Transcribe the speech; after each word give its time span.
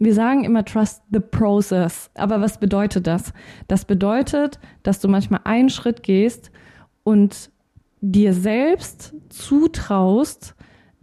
wir 0.00 0.14
sagen 0.14 0.44
immer 0.44 0.64
trust 0.64 1.02
the 1.12 1.20
process. 1.20 2.10
Aber 2.14 2.40
was 2.40 2.58
bedeutet 2.58 3.06
das? 3.06 3.32
Das 3.68 3.84
bedeutet, 3.84 4.58
dass 4.82 5.00
du 5.00 5.08
manchmal 5.08 5.40
einen 5.44 5.68
Schritt 5.68 6.02
gehst 6.02 6.50
und 7.04 7.50
dir 8.00 8.32
selbst 8.32 9.14
zutraust, 9.28 10.54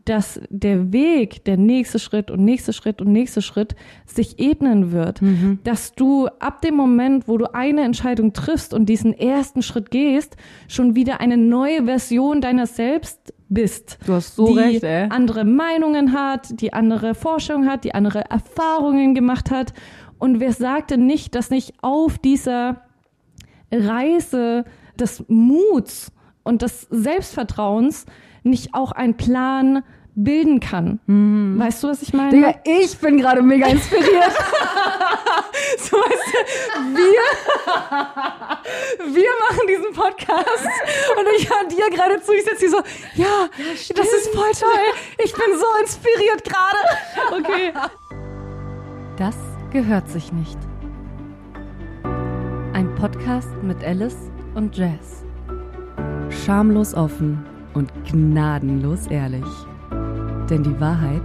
dass 0.07 0.39
der 0.49 0.93
Weg, 0.93 1.43
der 1.43 1.57
nächste 1.57 1.99
Schritt 1.99 2.31
und 2.31 2.43
nächste 2.43 2.71
Schritt 2.71 3.01
und 3.01 3.11
nächste 3.11 3.41
Schritt 3.41 3.75
sich 4.05 4.39
ebnen 4.39 4.91
wird. 4.91 5.21
Mhm. 5.21 5.59
Dass 5.63 5.93
du 5.93 6.27
ab 6.39 6.61
dem 6.61 6.75
Moment, 6.75 7.27
wo 7.27 7.37
du 7.37 7.53
eine 7.53 7.81
Entscheidung 7.81 8.31
triffst 8.31 8.73
und 8.73 8.87
diesen 8.87 9.13
ersten 9.13 9.61
Schritt 9.61 9.91
gehst, 9.91 10.37
schon 10.69 10.95
wieder 10.95 11.19
eine 11.19 11.35
neue 11.35 11.85
Version 11.85 12.39
deiner 12.39 12.67
selbst 12.67 13.33
bist. 13.49 13.97
Du 14.05 14.13
hast 14.13 14.35
so 14.35 14.47
die 14.47 14.59
recht, 14.59 14.83
ey. 14.83 15.07
andere 15.09 15.43
Meinungen 15.43 16.13
hat, 16.13 16.61
die 16.61 16.71
andere 16.71 17.13
Forschung 17.13 17.67
hat, 17.67 17.83
die 17.83 17.93
andere 17.93 18.29
Erfahrungen 18.29 19.13
gemacht 19.13 19.51
hat. 19.51 19.73
Und 20.19 20.39
wer 20.39 20.53
sagte 20.53 20.97
nicht, 20.97 21.35
dass 21.35 21.49
nicht 21.49 21.73
auf 21.81 22.17
dieser 22.17 22.81
Reise 23.71 24.63
des 24.97 25.25
Muts 25.27 26.11
und 26.43 26.61
des 26.61 26.87
Selbstvertrauens 26.89 28.05
nicht 28.43 28.73
auch 28.73 28.93
ein 28.93 29.17
Plan 29.17 29.83
bilden 30.17 30.59
kann. 30.59 30.99
Mhm. 31.05 31.59
Weißt 31.59 31.83
du, 31.83 31.89
was 31.89 32.01
ich 32.01 32.11
meine? 32.11 32.31
Digga, 32.31 32.55
ich 32.65 32.97
bin 32.97 33.17
gerade 33.17 33.41
mega 33.43 33.67
inspiriert. 33.67 34.33
so, 35.77 35.95
weißt 35.95 36.33
du, 36.33 36.39
wir, 36.95 37.21
wir 39.13 39.29
machen 39.47 39.67
diesen 39.69 39.93
Podcast 39.93 40.65
und 41.17 41.27
ich 41.37 41.49
höre 41.49 41.67
dir 41.67 41.89
gerade 41.95 42.21
zu, 42.21 42.33
ich 42.33 42.43
sitze 42.43 42.59
hier 42.59 42.69
so, 42.71 42.77
ja, 43.13 43.47
ja 43.57 43.93
das 43.95 44.07
ist 44.07 44.33
voll 44.33 44.51
toll. 44.59 44.69
Ich 45.23 45.33
bin 45.33 45.57
so 45.57 45.65
inspiriert 45.81 46.43
gerade. 46.43 46.79
Okay. 47.39 47.73
Das 49.17 49.35
gehört 49.71 50.09
sich 50.09 50.31
nicht. 50.33 50.57
Ein 52.73 52.93
Podcast 52.95 53.49
mit 53.61 53.83
Alice 53.83 54.31
und 54.55 54.75
Jazz. 54.75 55.23
Schamlos 56.29 56.95
offen 56.95 57.45
und 57.75 57.91
gnadenlos 58.03 59.07
ehrlich. 59.07 59.45
Denn 60.49 60.63
die 60.63 60.79
Wahrheit 60.79 61.23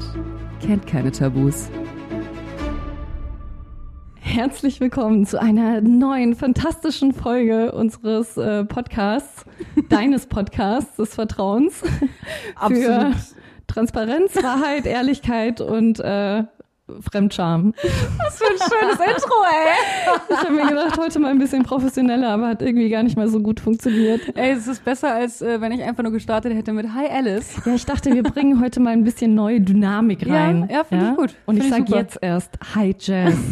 kennt 0.61 0.85
keine 0.85 1.13
Tabus. 1.13 1.71
Herzlich 4.17 4.81
willkommen 4.81 5.27
zu 5.27 5.41
einer 5.41 5.81
neuen 5.81 6.35
fantastischen 6.35 7.13
Folge 7.13 7.71
unseres 7.71 8.37
äh, 8.37 8.65
Podcasts, 8.65 9.45
deines 9.89 10.27
Podcasts 10.27 10.97
des 10.97 11.15
Vertrauens. 11.15 11.83
Absolut. 12.57 12.85
Für 12.85 13.15
Transparenz, 13.69 14.35
Wahrheit, 14.43 14.87
Ehrlichkeit 14.87 15.61
und 15.61 16.01
äh, 16.01 16.43
Fremdscham. 17.01 17.75
Was 17.77 18.39
für 18.39 18.45
ein 18.45 18.59
schönes 18.59 19.15
Intro, 19.15 19.35
ey. 19.45 20.19
Ich 20.31 20.37
habe 20.37 20.51
mir 20.51 20.67
gedacht, 20.67 20.99
heute 20.99 21.19
mal 21.21 21.31
ein 21.31 21.39
bisschen 21.39 21.63
professioneller, 21.63 22.31
aber 22.31 22.49
hat 22.49 22.63
irgendwie 22.63 22.91
gar 22.91 23.03
nicht 23.03 23.17
mal 23.17 23.29
so 23.29 23.41
gut 23.41 23.61
funktioniert. 23.61 24.37
Ey, 24.37 24.53
es 24.53 24.67
ist 24.67 24.85
besser, 24.85 25.15
als 25.15 25.43
äh, 25.43 25.61
wenn 25.61 25.73
ich 25.73 25.83
einfach 25.83 26.03
nur 26.03 26.13
gestartet 26.13 26.55
hätte 26.55 26.73
mit 26.73 26.93
Hi 26.93 27.07
Alice. 27.09 27.55
Ja, 27.65 27.75
ich 27.75 27.87
dachte, 27.87 28.13
wir 28.13 28.23
bringen 28.23 28.61
heute 28.61 28.81
mal 28.81 28.91
ein 28.91 29.05
bisschen 29.05 29.35
neue 29.35 29.61
Dynamik 29.61 30.29
rein. 30.29 30.67
Ja, 30.69 30.79
ja 30.79 30.85
finde 30.85 31.11
ich 31.11 31.17
gut. 31.17 31.35
Und 31.47 31.63
Find 31.63 31.65
ich 31.65 31.89
sage 31.89 32.01
jetzt 32.01 32.19
erst 32.21 32.59
Hi 32.75 32.95
Jazz. 32.99 33.35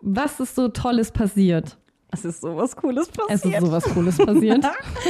Was 0.00 0.40
ist 0.40 0.56
so 0.56 0.68
Tolles 0.68 1.12
passiert? 1.12 1.78
Es 2.16 2.24
ist 2.24 2.40
sowas 2.40 2.74
Cooles 2.76 3.08
passiert. 3.08 3.28
Es 3.30 3.44
ist 3.44 3.60
sowas 3.60 3.84
Cooles 3.84 4.16
passiert. 4.16 4.64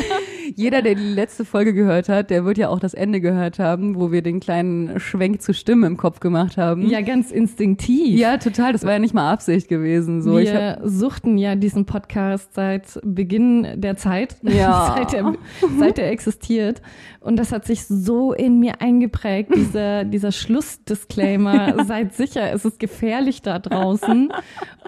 Jeder, 0.57 0.83
der 0.83 0.97
die 0.97 1.03
letzte 1.05 1.45
Folge 1.45 1.73
gehört 1.73 2.09
hat, 2.09 2.31
der 2.31 2.45
wird 2.45 2.59
ja 2.59 2.69
auch 2.69 2.81
das 2.81 2.95
Ende 2.95 3.21
gehört 3.21 3.61
haben, 3.61 3.95
wo 3.95 4.11
wir 4.11 4.23
den 4.23 4.41
kleinen 4.41 4.99
Schwenk 4.99 5.41
zur 5.41 5.55
Stimme 5.55 5.87
im 5.87 5.97
Kopf 5.97 6.19
gemacht 6.19 6.57
haben. 6.57 6.89
Ja, 6.89 7.01
ganz 7.03 7.31
instinktiv. 7.31 8.19
Ja, 8.19 8.39
total. 8.39 8.73
Das 8.73 8.85
war 8.85 8.93
ja 8.93 8.99
nicht 8.99 9.15
mal 9.15 9.31
Absicht 9.31 9.69
gewesen. 9.69 10.21
So, 10.23 10.39
wir 10.39 10.81
suchten 10.83 11.39
ja 11.39 11.55
diesen 11.55 11.87
Podcast 11.87 12.55
seit 12.55 12.99
Beginn 13.05 13.81
der 13.81 13.97
Zeit, 13.97 14.37
Ja. 14.43 14.95
seit, 14.97 15.15
er, 15.15 15.35
seit 15.79 15.99
er 15.99 16.11
existiert. 16.11 16.83
Und 17.27 17.37
das 17.37 17.51
hat 17.51 17.65
sich 17.65 17.85
so 17.87 18.33
in 18.33 18.61
mir 18.61 18.81
eingeprägt, 18.81 19.53
dieser, 19.53 20.05
dieser 20.05 20.31
Schlussdisclaimer. 20.31 21.85
Seid 21.85 22.15
sicher, 22.15 22.53
es 22.53 22.65
ist 22.65 22.79
gefährlich 22.79 23.43
da 23.43 23.59
draußen. 23.59 24.33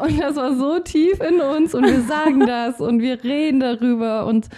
Und 0.01 0.21
das 0.21 0.37
war 0.37 0.55
so 0.55 0.79
tief 0.79 1.19
in 1.21 1.41
uns 1.41 1.75
und 1.75 1.85
wir 1.85 2.03
sagen 2.03 2.47
das 2.47 2.81
und 2.81 3.03
wir 3.03 3.25
reden 3.25 3.59
darüber 3.59 4.25
und 4.27 4.49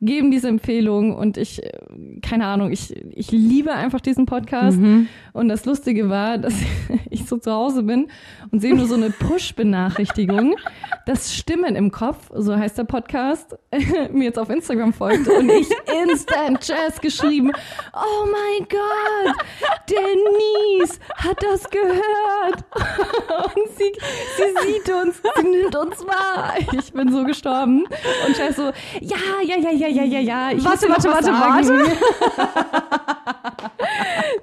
geben 0.00 0.30
diese 0.30 0.46
Empfehlung 0.46 1.16
und 1.16 1.36
ich, 1.36 1.60
keine 2.24 2.46
Ahnung, 2.46 2.72
ich, 2.72 2.94
ich 3.14 3.30
liebe 3.30 3.72
einfach 3.72 4.00
diesen 4.00 4.26
Podcast. 4.26 4.78
Und 5.34 5.48
das 5.48 5.64
Lustige 5.64 6.08
war, 6.08 6.38
dass 6.38 6.54
ich 7.10 7.26
so 7.26 7.36
zu 7.36 7.50
Hause 7.50 7.82
bin 7.82 8.08
und 8.50 8.60
sehe 8.60 8.74
nur 8.74 8.86
so 8.86 8.94
eine 8.94 9.10
Push-Benachrichtigung, 9.10 10.54
dass 11.06 11.34
Stimmen 11.34 11.74
im 11.74 11.90
Kopf, 11.90 12.30
so 12.32 12.56
heißt 12.56 12.78
der 12.78 12.84
Podcast, 12.84 13.56
mir 14.12 14.24
jetzt 14.24 14.38
auf 14.38 14.48
Instagram 14.48 14.92
folgt 14.92 15.28
und 15.28 15.50
ich 15.50 15.68
instant 16.02 16.66
Jazz 16.66 17.00
geschrieben. 17.00 17.52
Oh 17.92 18.26
mein 18.26 18.68
Gott, 18.68 19.36
Denise 19.90 21.00
hat 21.16 21.42
das 21.42 21.68
gehört. 21.68 22.64
Und 23.56 23.76
sie, 23.76 23.92
sie 24.36 24.72
sieht 24.72 24.94
uns, 24.94 25.20
sie 25.36 25.48
nimmt 25.48 25.74
uns 25.74 26.06
wahr. 26.06 26.54
Ich 26.78 26.92
bin 26.92 27.12
so 27.12 27.24
gestorben. 27.24 27.84
Und 28.26 28.38
Jazz 28.38 28.56
so, 28.56 28.72
ja, 29.00 29.16
ja, 29.42 29.56
ja, 29.58 29.70
ja, 29.72 29.88
ja, 29.88 30.04
ja, 30.04 30.20
ja. 30.20 30.50
Ich 30.52 30.64
Warte, 30.64 30.88
warte, 30.88 31.08
was 31.08 31.26
warte, 31.26 31.64
sagen. 31.66 31.92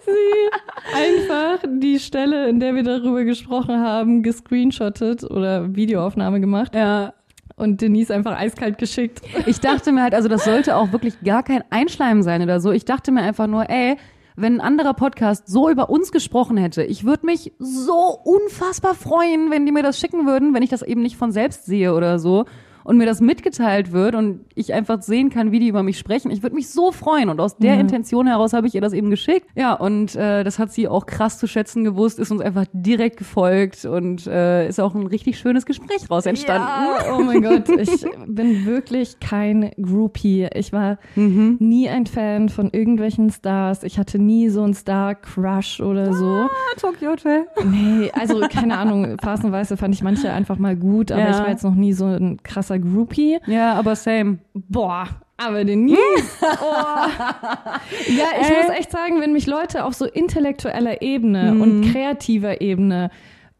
Sie 0.05 0.49
einfach 0.93 1.59
die 1.67 1.99
Stelle, 1.99 2.49
in 2.49 2.59
der 2.59 2.75
wir 2.75 2.83
darüber 2.83 3.23
gesprochen 3.23 3.79
haben, 3.79 4.23
gescreenshottet 4.23 5.23
oder 5.23 5.75
Videoaufnahme 5.75 6.39
gemacht 6.39 6.75
ja. 6.75 7.13
und 7.55 7.81
Denise 7.81 8.11
einfach 8.11 8.37
eiskalt 8.37 8.77
geschickt. 8.77 9.21
Ich 9.45 9.59
dachte 9.59 9.91
mir 9.91 10.03
halt, 10.03 10.13
also 10.13 10.27
das 10.27 10.45
sollte 10.45 10.75
auch 10.75 10.91
wirklich 10.91 11.21
gar 11.23 11.43
kein 11.43 11.63
Einschleimen 11.69 12.23
sein 12.23 12.41
oder 12.41 12.59
so. 12.59 12.71
Ich 12.71 12.85
dachte 12.85 13.11
mir 13.11 13.21
einfach 13.21 13.47
nur, 13.47 13.69
ey, 13.69 13.97
wenn 14.35 14.55
ein 14.55 14.61
anderer 14.61 14.93
Podcast 14.93 15.47
so 15.47 15.69
über 15.69 15.89
uns 15.89 16.11
gesprochen 16.11 16.57
hätte, 16.57 16.83
ich 16.83 17.03
würde 17.03 17.25
mich 17.25 17.53
so 17.59 18.17
unfassbar 18.23 18.95
freuen, 18.95 19.51
wenn 19.51 19.65
die 19.65 19.71
mir 19.71 19.83
das 19.83 19.99
schicken 19.99 20.25
würden, 20.25 20.53
wenn 20.53 20.63
ich 20.63 20.69
das 20.69 20.81
eben 20.81 21.01
nicht 21.01 21.17
von 21.17 21.31
selbst 21.31 21.65
sehe 21.65 21.93
oder 21.93 22.17
so 22.17 22.45
und 22.83 22.97
mir 22.97 23.05
das 23.05 23.21
mitgeteilt 23.21 23.91
wird 23.91 24.15
und 24.15 24.41
ich 24.55 24.73
einfach 24.73 25.01
sehen 25.01 25.29
kann, 25.29 25.51
wie 25.51 25.59
die 25.59 25.67
über 25.67 25.83
mich 25.83 25.97
sprechen. 25.97 26.31
Ich 26.31 26.43
würde 26.43 26.55
mich 26.55 26.69
so 26.69 26.91
freuen 26.91 27.29
und 27.29 27.39
aus 27.39 27.57
der 27.57 27.79
Intention 27.79 28.27
heraus 28.27 28.53
habe 28.53 28.67
ich 28.67 28.75
ihr 28.75 28.81
das 28.81 28.93
eben 28.93 29.09
geschickt. 29.09 29.47
Ja, 29.55 29.73
und 29.73 30.15
äh, 30.15 30.43
das 30.43 30.59
hat 30.59 30.71
sie 30.71 30.87
auch 30.87 31.05
krass 31.05 31.37
zu 31.39 31.47
schätzen 31.47 31.83
gewusst, 31.83 32.19
ist 32.19 32.31
uns 32.31 32.41
einfach 32.41 32.65
direkt 32.73 33.17
gefolgt 33.17 33.85
und 33.85 34.27
äh, 34.27 34.67
ist 34.67 34.79
auch 34.79 34.95
ein 34.95 35.07
richtig 35.07 35.37
schönes 35.39 35.65
Gespräch 35.65 36.09
raus 36.09 36.25
entstanden. 36.25 36.67
Ja, 36.67 37.15
oh 37.17 37.21
mein 37.23 37.41
Gott, 37.41 37.69
ich 37.69 38.05
bin 38.27 38.65
wirklich 38.65 39.19
kein 39.19 39.71
Groupie. 39.81 40.47
Ich 40.53 40.73
war 40.73 40.97
nie 41.15 41.89
ein 41.89 42.05
Fan 42.05 42.49
von 42.49 42.69
irgendwelchen 42.71 43.29
Stars. 43.31 43.83
Ich 43.83 43.97
hatte 43.99 44.19
nie 44.19 44.49
so 44.49 44.63
einen 44.63 44.73
Star-Crush 44.73 45.81
oder 45.81 46.13
so. 46.13 46.25
Ah, 46.25 46.49
Tokyo 46.79 47.11
Hotel. 47.11 47.45
Nee, 47.65 48.11
also 48.13 48.39
keine 48.51 48.77
Ahnung, 48.77 49.17
phasenweise 49.21 49.77
fand 49.77 49.93
ich 49.93 50.03
manche 50.03 50.31
einfach 50.31 50.57
mal 50.57 50.75
gut, 50.75 51.11
aber 51.11 51.21
Ja. 51.21 51.29
ich 51.31 51.37
war 51.39 51.49
jetzt 51.49 51.63
noch 51.63 51.75
nie 51.75 51.93
so 51.93 52.05
ein 52.05 52.41
krasser 52.43 52.70
Groupie. 52.79 53.39
Ja, 53.47 53.73
aber 53.73 53.95
same. 53.95 54.39
Boah, 54.53 55.07
aber 55.37 55.63
Denise. 55.63 55.97
Oh. 56.41 56.65
Ja, 58.07 58.25
ich 58.39 58.49
Ey. 58.49 58.63
muss 58.63 58.77
echt 58.77 58.91
sagen, 58.91 59.19
wenn 59.21 59.33
mich 59.33 59.47
Leute 59.47 59.85
auf 59.85 59.93
so 59.93 60.05
intellektueller 60.05 61.01
Ebene 61.01 61.53
und 61.53 61.91
kreativer 61.91 62.61
Ebene 62.61 63.09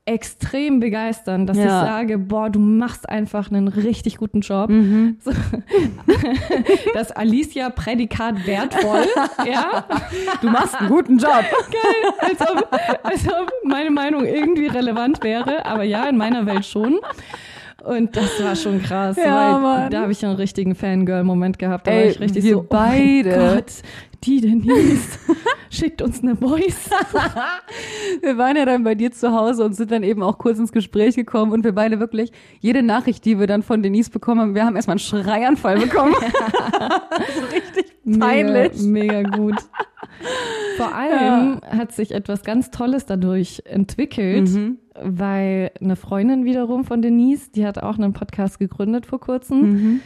extrem 0.06 0.80
begeistern, 0.80 1.46
dass 1.46 1.58
Ja. 1.58 1.64
ich 1.64 1.70
sage, 1.70 2.18
boah, 2.18 2.50
du 2.50 2.60
machst 2.60 3.08
einfach 3.08 3.52
einen 3.52 3.68
richtig 3.68 4.18
guten 4.18 4.42
Job. 4.42 4.70
So, 5.20 5.32
das 6.94 7.12
Alicia-Prädikat 7.12 8.46
wertvoll, 8.48 9.06
ja, 9.52 9.86
Du 10.42 10.50
machst 10.50 10.76
einen 10.76 10.90
guten 10.90 11.18
Job. 11.18 11.30
geil, 11.72 12.14
als 12.20 12.42
ob, 12.42 12.68
als 13.04 13.28
ob 13.28 13.52
meine 13.64 13.92
Meinung 13.92 14.26
irgendwie 14.26 14.68
relevant 14.68 15.24
wäre, 15.24 15.66
aber 15.66 15.84
ja, 15.84 16.06
in 16.10 16.18
meiner 16.18 16.46
Welt 16.46 16.66
schon. 16.66 17.00
Und 17.84 18.16
das 18.16 18.44
war 18.44 18.56
schon 18.56 18.82
krass, 18.82 19.18
Ja, 19.18 19.90
da 19.90 20.02
habe 20.02 20.12
ich 20.12 20.24
einen 20.26 20.36
richtigen 20.36 20.76
Fangirl-Moment 20.76 21.58
gehabt. 21.58 21.88
Da 21.88 21.92
war 21.92 21.98
Ey, 21.98 22.10
ich 22.12 22.20
richtig 22.20 22.44
wir 22.44 22.54
so, 22.54 22.66
beide. 22.70 23.34
oh 23.34 23.38
mein 23.38 23.56
Gott, 23.56 23.74
die 24.24 24.42
Denise 24.42 25.18
schickt 25.70 26.02
uns 26.02 26.22
eine 26.22 26.36
Voice. 26.36 26.90
Wir 28.22 28.38
waren 28.38 28.56
ja 28.56 28.66
dann 28.66 28.84
bei 28.84 28.94
dir 28.96 29.12
zu 29.12 29.32
Hause 29.32 29.64
und 29.66 29.74
sind 29.74 29.92
dann 29.92 30.04
eben 30.04 30.22
auch 30.22 30.38
kurz 30.38 30.60
ins 30.60 30.72
Gespräch 30.72 31.16
gekommen 31.16 31.52
und 31.52 31.64
wir 31.64 31.72
beide 31.74 32.00
wirklich, 32.00 32.32
jede 32.60 32.84
Nachricht, 32.84 33.24
die 33.26 33.40
wir 33.40 33.48
dann 33.48 33.64
von 33.64 33.82
Denise 33.82 34.10
bekommen 34.12 34.42
haben, 34.42 34.56
wir 34.56 34.66
haben 34.66 34.76
erstmal 34.76 34.96
einen 34.96 35.00
Schreianfall 35.00 35.80
bekommen. 35.80 36.14
richtig 37.52 38.20
peinlich. 38.20 38.82
Mega, 38.82 39.22
mega 39.22 39.38
gut. 39.38 39.56
Vor 40.78 40.94
allem 40.94 41.62
hat 41.66 41.92
sich 41.94 42.12
etwas 42.12 42.44
ganz 42.44 42.70
Tolles 42.72 43.06
dadurch 43.06 43.64
entwickelt, 43.66 44.50
Mhm. 44.50 44.78
weil 45.02 45.72
eine 45.82 45.96
Freundin 45.96 46.46
wiederum 46.46 46.84
von 46.84 47.02
Denise, 47.02 47.50
die 47.52 47.66
hat 47.66 47.82
auch 47.82 47.98
einen 47.98 48.14
Podcast 48.14 48.60
gegründet 48.60 49.06
vor 49.06 49.20
kurzem. 49.20 49.62
Mhm. 49.62 50.00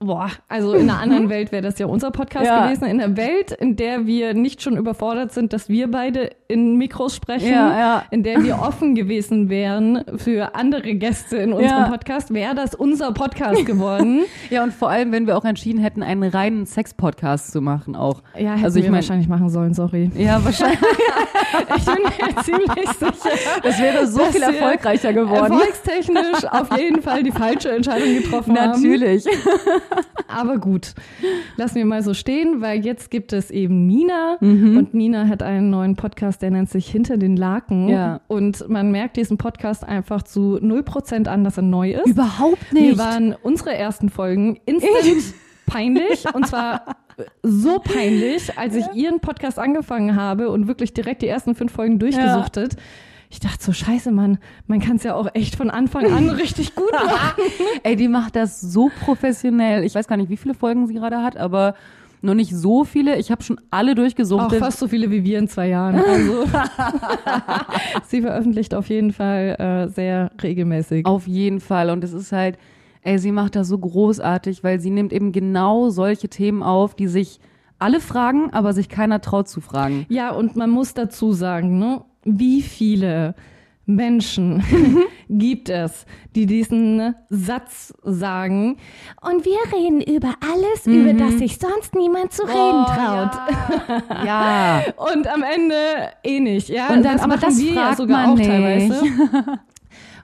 Boah, 0.00 0.30
also 0.48 0.74
in 0.74 0.88
einer 0.88 1.00
anderen 1.00 1.28
Welt 1.28 1.50
wäre 1.50 1.62
das 1.62 1.78
ja 1.80 1.86
unser 1.86 2.12
Podcast 2.12 2.46
Ja. 2.46 2.66
gewesen. 2.66 2.84
In 2.84 2.98
der 2.98 3.16
Welt, 3.16 3.50
in 3.50 3.74
der 3.74 4.06
wir 4.06 4.32
nicht 4.32 4.62
schon 4.62 4.76
überfordert 4.76 5.32
sind, 5.32 5.52
dass 5.52 5.68
wir 5.68 5.90
beide 5.90 6.30
in 6.46 6.76
Mikros 6.76 7.16
sprechen, 7.16 7.50
Ja, 7.52 7.78
ja. 7.78 8.02
in 8.12 8.22
der 8.22 8.42
wir 8.44 8.60
offen 8.62 8.94
gewesen 8.94 9.48
wären 9.50 10.04
für 10.16 10.54
andere 10.54 10.94
Gäste 10.94 11.36
in 11.38 11.52
unserem. 11.52 11.90
Podcast, 11.90 12.32
wäre 12.32 12.54
das 12.54 12.74
unser 12.74 13.12
Podcast 13.12 13.66
geworden. 13.66 14.20
Ja, 14.50 14.62
und 14.62 14.72
vor 14.72 14.88
allem, 14.88 15.10
wenn 15.12 15.26
wir 15.26 15.36
auch 15.36 15.44
entschieden 15.44 15.78
hätten, 15.80 16.02
einen 16.02 16.22
reinen 16.22 16.64
Sex-Podcast 16.64 17.50
zu 17.52 17.60
machen 17.60 17.96
auch. 17.96 18.22
Ja, 18.38 18.52
hätten 18.52 18.64
Also 18.64 18.78
ich 18.78 18.84
wir 18.84 18.90
mein- 18.92 18.98
wahrscheinlich 19.00 19.28
machen 19.28 19.48
sollen, 19.50 19.74
sorry. 19.74 20.10
Ja, 20.16 20.42
wahrscheinlich. 20.44 20.78
Ich 21.76 21.84
bin 21.84 21.94
mir 22.02 22.42
ziemlich 22.44 22.88
sicher. 22.90 23.58
Das 23.62 23.78
wäre 23.80 24.06
so 24.06 24.20
viel 24.26 24.42
erfolgreicher 24.42 25.12
geworden. 25.12 25.52
Erfolgstechnisch 25.54 26.44
auf 26.50 26.76
jeden 26.78 27.02
Fall 27.02 27.22
die 27.22 27.30
falsche 27.32 27.70
Entscheidung 27.70 28.14
getroffen 28.14 28.58
haben. 28.58 28.80
Natürlich. 28.80 29.24
Aber 30.28 30.58
gut, 30.58 30.94
lassen 31.56 31.76
wir 31.76 31.86
mal 31.86 32.02
so 32.02 32.12
stehen, 32.14 32.60
weil 32.60 32.84
jetzt 32.84 33.10
gibt 33.10 33.32
es 33.32 33.50
eben 33.50 33.86
Nina 33.86 34.36
Mhm. 34.40 34.76
und 34.76 34.94
Nina 34.94 35.26
hat 35.28 35.42
einen 35.42 35.70
neuen 35.70 35.96
Podcast, 35.96 36.42
der 36.42 36.50
nennt 36.50 36.68
sich 36.70 36.88
Hinter 36.90 37.16
den 37.16 37.36
Laken. 37.36 37.88
Ja. 37.88 38.20
Und 38.28 38.68
man 38.68 38.90
merkt 38.90 39.16
diesen 39.16 39.38
Podcast 39.38 39.84
einfach 39.84 40.22
zu 40.22 40.58
0% 40.60 41.28
an, 41.28 41.44
dass 41.44 41.56
er 41.56 41.62
neu 41.62 41.92
ist. 41.92 42.06
Überhaupt 42.06 42.58
Wir 42.72 42.98
waren 42.98 43.34
unsere 43.42 43.74
ersten 43.74 44.08
Folgen 44.10 44.58
instant 44.66 45.34
peinlich 45.66 46.24
und 46.34 46.46
zwar 46.46 46.96
so 47.42 47.78
peinlich, 47.80 48.56
als 48.58 48.74
ich 48.76 48.86
ihren 48.94 49.20
Podcast 49.20 49.58
angefangen 49.58 50.14
habe 50.16 50.50
und 50.50 50.68
wirklich 50.68 50.94
direkt 50.94 51.22
die 51.22 51.26
ersten 51.28 51.54
fünf 51.54 51.72
Folgen 51.72 51.98
durchgesuchtet. 51.98 52.76
Ich 53.30 53.40
dachte 53.40 53.62
so, 53.62 53.72
scheiße, 53.72 54.10
Mann, 54.10 54.38
man 54.66 54.80
kann 54.80 54.96
es 54.96 55.02
ja 55.02 55.14
auch 55.14 55.28
echt 55.34 55.56
von 55.56 55.70
Anfang 55.70 56.10
an 56.12 56.30
richtig 56.30 56.74
gut 56.74 56.92
machen. 56.92 57.42
Ey, 57.82 57.94
die 57.96 58.08
macht 58.08 58.36
das 58.36 58.60
so 58.60 58.90
professionell. 59.04 59.84
Ich 59.84 59.94
weiß 59.94 60.08
gar 60.08 60.16
nicht, 60.16 60.30
wie 60.30 60.36
viele 60.36 60.54
Folgen 60.54 60.86
sie 60.86 60.94
gerade 60.94 61.22
hat, 61.22 61.36
aber 61.36 61.74
noch 62.22 62.34
nicht 62.34 62.54
so 62.54 62.84
viele. 62.84 63.16
Ich 63.16 63.30
habe 63.30 63.42
schon 63.42 63.60
alle 63.70 63.92
Auch 63.92 63.96
durchgesuchtet. 63.96 64.58
fast 64.58 64.78
so 64.78 64.88
viele 64.88 65.10
wie 65.10 65.24
wir 65.24 65.38
in 65.38 65.46
zwei 65.46 65.68
Jahren. 65.68 65.96
Also 65.96 66.44
sie 68.06 68.22
veröffentlicht 68.22 68.74
auf 68.74 68.88
jeden 68.88 69.12
Fall 69.12 69.56
äh, 69.58 69.88
sehr 69.88 70.30
regelmäßig. 70.42 71.06
Auf 71.06 71.26
jeden 71.26 71.60
Fall. 71.60 71.90
Und 71.90 72.02
es 72.04 72.12
ist 72.12 72.32
halt, 72.32 72.58
ey, 73.02 73.18
sie 73.18 73.32
macht 73.32 73.56
das 73.56 73.68
so 73.68 73.78
großartig, 73.78 74.64
weil 74.64 74.80
sie 74.80 74.90
nimmt 74.90 75.12
eben 75.12 75.32
genau 75.32 75.90
solche 75.90 76.28
Themen 76.28 76.62
auf, 76.62 76.94
die 76.94 77.08
sich 77.08 77.40
alle 77.78 78.00
fragen, 78.00 78.52
aber 78.52 78.72
sich 78.72 78.88
keiner 78.88 79.20
traut 79.20 79.48
zu 79.48 79.60
fragen. 79.60 80.04
Ja, 80.08 80.30
und 80.32 80.56
man 80.56 80.70
muss 80.70 80.94
dazu 80.94 81.32
sagen, 81.32 81.78
ne, 81.78 82.00
wie 82.38 82.62
viele 82.62 83.34
Menschen 83.86 84.62
gibt 85.30 85.70
es, 85.70 86.04
die 86.34 86.44
diesen 86.44 87.14
Satz 87.30 87.94
sagen. 88.02 88.76
Und 89.22 89.46
wir 89.46 89.56
reden 89.74 90.02
über 90.02 90.34
alles, 90.42 90.86
über 90.86 91.14
das 91.14 91.38
sich 91.38 91.56
sonst 91.58 91.94
niemand 91.94 92.32
zu 92.32 92.42
reden 92.42 92.84
traut. 92.84 93.30
Ja. 94.26 94.82
Und 94.96 95.26
am 95.32 95.42
Ende 95.42 95.74
eh 96.22 96.38
nicht, 96.40 96.68
ja. 96.68 96.88
Und 96.88 97.02
dann- 97.02 97.14
das 97.16 97.22
aber 97.22 97.36
das 97.38 97.58
wir 97.58 97.72
ja 97.72 97.82
fragt 97.82 97.96
sogar 97.96 98.20
man 98.26 98.30
auch 98.30 98.36
nicht. 98.36 98.48
teilweise. 98.50 99.02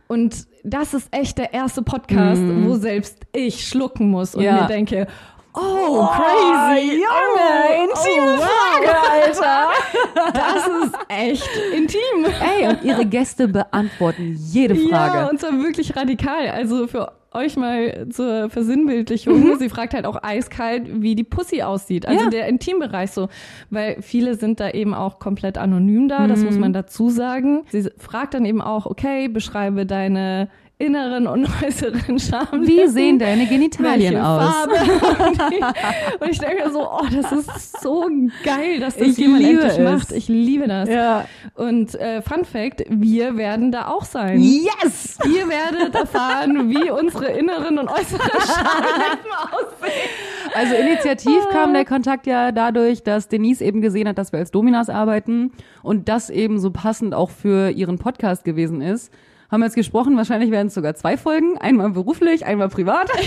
Und 0.06 0.46
das 0.62 0.92
ist 0.92 1.08
echt 1.16 1.38
der 1.38 1.54
erste 1.54 1.80
Podcast, 1.82 2.42
wo 2.44 2.74
selbst 2.74 3.18
ich 3.32 3.66
schlucken 3.66 4.10
muss 4.10 4.34
und 4.34 4.42
Mhm. 4.42 4.46
Ja. 4.46 4.60
mir 4.62 4.66
denke, 4.68 5.06
oh, 5.54 6.06
crazy. 6.08 7.02
Junge, 7.02 7.84
intime 7.84 8.38
Frage, 8.38 9.10
Alter. 9.10 9.68
Das 10.32 10.66
ist 10.66 10.94
echt 11.08 11.50
intim. 11.76 12.32
Ey, 12.42 12.68
und 12.68 12.82
ihre 12.84 13.04
Gäste 13.06 13.48
beantworten 13.48 14.36
jede 14.38 14.74
Frage. 14.74 15.18
Ja, 15.18 15.28
und 15.30 15.40
zwar 15.40 15.52
wirklich 15.62 15.94
radikal. 15.96 16.48
Also 16.48 16.86
für 16.86 17.12
euch 17.32 17.56
mal 17.56 18.06
zur 18.10 18.48
Versinnbildlichung. 18.48 19.56
Sie 19.58 19.68
fragt 19.68 19.94
halt 19.94 20.06
auch 20.06 20.22
eiskalt, 20.22 21.02
wie 21.02 21.14
die 21.16 21.24
Pussy 21.24 21.62
aussieht. 21.62 22.06
Also 22.06 22.24
Ja. 22.24 22.30
der 22.30 22.46
Intimbereich 22.48 23.10
so. 23.10 23.28
Weil 23.70 24.00
viele 24.02 24.36
sind 24.36 24.60
da 24.60 24.70
eben 24.70 24.94
auch 24.94 25.18
komplett 25.18 25.58
anonym 25.58 26.08
da. 26.08 26.26
Das 26.28 26.40
Mhm. 26.40 26.46
muss 26.46 26.58
man 26.58 26.72
dazu 26.72 27.10
sagen. 27.10 27.64
Sie 27.70 27.90
fragt 27.98 28.34
dann 28.34 28.44
eben 28.44 28.62
auch, 28.62 28.86
okay, 28.86 29.26
beschreibe 29.28 29.84
deine 29.84 30.48
inneren 30.78 31.26
und 31.26 31.46
äußeren 31.62 32.18
Schamlippen. 32.18 32.66
Wie 32.66 32.86
sehen 32.88 33.18
deine 33.18 33.46
Genitalien 33.46 34.16
aus? 34.16 34.66
Und 34.66 34.72
ich, 35.52 36.20
und 36.20 36.30
ich 36.30 36.38
denke 36.38 36.64
mir 36.64 36.72
so, 36.72 36.88
oh, 36.90 37.06
das 37.12 37.32
ist 37.32 37.80
so 37.80 38.08
geil, 38.44 38.80
dass 38.80 38.96
das 38.96 39.06
Ich 39.08 39.16
jemand 39.16 39.42
liebe 39.42 39.62
endlich 39.62 39.78
es. 39.78 39.92
macht. 39.92 40.12
Ich 40.12 40.28
liebe 40.28 40.66
das. 40.66 40.88
Ja. 40.88 41.26
Und 41.54 41.94
äh, 41.94 42.22
Fun 42.22 42.44
Fact, 42.44 42.84
wir 42.88 43.36
werden 43.36 43.70
da 43.70 43.86
auch 43.88 44.04
sein. 44.04 44.40
Yes! 44.40 45.18
Ihr 45.24 45.48
werdet 45.48 45.94
erfahren, 45.94 46.68
wie 46.70 46.90
unsere 46.90 47.26
inneren 47.26 47.78
und 47.78 47.88
äußeren 47.88 48.20
Schamlippen 48.30 49.32
aussehen. 49.52 50.10
Also 50.54 50.74
initiativ 50.74 51.48
kam 51.50 51.72
der 51.72 51.84
Kontakt 51.84 52.26
ja 52.26 52.52
dadurch, 52.52 53.02
dass 53.02 53.28
Denise 53.28 53.62
eben 53.64 53.80
gesehen 53.80 54.08
hat, 54.08 54.18
dass 54.18 54.32
wir 54.32 54.38
als 54.40 54.50
Dominas 54.50 54.88
arbeiten 54.88 55.52
und 55.82 56.08
das 56.08 56.30
eben 56.30 56.58
so 56.58 56.70
passend 56.70 57.14
auch 57.14 57.30
für 57.30 57.70
ihren 57.70 57.98
Podcast 57.98 58.44
gewesen 58.44 58.80
ist. 58.80 59.12
Haben 59.54 59.60
wir 59.60 59.66
jetzt 59.66 59.76
gesprochen, 59.76 60.16
wahrscheinlich 60.16 60.50
werden 60.50 60.66
es 60.66 60.74
sogar 60.74 60.96
zwei 60.96 61.16
Folgen, 61.16 61.56
einmal 61.58 61.88
beruflich, 61.90 62.44
einmal 62.44 62.68
privat. 62.68 63.08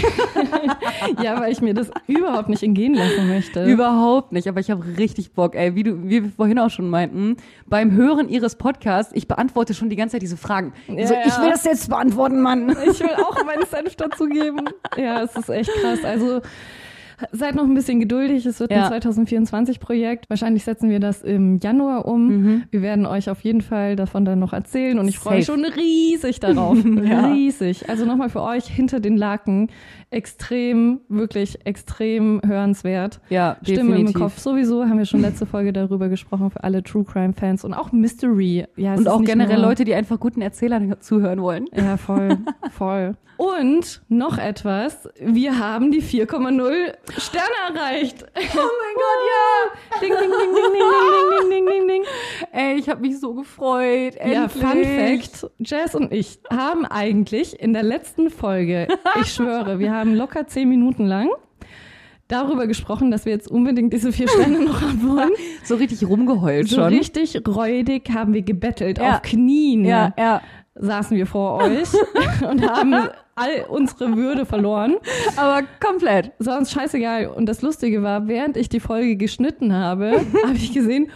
Ja, 1.23 1.39
weil 1.39 1.51
ich 1.51 1.61
mir 1.61 1.73
das 1.73 1.89
überhaupt 2.07 2.49
nicht 2.49 2.63
entgehen 2.63 2.93
lassen 2.93 3.29
möchte. 3.29 3.63
Überhaupt 3.65 4.33
nicht, 4.33 4.47
aber 4.47 4.59
ich 4.59 4.69
habe 4.69 4.83
richtig 4.97 5.31
Bock, 5.31 5.55
ey, 5.55 5.73
wie 5.75 5.83
du, 5.83 6.03
wie 6.03 6.23
wir 6.23 6.31
vorhin 6.31 6.59
auch 6.59 6.69
schon 6.69 6.89
meinten, 6.89 7.37
beim 7.65 7.91
Hören 7.91 8.27
ihres 8.27 8.55
Podcasts, 8.55 9.13
ich 9.15 9.27
beantworte 9.27 9.73
schon 9.73 9.89
die 9.89 9.95
ganze 9.95 10.13
Zeit 10.13 10.21
diese 10.21 10.35
Fragen. 10.35 10.73
Ja, 10.87 11.07
so, 11.07 11.13
ja. 11.13 11.21
ich 11.25 11.39
will 11.39 11.49
das 11.49 11.63
jetzt 11.63 11.89
beantworten, 11.89 12.41
Mann. 12.41 12.75
Ich 12.85 12.99
will 12.99 13.15
auch 13.15 13.45
meinen 13.45 13.65
Senf 13.65 13.95
dazugeben. 13.95 14.69
Ja, 14.97 15.21
es 15.21 15.35
ist 15.35 15.49
echt 15.49 15.71
krass. 15.81 16.03
Also 16.03 16.41
seid 17.31 17.55
noch 17.55 17.63
ein 17.63 17.73
bisschen 17.73 17.99
geduldig. 17.99 18.45
Es 18.45 18.59
wird 18.59 18.71
Ja. 18.71 18.87
ein 18.89 19.01
2024-Projekt. 19.01 20.29
Wahrscheinlich 20.29 20.63
setzen 20.63 20.89
wir 20.89 20.99
das 20.99 21.23
im 21.23 21.59
Januar 21.59 22.05
um. 22.05 22.63
Wir 22.71 22.81
werden 22.81 23.05
euch 23.05 23.29
auf 23.29 23.41
jeden 23.41 23.61
Fall 23.61 23.95
davon 23.95 24.25
dann 24.25 24.39
noch 24.39 24.53
erzählen 24.53 24.99
und 24.99 25.07
ich 25.07 25.17
freue 25.17 25.37
mich 25.37 25.45
schon 25.45 25.65
riesig 25.65 26.39
darauf. 26.39 26.77
Ja. 27.07 27.27
Riesig. 27.31 27.89
Also 27.89 28.05
nochmal 28.05 28.29
für 28.29 28.41
euch 28.41 28.65
hinter 28.67 28.99
den 28.99 29.17
Laken. 29.17 29.69
Extrem, 30.09 31.01
wirklich 31.09 31.65
extrem 31.65 32.41
hörenswert. 32.45 33.19
Ja, 33.29 33.57
Stimme 33.61 33.89
definitiv. 33.91 34.15
im 34.15 34.21
Kopf 34.21 34.37
sowieso, 34.39 34.85
haben 34.85 34.97
wir 34.97 35.05
schon 35.05 35.21
letzte 35.21 35.45
Folge 35.45 35.73
darüber 35.73 36.07
gesprochen 36.07 36.49
für 36.49 36.63
alle 36.63 36.81
True 36.81 37.03
Crime 37.03 37.33
Fans 37.33 37.63
und 37.65 37.73
auch 37.73 37.91
Mystery. 37.91 38.65
Ja, 38.77 38.93
Und 38.95 39.07
auch 39.09 39.21
generell 39.21 39.59
Leute, 39.59 39.83
die 39.83 39.93
einfach 39.93 40.19
guten 40.19 40.41
Erzählern 40.41 40.95
zuhören 41.01 41.41
wollen. 41.41 41.65
ja, 41.75 41.97
voll, 41.97 42.37
voll. 42.71 43.15
Und 43.37 44.01
noch 44.09 44.39
etwas, 44.39 45.07
wir 45.19 45.59
haben 45.59 45.91
die 45.91 46.01
4,0 46.01 46.95
Sterne 47.19 47.45
erreicht. 47.71 48.25
Oh 48.35 48.39
mein 48.39 48.95
Gott, 48.95 49.21
ja. 49.29 49.99
Ding, 50.01 50.09
ding, 50.09 50.31
ding, 50.31 50.55
ding, 50.55 50.73
ding, 50.73 51.49
ding, 51.51 51.51
ding, 51.51 51.65
ding, 51.67 51.87
ding. 51.87 52.03
Ey, 52.51 52.79
ich 52.79 52.89
habe 52.89 53.01
mich 53.01 53.19
so 53.19 53.35
gefreut. 53.35 54.15
Ja, 54.15 54.45
Endlich. 54.45 54.63
Fun 54.63 54.83
Fact, 54.83 55.51
Jazz 55.59 55.93
und 55.93 56.11
ich 56.11 56.39
haben 56.49 56.85
eigentlich 56.85 57.59
in 57.59 57.73
der 57.73 57.83
letzten 57.83 58.31
Folge, 58.31 58.87
ich 59.21 59.31
schwöre, 59.31 59.77
wir 59.77 59.91
haben 59.93 59.96
locker 60.05 60.47
zehn 60.47 60.69
Minuten 60.69 61.05
lang 61.05 61.29
darüber 62.27 62.67
gesprochen, 62.67 63.09
dass 63.09 63.25
wir 63.25 63.31
jetzt 63.31 63.49
unbedingt 63.49 63.93
diese 63.93 64.11
vier 64.11 64.27
Sterne 64.27 64.59
noch 64.59 64.81
haben 64.81 65.01
wollen. 65.17 65.31
So 65.63 65.75
richtig 65.75 66.07
rumgeheult 66.07 66.67
So 66.67 66.77
schon. 66.77 66.87
richtig 66.93 67.41
räudig 67.47 68.09
haben 68.13 68.33
wir 68.33 68.41
gebettelt, 68.41 68.97
Ja. 68.97 69.15
auf 69.15 69.21
Knien. 69.21 69.85
Ja, 69.85 70.13
ja. 70.17 70.41
saßen 70.75 71.15
wir 71.15 71.25
vor 71.25 71.63
euch 71.63 71.87
und 72.49 72.69
haben 72.69 72.93
all 73.35 73.65
unsere 73.69 74.15
Würde 74.17 74.45
verloren. 74.45 74.95
Aber 75.37 75.61
komplett. 75.79 76.31
Uns 76.39 76.71
scheißegal. 76.71 77.27
Und 77.27 77.45
das 77.47 77.61
Lustige 77.61 78.03
war, 78.03 78.27
während 78.27 78.57
ich 78.57 78.67
die 78.67 78.79
Folge 78.81 79.15
geschnitten 79.15 79.73
habe, 79.73 80.11
habe 80.43 80.55
ich 80.55 80.73
gesehen, 80.73 81.09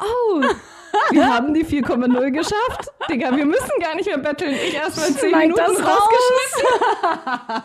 oh, 0.00 0.40
wir 1.10 1.26
haben 1.34 1.54
die 1.54 1.64
4,0 1.64 2.30
geschafft. 2.30 2.90
Digga, 3.10 3.34
wir 3.36 3.46
müssen 3.46 3.70
gar 3.80 3.94
nicht 3.94 4.06
mehr 4.06 4.18
betteln. 4.18 4.54
Ich 4.54 4.74
erst 4.74 4.96
mal 4.98 5.06
10 5.06 5.30
Schneid 5.30 5.42
Minuten 5.48 5.60
das 5.60 5.80
raus. 5.86 6.00
rausgeschnitten. 6.02 7.62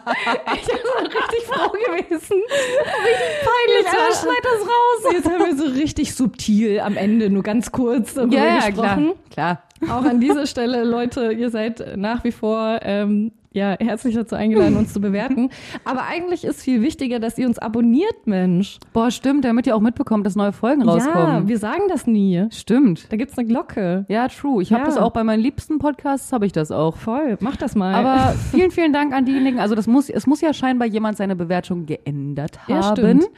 ich 0.55 0.65
bin 0.67 1.05
richtig 1.07 1.45
froh 1.45 1.69
gewesen. 1.71 2.41
Richtig 2.41 3.33
peinlich, 3.43 3.87
aber 3.87 4.15
schneid 4.15 4.43
das 4.43 4.61
raus. 4.61 5.13
Jetzt 5.13 5.29
haben 5.29 5.45
wir 5.45 5.55
so 5.57 5.65
richtig 5.73 6.15
subtil 6.15 6.79
am 6.79 6.95
Ende, 6.97 7.29
nur 7.29 7.43
ganz 7.43 7.71
kurz 7.71 8.13
darüber 8.13 8.35
Ja, 8.35 8.45
ja, 8.45 8.69
gesprochen. 8.69 9.13
klar. 9.31 9.61
Klar. 9.79 9.95
Auch 9.99 10.05
an 10.05 10.19
dieser 10.19 10.47
Stelle, 10.47 10.83
Leute, 10.83 11.31
ihr 11.33 11.49
seid 11.51 11.97
nach 11.97 12.23
wie 12.23 12.31
vor 12.31 12.79
ähm, 12.81 13.31
ja, 13.57 13.75
herzlich 13.79 14.15
dazu 14.15 14.35
eingeladen, 14.35 14.77
uns 14.77 14.93
zu 14.93 15.01
bewerten. 15.01 15.49
Aber 15.83 16.03
eigentlich 16.05 16.43
ist 16.43 16.61
viel 16.61 16.81
wichtiger, 16.81 17.19
dass 17.19 17.37
ihr 17.37 17.47
uns 17.47 17.57
abonniert, 17.59 18.25
Mensch. 18.25 18.77
Boah, 18.93 19.09
stimmt, 19.11 19.43
damit 19.45 19.65
ihr 19.67 19.75
auch 19.75 19.81
mitbekommt, 19.81 20.25
dass 20.25 20.35
neue 20.35 20.51
Folgen 20.53 20.81
Ja, 20.85 20.91
rauskommen. 20.91 21.47
wir 21.47 21.57
sagen 21.57 21.83
das 21.89 22.05
nie. 22.07 22.45
stimmt. 22.51 23.11
Da 23.11 23.17
gibt's 23.17 23.37
eine 23.37 23.47
Glocke. 23.47 24.05
Ja, 24.09 24.27
true. 24.27 24.61
Ich 24.61 24.71
habe 24.71 24.81
Ja. 24.83 24.87
das 24.87 24.97
auch 24.97 25.11
bei 25.11 25.23
meinen 25.23 25.39
liebsten 25.41 25.79
Podcasts, 25.79 26.31
habe 26.31 26.45
ich 26.45 26.51
das 26.51 26.71
auch. 26.71 26.97
Voll, 26.97 27.37
mach 27.39 27.55
das 27.57 27.75
mal. 27.75 27.93
Aber 27.95 28.35
vielen, 28.51 28.71
vielen 28.71 28.93
Dank 28.93 29.13
an 29.13 29.25
diejenigen. 29.25 29.59
Also 29.59 29.73
das 29.75 29.87
muss, 29.87 30.09
es 30.09 30.27
muss 30.27 30.39
ja 30.41 30.53
scheinbar 30.53 30.87
jemand 30.87 31.17
seine 31.17 31.35
Bewertung 31.35 31.85
geändert 31.85 32.59
Ja, 32.67 32.83
haben. 32.83 32.95
stimmt. 32.97 33.29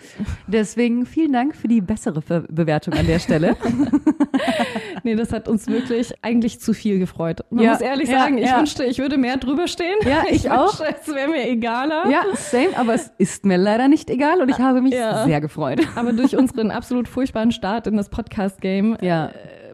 Deswegen 0.47 1.05
vielen 1.05 1.31
Dank 1.33 1.55
für 1.55 1.67
die 1.67 1.81
bessere 1.81 2.21
Bewertung 2.49 2.93
an 2.95 3.07
der 3.07 3.19
Stelle. 3.19 3.55
nee, 5.03 5.15
das 5.15 5.31
hat 5.31 5.47
uns 5.47 5.67
wirklich 5.67 6.13
eigentlich 6.21 6.59
zu 6.59 6.73
viel 6.73 6.99
gefreut. 6.99 7.41
Man 7.49 7.63
Ja, 7.63 7.71
muss 7.71 7.81
ehrlich 7.81 8.09
ja, 8.09 8.19
sagen, 8.19 8.37
ich 8.37 8.45
ja. 8.49 8.57
wünschte, 8.57 8.83
ich 8.85 8.99
würde 8.99 9.17
mehr 9.17 9.37
drüber 9.37 9.67
stehen. 9.67 9.95
Ja, 10.09 10.23
ich 10.29 10.49
auch. 10.49 10.79
Es 10.81 11.07
wäre 11.13 11.29
mir 11.29 11.47
egaler. 11.47 12.07
Ja, 12.09 12.23
same, 12.35 12.69
aber 12.77 12.93
es 12.95 13.11
ist 13.17 13.45
mir 13.45 13.57
leider 13.57 13.87
nicht 13.87 14.09
egal 14.09 14.41
und 14.41 14.49
ich 14.49 14.59
habe 14.59 14.81
mich 14.81 14.93
Ja. 14.93 15.25
sehr 15.25 15.39
gefreut. 15.41 15.79
Aber 15.95 16.13
durch 16.13 16.35
unseren 16.35 16.71
absolut 16.71 17.07
furchtbaren 17.07 17.51
Start 17.51 17.87
in 17.87 17.95
das 17.97 18.09
Podcast-Game 18.09 18.97
Ja. 19.01 19.27
äh, 19.27 19.31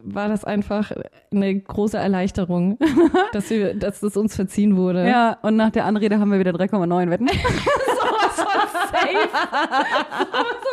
war 0.08 0.28
das 0.28 0.44
einfach 0.44 0.92
eine 1.32 1.58
große 1.60 1.98
Erleichterung, 1.98 2.78
dass, 3.32 3.50
wir, 3.50 3.74
dass 3.74 4.02
es 4.02 4.16
uns 4.16 4.36
verziehen 4.36 4.76
wurde. 4.76 5.06
Ja, 5.08 5.36
und 5.42 5.56
nach 5.56 5.70
der 5.70 5.84
Anrede 5.84 6.20
haben 6.20 6.30
wir 6.30 6.38
wieder 6.38 6.52
3,9 6.52 7.10
Wetten. 7.10 7.26
Von 7.28 8.15
safe. 8.36 9.28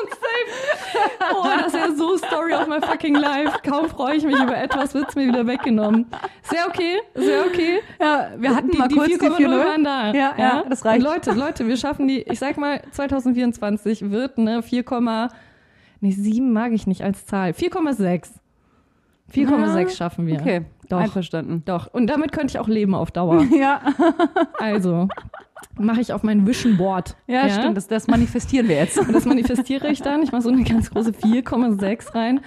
Safe. 0.09 1.33
Oh, 1.35 1.43
das 1.57 1.67
ist 1.67 1.75
ja 1.75 1.91
so 1.95 2.17
Story 2.17 2.53
of 2.53 2.67
my 2.67 2.79
fucking 2.81 3.15
life. 3.15 3.57
Kaum 3.67 3.89
freue 3.89 4.15
ich 4.17 4.23
mich 4.23 4.35
über 4.39 4.57
etwas, 4.57 4.93
wird's 4.93 5.15
mir 5.15 5.27
wieder 5.27 5.45
weggenommen. 5.47 6.05
Sehr 6.43 6.67
okay, 6.67 6.99
sehr 7.15 7.45
okay. 7.45 7.79
Ja, 7.99 8.29
wir 8.37 8.55
hatten 8.55 8.71
die, 8.71 8.77
mal 8.77 8.87
die 8.87 8.95
kurz 8.95 9.07
die 9.09 9.19
4,0 9.19 9.37
4,0. 9.37 9.49
waren 9.65 9.83
da. 9.83 10.13
Ja, 10.13 10.33
ja, 10.37 10.63
das 10.69 10.85
reicht. 10.85 11.05
Und 11.05 11.11
Leute, 11.11 11.31
Leute, 11.31 11.67
wir 11.67 11.77
schaffen 11.77 12.07
die, 12.07 12.21
ich 12.21 12.39
sag 12.39 12.57
mal, 12.57 12.81
2024 12.91 14.11
wird 14.11 14.37
eine 14.37 14.61
4, 14.63 14.83
nee, 16.01 16.11
7 16.11 16.51
mag 16.51 16.71
ich 16.71 16.87
nicht 16.87 17.03
als 17.03 17.25
Zahl. 17.25 17.51
4,6. 17.51 18.29
4,6 19.33 19.85
Ah, 19.85 19.89
schaffen 19.89 20.27
wir. 20.27 20.39
Okay, 20.39 20.65
Doch. 20.89 20.99
einverstanden. 20.99 21.63
Doch. 21.65 21.87
Und 21.91 22.07
damit 22.07 22.31
könnte 22.31 22.51
ich 22.51 22.59
auch 22.59 22.67
leben 22.67 22.93
auf 22.93 23.11
Dauer. 23.11 23.43
Ja, 23.51 23.81
Also, 24.59 25.07
mache 25.77 26.01
ich 26.01 26.13
auf 26.13 26.23
mein 26.23 26.47
Vision 26.47 26.77
Board. 26.77 27.15
ja, 27.27 27.49
stimmt, 27.49 27.77
das, 27.77 27.87
das 27.87 28.07
manifestieren 28.07 28.67
wir 28.67 28.77
jetzt. 28.77 28.99
Das 29.13 29.25
manifestiere 29.25 29.89
ich 29.89 30.01
dann. 30.01 30.23
Ich 30.23 30.31
mache 30.31 30.41
so 30.41 30.49
eine 30.49 30.63
ganz 30.63 30.89
große 30.89 31.11
4,6 31.11 32.15
rein. 32.15 32.41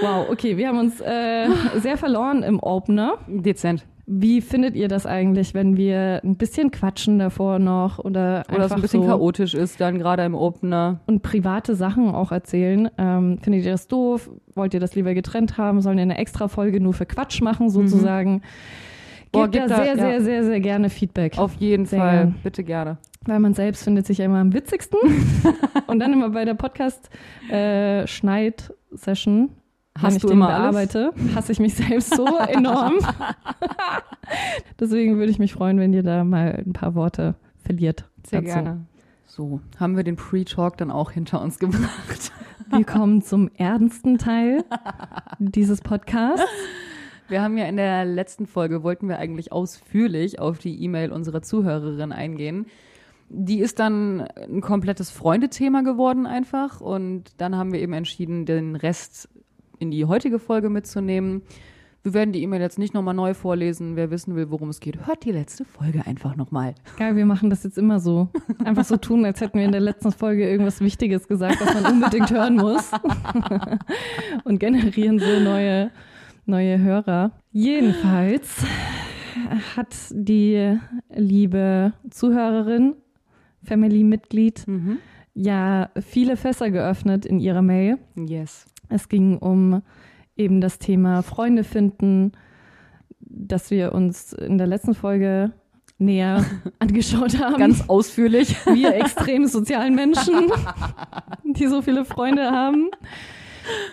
Wow, 0.00 0.28
okay, 0.30 0.56
wir 0.56 0.68
haben 0.68 0.78
uns 0.78 1.00
äh, 1.00 1.48
sehr 1.80 1.96
verloren 1.96 2.42
im 2.42 2.60
Opener. 2.60 3.18
Dezent. 3.28 3.84
Wie 4.06 4.40
findet 4.40 4.74
ihr 4.74 4.88
das 4.88 5.06
eigentlich, 5.06 5.54
wenn 5.54 5.76
wir 5.76 6.20
ein 6.24 6.36
bisschen 6.36 6.70
quatschen 6.70 7.18
davor 7.18 7.58
noch 7.58 7.98
oder, 7.98 8.42
Oder 8.52 8.64
es 8.64 8.72
ein 8.72 8.80
bisschen 8.80 9.02
so 9.02 9.08
chaotisch 9.08 9.54
ist, 9.54 9.80
dann 9.80 9.98
gerade 9.98 10.24
im 10.24 10.34
Opener. 10.34 11.00
und 11.06 11.22
private 11.22 11.76
Sachen 11.76 12.12
auch 12.14 12.32
erzählen? 12.32 12.90
Ähm, 12.98 13.38
findet 13.40 13.64
ihr 13.64 13.70
das 13.70 13.86
doof? 13.86 14.28
Wollt 14.54 14.74
ihr 14.74 14.80
das 14.80 14.94
lieber 14.94 15.14
getrennt 15.14 15.56
haben? 15.56 15.80
Sollen 15.80 15.96
wir 15.96 16.02
eine 16.02 16.18
extra 16.18 16.48
Folge 16.48 16.80
nur 16.80 16.94
für 16.94 17.06
Quatsch 17.06 17.40
machen 17.42 17.70
sozusagen? 17.70 18.32
Mhm. 18.34 18.42
Boah, 19.32 19.48
gib 19.48 19.62
da 19.62 19.68
da- 19.68 19.76
sehr, 19.76 19.86
ja. 19.86 19.94
sehr, 19.96 20.20
sehr, 20.22 20.44
sehr 20.44 20.60
gerne 20.60 20.90
Feedback. 20.90 21.38
Auf 21.38 21.54
jeden 21.54 21.86
Sehr 21.86 21.98
Fall. 21.98 22.16
gern. 22.18 22.34
Bitte 22.42 22.62
gerne. 22.64 22.98
Weil 23.24 23.38
man 23.40 23.54
selbst 23.54 23.84
findet 23.84 24.06
sich 24.06 24.18
ja 24.18 24.26
immer 24.26 24.40
am 24.40 24.52
witzigsten. 24.52 24.98
und 25.86 25.98
dann 26.00 26.12
immer 26.12 26.28
bei 26.30 26.44
der 26.44 26.54
Podcast-Schneid-Session, 26.54 29.50
wenn 29.94 30.02
Hast 30.02 30.16
ich 30.16 30.22
du 30.22 30.28
den 30.28 30.38
immer 30.38 30.48
alles? 30.48 30.88
bearbeite, 30.90 31.12
hasse 31.34 31.52
ich 31.52 31.60
mich 31.60 31.74
selbst 31.74 32.14
so 32.16 32.26
enorm. 32.48 32.94
Deswegen 34.80 35.18
würde 35.18 35.30
ich 35.30 35.38
mich 35.38 35.52
freuen, 35.52 35.78
wenn 35.78 35.92
ihr 35.92 36.02
da 36.02 36.24
mal 36.24 36.62
ein 36.66 36.72
paar 36.72 36.94
Worte 36.94 37.34
verliert. 37.64 38.04
Sehr 38.26 38.40
dazu. 38.42 38.54
gerne. 38.54 38.86
So, 39.26 39.60
haben 39.78 39.96
wir 39.96 40.04
den 40.04 40.16
Pre-Talk 40.16 40.76
dann 40.76 40.90
auch 40.90 41.10
hinter 41.12 41.40
uns 41.40 41.58
gebracht. 41.58 42.32
Wir 42.70 42.84
kommen 42.84 43.22
zum 43.22 43.50
ernsten 43.56 44.18
Teil 44.18 44.64
dieses 45.38 45.80
Podcasts. 45.80 46.44
Wir 47.32 47.40
haben 47.40 47.56
ja 47.56 47.64
in 47.64 47.78
der 47.78 48.04
letzten 48.04 48.46
Folge, 48.46 48.82
wollten 48.82 49.08
wir 49.08 49.18
eigentlich 49.18 49.52
ausführlich 49.52 50.38
auf 50.38 50.58
die 50.58 50.84
E-Mail 50.84 51.10
unserer 51.10 51.40
Zuhörerin 51.40 52.12
eingehen. 52.12 52.66
Die 53.30 53.60
ist 53.60 53.78
dann 53.78 54.20
ein 54.20 54.60
komplettes 54.60 55.10
Freundethema 55.10 55.80
geworden 55.80 56.26
einfach 56.26 56.82
und 56.82 57.32
dann 57.38 57.56
haben 57.56 57.72
wir 57.72 57.80
eben 57.80 57.94
entschieden, 57.94 58.44
den 58.44 58.76
Rest 58.76 59.30
in 59.78 59.90
die 59.90 60.04
heutige 60.04 60.38
Folge 60.38 60.68
mitzunehmen. 60.68 61.40
Wir 62.02 62.12
werden 62.12 62.32
die 62.32 62.42
E-Mail 62.42 62.60
jetzt 62.60 62.78
nicht 62.78 62.92
nochmal 62.92 63.14
neu 63.14 63.32
vorlesen. 63.32 63.96
Wer 63.96 64.10
wissen 64.10 64.36
will, 64.36 64.50
worum 64.50 64.68
es 64.68 64.80
geht, 64.80 65.06
hört 65.06 65.24
die 65.24 65.32
letzte 65.32 65.64
Folge 65.64 66.04
einfach 66.04 66.36
nochmal. 66.36 66.74
Geil, 66.98 67.16
wir 67.16 67.24
machen 67.24 67.48
das 67.48 67.64
jetzt 67.64 67.78
immer 67.78 67.98
so. 67.98 68.28
Einfach 68.62 68.84
so 68.84 68.98
tun, 68.98 69.24
als 69.24 69.40
hätten 69.40 69.58
wir 69.58 69.64
in 69.64 69.72
der 69.72 69.80
letzten 69.80 70.12
Folge 70.12 70.46
irgendwas 70.46 70.82
Wichtiges 70.82 71.28
gesagt, 71.28 71.62
was 71.62 71.80
man 71.80 71.92
unbedingt 71.94 72.30
hören 72.30 72.56
muss. 72.56 72.90
Und 74.44 74.58
generieren 74.58 75.18
so 75.18 75.40
neue, 75.40 75.90
neue 76.44 76.78
Hörer. 76.80 77.32
Jedenfalls 77.52 78.64
hat 79.76 79.94
die 80.10 80.78
liebe 81.14 81.92
Zuhörerin, 82.10 82.94
Family-Mitglied, 83.64 84.66
Mhm. 84.66 84.98
ja 85.34 85.90
viele 86.00 86.36
Fässer 86.36 86.70
geöffnet 86.70 87.24
in 87.26 87.38
ihrer 87.40 87.62
Mail. 87.62 87.98
Yes. 88.16 88.66
Es 88.88 89.08
ging 89.08 89.38
um 89.38 89.82
eben 90.36 90.60
das 90.60 90.78
Thema 90.78 91.22
Freunde 91.22 91.64
finden, 91.64 92.32
das 93.20 93.70
wir 93.70 93.92
uns 93.92 94.32
in 94.32 94.58
der 94.58 94.66
letzten 94.66 94.94
Folge 94.94 95.52
näher 95.98 96.44
angeschaut 96.80 97.38
haben. 97.38 97.56
Ganz 97.58 97.88
ausführlich. 97.88 98.56
wir 98.66 98.94
extrem 98.96 99.46
sozialen 99.46 99.94
Menschen, 99.94 100.50
die 101.44 101.66
so 101.68 101.80
viele 101.82 102.04
Freunde 102.04 102.50
haben. 102.50 102.90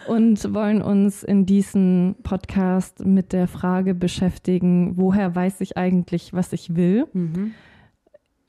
Und 0.08 0.54
wollen 0.54 0.82
uns 0.82 1.24
in 1.24 1.46
diesem 1.46 2.16
Podcast 2.24 3.06
mit 3.06 3.34
der 3.34 3.48
Frage 3.48 3.94
beschäftigen, 3.94 4.98
woher 4.98 5.36
weiß 5.36 5.62
ich 5.62 5.78
eigentlich, 5.78 6.34
was 6.34 6.54
ich 6.54 6.76
will? 6.76 7.06
Mhm. 7.14 7.54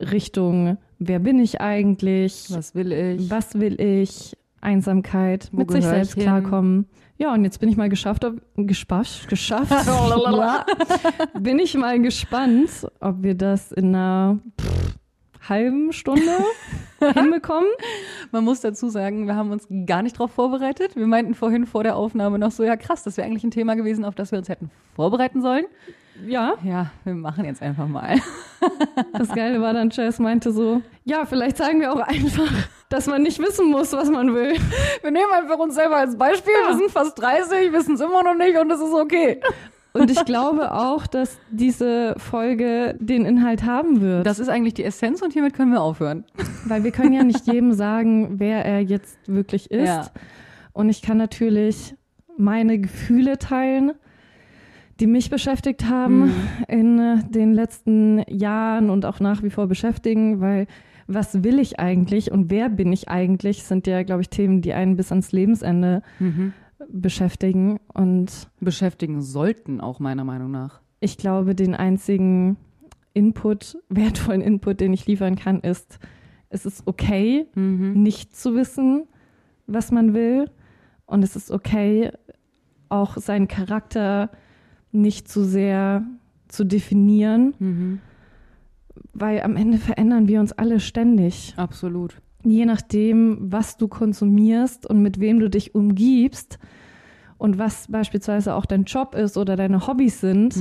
Richtung, 0.01 0.79
wer 0.99 1.19
bin 1.19 1.39
ich 1.39 1.61
eigentlich? 1.61 2.47
Was 2.49 2.75
will 2.75 2.93
ich? 2.93 3.31
Was 3.31 3.55
will 3.55 3.81
ich? 3.81 4.37
Einsamkeit, 4.63 5.49
Wo 5.53 5.59
mit 5.59 5.71
sich 5.71 5.85
selbst 5.85 6.17
klarkommen. 6.17 6.87
Ja, 7.17 7.35
und 7.35 7.45
jetzt 7.45 7.61
bin 7.61 7.69
ich 7.69 7.77
mal 7.77 7.89
geschafft, 7.89 8.25
ob, 8.25 8.41
gespasch, 8.57 9.27
geschafft. 9.27 9.73
bin 11.41 11.59
ich 11.59 11.75
mal 11.75 12.01
gespannt, 12.01 12.87
ob 13.01 13.23
wir 13.23 13.35
das 13.35 13.73
in 13.73 13.95
einer 13.95 14.39
pff, 14.61 15.00
halben 15.49 15.93
Stunde 15.93 16.39
hinbekommen. 17.15 17.71
Man 18.31 18.45
muss 18.45 18.61
dazu 18.61 18.89
sagen, 18.89 19.27
wir 19.27 19.35
haben 19.35 19.51
uns 19.51 19.67
gar 19.87 20.03
nicht 20.03 20.17
darauf 20.17 20.33
vorbereitet. 20.33 20.97
Wir 20.97 21.07
meinten 21.07 21.35
vorhin 21.35 21.67
vor 21.67 21.83
der 21.83 21.97
Aufnahme 21.97 22.39
noch 22.39 22.51
so, 22.51 22.63
ja 22.63 22.77
krass, 22.77 23.03
das 23.03 23.17
wäre 23.17 23.27
eigentlich 23.27 23.45
ein 23.45 23.51
Thema 23.51 23.75
gewesen, 23.75 24.05
auf 24.05 24.15
das 24.15 24.33
wir 24.33 24.39
uns 24.39 24.49
hätten 24.49 24.71
vorbereiten 24.95 25.43
sollen. 25.43 25.65
Ja, 26.27 26.55
Ja, 26.63 26.91
wir 27.05 27.15
machen 27.15 27.45
jetzt 27.45 27.63
einfach 27.63 27.89
mal. 27.89 28.19
das 29.15 29.29
Geile 29.31 29.61
war 29.63 29.73
dann, 29.73 29.91
Jess 29.91 30.19
meinte 30.19 30.53
so, 30.53 30.83
ja, 31.05 31.25
vielleicht 31.25 31.57
sagen 31.57 31.81
wir 31.81 31.93
auch 31.93 32.01
einfach, 32.01 32.53
dass 32.91 33.07
man 33.07 33.23
nicht 33.23 33.39
wissen 33.39 33.71
muss, 33.71 33.93
was 33.93 34.11
man 34.11 34.35
will. 34.35 34.55
Wir 35.03 35.11
nehmen 35.11 35.33
einfach 35.33 35.59
uns 35.59 35.75
selber 35.75 35.97
als 35.97 36.19
Beispiel. 36.19 36.53
Wir 36.53 36.77
sind 36.77 36.91
fast 36.91 37.19
30, 37.19 37.73
wissen 37.73 37.95
es 37.95 38.01
immer 38.01 38.23
noch 38.23 38.35
nicht 38.35 38.59
und 38.59 38.71
es 38.71 38.81
ist 38.81 38.93
okay. 38.93 39.41
Und 39.93 40.11
ich 40.11 40.25
glaube 40.25 40.73
auch, 40.73 41.07
dass 41.07 41.39
diese 41.51 42.15
Folge 42.17 42.97
den 43.01 43.25
Inhalt 43.25 43.65
haben 43.65 44.01
wird. 44.01 44.25
Das 44.27 44.39
ist 44.39 44.49
eigentlich 44.49 44.75
die 44.75 44.85
Essenz 44.85 45.21
und 45.23 45.33
hiermit 45.33 45.55
können 45.55 45.73
wir 45.73 45.83
aufhören. 45.83 46.25
Weil 46.67 46.85
wir 46.85 46.93
können 46.93 47.13
ja 47.13 47.25
nicht 47.25 47.47
jedem 47.47 47.73
sagen, 47.73 48.39
wer 48.39 48.65
er 48.65 48.81
jetzt 48.81 49.19
wirklich 49.27 49.71
ist. 49.71 49.87
Ja. 49.89 50.07
Und 50.73 50.89
ich 50.89 51.03
kann 51.03 51.17
natürlich 51.17 51.95
meine 52.37 52.79
Gefühle 52.79 53.39
teilen, 53.39 53.93
die 55.01 55.07
mich 55.07 55.31
beschäftigt 55.31 55.89
haben 55.89 56.27
Mhm. 56.27 56.33
in 56.69 56.99
äh, 56.99 57.17
den 57.29 57.53
letzten 57.53 58.23
Jahren 58.29 58.91
und 58.91 59.05
auch 59.07 59.19
nach 59.19 59.43
wie 59.43 59.51
vor 59.51 59.67
beschäftigen, 59.67 60.41
weil 60.41 60.67
was 61.07 61.43
will 61.43 61.59
ich 61.59 61.81
eigentlich 61.81 62.31
und 62.31 62.51
wer 62.51 62.69
bin 62.69 62.93
ich 62.93 63.09
eigentlich, 63.09 63.65
sind 63.65 63.87
ja, 63.89 64.05
glaube 64.05 64.21
ich, 64.23 64.29
Themen, 64.31 64.61
die 64.63 64.73
einen 64.75 64.97
bis 64.97 65.11
ans 65.11 65.33
Lebensende 65.33 66.03
beschäftigen. 66.89 67.79
Und 67.93 68.49
Beschäftigen 68.61 69.23
sollten 69.23 69.81
auch 69.81 70.01
meiner 70.01 70.25
Meinung 70.25 70.51
nach. 70.51 70.81
ich 71.01 71.17
glaube, 71.17 71.55
den 71.55 71.75
einzigen 71.75 72.57
Input, 73.15 73.79
wertvollen 73.89 74.41
Input, 74.41 74.81
den 74.81 74.93
ich 74.93 75.07
liefern 75.07 75.37
kann, 75.37 75.61
ist, 75.61 75.99
es 76.49 76.67
ist 76.67 76.87
okay, 76.87 77.47
nicht 77.55 78.37
zu 78.37 78.57
wissen, 78.57 79.07
was 79.67 79.93
man 79.93 80.15
will. 80.15 80.51
Und 81.07 81.23
es 81.23 81.37
ist 81.37 81.51
okay, 81.51 82.11
auch 82.89 83.17
seinen 83.17 83.47
Charakter 83.47 84.31
nicht 84.93 85.29
zu 85.29 85.45
sehr 85.45 86.05
zu 86.49 86.65
definieren, 86.65 88.01
weil 89.13 89.43
am 89.43 89.57
Ende 89.57 89.79
verändern 89.79 90.27
wir 90.27 90.41
uns 90.41 90.51
alle 90.53 90.81
ständig. 90.81 91.55
Absolut. 91.57 92.21
Je 92.43 92.65
nachdem, 92.65 93.39
was 93.41 93.77
du 93.77 93.89
konsumierst 93.89 94.87
und 94.87 95.03
mit 95.03 95.21
wem 95.21 95.41
du 95.41 95.51
dich 95.51 95.75
umgibst 95.75 96.59
und 97.39 97.59
was 97.59 97.89
beispielsweise 97.89 98.55
auch 98.55 98.67
dein 98.67 98.85
Job 98.85 99.15
ist 99.15 99.37
oder 99.37 99.57
deine 99.57 99.87
Hobbys 99.87 100.21
sind, 100.21 100.55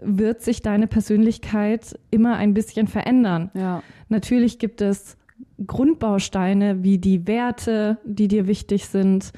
wird 0.00 0.42
sich 0.42 0.62
deine 0.62 0.86
Persönlichkeit 0.86 1.98
immer 2.10 2.36
ein 2.36 2.54
bisschen 2.54 2.86
verändern. 2.86 3.50
Ja. 3.54 3.82
Natürlich 4.08 4.58
gibt 4.58 4.80
es 4.80 5.16
Grundbausteine 5.66 6.82
wie 6.82 6.98
die 6.98 7.26
Werte, 7.26 7.98
die 8.04 8.28
dir 8.28 8.46
wichtig 8.46 8.86
sind, 8.86 9.32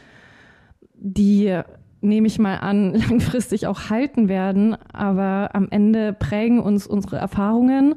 die, 0.94 1.60
nehme 2.00 2.26
ich 2.26 2.38
mal 2.38 2.56
an, 2.56 2.94
langfristig 3.08 3.66
auch 3.66 3.90
halten 3.90 4.28
werden, 4.28 4.76
aber 4.92 5.50
am 5.54 5.68
Ende 5.70 6.12
prägen 6.12 6.60
uns 6.60 6.86
unsere 6.86 7.16
Erfahrungen, 7.16 7.96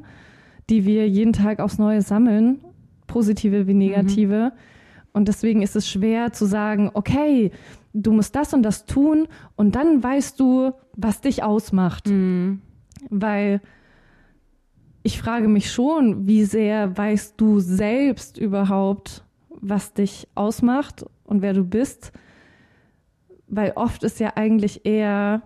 die 0.70 0.84
wir 0.86 1.08
jeden 1.08 1.32
Tag 1.32 1.60
aufs 1.60 1.78
Neue 1.78 2.02
sammeln, 2.02 2.60
positive 3.12 3.66
wie 3.66 3.74
negative. 3.74 4.52
Und 5.12 5.28
deswegen 5.28 5.62
ist 5.62 5.76
es 5.76 5.88
schwer 5.88 6.32
zu 6.32 6.46
sagen, 6.46 6.90
okay, 6.94 7.50
du 7.92 8.12
musst 8.12 8.34
das 8.34 8.54
und 8.54 8.62
das 8.62 8.86
tun 8.86 9.28
und 9.56 9.74
dann 9.74 10.02
weißt 10.02 10.40
du, 10.40 10.72
was 10.96 11.20
dich 11.20 11.42
ausmacht. 11.42 12.08
Weil 13.10 13.60
ich 15.02 15.20
frage 15.20 15.48
mich 15.48 15.70
schon, 15.70 16.26
wie 16.26 16.44
sehr 16.44 16.96
weißt 16.96 17.34
du 17.36 17.60
selbst 17.60 18.38
überhaupt, 18.38 19.24
was 19.60 19.92
dich 19.92 20.28
ausmacht 20.34 21.04
und 21.24 21.42
wer 21.42 21.52
du 21.52 21.64
bist? 21.64 22.12
Weil 23.48 23.72
oft 23.74 24.02
ist 24.04 24.20
ja 24.20 24.32
eigentlich 24.36 24.86
eher 24.86 25.42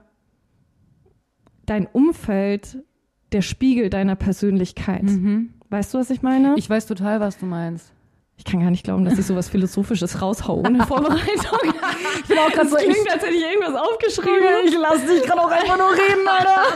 dein 1.65 1.87
Umfeld 1.87 2.85
der 3.33 3.43
Spiegel 3.43 3.91
deiner 3.91 4.15
Persönlichkeit. 4.15 5.03
Mhm. 5.03 5.55
Weißt 5.71 5.93
du, 5.95 5.99
was 5.99 6.11
ich 6.11 6.23
meine? 6.23 6.55
Ich 6.57 6.69
weiß 6.69 6.87
total, 6.87 7.21
was 7.21 7.39
du 7.39 7.47
meinst. 7.47 7.93
Ich 8.39 8.45
kann 8.45 8.61
gar 8.61 8.71
nicht 8.71 8.85
glauben, 8.85 9.05
dass 9.07 9.19
ich 9.19 9.27
sowas 9.27 9.49
Philosophisches 9.49 10.21
raushau 10.21 10.57
ohne 10.59 10.87
Vorbereitung. 10.87 11.73
Ich 12.21 12.27
bin 12.29 12.39
auch 12.39 12.51
Das 12.51 12.75
klingt, 12.75 13.11
als 13.11 13.23
hätte 13.23 13.35
ich 13.35 13.43
irgendwas 13.43 13.75
aufgeschrieben. 13.75 14.67
Ich 14.67 14.77
lass 14.79 15.07
dich 15.07 15.23
gerade 15.23 15.41
auch 15.41 15.51
einfach 15.51 15.79
nur 15.79 15.91
reden, 15.93 16.29
Alter. 16.29 16.63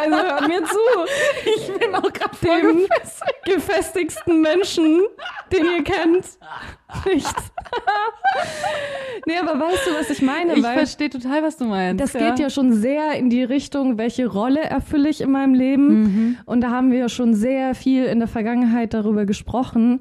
Also 0.00 0.16
hört 0.16 0.48
mir 0.48 0.64
zu. 0.64 0.78
Ich 1.56 1.72
bin 1.78 1.94
auch 1.94 2.12
gerade 2.12 2.36
Dem 2.42 2.86
gefestigsten 3.44 4.40
Menschen, 4.40 5.02
den 5.52 5.64
ihr 5.64 5.84
kennt. 5.84 6.24
Nicht. 7.06 7.26
nee, 9.26 9.36
aber 9.38 9.60
weißt 9.60 9.86
du, 9.86 9.94
was 9.94 10.10
ich 10.10 10.22
meine? 10.22 10.54
Ich 10.54 10.64
verstehe 10.64 11.10
total, 11.10 11.42
was 11.42 11.56
du 11.56 11.66
meinst. 11.66 12.02
das 12.02 12.12
geht 12.12 12.38
ja 12.38 12.48
schon 12.48 12.72
sehr 12.72 13.12
in 13.12 13.28
die 13.28 13.42
Richtung, 13.42 13.98
welche 13.98 14.26
Rolle 14.26 14.60
erfülle 14.60 15.10
ich 15.10 15.20
in 15.20 15.30
meinem 15.30 15.54
Leben. 15.54 15.88
Mhm. 15.88 16.38
Und 16.46 16.62
da 16.62 16.70
haben 16.70 16.90
wir 16.90 16.98
ja 16.98 17.08
schon 17.08 17.34
sehr 17.34 17.74
viel 17.74 18.04
in 18.04 18.20
der 18.20 18.28
Vergangenheit 18.28 18.94
darüber 18.94 19.26
gesprochen, 19.26 20.00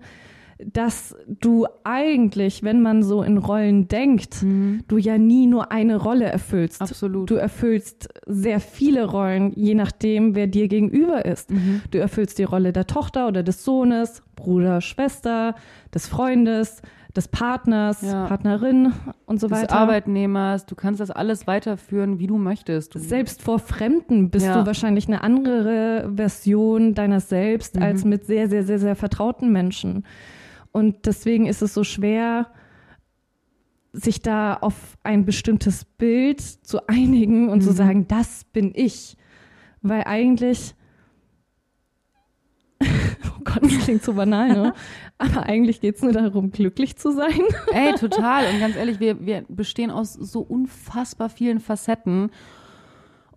dass 0.65 1.15
du 1.27 1.67
eigentlich, 1.83 2.63
wenn 2.63 2.81
man 2.81 3.03
so 3.03 3.21
in 3.21 3.37
Rollen 3.37 3.87
denkt, 3.87 4.43
du 4.87 4.97
ja 4.97 5.17
nie 5.17 5.45
nur 5.47 5.71
eine 5.71 5.97
Rolle 5.97 6.25
erfüllst. 6.25 6.81
Mhm. 6.81 6.83
Absolut. 6.87 7.29
Du 7.29 7.35
erfüllst 7.35 8.09
sehr 8.25 8.59
viele 8.59 9.05
Rollen, 9.05 9.51
je 9.55 9.75
nachdem, 9.75 10.33
wer 10.35 10.47
dir 10.47 10.67
gegenüber 10.67 11.25
ist. 11.25 11.51
Mhm. 11.51 11.81
Du 11.91 11.99
erfüllst 11.99 12.39
die 12.39 12.43
Rolle 12.43 12.73
der 12.73 12.87
Tochter 12.87 13.27
oder 13.27 13.43
des 13.43 13.63
Sohnes, 13.63 14.23
Bruder, 14.35 14.81
Schwester, 14.81 15.55
des 15.93 16.07
Freundes, 16.07 16.81
des 17.15 17.27
Partners, 17.27 18.01
Ja. 18.03 18.25
Partnerin 18.27 18.93
und 19.25 19.39
so 19.39 19.47
des 19.47 19.61
weiter. 19.63 19.75
Arbeitnehmers, 19.75 20.65
du 20.67 20.75
kannst 20.75 20.99
das 20.99 21.09
alles 21.09 21.47
weiterführen, 21.47 22.19
wie 22.19 22.27
du 22.27 22.37
möchtest. 22.37 22.93
Du, 22.93 22.99
Selbst 22.99 23.41
vor 23.41 23.57
Fremden 23.59 24.29
bist 24.29 24.45
Ja. 24.45 24.59
du 24.61 24.67
wahrscheinlich 24.67 25.07
eine 25.07 25.23
andere 25.23 26.11
Version 26.15 26.93
deiner 26.93 27.19
selbst 27.19 27.75
Mhm. 27.75 27.81
als 27.83 28.05
mit 28.05 28.25
sehr, 28.25 28.49
sehr, 28.49 28.63
sehr, 28.63 28.77
sehr 28.79 28.95
vertrauten 28.95 29.51
Menschen. 29.51 30.03
Und 30.77 31.07
deswegen 31.07 31.47
ist 31.47 31.63
es 31.63 31.73
so 31.73 31.83
schwer, 31.83 32.51
sich 33.93 34.21
da 34.21 34.53
auf 34.53 34.75
ein 35.01 35.25
bestimmtes 35.25 35.85
Bild 35.85 36.39
zu 36.39 36.85
einigen 36.87 37.49
und 37.49 37.61
zu 37.61 37.71
Mhm. 37.71 37.75
sagen, 37.75 38.07
das 38.07 38.43
bin 38.43 38.73
ich. 38.75 39.17
Weil 39.81 40.03
eigentlich, 40.03 40.75
oh 42.83 43.41
Gott, 43.43 43.63
das 43.63 43.79
klingt 43.79 44.03
so 44.03 44.13
banal, 44.13 44.49
ne? 44.49 44.73
Aber 45.17 45.47
eigentlich 45.47 45.81
geht 45.81 45.95
es 45.95 46.03
nur 46.03 46.11
darum, 46.11 46.51
glücklich 46.51 46.95
zu 46.95 47.11
sein. 47.11 47.41
Ey, 47.73 47.95
total. 47.95 48.53
Und 48.53 48.59
ganz 48.59 48.75
ehrlich, 48.75 48.99
wir, 48.99 49.25
wir 49.25 49.45
bestehen 49.49 49.89
aus 49.89 50.13
so 50.13 50.41
unfassbar 50.41 51.29
vielen 51.29 51.59
Facetten. 51.59 52.29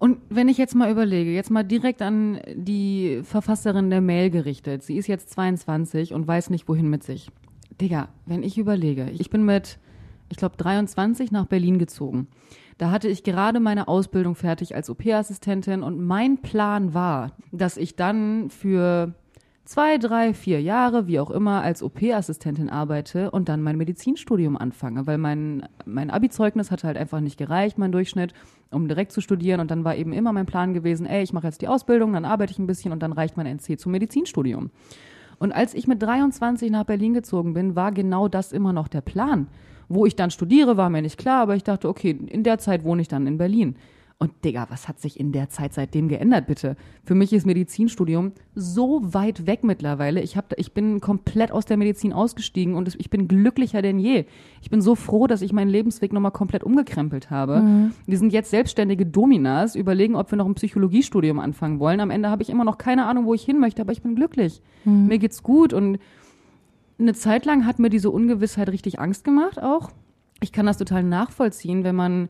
Und 0.00 0.16
wenn 0.30 0.48
ich 0.48 0.56
jetzt 0.56 0.74
mal 0.74 0.90
überlege, 0.90 1.30
jetzt 1.30 1.50
mal 1.50 1.62
direkt 1.62 2.00
an 2.00 2.40
die 2.54 3.20
Verfasserin 3.22 3.90
der 3.90 4.00
Mail 4.00 4.30
gerichtet. 4.30 4.82
Sie 4.82 4.96
ist 4.96 5.08
jetzt 5.08 5.28
22 5.28 6.14
und 6.14 6.26
weiß 6.26 6.48
nicht, 6.48 6.68
wohin 6.68 6.88
mit 6.88 7.04
sich. 7.04 7.30
Digga, 7.82 8.08
wenn 8.24 8.42
ich 8.42 8.56
überlege, 8.56 9.10
ich 9.10 9.28
bin 9.28 9.44
mit, 9.44 9.78
ich 10.30 10.38
glaube, 10.38 10.56
23 10.56 11.32
nach 11.32 11.44
Berlin 11.44 11.78
gezogen. 11.78 12.28
Da 12.78 12.90
hatte 12.90 13.08
ich 13.08 13.24
gerade 13.24 13.60
meine 13.60 13.88
Ausbildung 13.88 14.36
fertig 14.36 14.74
als 14.74 14.88
OP-Assistentin 14.88 15.82
und 15.82 16.00
mein 16.00 16.38
Plan 16.38 16.94
war, 16.94 17.32
dass 17.52 17.76
ich 17.76 17.94
dann 17.94 18.48
für 18.48 19.12
zwei, 19.70 19.98
drei, 19.98 20.34
vier 20.34 20.60
Jahre, 20.60 21.06
wie 21.06 21.20
auch 21.20 21.30
immer, 21.30 21.62
als 21.62 21.80
OP-Assistentin 21.80 22.68
arbeite 22.70 23.30
und 23.30 23.48
dann 23.48 23.62
mein 23.62 23.76
Medizinstudium 23.76 24.56
anfange, 24.56 25.06
weil 25.06 25.16
mein, 25.16 25.62
mein 25.84 26.10
Abi-Zeugnis 26.10 26.72
hatte 26.72 26.88
halt 26.88 26.96
einfach 26.96 27.20
nicht 27.20 27.38
gereicht, 27.38 27.78
mein 27.78 27.92
Durchschnitt, 27.92 28.34
um 28.72 28.88
direkt 28.88 29.12
zu 29.12 29.20
studieren. 29.20 29.60
Und 29.60 29.70
dann 29.70 29.84
war 29.84 29.94
eben 29.94 30.12
immer 30.12 30.32
mein 30.32 30.46
Plan 30.46 30.74
gewesen, 30.74 31.06
ey, 31.06 31.22
ich 31.22 31.32
mache 31.32 31.46
jetzt 31.46 31.62
die 31.62 31.68
Ausbildung, 31.68 32.12
dann 32.14 32.24
arbeite 32.24 32.52
ich 32.52 32.58
ein 32.58 32.66
bisschen 32.66 32.90
und 32.90 33.00
dann 33.00 33.12
reicht 33.12 33.36
mein 33.36 33.46
NC 33.46 33.78
zum 33.78 33.92
Medizinstudium. 33.92 34.70
Und 35.38 35.52
als 35.52 35.74
ich 35.74 35.86
mit 35.86 36.02
23 36.02 36.72
nach 36.72 36.84
Berlin 36.84 37.14
gezogen 37.14 37.54
bin, 37.54 37.76
war 37.76 37.92
genau 37.92 38.26
das 38.26 38.50
immer 38.50 38.72
noch 38.72 38.88
der 38.88 39.02
Plan. 39.02 39.46
Wo 39.88 40.04
ich 40.04 40.16
dann 40.16 40.32
studiere, 40.32 40.78
war 40.78 40.90
mir 40.90 41.02
nicht 41.02 41.16
klar, 41.16 41.42
aber 41.42 41.54
ich 41.54 41.62
dachte, 41.62 41.88
okay, 41.88 42.10
in 42.10 42.42
der 42.42 42.58
Zeit 42.58 42.82
wohne 42.82 43.02
ich 43.02 43.08
dann 43.08 43.28
in 43.28 43.38
Berlin. 43.38 43.76
Und 44.22 44.44
Digga, 44.44 44.66
was 44.68 44.86
hat 44.86 45.00
sich 45.00 45.18
in 45.18 45.32
der 45.32 45.48
Zeit 45.48 45.72
seitdem 45.72 46.08
geändert, 46.08 46.46
bitte? 46.46 46.76
Für 47.04 47.14
mich 47.14 47.32
ist 47.32 47.46
Medizinstudium 47.46 48.32
so 48.54 49.00
weit 49.02 49.46
weg 49.46 49.64
mittlerweile. 49.64 50.20
Ich, 50.20 50.36
hab, 50.36 50.52
ich 50.58 50.74
bin 50.74 51.00
komplett 51.00 51.50
aus 51.52 51.64
der 51.64 51.78
Medizin 51.78 52.12
ausgestiegen 52.12 52.74
und 52.74 52.94
ich 52.98 53.08
bin 53.08 53.28
glücklicher 53.28 53.80
denn 53.80 53.98
je. 53.98 54.26
Ich 54.60 54.68
bin 54.68 54.82
so 54.82 54.94
froh, 54.94 55.26
dass 55.26 55.40
ich 55.40 55.54
meinen 55.54 55.70
Lebensweg 55.70 56.12
nochmal 56.12 56.32
komplett 56.32 56.64
umgekrempelt 56.64 57.30
habe. 57.30 57.62
Wir 58.06 58.18
sind 58.18 58.34
jetzt 58.34 58.50
selbstständige 58.50 59.06
Dominas, 59.06 59.74
überlegen, 59.74 60.16
ob 60.16 60.30
wir 60.30 60.36
noch 60.36 60.46
ein 60.46 60.54
Psychologiestudium 60.54 61.38
anfangen 61.38 61.80
wollen. 61.80 62.00
Am 62.00 62.10
Ende 62.10 62.28
habe 62.28 62.42
ich 62.42 62.50
immer 62.50 62.64
noch 62.64 62.76
keine 62.76 63.06
Ahnung, 63.06 63.24
wo 63.24 63.32
ich 63.32 63.42
hin 63.42 63.58
möchte, 63.58 63.80
aber 63.80 63.92
ich 63.92 64.02
bin 64.02 64.16
glücklich. 64.16 64.60
Mir 65.08 65.18
geht's 65.18 65.42
gut 65.42 65.72
und 65.72 65.98
eine 66.98 67.14
Zeit 67.14 67.46
lang 67.46 67.64
hat 67.64 67.78
mir 67.78 67.88
diese 67.88 68.10
Ungewissheit 68.10 68.68
richtig 68.68 69.00
Angst 69.00 69.24
gemacht 69.24 69.62
auch. 69.62 69.92
Ich 70.42 70.52
kann 70.52 70.66
das 70.66 70.76
total 70.76 71.04
nachvollziehen, 71.04 71.84
wenn 71.84 71.96
man 71.96 72.28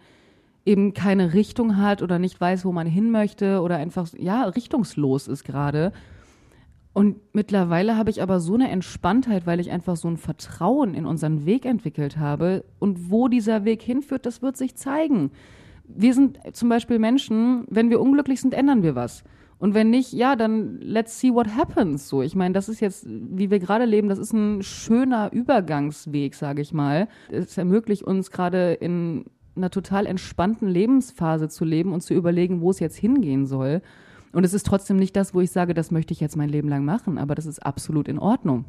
eben 0.64 0.94
keine 0.94 1.32
Richtung 1.34 1.76
hat 1.76 2.02
oder 2.02 2.18
nicht 2.18 2.40
weiß, 2.40 2.64
wo 2.64 2.72
man 2.72 2.86
hin 2.86 3.10
möchte 3.10 3.60
oder 3.60 3.76
einfach, 3.76 4.08
ja, 4.18 4.44
richtungslos 4.44 5.28
ist 5.28 5.44
gerade. 5.44 5.92
Und 6.92 7.16
mittlerweile 7.32 7.96
habe 7.96 8.10
ich 8.10 8.20
aber 8.20 8.40
so 8.40 8.54
eine 8.54 8.68
Entspanntheit, 8.70 9.46
weil 9.46 9.60
ich 9.60 9.70
einfach 9.70 9.96
so 9.96 10.08
ein 10.08 10.16
Vertrauen 10.16 10.94
in 10.94 11.06
unseren 11.06 11.46
Weg 11.46 11.64
entwickelt 11.64 12.18
habe. 12.18 12.64
Und 12.78 13.10
wo 13.10 13.28
dieser 13.28 13.64
Weg 13.64 13.80
hinführt, 13.82 14.26
das 14.26 14.42
wird 14.42 14.56
sich 14.56 14.74
zeigen. 14.74 15.30
Wir 15.84 16.14
sind 16.14 16.38
zum 16.52 16.68
Beispiel 16.68 16.98
Menschen, 16.98 17.64
wenn 17.68 17.90
wir 17.90 18.00
unglücklich 18.00 18.40
sind, 18.40 18.54
ändern 18.54 18.82
wir 18.82 18.94
was. 18.94 19.24
Und 19.58 19.74
wenn 19.74 19.90
nicht, 19.90 20.12
ja, 20.12 20.36
dann 20.36 20.78
let's 20.80 21.20
see 21.20 21.32
what 21.32 21.54
happens. 21.54 22.08
So, 22.08 22.22
ich 22.22 22.34
meine, 22.34 22.54
das 22.54 22.68
ist 22.68 22.80
jetzt, 22.80 23.06
wie 23.06 23.50
wir 23.50 23.58
gerade 23.58 23.84
leben, 23.84 24.08
das 24.08 24.18
ist 24.18 24.32
ein 24.32 24.62
schöner 24.62 25.30
Übergangsweg, 25.32 26.34
sage 26.34 26.62
ich 26.62 26.72
mal. 26.72 27.08
Es 27.30 27.58
ermöglicht 27.58 28.02
uns 28.02 28.30
gerade 28.30 28.72
in 28.72 29.26
einer 29.56 29.70
total 29.70 30.06
entspannten 30.06 30.68
Lebensphase 30.68 31.48
zu 31.48 31.64
leben 31.64 31.92
und 31.92 32.02
zu 32.02 32.14
überlegen, 32.14 32.60
wo 32.60 32.70
es 32.70 32.80
jetzt 32.80 32.96
hingehen 32.96 33.46
soll. 33.46 33.82
Und 34.32 34.44
es 34.44 34.54
ist 34.54 34.66
trotzdem 34.66 34.96
nicht 34.96 35.16
das, 35.16 35.34
wo 35.34 35.40
ich 35.40 35.50
sage, 35.50 35.74
das 35.74 35.90
möchte 35.90 36.12
ich 36.12 36.20
jetzt 36.20 36.36
mein 36.36 36.48
Leben 36.48 36.68
lang 36.68 36.84
machen, 36.84 37.18
aber 37.18 37.34
das 37.34 37.46
ist 37.46 37.64
absolut 37.64 38.08
in 38.08 38.18
Ordnung. 38.18 38.64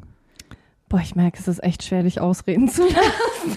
Boah, 0.88 1.00
ich 1.00 1.16
merke, 1.16 1.38
es 1.38 1.48
ist 1.48 1.62
echt 1.62 1.84
schwer, 1.84 2.02
dich 2.02 2.20
ausreden 2.20 2.68
zu 2.68 2.82
lassen. 2.82 2.98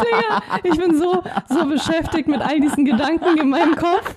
Digga, 0.00 0.42
ich 0.64 0.78
bin 0.78 0.96
so, 0.96 1.22
so 1.48 1.66
beschäftigt 1.66 2.28
mit 2.28 2.40
all 2.40 2.60
diesen 2.60 2.84
Gedanken 2.84 3.38
in 3.38 3.50
meinem 3.50 3.76
Kopf. 3.76 4.16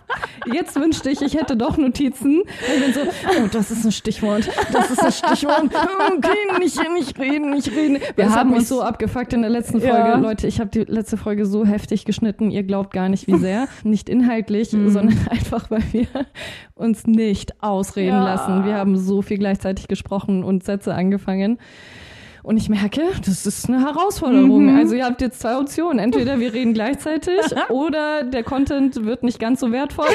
Jetzt 0.54 0.76
wünschte 0.80 1.10
ich, 1.10 1.22
ich 1.22 1.36
hätte 1.36 1.56
doch 1.58 1.78
Notizen. 1.78 2.44
Ich 2.76 2.84
bin 2.84 2.94
so, 2.94 3.00
oh, 3.02 3.48
das 3.52 3.72
ist 3.72 3.86
ein 3.86 3.92
Stichwort, 3.92 4.50
das 4.72 4.92
ist 4.92 5.04
ein 5.04 5.12
Stichwort. 5.12 5.64
Okay, 6.18 6.60
nicht, 6.60 6.80
nicht 6.94 7.20
reden, 7.20 7.50
nicht 7.52 7.72
reden. 7.72 7.98
Wir 8.16 8.26
Das 8.26 8.36
haben 8.36 8.50
uns 8.52 8.60
mich- 8.60 8.68
so 8.68 8.82
abgefuckt 8.82 9.34
in 9.34 9.42
der 9.42 9.50
letzten 9.50 9.80
Folge. 9.82 9.96
Ja. 9.98 10.18
Leute, 10.18 10.48
ich 10.48 10.60
habe 10.60 10.70
die 10.70 10.84
letzte 10.92 11.18
Folge 11.18 11.46
so 11.46 11.66
heftig 11.66 12.06
geschnitten, 12.06 12.52
ihr 12.52 12.64
glaubt 12.64 12.92
gar 12.94 13.10
nicht, 13.10 13.28
wie 13.28 13.38
sehr. 13.38 13.68
Nicht 13.84 14.10
inhaltlich, 14.10 14.70
sondern 14.70 15.18
einfach, 15.30 15.70
weil 15.72 15.84
wir 15.92 16.08
uns 16.76 17.06
nicht 17.08 17.62
ausreden 17.64 18.10
Ja. 18.10 18.24
lassen. 18.24 18.66
Wir 18.66 18.76
haben 18.76 18.98
so 18.98 19.22
viel 19.22 19.38
gleichzeitig 19.38 19.88
gesprochen 19.88 20.44
und 20.44 20.64
Sätze 20.64 20.94
angefangen. 20.94 21.58
Und 22.46 22.58
ich 22.58 22.70
merke, 22.70 23.02
das 23.26 23.48
ist 23.48 23.68
eine 23.70 23.82
Herausforderung. 23.82 24.68
Mhm. 24.68 24.78
Also 24.78 24.94
ihr 24.94 25.06
habt 25.06 25.20
jetzt 25.20 25.40
zwei 25.40 25.58
Optionen. 25.58 25.98
Entweder 25.98 26.40
wir 26.40 26.54
reden 26.54 26.76
gleichzeitig 26.76 27.40
oder 27.70 28.24
der 28.24 28.44
Content 28.44 29.04
wird 29.04 29.24
nicht 29.24 29.40
ganz 29.40 29.62
so 29.62 29.72
wertvoll. 29.72 30.06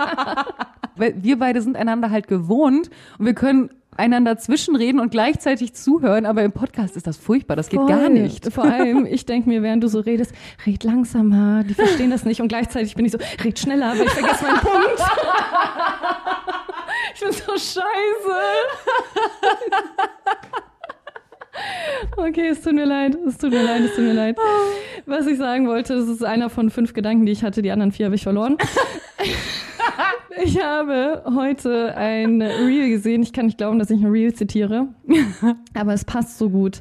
Weil 0.96 1.22
wir 1.22 1.38
beide 1.38 1.60
sind 1.60 1.76
einander 1.76 2.08
halt 2.08 2.26
gewohnt 2.26 2.88
und 3.18 3.26
wir 3.26 3.34
können 3.34 3.68
einander 3.98 4.38
zwischenreden 4.38 4.98
und 4.98 5.10
gleichzeitig 5.10 5.74
zuhören, 5.74 6.24
aber 6.24 6.42
im 6.42 6.52
Podcast 6.52 6.96
ist 6.96 7.06
das 7.06 7.18
furchtbar, 7.18 7.54
das 7.54 7.68
geht 7.68 7.86
gar 7.86 8.00
Voll. 8.00 8.10
nicht. 8.10 8.50
Vor 8.50 8.64
allem, 8.64 9.04
ich 9.10 9.26
denke 9.26 9.46
mir, 9.46 9.62
während 9.62 9.84
du 9.84 9.88
so 9.88 10.00
redest, 10.00 10.32
red 10.64 10.84
langsamer, 10.84 11.64
die 11.64 11.74
verstehen 11.74 12.10
das 12.10 12.24
nicht. 12.24 12.40
Und 12.40 12.48
gleichzeitig 12.48 12.94
bin 12.94 13.04
ich 13.04 13.12
so, 13.12 13.18
red 13.44 13.58
schneller, 13.58 13.90
weil 13.90 14.06
ich 14.06 14.12
vergesse 14.12 14.42
meinen 14.42 14.60
Punkt. 14.60 15.02
ich 17.14 17.20
bin 17.20 17.32
so 17.32 17.52
scheiße. 17.52 17.82
Okay, 22.16 22.48
es 22.48 22.62
tut 22.62 22.74
mir 22.74 22.86
leid, 22.86 23.16
es 23.26 23.38
tut 23.38 23.50
mir 23.50 23.62
leid, 23.62 23.82
es 23.82 23.94
tut 23.94 24.04
mir 24.04 24.14
leid. 24.14 24.36
Was 25.06 25.26
ich 25.26 25.38
sagen 25.38 25.68
wollte, 25.68 25.94
das 25.94 26.08
ist 26.08 26.24
einer 26.24 26.50
von 26.50 26.70
fünf 26.70 26.92
Gedanken, 26.92 27.26
die 27.26 27.32
ich 27.32 27.44
hatte, 27.44 27.62
die 27.62 27.70
anderen 27.70 27.92
vier 27.92 28.06
habe 28.06 28.14
ich 28.14 28.22
verloren. 28.22 28.56
Ich 30.42 30.62
habe 30.62 31.22
heute 31.34 31.94
ein 31.96 32.40
Reel 32.40 32.88
gesehen. 32.88 33.22
Ich 33.22 33.32
kann 33.32 33.46
nicht 33.46 33.58
glauben, 33.58 33.78
dass 33.78 33.90
ich 33.90 34.00
ein 34.00 34.10
Reel 34.10 34.32
zitiere, 34.32 34.88
aber 35.74 35.92
es 35.92 36.04
passt 36.04 36.38
so 36.38 36.48
gut. 36.48 36.80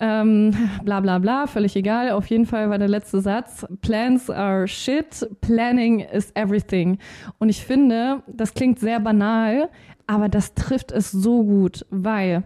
Ähm, 0.00 0.54
bla 0.84 1.00
bla 1.00 1.18
bla, 1.18 1.46
völlig 1.46 1.76
egal. 1.76 2.10
Auf 2.10 2.26
jeden 2.26 2.46
Fall 2.46 2.68
war 2.68 2.78
der 2.78 2.88
letzte 2.88 3.20
Satz, 3.20 3.66
Plans 3.80 4.28
are 4.28 4.68
shit, 4.68 5.28
planning 5.40 6.00
is 6.00 6.30
everything. 6.34 6.98
Und 7.38 7.48
ich 7.48 7.64
finde, 7.64 8.22
das 8.26 8.54
klingt 8.54 8.78
sehr 8.78 9.00
banal, 9.00 9.70
aber 10.06 10.28
das 10.28 10.54
trifft 10.54 10.92
es 10.92 11.10
so 11.10 11.44
gut, 11.44 11.86
weil 11.90 12.44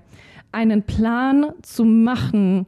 einen 0.53 0.83
Plan 0.83 1.47
zu 1.63 1.85
machen, 1.85 2.67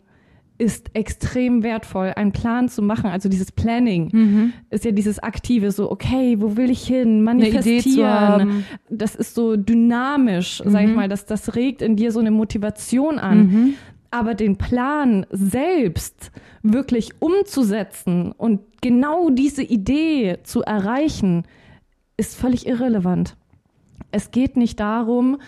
ist 0.56 0.90
extrem 0.94 1.64
wertvoll, 1.64 2.12
einen 2.14 2.30
Plan 2.32 2.68
zu 2.68 2.80
machen. 2.80 3.06
Also 3.10 3.28
dieses 3.28 3.50
Planning 3.50 4.08
Mhm. 4.12 4.52
ist 4.70 4.84
ja 4.84 4.92
dieses 4.92 5.18
aktive, 5.18 5.72
so 5.72 5.90
okay, 5.90 6.36
wo 6.40 6.56
will 6.56 6.70
ich 6.70 6.86
hin, 6.86 7.22
manifestieren. 7.24 8.64
Das 8.88 9.16
ist 9.16 9.34
so 9.34 9.56
dynamisch, 9.56 10.62
sag 10.64 10.82
ich 10.84 10.90
Mhm. 10.90 10.94
mal, 10.94 11.08
das, 11.08 11.26
das 11.26 11.56
regt 11.56 11.82
in 11.82 11.96
dir 11.96 12.12
so 12.12 12.20
eine 12.20 12.30
Motivation 12.30 13.18
an. 13.18 13.38
Mhm. 13.38 13.74
Aber 14.12 14.34
den 14.34 14.56
Plan 14.56 15.26
selbst 15.30 16.30
wirklich 16.62 17.10
umzusetzen 17.20 18.30
und 18.30 18.60
genau 18.80 19.30
diese 19.30 19.62
Idee 19.64 20.38
zu 20.44 20.62
erreichen, 20.62 21.42
ist 22.16 22.36
völlig 22.36 22.64
irrelevant. 22.68 23.36
Es 24.12 24.30
geht 24.30 24.56
nicht 24.56 24.78
darum, 24.78 25.38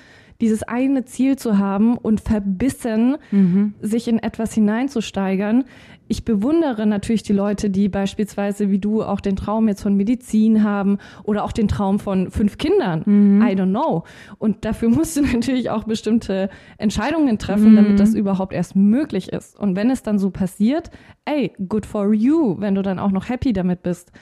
dieses 0.41 0.63
eine 0.63 1.05
Ziel 1.05 1.37
zu 1.37 1.59
haben 1.59 1.97
und 1.97 2.21
verbissen 2.21 3.17
Mhm. 3.31 3.75
sich 3.81 4.09
in 4.09 4.19
etwas 4.19 4.53
hineinzusteigern. 4.55 5.65
Ich 6.09 6.25
bewundere 6.25 6.87
natürlich 6.87 7.25
die 7.25 7.33
Leute, 7.33 7.69
die 7.69 7.89
beispielsweise 7.89 8.71
wie 8.71 8.79
du 8.79 9.03
auch 9.03 9.21
den 9.21 9.35
Traum 9.35 9.67
jetzt 9.67 9.83
von 9.83 9.97
Medizin 9.97 10.63
haben 10.63 10.99
oder 11.25 11.43
auch 11.43 11.51
den 11.51 11.67
Traum 11.67 11.99
von 11.99 12.31
fünf 12.31 12.59
Kindern. 12.59 13.03
I 13.43 13.55
don't 13.57 13.71
know. 13.71 14.05
Und 14.39 14.65
dafür 14.65 14.89
musst 14.89 15.17
du 15.17 15.23
natürlich 15.35 15.69
auch 15.71 15.83
bestimmte 15.85 16.49
Entscheidungen 16.79 17.39
treffen, 17.39 17.75
damit 17.75 17.99
das 17.99 18.15
überhaupt 18.15 18.53
erst 18.53 18.77
möglich 18.77 19.33
ist. 19.33 19.59
Und 19.59 19.75
wenn 19.75 19.91
es 19.91 20.05
dann 20.05 20.21
so 20.21 20.31
passiert, 20.31 20.91
ey, 21.25 21.53
good 21.69 21.87
for 21.87 22.13
you, 22.13 22.55
wenn 22.61 22.77
du 22.77 22.83
dann 22.83 23.01
auch 23.01 23.11
noch 23.11 23.29
happy 23.29 23.53
damit 23.53 23.83
bist. 23.83 24.13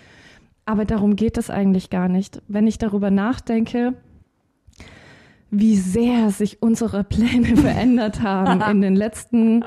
Aber 0.64 0.86
darum 0.86 1.16
geht 1.16 1.36
es 1.36 1.50
eigentlich 1.50 1.90
gar 1.90 2.08
nicht. 2.08 2.40
Wenn 2.48 2.66
ich 2.66 2.78
darüber 2.78 3.10
nachdenke, 3.10 3.92
wie 5.60 5.76
sehr 5.76 6.30
sich 6.30 6.62
unsere 6.62 7.04
Pläne 7.04 7.56
verändert 7.56 8.22
haben 8.22 8.60
in 8.70 8.80
den 8.80 8.96
letzten 8.96 9.64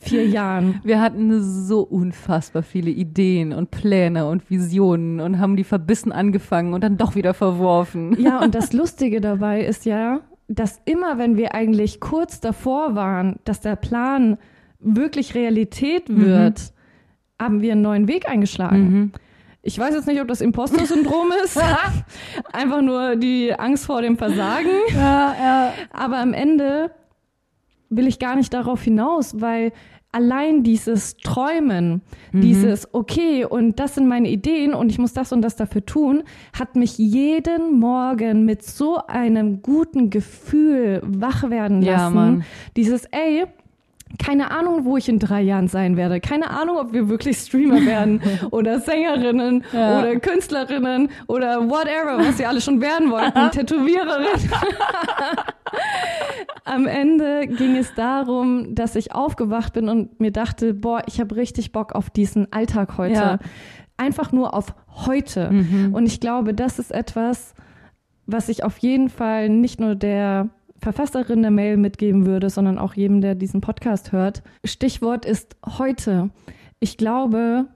vier 0.00 0.26
Jahren. 0.26 0.80
Wir 0.84 1.00
hatten 1.00 1.42
so 1.42 1.80
unfassbar 1.80 2.62
viele 2.62 2.90
Ideen 2.90 3.52
und 3.52 3.70
Pläne 3.70 4.26
und 4.26 4.50
Visionen 4.50 5.20
und 5.20 5.38
haben 5.38 5.56
die 5.56 5.64
verbissen 5.64 6.12
angefangen 6.12 6.74
und 6.74 6.82
dann 6.82 6.96
doch 6.96 7.14
wieder 7.14 7.34
verworfen. 7.34 8.16
Ja, 8.20 8.42
und 8.42 8.54
das 8.54 8.72
Lustige 8.72 9.20
dabei 9.20 9.64
ist 9.64 9.84
ja, 9.84 10.20
dass 10.48 10.80
immer, 10.84 11.18
wenn 11.18 11.36
wir 11.36 11.54
eigentlich 11.54 12.00
kurz 12.00 12.40
davor 12.40 12.94
waren, 12.94 13.36
dass 13.44 13.60
der 13.60 13.76
Plan 13.76 14.38
wirklich 14.80 15.34
Realität 15.34 16.04
wird, 16.08 16.72
haben 17.40 17.62
wir 17.62 17.72
einen 17.72 17.82
neuen 17.82 18.08
Weg 18.08 18.28
eingeschlagen. 18.28 18.82
Mhm. 18.82 19.12
Ich 19.62 19.78
weiß 19.78 19.94
jetzt 19.94 20.06
nicht, 20.08 20.20
ob 20.20 20.28
das 20.28 20.40
Imposter-Syndrom 20.40 21.28
ist. 21.44 21.58
Einfach 22.52 22.82
nur 22.82 23.16
die 23.16 23.52
Angst 23.56 23.86
vor 23.86 24.02
dem 24.02 24.16
Versagen. 24.16 24.68
Ja, 24.94 25.34
ja. 25.40 25.72
Aber 25.92 26.18
am 26.18 26.34
Ende 26.34 26.90
will 27.88 28.06
ich 28.06 28.18
gar 28.18 28.36
nicht 28.36 28.52
darauf 28.52 28.82
hinaus, 28.82 29.40
weil 29.40 29.72
allein 30.10 30.62
dieses 30.62 31.16
Träumen, 31.16 32.02
dieses, 32.32 32.92
okay, 32.92 33.46
und 33.46 33.78
das 33.80 33.94
sind 33.94 34.08
meine 34.08 34.28
Ideen 34.28 34.74
und 34.74 34.90
ich 34.90 34.98
muss 34.98 35.14
das 35.14 35.32
und 35.32 35.40
das 35.42 35.56
dafür 35.56 35.86
tun, 35.86 36.22
hat 36.58 36.76
mich 36.76 36.98
jeden 36.98 37.78
Morgen 37.78 38.44
mit 38.44 38.62
so 38.62 38.98
einem 39.06 39.62
guten 39.62 40.10
Gefühl 40.10 41.00
wach 41.02 41.48
werden 41.48 41.80
Ja, 41.82 41.92
lassen. 41.94 42.14
Mann. 42.14 42.44
Dieses, 42.76 43.04
ey, 43.06 43.44
keine 44.18 44.50
Ahnung, 44.50 44.84
wo 44.84 44.96
ich 44.96 45.08
in 45.08 45.18
drei 45.18 45.42
Jahren 45.42 45.68
sein 45.68 45.96
werde. 45.96 46.20
Keine 46.20 46.50
Ahnung, 46.50 46.78
ob 46.78 46.92
wir 46.92 47.08
wirklich 47.08 47.38
Streamer 47.38 47.82
werden 47.86 48.20
oder 48.50 48.80
Sängerinnen 48.80 49.64
Ja. 49.72 50.00
oder 50.00 50.16
Künstlerinnen 50.20 51.08
oder 51.26 51.68
whatever, 51.68 52.18
was 52.18 52.38
ihr 52.40 52.48
alle 52.48 52.60
schon 52.60 52.80
werden 52.80 53.10
wollten. 53.10 53.50
Tätowiererin. 53.52 54.26
Am 56.64 56.86
Ende 56.86 57.46
ging 57.48 57.76
es 57.76 57.94
darum, 57.94 58.74
dass 58.74 58.94
ich 58.94 59.14
aufgewacht 59.14 59.72
bin 59.72 59.88
und 59.88 60.20
mir 60.20 60.30
dachte, 60.30 60.74
boah, 60.74 61.02
ich 61.06 61.20
habe 61.20 61.36
richtig 61.36 61.72
Bock 61.72 61.94
auf 61.94 62.10
diesen 62.10 62.52
Alltag 62.52 62.98
heute. 62.98 63.14
Ja. 63.14 63.38
Einfach 63.96 64.32
nur 64.32 64.54
auf 64.54 64.74
heute. 65.06 65.50
Mhm. 65.50 65.94
Und 65.94 66.06
ich 66.06 66.20
glaube, 66.20 66.54
das 66.54 66.78
ist 66.78 66.92
etwas, 66.92 67.54
was 68.26 68.48
ich 68.48 68.64
auf 68.64 68.78
jeden 68.78 69.08
Fall 69.08 69.48
nicht 69.48 69.80
nur 69.80 69.94
der 69.94 70.48
Verfasserin 70.82 71.42
der 71.42 71.52
Mail 71.52 71.76
mitgeben 71.76 72.26
würde, 72.26 72.50
sondern 72.50 72.76
auch 72.76 72.94
jedem, 72.94 73.20
der 73.20 73.36
diesen 73.36 73.60
Podcast 73.60 74.10
hört. 74.10 74.42
Stichwort 74.64 75.24
ist 75.24 75.56
heute. 75.78 76.30
Ich 76.80 76.96
glaube, 76.96 77.66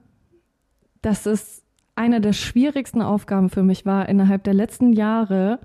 dass 1.03 1.25
es 1.25 1.63
eine 1.95 2.21
der 2.21 2.33
schwierigsten 2.33 3.03
Aufgaben 3.03 3.49
für 3.49 3.63
mich 3.63 3.87
war, 3.87 4.09
innerhalb 4.09 4.43
der 4.43 4.55
letzten 4.55 4.93
Jahre 4.93 5.61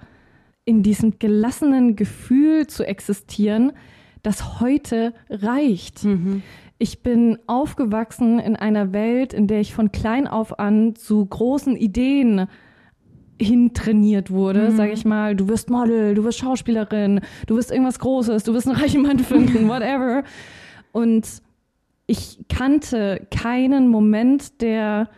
in 0.65 0.83
diesem 0.83 1.17
gelassenen 1.17 1.95
Gefühl 1.95 2.67
zu 2.67 2.85
existieren, 2.85 3.73
dass 4.21 4.59
heute 4.59 5.15
reicht. 5.29 6.03
Mhm. 6.03 6.43
Ich 6.77 7.01
bin 7.01 7.39
aufgewachsen 7.47 8.37
in 8.37 8.55
einer 8.55 8.93
Welt, 8.93 9.33
in 9.33 9.47
der 9.47 9.61
ich 9.61 9.73
von 9.73 9.91
klein 9.91 10.27
auf 10.27 10.59
an 10.59 10.95
zu 10.95 11.25
großen 11.25 11.75
Ideen 11.75 12.47
hintrainiert 13.41 14.29
wurde, 14.31 14.69
Mhm. 14.69 14.75
sage 14.77 14.91
ich 14.91 15.03
mal, 15.03 15.35
du 15.35 15.47
wirst 15.47 15.69
Model, 15.69 16.13
du 16.13 16.23
wirst 16.23 16.37
Schauspielerin, 16.39 17.21
du 17.47 17.55
wirst 17.55 17.71
irgendwas 17.71 17.99
Großes, 17.99 18.43
du 18.43 18.53
wirst 18.53 18.67
einen 18.67 18.77
reichen 18.77 19.01
Mann 19.01 19.19
finden, 19.19 19.67
whatever. 19.67 20.23
Und 20.91 21.27
ich 22.07 22.39
kannte 22.49 23.25
keinen 23.31 23.87
Moment 23.87 24.61
der 24.61 25.09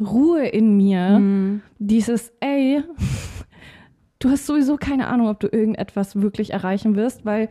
Ruhe 0.00 0.46
in 0.46 0.76
mir, 0.76 1.18
Mhm. 1.18 1.62
dieses, 1.78 2.32
ey, 2.40 2.82
du 4.18 4.30
hast 4.30 4.46
sowieso 4.46 4.76
keine 4.76 5.08
Ahnung, 5.08 5.28
ob 5.28 5.40
du 5.40 5.46
irgendetwas 5.48 6.20
wirklich 6.20 6.52
erreichen 6.52 6.96
wirst, 6.96 7.24
weil 7.24 7.48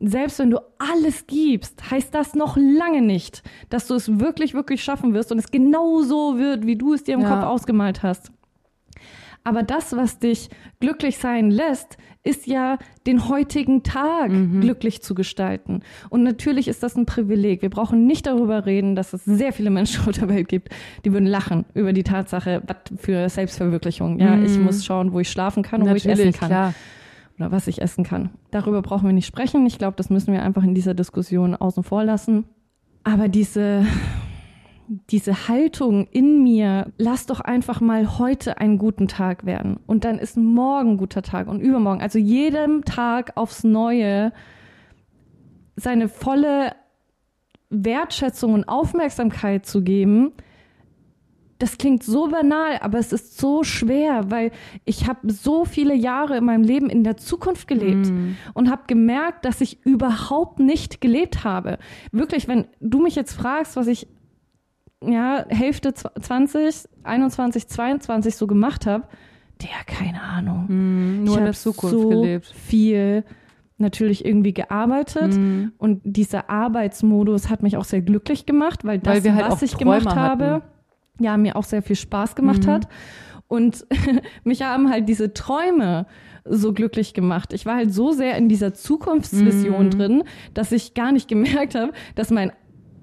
selbst 0.00 0.38
wenn 0.38 0.50
du 0.50 0.58
alles 0.78 1.26
gibst, 1.26 1.90
heißt 1.90 2.14
das 2.14 2.34
noch 2.34 2.56
lange 2.56 3.02
nicht, 3.02 3.42
dass 3.68 3.86
du 3.86 3.94
es 3.94 4.18
wirklich, 4.20 4.54
wirklich 4.54 4.82
schaffen 4.82 5.14
wirst 5.14 5.30
und 5.32 5.38
es 5.38 5.50
genau 5.50 6.00
so 6.02 6.38
wird, 6.38 6.66
wie 6.66 6.76
du 6.76 6.94
es 6.94 7.04
dir 7.04 7.14
im 7.14 7.20
Ja. 7.20 7.34
Kopf 7.34 7.44
ausgemalt 7.44 8.02
hast. 8.02 8.32
Aber 9.42 9.62
das, 9.62 9.96
was 9.96 10.18
dich 10.18 10.50
glücklich 10.80 11.16
sein 11.16 11.50
lässt, 11.50 11.96
ist 12.22 12.46
ja 12.46 12.76
den 13.06 13.28
heutigen 13.28 13.82
Tag 13.82 14.30
glücklich 14.60 15.02
zu 15.02 15.14
gestalten. 15.14 15.80
Und 16.10 16.22
natürlich 16.22 16.68
ist 16.68 16.82
das 16.82 16.94
ein 16.96 17.06
Privileg. 17.06 17.62
Wir 17.62 17.70
brauchen 17.70 18.06
nicht 18.06 18.26
darüber 18.26 18.66
reden, 18.66 18.94
dass 18.94 19.14
es 19.14 19.24
sehr 19.24 19.54
viele 19.54 19.70
Menschen 19.70 20.02
auf 20.06 20.14
der 20.14 20.28
Welt 20.28 20.48
gibt, 20.48 20.68
die 21.06 21.12
würden 21.14 21.26
lachen 21.26 21.64
über 21.72 21.94
die 21.94 22.02
Tatsache, 22.02 22.62
was 22.66 22.76
für 22.98 23.26
Selbstverwirklichung. 23.30 24.18
Ja, 24.18 24.38
ich 24.38 24.58
muss 24.58 24.84
schauen, 24.84 25.12
wo 25.14 25.20
ich 25.20 25.30
schlafen 25.30 25.62
kann 25.62 25.82
und 25.82 25.88
wo 25.88 25.94
ich 25.94 26.04
essen 26.04 26.10
Natürlich, 26.10 26.38
kann 26.38 26.48
klar. 26.48 26.74
Oder 27.40 27.50
was 27.50 27.66
ich 27.66 27.80
essen 27.80 28.04
kann. 28.04 28.30
Darüber 28.50 28.82
brauchen 28.82 29.06
wir 29.06 29.14
nicht 29.14 29.26
sprechen. 29.26 29.64
Ich 29.66 29.78
glaube, 29.78 29.96
das 29.96 30.10
müssen 30.10 30.32
wir 30.32 30.42
einfach 30.42 30.62
in 30.62 30.74
dieser 30.74 30.92
Diskussion 30.92 31.56
außen 31.56 31.82
vor 31.82 32.04
lassen. 32.04 32.44
Aber 33.02 33.28
diese, 33.28 33.86
diese 35.08 35.48
Haltung 35.48 36.06
in 36.10 36.42
mir, 36.42 36.92
lass 36.98 37.24
doch 37.24 37.40
einfach 37.40 37.80
mal 37.80 38.18
heute 38.18 38.58
einen 38.58 38.76
guten 38.76 39.08
Tag 39.08 39.46
werden. 39.46 39.80
Und 39.86 40.04
dann 40.04 40.18
ist 40.18 40.36
morgen 40.36 40.90
ein 40.90 40.96
guter 40.98 41.22
Tag 41.22 41.48
und 41.48 41.60
übermorgen. 41.60 42.02
Also 42.02 42.18
jedem 42.18 42.84
Tag 42.84 43.32
aufs 43.36 43.64
Neue 43.64 44.32
seine 45.76 46.08
volle 46.08 46.72
Wertschätzung 47.70 48.52
und 48.52 48.68
Aufmerksamkeit 48.68 49.64
zu 49.64 49.82
geben, 49.82 50.32
das 51.60 51.78
klingt 51.78 52.02
so 52.02 52.28
banal, 52.28 52.78
aber 52.80 52.98
es 52.98 53.12
ist 53.12 53.38
so 53.38 53.62
schwer, 53.62 54.30
weil 54.30 54.50
ich 54.84 55.06
habe 55.06 55.30
so 55.30 55.64
viele 55.64 55.94
Jahre 55.94 56.36
in 56.38 56.44
meinem 56.44 56.64
Leben 56.64 56.90
in 56.90 57.04
der 57.04 57.16
Zukunft 57.16 57.68
gelebt 57.68 58.06
Mhm. 58.10 58.36
und 58.54 58.70
habe 58.70 58.82
gemerkt, 58.88 59.44
dass 59.44 59.60
ich 59.60 59.84
überhaupt 59.86 60.58
nicht 60.58 61.00
gelebt 61.00 61.44
habe. 61.44 61.78
Wirklich, 62.12 62.48
wenn 62.48 62.66
du 62.80 63.00
mich 63.00 63.14
jetzt 63.14 63.34
fragst, 63.34 63.76
was 63.76 63.86
ich 63.86 64.08
ja 65.06 65.44
Hälfte 65.48 65.90
zw- 65.90 66.20
20, 66.20 66.88
21, 67.04 67.68
22 67.68 68.34
so 68.36 68.46
gemacht 68.46 68.86
habe, 68.86 69.04
der 69.62 69.68
keine 69.86 70.20
Ahnung. 70.22 70.64
Mhm. 70.68 71.24
Nur 71.24 71.34
ich 71.34 71.38
in 71.38 71.44
der 71.44 71.52
Zukunft 71.54 71.94
so 71.94 72.08
gelebt. 72.08 72.46
viel 72.46 73.24
natürlich 73.78 74.24
irgendwie 74.26 74.52
gearbeitet 74.52 75.34
Mhm. 75.36 75.72
und 75.78 76.00
dieser 76.04 76.50
Arbeitsmodus 76.50 77.48
hat 77.48 77.62
mich 77.62 77.76
auch 77.78 77.84
sehr 77.84 78.02
glücklich 78.02 78.44
gemacht, 78.46 78.84
weil 78.84 78.98
das, 78.98 79.24
Weil 79.24 79.34
halt 79.34 79.52
was 79.52 79.62
ich 79.62 79.72
Träume 79.72 79.98
gemacht 80.00 80.16
habe, 80.16 80.44
hatten. 80.50 80.64
Ja, 81.20 81.36
mir 81.36 81.56
auch 81.56 81.64
sehr 81.64 81.82
viel 81.82 81.96
Spaß 81.96 82.34
gemacht 82.34 82.66
Mhm. 82.66 82.70
hat. 82.70 82.88
Und 83.48 83.86
mich 84.44 84.62
haben 84.62 84.90
halt 84.90 85.08
diese 85.08 85.32
Träume 85.34 86.06
so 86.44 86.72
glücklich 86.72 87.14
gemacht. 87.14 87.52
Ich 87.52 87.66
war 87.66 87.76
halt 87.76 87.92
so 87.92 88.12
sehr 88.12 88.36
in 88.36 88.48
dieser 88.48 88.72
Zukunftsvision 88.74 89.86
Mhm. 89.86 89.90
drin, 89.90 90.22
dass 90.54 90.72
ich 90.72 90.94
gar 90.94 91.12
nicht 91.12 91.28
gemerkt 91.68 91.74
habe, 91.74 91.92
dass 92.14 92.30
mein 92.30 92.52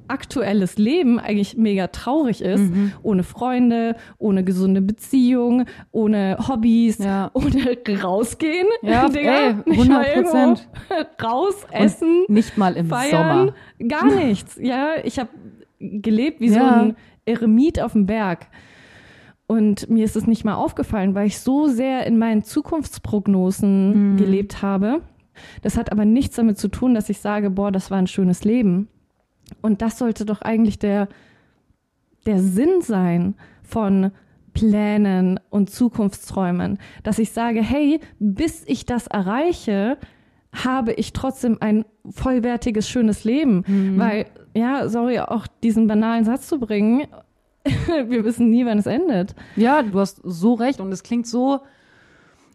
aktuelles 0.10 0.78
Leben 0.78 1.20
eigentlich 1.20 1.58
mega 1.58 1.88
traurig 1.88 2.42
ist, 2.42 2.62
Mhm. 2.62 2.94
ohne 3.04 3.24
Freunde, 3.24 3.98
ohne 4.18 4.46
gesunde 4.46 4.82
Beziehung, 4.82 5.66
ohne 5.92 6.38
Hobbys, 6.48 7.00
Ja. 7.00 7.30
ohne 7.34 7.78
rausgehen. 8.02 8.68
Ja, 8.84 9.10
ey, 9.14 9.56
nicht 9.66 9.90
mal 9.90 10.06
100%. 10.06 10.16
irgendwo 10.16 11.26
Raus, 11.28 11.56
essen, 11.72 12.24
Nicht 12.30 12.58
mal 12.58 12.78
im 12.78 12.88
feiern, 12.88 13.52
Sommer. 13.80 13.90
gar 13.90 14.06
nichts. 14.06 14.58
Ja, 14.62 14.92
ich 15.04 15.20
habe 15.20 15.30
gelebt 15.80 16.40
wie 16.40 16.50
so 16.50 16.60
Ja. 16.60 16.82
ein 16.84 16.96
Eremit 17.28 17.82
auf 17.82 17.94
dem 17.94 18.06
Berg. 18.06 18.48
Und 19.48 19.90
mir 19.90 20.04
ist 20.04 20.16
es 20.16 20.28
nicht 20.28 20.44
mal 20.44 20.56
aufgefallen, 20.56 21.16
weil 21.16 21.28
ich 21.28 21.40
so 21.40 21.68
sehr 21.68 22.06
in 22.06 22.18
meinen 22.18 22.44
Zukunftsprognosen 22.44 24.14
Mhm. 24.14 24.18
gelebt 24.18 24.62
habe. 24.62 25.02
Das 25.62 25.78
hat 25.78 25.92
aber 25.92 26.04
nichts 26.06 26.36
damit 26.36 26.58
zu 26.58 26.68
tun, 26.68 26.94
dass 26.94 27.10
ich 27.10 27.20
sage, 27.20 27.50
boah, 27.50 27.72
das 27.72 27.92
war 27.92 27.98
ein 27.98 28.08
schönes 28.08 28.44
Leben. 28.44 28.88
Und 29.62 29.82
das 29.82 29.98
sollte 29.98 30.26
doch 30.26 30.42
eigentlich 30.42 30.80
der, 30.80 31.08
der 32.26 32.40
Sinn 32.40 32.82
sein 32.82 33.36
von 33.64 34.12
Plänen 34.54 35.40
und 35.50 35.70
Zukunftsträumen, 35.70 36.80
dass 37.04 37.20
ich 37.20 37.32
sage, 37.32 37.62
hey, 37.62 38.00
bis 38.20 38.64
ich 38.66 38.86
das 38.86 39.08
erreiche, 39.08 39.98
habe 40.52 40.94
ich 40.94 41.14
trotzdem 41.14 41.58
ein 41.60 41.86
vollwertiges, 42.10 42.90
schönes 42.90 43.24
Leben. 43.24 43.64
Weil, 43.98 44.26
ja, 44.58 44.90
sorry, 44.90 45.20
auch 45.20 45.48
diesen 45.64 45.88
banalen 45.88 46.26
Satz 46.26 46.48
zu 46.48 46.60
bringen, 46.60 47.08
wir 48.08 48.24
wissen 48.24 48.50
nie, 48.50 48.66
wann 48.66 48.78
es 48.78 48.86
endet. 48.86 49.36
Ja, 49.56 49.82
du 49.84 50.00
hast 50.00 50.22
so 50.24 50.54
recht 50.54 50.80
und 50.80 50.92
es 50.92 51.04
klingt 51.04 51.28
so, 51.28 51.60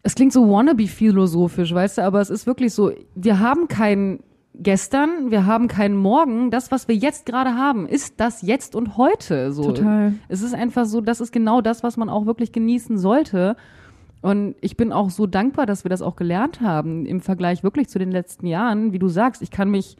es 0.01 0.15
klingt 0.15 0.33
so 0.33 0.49
wannabe 0.49 0.87
philosophisch, 0.87 1.73
weißt 1.73 1.99
du, 1.99 2.03
aber 2.03 2.19
es 2.21 2.29
ist 2.29 2.47
wirklich 2.47 2.73
so, 2.73 2.91
wir 3.15 3.39
haben 3.39 3.67
kein 3.67 4.19
gestern, 4.55 5.31
wir 5.31 5.45
haben 5.45 5.67
keinen 5.67 5.95
morgen, 5.95 6.51
das, 6.51 6.71
was 6.71 6.87
wir 6.87 6.95
jetzt 6.95 7.25
gerade 7.25 7.55
haben, 7.55 7.87
ist 7.87 8.19
das 8.19 8.41
jetzt 8.41 8.75
und 8.75 8.97
heute, 8.97 9.51
so. 9.51 9.71
Total. 9.71 10.13
Es 10.27 10.41
ist 10.41 10.53
einfach 10.53 10.85
so, 10.85 11.01
das 11.01 11.21
ist 11.21 11.31
genau 11.31 11.61
das, 11.61 11.83
was 11.83 11.97
man 11.97 12.09
auch 12.09 12.25
wirklich 12.25 12.51
genießen 12.51 12.97
sollte. 12.97 13.55
Und 14.21 14.55
ich 14.61 14.77
bin 14.77 14.93
auch 14.93 15.09
so 15.09 15.27
dankbar, 15.27 15.65
dass 15.65 15.83
wir 15.83 15.89
das 15.89 16.01
auch 16.01 16.15
gelernt 16.15 16.61
haben 16.61 17.05
im 17.05 17.19
Vergleich 17.19 17.63
wirklich 17.63 17.89
zu 17.89 17.99
den 17.99 18.11
letzten 18.11 18.47
Jahren. 18.47 18.93
Wie 18.93 18.99
du 18.99 19.09
sagst, 19.09 19.41
ich 19.41 19.51
kann 19.51 19.69
mich, 19.69 19.97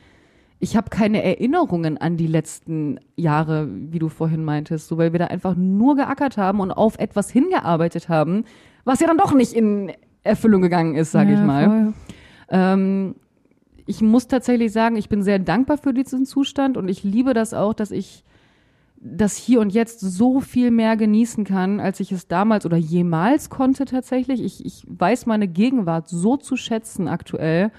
ich 0.59 0.77
habe 0.77 0.89
keine 0.89 1.23
Erinnerungen 1.23 1.97
an 1.97 2.17
die 2.17 2.27
letzten 2.27 2.99
Jahre, 3.15 3.67
wie 3.69 3.99
du 3.99 4.09
vorhin 4.09 4.43
meintest, 4.43 4.87
so 4.87 4.97
weil 4.97 5.11
wir 5.11 5.19
da 5.19 5.25
einfach 5.27 5.55
nur 5.55 5.95
geackert 5.95 6.37
haben 6.37 6.59
und 6.59 6.71
auf 6.71 6.97
etwas 6.99 7.29
hingearbeitet 7.29 8.09
haben, 8.09 8.45
was 8.85 8.99
ja 8.99 9.07
dann 9.07 9.17
doch 9.17 9.33
nicht 9.33 9.53
in 9.53 9.91
Erfüllung 10.23 10.61
gegangen 10.61 10.95
ist, 10.95 11.11
sage 11.11 11.33
Ja, 11.33 11.39
ich 11.39 11.45
mal. 11.45 11.93
Ähm, 12.49 13.15
ich 13.85 14.01
muss 14.01 14.27
tatsächlich 14.27 14.71
sagen, 14.71 14.95
ich 14.95 15.09
bin 15.09 15.23
sehr 15.23 15.39
dankbar 15.39 15.77
für 15.77 15.93
diesen 15.93 16.25
Zustand 16.25 16.77
und 16.77 16.87
ich 16.87 17.03
liebe 17.03 17.33
das 17.33 17.53
auch, 17.53 17.73
dass 17.73 17.91
ich 17.91 18.23
das 19.03 19.35
hier 19.35 19.59
und 19.59 19.73
jetzt 19.73 19.99
so 19.99 20.39
viel 20.39 20.71
mehr 20.71 20.95
genießen 20.95 21.43
kann, 21.43 21.81
als 21.81 21.99
ich 21.99 22.13
es 22.13 22.27
damals 22.29 22.65
oder 22.65 22.77
jemals 22.77 23.49
konnte 23.49 23.83
tatsächlich. 23.83 24.41
Ich, 24.41 24.65
ich 24.65 24.85
weiß 24.87 25.25
meine 25.25 25.49
Gegenwart 25.49 26.07
so 26.07 26.37
zu 26.37 26.55
schätzen 26.55 27.09
aktuell, 27.09 27.71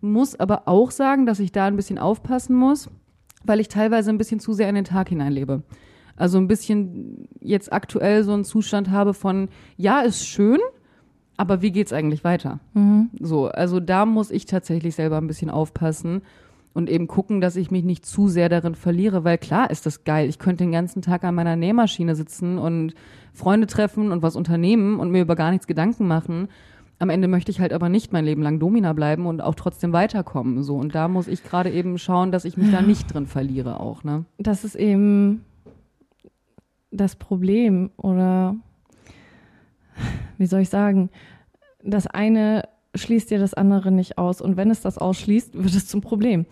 muss 0.00 0.38
aber 0.38 0.66
auch 0.66 0.90
sagen, 0.90 1.26
dass 1.26 1.40
ich 1.40 1.52
da 1.52 1.66
ein 1.66 1.76
bisschen 1.76 1.98
aufpassen 1.98 2.56
muss, 2.56 2.88
weil 3.44 3.60
ich 3.60 3.68
teilweise 3.68 4.10
ein 4.10 4.18
bisschen 4.18 4.40
zu 4.40 4.52
sehr 4.52 4.68
in 4.68 4.74
den 4.74 4.84
Tag 4.84 5.08
hineinlebe. 5.08 5.62
Also 6.16 6.38
ein 6.38 6.48
bisschen 6.48 7.28
jetzt 7.40 7.72
aktuell 7.72 8.24
so 8.24 8.32
einen 8.32 8.44
Zustand 8.44 8.90
habe 8.90 9.14
von, 9.14 9.48
ja, 9.76 10.00
ist 10.00 10.26
schön, 10.26 10.58
aber 11.36 11.62
wie 11.62 11.72
geht's 11.72 11.92
eigentlich 11.94 12.24
weiter? 12.24 12.60
So, 13.18 13.46
also 13.46 13.80
da 13.80 14.04
muss 14.04 14.30
ich 14.30 14.44
tatsächlich 14.44 14.94
selber 14.94 15.16
ein 15.16 15.26
bisschen 15.26 15.48
aufpassen 15.48 16.20
und 16.74 16.90
eben 16.90 17.06
gucken, 17.08 17.40
dass 17.40 17.56
ich 17.56 17.70
mich 17.70 17.84
nicht 17.84 18.04
zu 18.04 18.28
sehr 18.28 18.50
darin 18.50 18.74
verliere, 18.74 19.24
weil 19.24 19.38
klar 19.38 19.70
ist 19.70 19.86
das 19.86 20.04
geil. 20.04 20.28
Ich 20.28 20.38
könnte 20.38 20.64
den 20.64 20.72
ganzen 20.72 21.00
Tag 21.00 21.24
an 21.24 21.34
meiner 21.34 21.56
Nähmaschine 21.56 22.14
sitzen 22.14 22.58
und 22.58 22.94
Freunde 23.32 23.66
treffen 23.66 24.12
und 24.12 24.22
was 24.22 24.36
unternehmen 24.36 25.00
und 25.00 25.10
mir 25.10 25.22
über 25.22 25.36
gar 25.36 25.50
nichts 25.50 25.66
Gedanken 25.66 26.06
machen. 26.06 26.48
Am 27.00 27.08
Ende 27.08 27.28
möchte 27.28 27.50
ich 27.50 27.60
halt 27.60 27.72
aber 27.72 27.88
nicht 27.88 28.12
mein 28.12 28.26
Leben 28.26 28.42
lang 28.42 28.58
Domina 28.58 28.92
bleiben 28.92 29.26
und 29.26 29.40
auch 29.40 29.54
trotzdem 29.54 29.94
weiterkommen. 29.94 30.62
So, 30.62 30.76
und 30.76 30.94
da 30.94 31.08
muss 31.08 31.28
ich 31.28 31.42
gerade 31.42 31.70
eben 31.70 31.96
schauen, 31.96 32.30
dass 32.30 32.44
ich 32.44 32.58
mich 32.58 32.70
da 32.70 32.82
nicht 32.82 33.12
drin 33.12 33.26
verliere 33.26 33.80
auch, 33.80 34.04
ne? 34.04 34.26
das 34.38 34.64
ist 34.64 34.74
eben 34.74 35.44
das 36.90 37.16
Problem 37.16 37.90
oder 37.96 38.54
wie 40.36 40.46
soll 40.46 40.60
ich 40.60 40.68
sagen, 40.68 41.08
das 41.82 42.06
eine 42.06 42.64
schließt 42.94 43.30
dir 43.30 43.38
das 43.38 43.54
andere 43.54 43.92
nicht 43.92 44.18
aus 44.18 44.42
und 44.42 44.58
wenn 44.58 44.70
es 44.70 44.82
das 44.82 44.98
ausschließt, 44.98 45.54
wird 45.54 45.74
es 45.74 45.86
zum 45.86 46.02
Problem. 46.02 46.44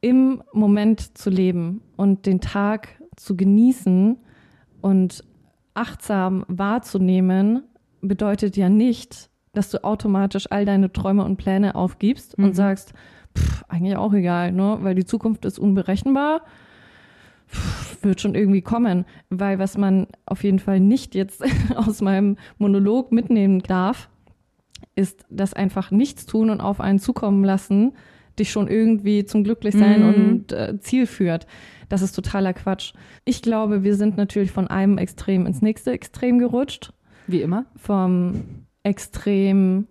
Im 0.00 0.42
Moment 0.52 1.18
zu 1.18 1.28
leben 1.28 1.82
und 1.96 2.24
den 2.24 2.40
Tag 2.40 2.88
zu 3.16 3.36
genießen 3.36 4.16
und 4.80 5.24
achtsam 5.74 6.44
wahrzunehmen, 6.48 7.64
bedeutet 8.00 8.56
ja 8.56 8.68
nicht, 8.68 9.30
dass 9.54 9.70
du 9.70 9.82
automatisch 9.84 10.50
all 10.50 10.64
deine 10.64 10.92
Träume 10.92 11.24
und 11.24 11.36
Pläne 11.36 11.74
aufgibst 11.74 12.36
und 12.36 12.54
sagst, 12.54 12.92
pff, 13.36 13.64
eigentlich 13.68 13.96
auch 13.96 14.12
egal, 14.12 14.52
ne? 14.52 14.78
weil 14.82 14.94
die 14.94 15.04
Zukunft 15.04 15.44
ist 15.44 15.58
unberechenbar 15.58 16.42
wird 18.02 18.20
schon 18.20 18.34
irgendwie 18.34 18.62
kommen, 18.62 19.04
weil 19.30 19.58
was 19.58 19.76
man 19.78 20.06
auf 20.26 20.44
jeden 20.44 20.58
Fall 20.58 20.80
nicht 20.80 21.14
jetzt 21.14 21.42
aus 21.76 22.00
meinem 22.00 22.36
Monolog 22.58 23.12
mitnehmen 23.12 23.60
darf, 23.60 24.08
ist 24.96 25.24
das 25.30 25.54
einfach 25.54 25.90
nichts 25.90 26.26
tun 26.26 26.50
und 26.50 26.60
auf 26.60 26.80
einen 26.80 26.98
zukommen 26.98 27.44
lassen, 27.44 27.92
dich 28.38 28.50
schon 28.50 28.68
irgendwie 28.68 29.24
zum 29.24 29.44
Glücklichsein 29.44 30.00
Mhm. 30.02 30.08
und 30.08 30.52
äh, 30.52 30.78
Ziel 30.80 31.06
führt. 31.06 31.46
Das 31.88 32.02
ist 32.02 32.12
totaler 32.12 32.52
Quatsch. 32.52 32.92
Ich 33.24 33.42
glaube, 33.42 33.84
wir 33.84 33.94
sind 33.94 34.16
natürlich 34.16 34.50
von 34.50 34.66
einem 34.68 34.98
Extrem 34.98 35.46
ins 35.46 35.62
nächste 35.62 35.92
Extrem 35.92 36.38
gerutscht. 36.38 36.92
Wie 37.26 37.42
immer. 37.42 37.66
Vom 37.76 38.63
Extrem 38.84 39.88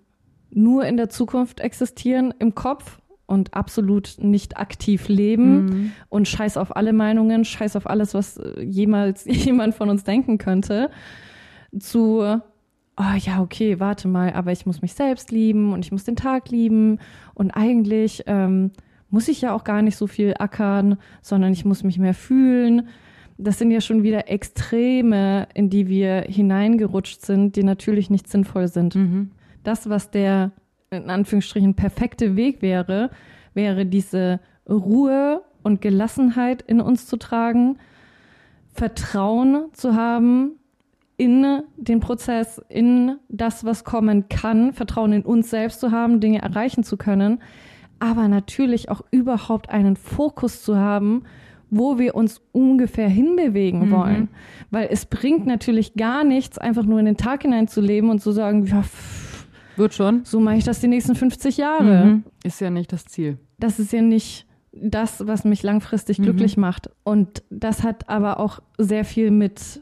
nur 0.49 0.85
in 0.85 0.95
der 0.97 1.09
Zukunft 1.09 1.59
existieren 1.59 2.33
im 2.39 2.55
Kopf 2.55 2.99
und 3.25 3.53
absolut 3.53 4.15
nicht 4.19 4.57
aktiv 4.57 5.07
leben 5.07 5.93
und 6.09 6.27
scheiß 6.27 6.57
auf 6.57 6.75
alle 6.75 6.93
Meinungen, 6.93 7.45
scheiß 7.45 7.75
auf 7.75 7.89
alles, 7.89 8.13
was 8.13 8.37
äh, 8.37 8.61
jemals 8.61 9.25
jemand 9.25 9.75
von 9.75 9.89
uns 9.89 10.03
denken 10.03 10.37
könnte, 10.37 10.89
zu, 11.77 12.19
oh 12.21 13.15
ja, 13.17 13.41
okay, 13.41 13.79
warte 13.79 14.07
mal, 14.07 14.33
aber 14.33 14.51
ich 14.51 14.65
muss 14.65 14.81
mich 14.81 14.93
selbst 14.93 15.31
lieben 15.31 15.73
und 15.73 15.83
ich 15.83 15.91
muss 15.91 16.03
den 16.03 16.15
Tag 16.15 16.49
lieben 16.49 16.99
und 17.33 17.51
eigentlich 17.51 18.23
ähm, 18.27 18.71
muss 19.09 19.27
ich 19.27 19.41
ja 19.41 19.53
auch 19.53 19.63
gar 19.63 19.81
nicht 19.81 19.97
so 19.97 20.07
viel 20.07 20.33
ackern, 20.37 20.97
sondern 21.21 21.53
ich 21.53 21.65
muss 21.65 21.83
mich 21.83 21.99
mehr 21.99 22.13
fühlen. 22.13 22.87
Das 23.37 23.57
sind 23.57 23.71
ja 23.71 23.81
schon 23.81 24.03
wieder 24.03 24.29
Extreme, 24.29 25.47
in 25.53 25.69
die 25.69 25.87
wir 25.87 26.21
hineingerutscht 26.21 27.21
sind, 27.25 27.55
die 27.55 27.63
natürlich 27.63 28.09
nicht 28.09 28.29
sinnvoll 28.29 28.67
sind. 28.67 28.95
Das, 29.63 29.89
was 29.89 30.11
der 30.11 30.51
in 30.91 31.09
Anführungsstrichen 31.09 31.73
perfekte 31.73 32.35
Weg 32.35 32.61
wäre, 32.61 33.09
wäre 33.53 33.85
diese 33.85 34.39
Ruhe 34.69 35.41
und 35.63 35.81
Gelassenheit 35.81 36.61
in 36.61 36.81
uns 36.81 37.07
zu 37.07 37.17
tragen, 37.17 37.77
Vertrauen 38.73 39.69
zu 39.73 39.95
haben 39.95 40.53
in 41.17 41.61
den 41.77 41.99
Prozess, 41.99 42.61
in 42.69 43.17
das, 43.29 43.65
was 43.65 43.83
kommen 43.83 44.29
kann, 44.29 44.73
Vertrauen 44.73 45.13
in 45.13 45.21
uns 45.23 45.49
selbst 45.49 45.79
zu 45.79 45.91
haben, 45.91 46.19
Dinge 46.19 46.41
erreichen 46.41 46.83
zu 46.83 46.97
können, 46.97 47.41
aber 47.99 48.27
natürlich 48.27 48.89
auch 48.89 49.01
überhaupt 49.11 49.69
einen 49.69 49.95
Fokus 49.95 50.63
zu 50.63 50.77
haben, 50.77 51.23
wo 51.75 51.97
wir 51.99 52.15
uns 52.15 52.41
ungefähr 52.51 53.09
hinbewegen 53.09 53.91
wollen. 53.91 54.29
Weil 54.71 54.87
es 54.91 55.05
bringt 55.05 55.45
natürlich 55.45 55.95
gar 55.95 56.23
nichts, 56.23 56.57
einfach 56.57 56.83
nur 56.83 56.99
in 56.99 57.05
den 57.05 57.17
Tag 57.17 57.43
hineinzuleben 57.43 58.09
und 58.09 58.21
zu 58.21 58.31
sagen, 58.31 58.65
ja, 58.65 58.83
pff, 58.83 59.47
Wird 59.75 59.93
schon. 59.93 60.21
so 60.23 60.39
mache 60.39 60.57
ich 60.57 60.63
das 60.63 60.79
die 60.79 60.87
nächsten 60.87 61.15
50 61.15 61.57
Jahre. 61.57 62.05
Mhm. 62.05 62.23
Ist 62.43 62.61
ja 62.61 62.69
nicht 62.69 62.91
das 62.93 63.05
Ziel. 63.05 63.37
Das 63.59 63.79
ist 63.79 63.91
ja 63.93 64.01
nicht 64.01 64.45
das, 64.71 65.27
was 65.27 65.45
mich 65.45 65.63
langfristig 65.63 66.17
glücklich 66.17 66.57
macht. 66.57 66.89
Und 67.03 67.43
das 67.49 67.83
hat 67.83 68.09
aber 68.09 68.39
auch 68.39 68.59
sehr 68.77 69.05
viel 69.05 69.29
mit 69.31 69.81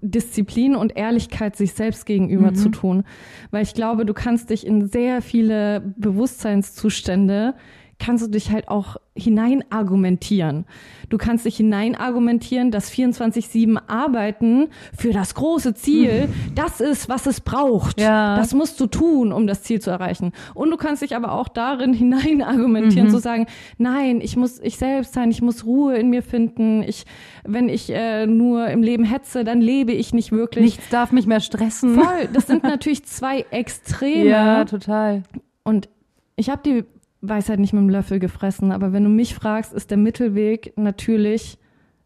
Disziplin 0.00 0.76
und 0.76 0.96
Ehrlichkeit 0.96 1.56
sich 1.56 1.72
selbst 1.72 2.06
gegenüber 2.06 2.54
zu 2.54 2.68
tun. 2.70 3.04
Weil 3.50 3.62
ich 3.64 3.74
glaube, 3.74 4.06
du 4.06 4.14
kannst 4.14 4.50
dich 4.50 4.66
in 4.66 4.86
sehr 4.86 5.20
viele 5.22 5.92
Bewusstseinszustände 5.96 7.54
kannst 7.98 8.24
du 8.24 8.30
dich 8.30 8.50
halt 8.50 8.68
auch 8.68 8.96
hinein 9.14 9.64
argumentieren. 9.70 10.64
Du 11.08 11.18
kannst 11.18 11.44
dich 11.44 11.56
hinein 11.56 11.96
argumentieren, 11.96 12.70
dass 12.70 12.92
24-7 12.92 13.76
Arbeiten 13.88 14.68
für 14.96 15.12
das 15.12 15.34
große 15.34 15.74
Ziel, 15.74 16.28
das 16.54 16.80
ist, 16.80 17.08
was 17.08 17.26
es 17.26 17.40
braucht. 17.40 18.00
Ja. 18.00 18.36
Das 18.36 18.54
musst 18.54 18.78
du 18.80 18.86
tun, 18.86 19.32
um 19.32 19.46
das 19.46 19.62
Ziel 19.62 19.80
zu 19.80 19.90
erreichen. 19.90 20.32
Und 20.54 20.70
du 20.70 20.76
kannst 20.76 21.02
dich 21.02 21.16
aber 21.16 21.32
auch 21.32 21.48
darin 21.48 21.92
hinein 21.92 22.42
argumentieren, 22.42 23.10
zu 23.10 23.18
sagen, 23.18 23.46
nein, 23.78 24.20
ich 24.20 24.36
muss 24.36 24.60
ich 24.60 24.76
selbst 24.76 25.14
sein, 25.14 25.30
ich 25.30 25.42
muss 25.42 25.64
Ruhe 25.64 25.96
in 25.96 26.08
mir 26.10 26.22
finden. 26.22 26.82
Ich, 26.82 27.04
wenn 27.44 27.68
ich 27.68 27.90
äh, 27.90 28.26
nur 28.26 28.68
im 28.68 28.82
Leben 28.82 29.04
hetze, 29.04 29.42
dann 29.42 29.60
lebe 29.60 29.92
ich 29.92 30.14
nicht 30.14 30.30
wirklich. 30.30 30.64
Nichts 30.64 30.88
darf 30.90 31.10
mich 31.10 31.26
mehr 31.26 31.40
stressen. 31.40 31.94
Voll. 31.94 32.28
Das 32.32 32.46
sind 32.46 32.62
natürlich 32.68 33.04
zwei 33.04 33.44
Extreme. 33.50 34.28
Ja, 34.28 34.64
total. 34.64 35.24
Und 35.64 35.88
ich 36.36 36.50
habe 36.50 36.62
die 36.64 36.84
Weisheit 37.20 37.58
nicht 37.58 37.72
mit 37.72 37.82
dem 37.82 37.88
Löffel 37.88 38.18
gefressen. 38.18 38.70
Aber 38.72 38.92
wenn 38.92 39.04
du 39.04 39.10
mich 39.10 39.34
fragst, 39.34 39.72
ist 39.72 39.90
der 39.90 39.98
Mittelweg 39.98 40.72
natürlich 40.76 41.58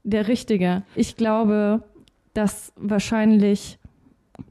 der 0.04 0.28
richtige. 0.28 0.82
Ich 0.94 1.16
glaube, 1.16 1.82
dass 2.34 2.72
wahrscheinlich 2.76 3.78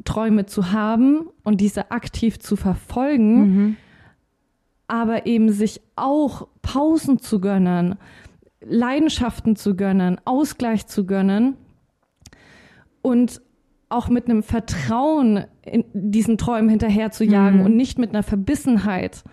Träume 0.06 0.46
zu 0.46 0.72
haben 0.72 1.28
und 1.44 1.60
diese 1.62 1.92
aktiv 1.92 2.40
zu 2.40 2.56
verfolgen, 2.56 3.36
Mhm. 3.42 3.76
aber 4.88 5.26
eben 5.26 5.50
sich 5.50 5.82
auch 5.96 6.48
Pausen 6.62 7.20
zu 7.20 7.42
gönnen, 7.42 7.96
Leidenschaften 8.62 9.56
zu 9.56 9.76
gönnen, 9.76 10.20
Ausgleich 10.26 10.86
zu 10.86 11.06
gönnen 11.06 11.56
und 13.02 13.42
auch 13.90 14.08
mit 14.08 14.30
einem 14.30 14.44
Vertrauen 14.44 15.46
in 15.64 15.84
diesen 15.94 16.38
Träumen 16.38 16.70
hinterher 16.70 17.12
zu 17.12 17.26
jagen 17.26 17.60
Mhm. 17.60 17.66
und 17.66 17.76
nicht 17.76 17.98
mit 17.98 18.12
einer 18.12 18.24
Verbissenheit 18.24 19.24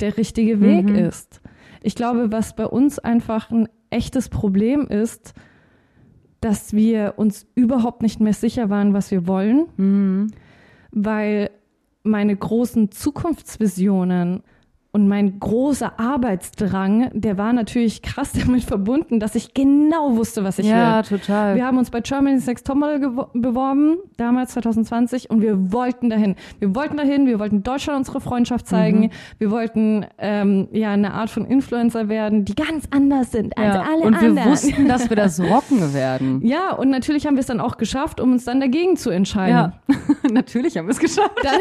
der 0.00 0.16
richtige 0.16 0.60
Weg 0.60 0.86
Mhm. 0.90 0.94
ist. 0.96 1.40
Ich 1.82 1.94
glaube, 1.94 2.32
was 2.32 2.56
bei 2.56 2.66
uns 2.66 2.98
einfach 2.98 3.50
ein 3.50 3.68
echtes 3.90 4.28
Problem 4.28 4.86
ist, 4.88 5.32
dass 6.40 6.72
wir 6.72 7.14
uns 7.16 7.46
überhaupt 7.54 8.02
nicht 8.02 8.20
mehr 8.20 8.32
sicher 8.32 8.70
waren, 8.70 8.94
was 8.94 9.10
wir 9.10 9.26
wollen, 9.26 9.66
Mhm. 9.76 10.26
weil 10.92 11.50
meine 12.04 12.36
großen 12.36 12.90
Zukunftsvisionen 12.90 14.42
und 14.90 15.06
mein 15.06 15.38
großer 15.38 15.98
Arbeitsdrang, 16.00 17.10
der 17.12 17.36
war 17.38 17.52
natürlich 17.52 18.00
krass 18.02 18.32
damit 18.46 18.64
verbunden, 18.64 19.20
dass 19.20 19.34
ich 19.34 19.52
genau 19.54 20.16
wusste, 20.16 20.44
was 20.44 20.58
ich 20.58 20.66
Ja, 20.66 20.96
will. 21.08 21.18
total. 21.18 21.56
Wir 21.56 21.66
haben 21.66 21.78
uns 21.78 21.90
bei 21.90 22.00
Germany's 22.00 22.46
Next 22.46 22.66
Topmodel 22.66 23.00
beworben, 23.34 23.96
damals 24.16 24.52
2020, 24.52 25.30
und 25.30 25.42
wir 25.42 25.72
wollten 25.72 26.08
dahin. 26.10 26.36
Wir 26.58 26.74
wollten 26.74 26.96
dahin, 26.96 27.26
wir 27.26 27.38
wollten 27.38 27.62
Deutschland 27.62 27.98
unsere 27.98 28.20
Freundschaft 28.20 28.66
zeigen, 28.66 29.00
Mhm. 29.00 29.10
wir 29.38 29.50
wollten 29.50 30.06
ähm, 30.18 30.68
ja 30.72 30.90
eine 30.92 31.12
Art 31.12 31.30
von 31.30 31.44
Influencer 31.44 32.08
werden, 32.08 32.44
die 32.44 32.54
ganz 32.54 32.86
anders 32.90 33.32
sind 33.32 33.56
als 33.58 33.74
ja. 33.74 33.82
alle 33.82 34.02
Und 34.04 34.20
wir 34.20 34.28
anderen. 34.30 34.50
wussten, 34.50 34.88
dass 34.88 35.08
wir 35.10 35.16
das 35.16 35.38
rocken 35.50 35.92
werden. 35.94 36.40
ja, 36.46 36.72
und 36.74 36.88
natürlich 36.90 37.26
haben 37.26 37.34
wir 37.36 37.40
es 37.40 37.46
dann 37.46 37.60
auch 37.60 37.76
geschafft, 37.76 38.20
um 38.20 38.32
uns 38.32 38.44
dann 38.44 38.60
dagegen 38.60 38.96
zu 38.96 39.10
entscheiden. 39.10 39.72
Ja, 39.88 39.96
natürlich 40.32 40.76
haben 40.78 40.86
wir 40.86 40.92
es 40.92 40.98
geschafft. 40.98 41.32
Dann, 41.42 41.60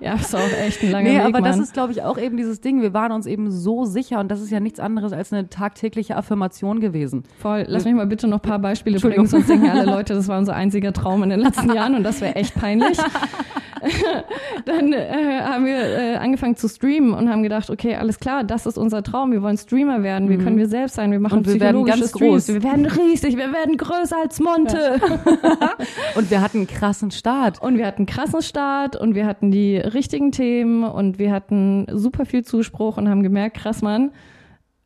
ja, 0.00 0.14
ist 0.14 0.34
auch 0.34 0.40
echt 0.62 0.82
ein 0.82 0.90
langer 0.90 1.08
Nee, 1.08 1.18
Weg, 1.18 1.24
aber 1.24 1.40
das 1.40 1.56
Mann. 1.56 1.64
ist, 1.64 1.76
glaube 1.80 1.92
ich, 1.92 2.02
auch 2.02 2.18
eben 2.18 2.36
dieses 2.36 2.60
Ding. 2.60 2.82
Wir 2.82 2.92
waren 2.92 3.10
uns 3.10 3.24
eben 3.24 3.50
so 3.50 3.86
sicher 3.86 4.20
und 4.20 4.30
das 4.30 4.42
ist 4.42 4.50
ja 4.50 4.60
nichts 4.60 4.78
anderes 4.80 5.14
als 5.14 5.32
eine 5.32 5.48
tagtägliche 5.48 6.14
Affirmation 6.14 6.78
gewesen. 6.78 7.22
Voll. 7.38 7.64
Lass 7.68 7.86
mich 7.86 7.94
mal 7.94 8.06
bitte 8.06 8.28
noch 8.28 8.38
ein 8.42 8.48
paar 8.48 8.58
Beispiele 8.58 8.98
bringen, 9.00 9.26
sonst 9.26 9.48
denken 9.48 9.70
alle 9.70 9.84
Leute, 9.90 10.12
das 10.12 10.28
war 10.28 10.36
unser 10.38 10.54
einziger 10.54 10.92
Traum 10.92 11.22
in 11.22 11.30
den 11.30 11.40
letzten 11.40 11.72
Jahren 11.72 11.94
und 11.94 12.02
das 12.02 12.20
wäre 12.20 12.36
echt 12.36 12.54
peinlich. 12.54 12.98
Dann 14.66 14.92
äh, 14.92 15.40
haben 15.42 15.64
wir 15.64 15.78
äh, 15.78 16.16
angefangen 16.16 16.54
zu 16.54 16.68
streamen 16.68 17.14
und 17.14 17.30
haben 17.30 17.42
gedacht, 17.42 17.70
okay, 17.70 17.94
alles 17.96 18.20
klar, 18.20 18.44
das 18.44 18.66
ist 18.66 18.76
unser 18.76 19.02
Traum. 19.02 19.32
Wir 19.32 19.42
wollen 19.42 19.56
Streamer 19.56 20.02
werden. 20.02 20.28
Wir 20.28 20.36
können 20.36 20.58
wir 20.58 20.68
selbst 20.68 20.96
sein. 20.96 21.10
Wir 21.12 21.18
machen 21.18 21.30
Mhm. 21.30 21.38
Und 21.38 21.46
wir 21.46 21.60
werden 21.60 21.84
psychologische 21.84 21.98
ganz 22.00 22.10
Streams. 22.10 22.46
groß. 22.46 22.54
Wir 22.54 22.62
werden 22.62 22.86
riesig. 22.86 23.36
Wir 23.36 23.52
werden 23.52 23.76
größer 23.78 24.16
als 24.22 24.40
Monte. 24.40 25.00
Und 26.16 26.30
wir 26.30 26.40
hatten 26.42 26.58
einen 26.58 26.66
krassen 26.66 27.10
Start. 27.10 27.62
Und 27.62 27.78
wir 27.78 27.86
hatten 27.86 28.00
einen 28.00 28.06
krassen 28.06 28.42
Start 28.42 28.96
und 28.96 29.14
wir 29.14 29.26
hatten 29.26 29.50
die 29.50 29.76
richtigen 29.76 30.32
Themen 30.32 30.84
und 30.84 31.18
wir 31.18 31.32
hatten 31.32 31.59
super 31.90 32.24
viel 32.26 32.44
Zuspruch 32.44 32.96
und 32.96 33.08
haben 33.08 33.22
gemerkt, 33.22 33.56
krass, 33.58 33.82
Mann, 33.82 34.10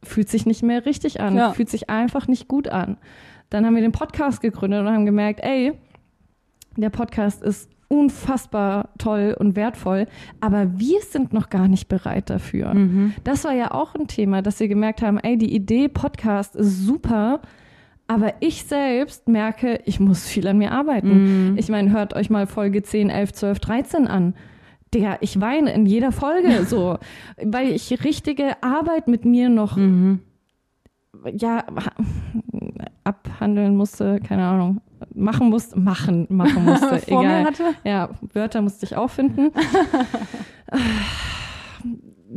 fühlt 0.02 0.28
sich 0.28 0.46
nicht 0.46 0.62
mehr 0.62 0.84
richtig 0.86 1.20
an, 1.20 1.36
Ja. 1.36 1.52
fühlt 1.52 1.68
sich 1.70 1.88
einfach 1.90 2.28
nicht 2.28 2.46
gut 2.48 2.68
an. 2.68 2.98
Dann 3.50 3.64
haben 3.66 3.74
wir 3.74 3.82
den 3.82 3.92
Podcast 3.92 4.40
gegründet 4.40 4.80
und 4.82 4.88
haben 4.88 5.06
gemerkt, 5.06 5.40
ey, 5.42 5.72
der 6.76 6.90
Podcast 6.90 7.42
ist 7.42 7.70
unfassbar 7.88 8.88
toll 8.98 9.36
und 9.38 9.56
wertvoll, 9.56 10.06
aber 10.40 10.78
wir 10.78 11.00
sind 11.02 11.32
noch 11.32 11.48
gar 11.50 11.68
nicht 11.68 11.88
bereit 11.88 12.28
dafür. 12.30 12.74
Das 13.24 13.44
war 13.44 13.52
ja 13.52 13.70
auch 13.70 13.94
ein 13.94 14.08
Thema, 14.08 14.42
dass 14.42 14.58
wir 14.60 14.68
gemerkt 14.68 15.02
haben, 15.02 15.18
ey, 15.18 15.36
die 15.38 15.54
Idee 15.54 15.88
Podcast 15.88 16.56
ist 16.56 16.84
super, 16.84 17.40
aber 18.06 18.34
ich 18.40 18.64
selbst 18.64 19.28
merke, 19.28 19.80
ich 19.84 20.00
muss 20.00 20.26
viel 20.26 20.46
an 20.48 20.58
mir 20.58 20.72
arbeiten. 20.72 21.54
Ich 21.56 21.68
meine, 21.68 21.90
hört 21.92 22.14
euch 22.14 22.30
mal 22.30 22.46
Folge 22.46 22.82
10, 22.82 23.10
11, 23.10 23.32
12, 23.32 23.58
13 23.60 24.06
an. 24.08 24.34
Digga, 24.94 25.18
ich 25.20 25.40
weine 25.40 25.72
in 25.72 25.86
jeder 25.86 26.12
Folge 26.12 26.64
so, 26.66 26.98
weil 27.42 27.72
ich 27.72 28.04
richtige 28.04 28.62
Arbeit 28.62 29.08
mit 29.08 29.24
mir 29.24 29.48
noch 29.48 29.76
ja 31.36 31.64
abhandeln 33.04 33.76
musste, 33.76 34.20
keine 34.20 34.44
Ahnung, 34.46 34.80
machen 35.14 35.48
musste, 35.50 35.78
machen, 35.78 36.26
machen 36.28 36.64
musste, 36.66 37.02
egal. 37.06 37.46
Ja, 37.84 38.10
Wörter 38.32 38.62
musste 38.62 38.86
ich 38.86 38.96
auch 38.96 39.10
finden. 39.10 39.50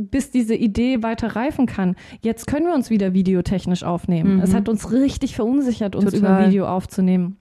bis 0.00 0.30
diese 0.30 0.54
Idee 0.54 1.02
weiter 1.02 1.34
reifen 1.34 1.66
kann. 1.66 1.96
Jetzt 2.20 2.46
können 2.46 2.66
wir 2.66 2.74
uns 2.74 2.88
wieder 2.88 3.14
videotechnisch 3.14 3.82
aufnehmen. 3.82 4.40
Es 4.40 4.54
hat 4.54 4.68
uns 4.68 4.92
richtig 4.92 5.34
verunsichert, 5.34 5.96
uns 5.96 6.04
Mhm. 6.12 6.20
Total. 6.20 6.40
über 6.40 6.46
Video 6.48 6.68
aufzunehmen. 6.68 7.36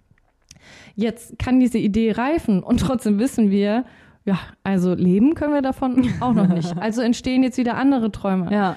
Jetzt 0.96 1.38
kann 1.38 1.60
diese 1.60 1.78
Idee 1.78 2.14
reifen 2.14 2.64
und 2.64 2.80
trotzdem 2.80 3.20
wissen 3.20 3.52
wir, 3.52 3.86
ja, 4.28 4.38
also 4.62 4.94
leben 4.94 5.36
können 5.36 5.54
wir 5.54 5.62
davon 5.62 6.10
auch 6.20 6.34
noch 6.34 6.50
nicht. 6.50 6.76
Also 6.80 7.02
entstehen 7.02 7.44
jetzt 7.44 7.58
wieder 7.58 7.78
andere 7.78 8.12
Träume. 8.12 8.52
Ja. 8.52 8.76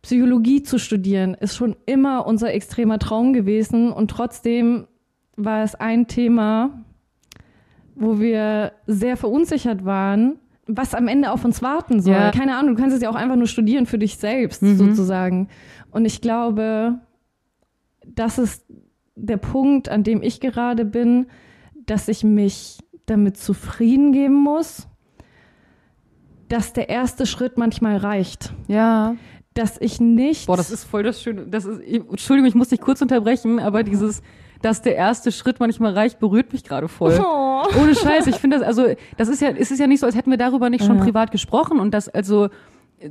Psychologie 0.00 0.62
zu 0.62 0.78
studieren 0.78 1.34
ist 1.34 1.56
schon 1.56 1.76
immer 1.84 2.26
unser 2.26 2.54
extremer 2.54 2.98
Traum 2.98 3.34
gewesen 3.34 3.92
und 3.92 4.10
trotzdem 4.10 4.86
war 5.36 5.62
es 5.62 5.74
ein 5.74 6.06
Thema, 6.06 6.84
wo 7.96 8.18
wir 8.18 8.72
sehr 8.86 9.18
verunsichert 9.18 9.84
waren, 9.84 10.38
was 10.66 10.94
am 10.94 11.06
Ende 11.06 11.32
auf 11.32 11.44
uns 11.44 11.60
warten 11.60 12.00
soll. 12.00 12.14
Ja. 12.14 12.30
Keine 12.30 12.56
Ahnung, 12.56 12.74
du 12.74 12.80
kannst 12.80 12.96
es 12.96 13.02
ja 13.02 13.10
auch 13.10 13.14
einfach 13.14 13.36
nur 13.36 13.46
studieren 13.46 13.84
für 13.84 13.98
dich 13.98 14.16
selbst 14.16 14.60
sozusagen. 14.60 15.48
Und 15.90 16.06
ich 16.06 16.22
glaube, 16.22 16.98
das 18.06 18.38
ist 18.38 18.64
der 19.16 19.36
Punkt, 19.36 19.90
an 19.90 20.02
dem 20.02 20.22
ich 20.22 20.40
gerade 20.40 20.86
bin, 20.86 21.26
dass 21.74 22.08
ich 22.08 22.24
mich 22.24 22.78
damit 23.10 23.36
zufrieden 23.36 24.12
geben 24.12 24.34
muss, 24.34 24.86
dass 26.48 26.72
der 26.72 26.88
erste 26.88 27.26
Schritt 27.26 27.58
manchmal 27.58 27.96
reicht 27.98 28.52
Ja. 28.68 29.14
dass 29.54 29.76
ich 29.80 30.00
nicht. 30.00 30.46
Boah, 30.46 30.56
das 30.56 30.70
ist 30.70 30.84
voll 30.84 31.02
das 31.02 31.20
Schöne. 31.20 31.46
Das 31.46 31.64
ist, 31.64 31.80
Entschuldigung, 31.80 32.48
ich 32.48 32.54
muss 32.54 32.68
dich 32.68 32.80
kurz 32.80 33.02
unterbrechen, 33.02 33.58
aber 33.58 33.82
dieses, 33.82 34.22
dass 34.62 34.82
der 34.82 34.94
erste 34.96 35.32
Schritt 35.32 35.58
manchmal 35.60 35.92
reicht, 35.94 36.20
berührt 36.20 36.52
mich 36.52 36.62
gerade 36.64 36.86
voll. 36.88 37.18
Oh. 37.20 37.62
Ohne 37.80 37.94
Scheiß, 37.94 38.28
ich 38.28 38.36
finde 38.36 38.58
das, 38.58 38.66
also, 38.66 38.86
das 39.16 39.28
ist 39.28 39.42
ja, 39.42 39.50
es 39.50 39.70
ist 39.72 39.78
ja 39.80 39.86
nicht 39.88 40.00
so, 40.00 40.06
als 40.06 40.14
hätten 40.14 40.30
wir 40.30 40.38
darüber 40.38 40.70
nicht 40.70 40.84
schon 40.84 40.98
Ja. 40.98 41.04
privat 41.04 41.32
gesprochen 41.32 41.80
und 41.80 41.92
das, 41.92 42.08
also, 42.08 42.48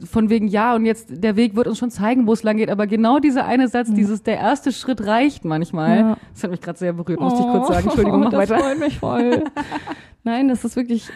von 0.06 0.30
wegen, 0.30 0.48
ja, 0.48 0.76
und 0.76 0.86
jetzt, 0.86 1.24
der 1.24 1.36
Weg 1.36 1.56
wird 1.56 1.68
uns 1.68 1.78
schon 1.78 1.90
zeigen, 1.92 2.28
wo 2.28 2.34
es 2.34 2.44
lang 2.44 2.58
geht, 2.58 2.70
aber 2.70 2.88
genau 2.88 3.20
dieser 3.20 3.46
eine 3.46 3.68
Satz, 3.70 3.90
dieses, 3.92 4.22
der 4.24 4.38
erste 4.38 4.72
Schritt 4.72 5.06
reicht 5.06 5.46
manchmal, 5.46 5.98
Ja. 5.98 6.18
das 6.34 6.44
hat 6.44 6.52
mich 6.52 6.62
gerade 6.62 6.78
sehr 6.78 6.94
berührt, 6.94 7.20
musste 7.20 7.40
ich 7.42 7.48
kurz 7.48 7.68
sagen. 7.70 7.86
Entschuldigung, 7.88 8.20
mach 8.22 8.28
Oh, 8.28 8.32
das 8.32 8.50
weiter. 8.50 8.60
freut 8.60 8.80
mich 8.80 9.00
voll. 9.00 9.44
Nein, 10.24 10.50
das 10.50 10.66
ist 10.66 10.76
wirklich, 10.76 11.10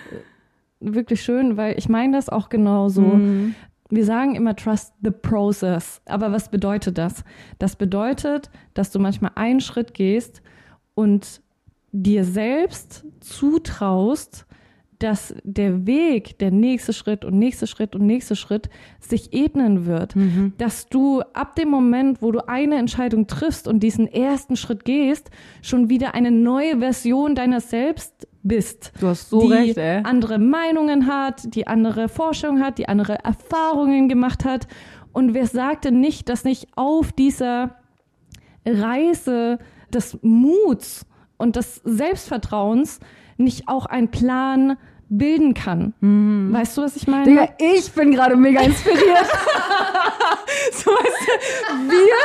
wirklich 0.80 1.22
schön, 1.22 1.58
weil 1.58 1.78
ich 1.78 1.90
meine 1.90 2.16
das 2.16 2.30
auch 2.30 2.48
genauso. 2.50 3.02
Mhm. 3.02 3.56
Wir 3.90 4.06
sagen 4.06 4.36
immer 4.36 4.56
trust 4.56 4.94
the 5.04 5.12
process. 5.12 6.02
Aber 6.06 6.32
was 6.32 6.50
bedeutet 6.50 6.98
das? 6.98 7.26
Das 7.60 7.76
bedeutet, 7.76 8.50
dass 8.74 8.90
du 8.92 9.00
manchmal 9.00 9.32
einen 9.36 9.60
Schritt 9.60 9.94
gehst 9.94 10.42
und 10.94 11.42
dir 11.92 12.24
selbst 12.24 13.06
zutraust, 13.20 14.46
dass 15.04 15.34
der 15.44 15.86
Weg, 15.88 16.38
der 16.40 16.52
nächste 16.52 16.94
Schritt 16.94 17.26
und 17.26 17.38
nächste 17.38 17.68
Schritt 17.68 17.96
und 17.96 18.06
nächste 18.06 18.36
Schritt 18.36 18.70
sich 19.00 19.34
ebnen 19.34 19.86
wird. 19.86 20.14
Dass 20.58 20.88
du 20.88 21.22
ab 21.34 21.56
dem 21.56 21.70
Moment, 21.70 22.22
wo 22.22 22.32
du 22.32 22.48
eine 22.48 22.76
Entscheidung 22.76 23.28
triffst 23.28 23.68
und 23.68 23.82
diesen 23.82 24.08
ersten 24.08 24.56
Schritt 24.56 24.86
gehst, 24.86 25.32
schon 25.62 25.90
wieder 25.90 26.14
eine 26.14 26.32
neue 26.32 26.80
Version 26.80 27.36
deiner 27.36 27.62
selbst 27.62 28.28
bist. 28.44 28.92
Du 29.00 29.08
hast 29.08 29.30
so 29.30 29.42
die 29.42 29.54
recht, 29.54 29.78
ey. 29.78 30.02
andere 30.04 30.40
Meinungen 30.40 31.08
hat, 31.08 31.56
die 31.56 31.68
andere 31.68 32.10
Forschung 32.10 32.62
hat, 32.62 32.78
die 32.78 32.88
andere 32.88 33.24
Erfahrungen 33.24 34.10
gemacht 34.10 34.46
hat. 34.46 34.68
Und 35.14 35.34
wer 35.34 35.48
sagte 35.48 35.92
nicht, 35.92 36.30
dass 36.30 36.44
nicht 36.44 36.68
auf 36.76 37.12
dieser 37.12 37.76
Reise 38.66 39.60
des 39.94 40.18
Muts 40.22 41.06
und 41.38 41.56
des 41.56 41.82
Selbstvertrauens 41.84 43.00
nicht 43.38 43.68
auch 43.68 43.86
ein 43.86 44.10
Plan 44.10 44.78
bilden 45.12 45.54
kann. 45.54 45.94
Weißt 46.54 46.78
du, 46.78 46.82
was 46.82 46.96
ich 46.96 47.08
meine? 47.08 47.26
Digga, 47.26 47.50
ich 47.60 47.92
bin 47.92 48.12
gerade 48.12 48.36
mega 48.36 48.62
inspiriert. 48.62 49.28
So, 50.74 50.92
weißt 50.92 51.28
du, 51.28 51.90
wir, 51.90 52.18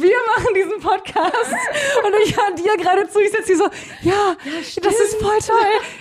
wir 0.00 0.16
machen 0.36 0.54
diesen 0.54 0.80
Podcast 0.80 1.52
und 2.04 2.12
ich 2.24 2.36
höre 2.36 2.54
dir 2.54 2.76
gerade 2.82 3.08
zu, 3.08 3.20
ich 3.20 3.30
sitze 3.30 3.46
hier 3.46 3.56
so, 3.56 3.64
ja, 4.02 4.36
das 4.82 5.00
ist 5.00 5.20
voll 5.20 5.38
toll, 5.38 5.56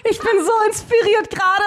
ich 0.09 0.19
bin 0.19 0.43
so 0.43 0.51
inspiriert 0.67 1.29
gerade. 1.29 1.63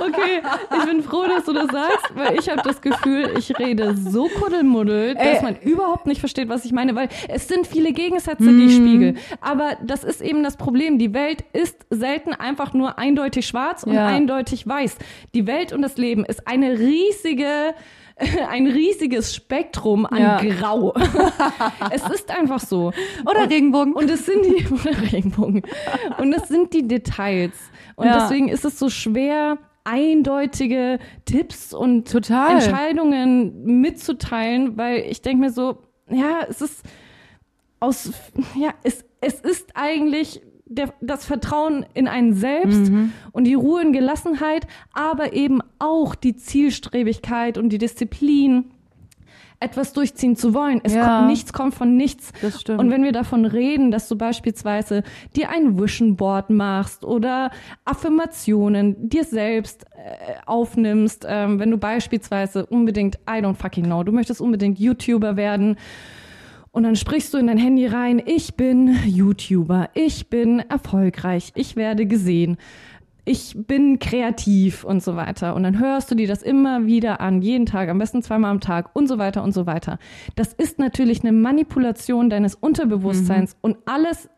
Okay, 0.00 0.42
ich 0.76 0.84
bin 0.84 1.02
froh, 1.02 1.24
dass 1.26 1.44
du 1.44 1.52
das 1.52 1.66
sagst, 1.70 2.14
weil 2.14 2.38
ich 2.38 2.48
habe 2.48 2.62
das 2.62 2.80
Gefühl, 2.80 3.34
ich 3.38 3.56
rede 3.58 3.96
so 3.96 4.28
kuddelmuddel, 4.28 5.14
dass 5.14 5.38
Ey. 5.38 5.42
man 5.42 5.56
überhaupt 5.60 6.06
nicht 6.06 6.20
versteht, 6.20 6.48
was 6.48 6.64
ich 6.64 6.72
meine, 6.72 6.94
weil 6.94 7.08
es 7.28 7.48
sind 7.48 7.66
viele 7.66 7.92
Gegensätze, 7.92 8.44
die 8.44 8.66
ich 8.66 8.76
spiegel. 8.76 9.14
Aber 9.40 9.76
das 9.82 10.04
ist 10.04 10.20
eben 10.20 10.42
das 10.42 10.56
Problem. 10.56 10.98
Die 10.98 11.14
Welt 11.14 11.44
ist 11.52 11.86
selten 11.90 12.32
einfach 12.32 12.72
nur 12.76 12.98
eindeutig 12.98 13.46
schwarz 13.46 13.82
und 13.82 13.92
Ja. 13.94 14.06
eindeutig 14.06 14.66
weiß. 14.66 14.96
Die 15.34 15.46
Welt 15.46 15.72
und 15.72 15.82
das 15.82 15.96
Leben 15.96 16.24
ist 16.24 16.46
eine 16.46 16.78
riesige 16.78 17.74
ein 18.50 18.66
riesiges 18.66 19.34
Spektrum 19.34 20.06
an 20.06 20.18
Ja. 20.18 20.38
Grau. 20.40 20.94
es 21.90 22.02
ist 22.08 22.30
einfach 22.30 22.60
so. 22.60 22.92
Oder 23.30 23.50
Regenbogen. 23.50 23.92
Und 23.92 24.08
es 24.10 24.24
sind 24.24 24.42
die 24.46 24.66
oder 24.72 25.12
Regenbogen. 25.12 25.62
Und 26.18 26.32
es 26.32 26.48
sind 26.48 26.72
die 26.72 26.88
Details. 26.88 27.52
Und 27.94 28.06
Ja. 28.06 28.20
deswegen 28.20 28.48
ist 28.48 28.64
es 28.64 28.78
so 28.78 28.88
schwer, 28.88 29.58
eindeutige 29.84 30.98
Tipps 31.26 31.74
und 31.74 32.10
Total. 32.10 32.52
Entscheidungen 32.54 33.80
mitzuteilen, 33.80 34.76
weil 34.78 35.00
ich 35.00 35.20
denke 35.22 35.44
mir 35.44 35.50
so, 35.50 35.78
ja, 36.10 36.40
es 36.48 36.62
ist 36.62 36.84
aus, 37.80 38.12
ja, 38.58 38.70
es, 38.82 39.04
es 39.20 39.40
ist 39.40 39.70
eigentlich 39.74 40.40
der, 40.66 40.92
das 41.00 41.24
Vertrauen 41.24 41.86
in 41.94 42.08
einen 42.08 42.34
selbst 42.34 42.90
Mhm. 42.90 43.12
und 43.32 43.44
die 43.44 43.54
Ruhe 43.54 43.82
und 43.82 43.92
Gelassenheit, 43.92 44.66
aber 44.92 45.32
eben 45.32 45.60
auch 45.78 46.14
die 46.14 46.36
Zielstrebigkeit 46.36 47.56
und 47.56 47.68
die 47.70 47.78
Disziplin, 47.78 48.64
etwas 49.58 49.94
durchziehen 49.94 50.36
zu 50.36 50.52
wollen. 50.52 50.82
Es 50.84 50.92
Ja. 50.94 51.06
kommt, 51.16 51.28
nichts 51.28 51.52
kommt 51.54 51.74
von 51.74 51.96
nichts. 51.96 52.30
Das 52.42 52.60
stimmt. 52.60 52.78
Und 52.78 52.90
wenn 52.90 53.02
wir 53.02 53.12
davon 53.12 53.46
reden, 53.46 53.90
dass 53.90 54.06
du 54.06 54.14
beispielsweise 54.16 55.02
dir 55.34 55.48
ein 55.48 55.80
Vision 55.80 56.14
Board 56.16 56.50
machst 56.50 57.04
oder 57.04 57.50
Affirmationen 57.86 59.08
dir 59.08 59.24
selbst 59.24 59.84
äh, 59.94 60.34
aufnimmst, 60.44 61.24
ähm, 61.28 61.58
wenn 61.58 61.70
du 61.70 61.78
beispielsweise 61.78 62.66
unbedingt, 62.66 63.16
I 63.28 63.40
don't 63.42 63.54
fucking 63.54 63.84
know, 63.84 64.02
du 64.02 64.12
möchtest 64.12 64.40
unbedingt 64.42 64.78
YouTuber 64.78 65.36
werden 65.36 65.76
und 66.76 66.82
dann 66.82 66.94
sprichst 66.94 67.32
du 67.32 67.38
in 67.38 67.46
dein 67.46 67.56
Handy 67.56 67.86
rein, 67.86 68.22
ich 68.22 68.54
bin 68.54 68.98
YouTuber, 69.06 69.88
ich 69.94 70.28
bin 70.28 70.58
erfolgreich, 70.58 71.52
ich 71.54 71.74
werde 71.74 72.04
gesehen, 72.04 72.58
ich 73.24 73.54
bin 73.56 73.98
kreativ 73.98 74.84
und 74.84 75.02
so 75.02 75.16
weiter. 75.16 75.54
Und 75.54 75.62
dann 75.62 75.80
hörst 75.80 76.10
du 76.10 76.14
dir 76.14 76.28
das 76.28 76.42
immer 76.42 76.84
wieder 76.84 77.22
an, 77.22 77.40
jeden 77.40 77.64
Tag, 77.64 77.88
am 77.88 77.96
besten 77.96 78.20
zweimal 78.20 78.50
am 78.50 78.60
Tag 78.60 78.90
und 78.92 79.06
so 79.06 79.16
weiter 79.16 79.42
und 79.42 79.52
so 79.52 79.64
weiter. 79.64 79.98
Das 80.34 80.52
ist 80.52 80.78
natürlich 80.78 81.22
eine 81.22 81.32
Manipulation 81.32 82.28
deines 82.28 82.54
Unterbewusstseins 82.54 83.56
und 83.62 83.78
alles 83.86 84.28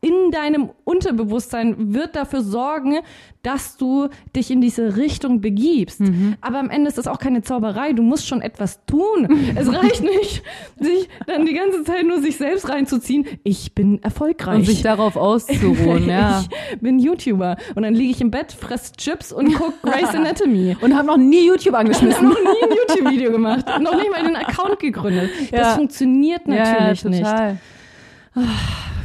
in 0.00 0.30
deinem 0.30 0.70
Unterbewusstsein 0.84 1.92
wird 1.92 2.14
dafür 2.14 2.42
sorgen, 2.42 2.98
dass 3.42 3.76
du 3.76 4.08
dich 4.36 4.50
in 4.50 4.60
diese 4.60 4.96
Richtung 4.96 5.40
begibst. 5.40 6.00
Aber 6.40 6.60
am 6.60 6.70
Ende 6.70 6.88
ist 6.88 6.98
das 6.98 7.08
auch 7.08 7.18
keine 7.18 7.42
Zauberei. 7.42 7.92
Du 7.94 8.02
musst 8.02 8.28
schon 8.28 8.40
etwas 8.40 8.84
tun. 8.86 9.28
Es 9.56 9.72
reicht 9.72 10.02
nicht, 10.02 10.42
sich 10.78 11.08
dann 11.26 11.46
die 11.46 11.54
ganze 11.54 11.82
Zeit 11.82 12.06
nur 12.06 12.20
sich 12.20 12.36
selbst 12.36 12.68
reinzuziehen. 12.68 13.26
Ich 13.42 13.74
bin 13.74 14.00
erfolgreich. 14.02 14.58
Und 14.58 14.64
sich 14.66 14.82
darauf 14.82 15.16
auszuruhen, 15.16 16.08
ja. 16.08 16.44
Ich 16.72 16.78
bin 16.80 17.00
YouTuber. 17.00 17.56
Und 17.74 17.82
dann 17.82 17.94
liege 17.94 18.12
ich 18.12 18.20
im 18.20 18.30
Bett, 18.30 18.52
fress 18.52 18.92
Chips 18.92 19.32
und 19.32 19.52
guck 19.54 19.82
Grey's 19.82 20.14
Anatomy. 20.14 20.76
Und 20.80 20.96
haben 20.96 21.06
noch 21.06 21.16
nie 21.16 21.46
YouTube 21.46 21.60
Ich 21.60 21.66
habe 21.68 21.78
angeschmissen. 21.78 22.28
noch 22.28 22.38
nie 22.38 22.62
ein 22.62 22.76
YouTube-Video 22.76 23.32
gemacht. 23.32 23.66
Noch 23.80 23.96
nicht 23.96 24.10
mal 24.12 24.22
den 24.22 24.36
Account 24.36 24.78
gegründet. 24.78 25.30
Das 25.50 25.60
Ja. 25.60 25.74
funktioniert 25.74 26.46
natürlich 26.46 27.02
ja, 27.02 27.08
nicht. 27.10 27.58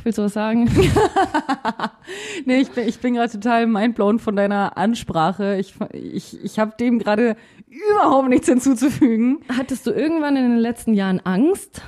Willst 0.04 0.18
du 0.18 0.24
was 0.24 0.34
sagen? 0.34 0.70
Nee, 2.46 2.58
ich 2.58 2.72
bin, 2.72 2.88
ich 2.88 3.00
bin 3.00 3.14
gerade 3.14 3.32
total 3.32 3.68
mindblown 3.68 4.20
von 4.20 4.36
deiner 4.36 4.78
Ansprache. 4.78 5.58
Ich, 5.58 5.76
ich, 5.94 6.44
ich 6.44 6.60
habe 6.60 6.76
dem 6.78 7.00
gerade 7.00 7.38
überhaupt 7.68 8.30
nichts 8.30 8.48
hinzuzufügen. 8.48 9.40
Hattest 9.58 9.88
du 9.88 9.92
irgendwann 9.92 10.36
in 10.36 10.44
den 10.44 10.58
letzten 10.58 10.94
Jahren 10.94 11.22
Angst? 11.22 11.82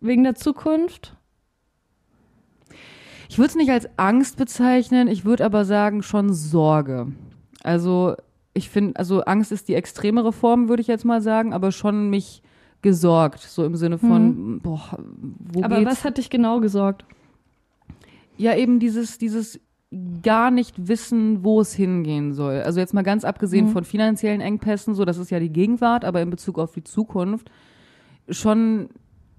Wegen 0.00 0.24
der 0.24 0.34
Zukunft? 0.34 1.16
Ich 3.28 3.38
würde 3.38 3.48
es 3.48 3.56
nicht 3.56 3.70
als 3.70 3.88
Angst 3.96 4.36
bezeichnen, 4.36 5.08
ich 5.08 5.24
würde 5.24 5.44
aber 5.44 5.64
sagen 5.64 6.02
schon 6.02 6.32
Sorge. 6.32 7.12
Also 7.62 8.16
ich 8.54 8.70
finde, 8.70 8.98
also 8.98 9.22
Angst 9.22 9.52
ist 9.52 9.68
die 9.68 9.74
extremere 9.74 10.32
Form, 10.32 10.68
würde 10.68 10.82
ich 10.82 10.88
jetzt 10.88 11.04
mal 11.04 11.22
sagen, 11.22 11.52
aber 11.52 11.70
schon 11.70 12.10
mich 12.10 12.42
gesorgt, 12.82 13.40
so 13.40 13.64
im 13.64 13.76
Sinne 13.76 13.98
von, 13.98 14.60
boah, 14.60 14.98
wo 15.52 15.62
Aber 15.62 15.76
geht's? 15.76 15.90
was 15.90 16.04
hat 16.04 16.18
dich 16.18 16.30
genau 16.30 16.60
gesorgt? 16.60 17.04
Ja, 18.36 18.56
eben 18.56 18.78
dieses, 18.78 19.18
dieses 19.18 19.60
gar 20.22 20.50
nicht 20.50 20.88
wissen, 20.88 21.42
wo 21.42 21.60
es 21.60 21.74
hingehen 21.74 22.32
soll. 22.32 22.60
Also 22.62 22.78
jetzt 22.80 22.94
mal 22.94 23.02
ganz 23.02 23.24
abgesehen 23.24 23.68
von 23.68 23.84
finanziellen 23.84 24.40
Engpässen, 24.40 24.94
so 24.94 25.04
das 25.04 25.18
ist 25.18 25.30
ja 25.30 25.40
die 25.40 25.50
Gegenwart, 25.50 26.04
aber 26.04 26.22
in 26.22 26.30
Bezug 26.30 26.58
auf 26.58 26.72
die 26.72 26.84
Zukunft 26.84 27.50
schon 28.28 28.88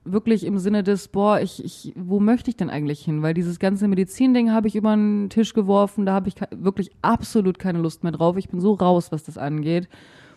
wirklich 0.04 0.46
im 0.46 0.58
Sinne 0.58 0.84
des, 0.84 1.08
boah, 1.08 1.40
ich, 1.40 1.64
ich, 1.64 1.94
wo 1.96 2.20
möchte 2.20 2.50
ich 2.50 2.58
denn 2.58 2.70
eigentlich 2.70 3.06
hin? 3.06 3.22
Weil 3.22 3.34
dieses 3.34 3.60
ganze 3.60 3.88
Medizinding 3.88 4.52
habe 4.52 4.68
ich 4.68 4.76
über 4.76 4.96
den 4.96 5.30
Tisch 5.30 5.54
geworfen, 5.54 6.06
da 6.06 6.14
habe 6.14 6.28
ich 6.28 6.36
wirklich 6.52 6.92
absolut 7.02 7.60
keine 7.60 7.80
Lust 7.80 8.04
mehr 8.04 8.12
drauf. 8.12 8.36
Ich 8.38 8.50
bin 8.50 8.60
so 8.60 8.74
raus, 8.74 9.12
was 9.12 9.24
das 9.24 9.38
angeht. 9.38 9.88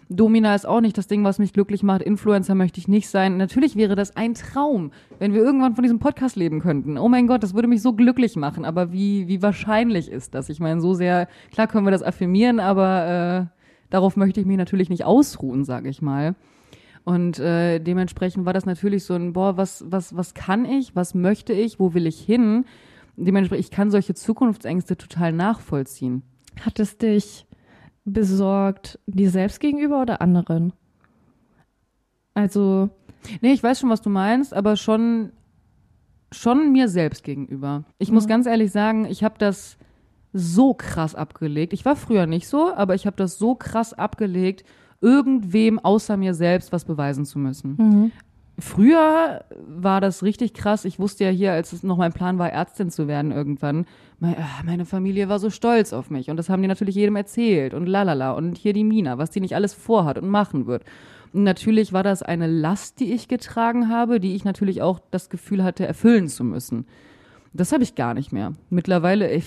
Domina 0.09 0.55
ist 0.55 0.67
auch 0.67 0.81
nicht 0.81 0.99
das 0.99 1.07
Ding, 1.07 1.25
was 1.25 1.39
mich 1.39 1.53
glücklich 1.53 1.83
macht. 1.83 2.03
Influencer 2.03 2.55
möchte 2.55 2.79
ich 2.79 2.89
nicht 2.89 3.09
sein. 3.09 3.37
Natürlich 3.37 3.77
wäre 3.77 3.95
das 3.95 4.17
ein 4.17 4.35
Traum, 4.35 4.93
wenn 5.19 5.33
wir 5.33 5.43
irgendwann 5.43 5.75
von 5.75 5.83
diesem 5.83 5.99
Podcast 5.99 6.37
leben 6.37 6.61
könnten. 6.61 6.99
Oh 6.99 7.09
mein 7.09 7.27
Gott, 7.27 7.43
das 7.43 7.55
würde 7.55 7.69
mich 7.69 7.83
so 7.83 7.93
glücklich 7.95 8.37
machen. 8.37 8.65
Aber 8.65 8.93
wie, 8.93 9.29
wie 9.29 9.43
wahrscheinlich 9.43 10.11
ist 10.11 10.35
das? 10.35 10.49
Ich 10.49 10.61
meine, 10.61 10.81
so 10.81 10.95
sehr, 10.95 11.29
klar 11.53 11.67
können 11.67 11.87
wir 11.87 11.91
das 11.91 12.03
affirmieren, 12.03 12.61
aber 12.61 13.49
äh, 13.51 13.61
darauf 13.91 14.17
möchte 14.17 14.41
ich 14.41 14.47
mich 14.47 14.59
natürlich 14.59 14.91
nicht 14.91 15.05
ausruhen, 15.05 15.65
sage 15.65 15.89
ich 15.89 16.03
mal. 16.03 16.35
Und 17.05 17.39
äh, 17.39 17.81
dementsprechend 17.81 18.47
war 18.47 18.55
das 18.55 18.67
natürlich 18.67 19.05
so 19.05 19.15
ein, 19.15 19.35
boah, 19.35 19.57
was, 19.57 19.85
was, 19.89 20.17
was 20.17 20.35
kann 20.35 20.65
ich, 20.65 20.97
was 20.97 21.15
möchte 21.15 21.53
ich, 21.53 21.79
wo 21.79 21.95
will 21.95 22.07
ich 22.07 22.19
hin? 22.19 22.65
Dementsprechend, 23.17 23.67
ich 23.67 23.71
kann 23.71 23.91
solche 23.91 24.15
Zukunftsängste 24.15 24.97
total 24.97 25.33
nachvollziehen. 25.33 26.23
Hat 26.61 26.81
es 26.81 26.99
dich 26.99 27.47
besorgt 28.05 28.99
dir 29.07 29.31
selbst 29.31 29.61
gegenüber 29.61 30.03
oder 30.03 30.21
anderen? 30.21 30.73
Also, 32.35 32.91
Nee, 33.41 33.53
ich 33.53 33.63
weiß 33.63 33.81
schon, 33.81 33.91
was 33.91 34.03
du 34.03 34.11
meinst, 34.11 34.55
aber 34.55 34.77
schon, 34.77 35.31
schon 36.33 36.73
mir 36.73 36.89
selbst 36.89 37.25
gegenüber. 37.25 37.85
Ich 37.99 38.11
muss 38.11 38.27
ganz 38.27 38.47
ehrlich 38.47 38.73
sagen, 38.73 39.07
ich 39.07 39.25
habe 39.25 39.37
das 39.39 39.77
so 40.33 40.75
krass 40.75 41.15
abgelegt. 41.15 41.73
Ich 41.73 41.85
war 41.85 41.97
früher 41.97 42.27
nicht 42.27 42.49
so, 42.49 42.75
aber 42.75 42.95
ich 42.95 43.07
habe 43.07 43.17
das 43.17 43.39
so 43.39 43.55
krass 43.55 43.93
abgelegt, 43.93 44.65
irgendwem 45.01 45.79
außer 45.79 46.17
mir 46.17 46.35
selbst 46.35 46.73
was 46.73 46.85
beweisen 46.85 47.25
zu 47.25 47.39
müssen. 47.39 48.13
Früher 48.59 49.45
war 49.67 50.01
das 50.01 50.23
richtig 50.23 50.55
krass. 50.55 50.85
Ich 50.85 51.01
wusste 51.01 51.25
ja 51.25 51.31
hier, 51.31 51.53
als 51.53 51.73
es 51.73 51.83
noch 51.83 51.97
mein 51.97 52.13
Plan 52.13 52.39
war, 52.39 52.53
Ärztin 52.53 52.91
zu 52.91 53.09
werden 53.09 53.33
irgendwann, 53.33 53.85
ah, 54.21 54.63
meine 54.65 54.85
Familie 54.85 55.29
war 55.29 55.41
so 55.41 55.51
stolz 55.51 55.93
auf 55.93 56.09
mich. 56.09 56.31
Und 56.31 56.37
das 56.37 56.49
haben 56.49 56.63
die 56.63 56.69
natürlich 56.69 56.95
jedem 56.95 57.17
erzählt. 57.17 57.75
Und 57.75 57.87
lalala. 57.87 58.33
Und 58.33 58.57
hier 58.57 58.73
die 58.73 58.85
Mina, 58.85 59.19
was 59.19 59.31
die 59.31 59.41
nicht 59.41 59.57
alles 59.57 59.75
vorhat 59.75 60.19
und 60.19 60.29
machen 60.29 60.67
wird. 60.67 60.85
Und 61.33 61.43
natürlich 61.43 61.93
war 61.93 62.05
das 62.05 62.23
eine 62.23 62.47
Last, 62.47 63.01
die 63.01 63.13
ich 63.13 63.27
getragen 63.27 63.89
habe, 63.89 64.21
die 64.21 64.37
ich 64.37 64.45
natürlich 64.45 64.83
auch 64.83 65.01
das 65.11 65.31
Gefühl 65.31 65.65
hatte, 65.65 65.85
erfüllen 65.85 66.29
zu 66.29 66.45
müssen. 66.45 66.87
Das 67.57 67.73
habe 67.73 67.83
ich 67.85 67.95
gar 67.95 68.15
nicht 68.15 68.33
mehr. 68.33 68.53
Mittlerweile, 68.69 69.33
ich, 69.33 69.47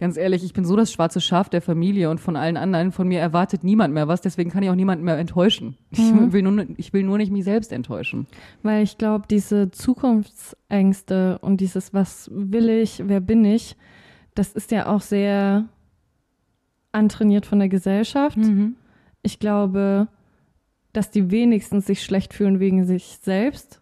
ganz 0.00 0.16
ehrlich, 0.16 0.42
ich 0.42 0.54
bin 0.54 0.64
so 0.64 0.76
das 0.76 0.90
schwarze 0.90 1.20
Schaf 1.20 1.50
der 1.50 1.60
Familie 1.60 2.08
und 2.10 2.18
von 2.18 2.36
allen 2.36 2.56
anderen. 2.56 2.90
Von 2.90 3.06
mir 3.06 3.20
erwartet 3.20 3.62
niemand 3.64 3.92
mehr 3.92 4.08
was, 4.08 4.22
deswegen 4.22 4.50
kann 4.50 4.62
ich 4.62 4.70
auch 4.70 4.74
niemanden 4.74 5.04
mehr 5.04 5.18
enttäuschen. 5.18 5.76
Ich, 5.90 6.00
will 6.32 6.42
nur, 6.42 6.66
ich 6.78 6.92
will 6.92 7.02
nur 7.02 7.18
nicht 7.18 7.30
mich 7.30 7.44
selbst 7.44 7.70
enttäuschen. 7.70 8.26
weil 8.62 8.82
ich 8.82 8.96
glaube, 8.96 9.26
diese 9.30 9.70
Zukunftsängste 9.70 11.38
und 11.40 11.60
dieses, 11.60 11.92
was 11.92 12.30
will 12.32 12.68
ich, 12.70 13.02
wer 13.06 13.20
bin 13.20 13.44
ich, 13.44 13.76
das 14.34 14.52
ist 14.52 14.70
ja 14.70 14.86
auch 14.86 15.02
sehr 15.02 15.66
antrainiert 16.92 17.44
von 17.46 17.58
der 17.58 17.68
Gesellschaft. 17.68 18.38
Ich 19.22 19.38
glaube, 19.38 20.08
dass 20.92 21.10
die 21.10 21.30
wenigsten 21.30 21.80
sich 21.80 22.02
schlecht 22.02 22.32
fühlen 22.32 22.58
wegen 22.60 22.84
sich 22.84 23.18
selbst, 23.20 23.80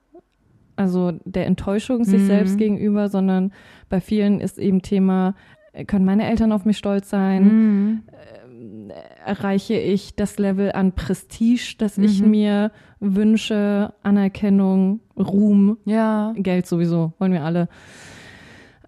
also 0.82 1.12
der 1.24 1.46
Enttäuschung 1.46 2.04
sich 2.04 2.22
Mhm. 2.22 2.26
selbst 2.26 2.58
gegenüber, 2.58 3.08
sondern 3.08 3.52
bei 3.88 4.00
vielen 4.00 4.40
ist 4.40 4.58
eben 4.58 4.82
Thema, 4.82 5.34
äh, 5.72 5.84
können 5.84 6.04
meine 6.04 6.28
Eltern 6.28 6.52
auf 6.52 6.64
mich 6.64 6.76
stolz 6.78 7.08
sein? 7.10 8.02
Ähm, 8.46 8.92
Erreiche 9.24 9.74
ich 9.74 10.14
das 10.16 10.38
Level 10.38 10.72
an 10.72 10.92
Prestige, 10.92 11.76
das 11.78 11.96
ich 11.98 12.20
Mhm. 12.22 12.30
mir 12.30 12.72
wünsche, 13.00 13.94
Anerkennung, 14.02 15.00
Ruhm, 15.16 15.78
Ja. 15.84 16.32
Geld 16.36 16.66
sowieso, 16.66 17.12
wollen 17.18 17.32
wir 17.32 17.42
alle. 17.44 17.68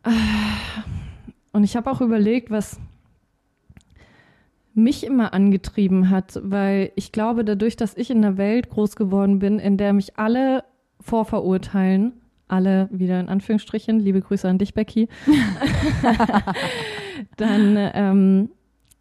Ah, 0.02 0.10
Und 1.52 1.64
ich 1.64 1.76
habe 1.76 1.90
auch 1.90 2.00
überlegt, 2.00 2.50
was, 2.50 2.78
mich 4.74 5.06
immer 5.06 5.32
angetrieben 5.32 6.10
hat, 6.10 6.40
weil 6.42 6.90
ich 6.96 7.12
glaube, 7.12 7.44
dadurch, 7.44 7.76
dass 7.76 7.96
ich 7.96 8.10
in 8.10 8.18
einer 8.18 8.36
Welt 8.36 8.70
groß 8.70 8.96
geworden 8.96 9.38
bin, 9.38 9.58
in 9.60 9.76
der 9.76 9.92
mich 9.92 10.18
alle 10.18 10.64
vorverurteilen, 11.00 12.12
alle 12.48 12.88
wieder 12.92 13.18
in 13.20 13.28
Anführungsstrichen, 13.28 13.98
liebe 14.00 14.20
Grüße 14.20 14.48
an 14.48 14.58
dich, 14.58 14.74
Becky, 14.74 15.08
dann 17.36 17.76
ähm, 17.94 18.50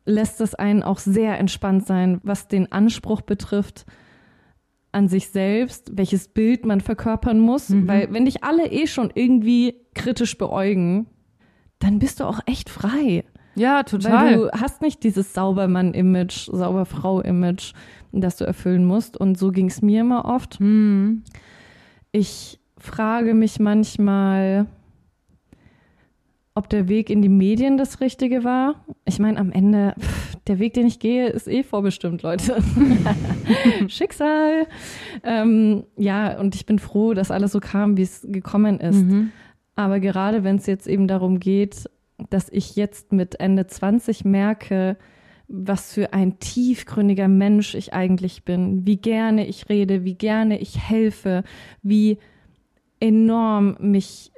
lässt 0.05 0.41
es 0.41 0.55
einen 0.55 0.83
auch 0.83 0.99
sehr 0.99 1.37
entspannt 1.39 1.85
sein, 1.85 2.19
was 2.23 2.47
den 2.47 2.71
Anspruch 2.71 3.21
betrifft 3.21 3.85
an 4.91 5.07
sich 5.07 5.29
selbst, 5.29 5.97
welches 5.97 6.27
Bild 6.27 6.65
man 6.65 6.79
verkörpern 6.81 7.39
muss, 7.39 7.69
Mhm. 7.69 7.87
weil 7.87 8.13
wenn 8.13 8.25
dich 8.25 8.43
alle 8.43 8.67
eh 8.71 8.85
schon 8.85 9.09
irgendwie 9.15 9.75
kritisch 9.95 10.37
beäugen, 10.37 11.07
dann 11.79 11.97
bist 11.99 12.19
du 12.19 12.25
auch 12.25 12.39
echt 12.45 12.69
frei. 12.69 13.23
Ja, 13.55 13.77
Weil 13.77 13.83
total. 13.83 14.35
du 14.35 14.51
hast 14.51 14.81
nicht 14.81 15.03
dieses 15.03 15.33
Saubermann-Image, 15.33 16.49
Sauberfrau-Image, 16.51 17.73
das 18.11 18.37
du 18.37 18.45
erfüllen 18.45 18.85
musst. 18.85 19.15
Und 19.17 19.37
so 19.37 19.51
ging 19.51 19.67
es 19.67 19.81
mir 19.81 20.01
immer 20.01 20.25
oft. 20.25 20.59
Hm. 20.59 21.23
Ich 22.15 22.59
frage 22.77 23.33
mich 23.33 23.59
manchmal, 23.59 24.67
ob 26.53 26.69
der 26.69 26.87
Weg 26.87 27.09
in 27.09 27.23
die 27.23 27.29
Medien 27.29 27.75
das 27.75 28.01
Richtige 28.01 28.43
war. 28.43 28.85
Ich 29.03 29.17
meine, 29.17 29.39
am 29.39 29.51
Ende, 29.51 29.95
pff, 29.99 30.35
der 30.45 30.59
Weg, 30.59 30.75
den 30.75 30.85
ich 30.85 30.99
gehe, 30.99 31.27
ist 31.29 31.47
eh 31.47 31.63
vorbestimmt, 31.63 32.21
Leute. 32.21 32.61
Schicksal. 33.87 34.67
Ähm, 35.23 35.85
ja, 35.97 36.39
und 36.39 36.53
ich 36.53 36.67
bin 36.67 36.77
froh, 36.77 37.15
dass 37.15 37.31
alles 37.31 37.51
so 37.51 37.59
kam, 37.59 37.97
wie 37.97 38.03
es 38.03 38.27
gekommen 38.29 38.79
ist. 38.79 39.01
Mhm. 39.03 39.31
Aber 39.75 39.99
gerade 39.99 40.43
wenn 40.43 40.57
es 40.57 40.67
jetzt 40.67 40.85
eben 40.85 41.07
darum 41.07 41.39
geht, 41.39 41.89
dass 42.29 42.47
ich 42.49 42.75
jetzt 42.75 43.11
mit 43.11 43.39
Ende 43.39 43.65
20 43.65 44.23
merke, 44.23 44.97
was 45.47 45.93
für 45.93 46.13
ein 46.13 46.39
tiefgründiger 46.39 47.27
Mensch 47.27 47.75
ich 47.75 47.93
eigentlich 47.93 48.43
bin, 48.43 48.85
wie 48.85 48.97
gerne 48.97 49.45
ich 49.47 49.69
rede, 49.69 50.03
wie 50.03 50.15
gerne 50.15 50.59
ich 50.59 50.79
helfe, 50.79 51.43
wie 51.81 52.17
enorm 52.99 53.75
mich 53.79 54.31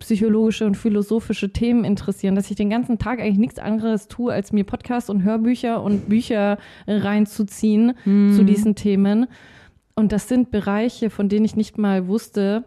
psychologische 0.00 0.66
und 0.66 0.76
philosophische 0.76 1.52
Themen 1.52 1.84
interessieren, 1.84 2.34
dass 2.34 2.50
ich 2.50 2.56
den 2.56 2.70
ganzen 2.70 2.98
Tag 2.98 3.20
eigentlich 3.20 3.38
nichts 3.38 3.60
anderes 3.60 4.08
tue, 4.08 4.32
als 4.32 4.52
mir 4.52 4.64
Podcasts 4.64 5.08
und 5.08 5.22
Hörbücher 5.22 5.82
und 5.82 6.08
Bücher 6.08 6.58
reinzuziehen 6.88 7.94
zu 8.04 8.44
diesen 8.44 8.74
Themen. 8.74 9.26
Und 9.94 10.10
das 10.10 10.28
sind 10.28 10.50
Bereiche, 10.50 11.08
von 11.08 11.28
denen 11.28 11.44
ich 11.44 11.54
nicht 11.54 11.78
mal 11.78 12.08
wusste, 12.08 12.64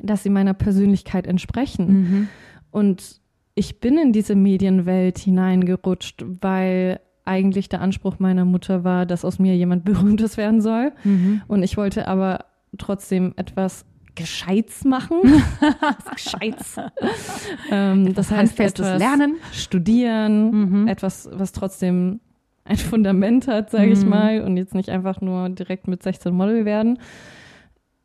dass 0.00 0.22
sie 0.22 0.30
meiner 0.30 0.54
Persönlichkeit 0.54 1.26
entsprechen. 1.26 1.86
Mhm. 1.88 2.28
Und 2.70 3.20
ich 3.54 3.80
bin 3.80 3.98
in 3.98 4.12
diese 4.12 4.34
Medienwelt 4.34 5.18
hineingerutscht, 5.18 6.24
weil 6.40 7.00
eigentlich 7.24 7.68
der 7.68 7.80
Anspruch 7.80 8.18
meiner 8.18 8.44
Mutter 8.44 8.84
war, 8.84 9.06
dass 9.06 9.24
aus 9.24 9.38
mir 9.38 9.56
jemand 9.56 9.84
Berühmtes 9.86 10.36
werden 10.36 10.60
soll. 10.60 10.92
Mhm. 11.04 11.42
Und 11.48 11.62
ich 11.62 11.76
wollte 11.76 12.08
aber 12.08 12.46
trotzdem 12.78 13.32
etwas 13.36 13.84
Gescheites 14.16 14.84
machen. 14.84 15.16
Was 15.80 16.04
Gescheites. 16.14 16.76
ähm, 17.70 18.14
das 18.14 18.30
heißt, 18.30 18.60
etwas 18.60 18.98
Lernen. 18.98 19.36
studieren, 19.52 20.50
Mhm. 20.82 20.88
etwas, 20.88 21.28
was 21.32 21.50
trotzdem 21.52 22.20
ein 22.64 22.76
Fundament 22.76 23.48
hat, 23.48 23.70
sage 23.70 23.90
ich 23.92 24.02
Mhm. 24.02 24.08
mal, 24.08 24.40
und 24.42 24.56
jetzt 24.56 24.74
nicht 24.74 24.88
einfach 24.88 25.20
nur 25.20 25.48
direkt 25.50 25.88
mit 25.88 26.02
16 26.02 26.32
Model 26.32 26.64
werden. 26.64 26.98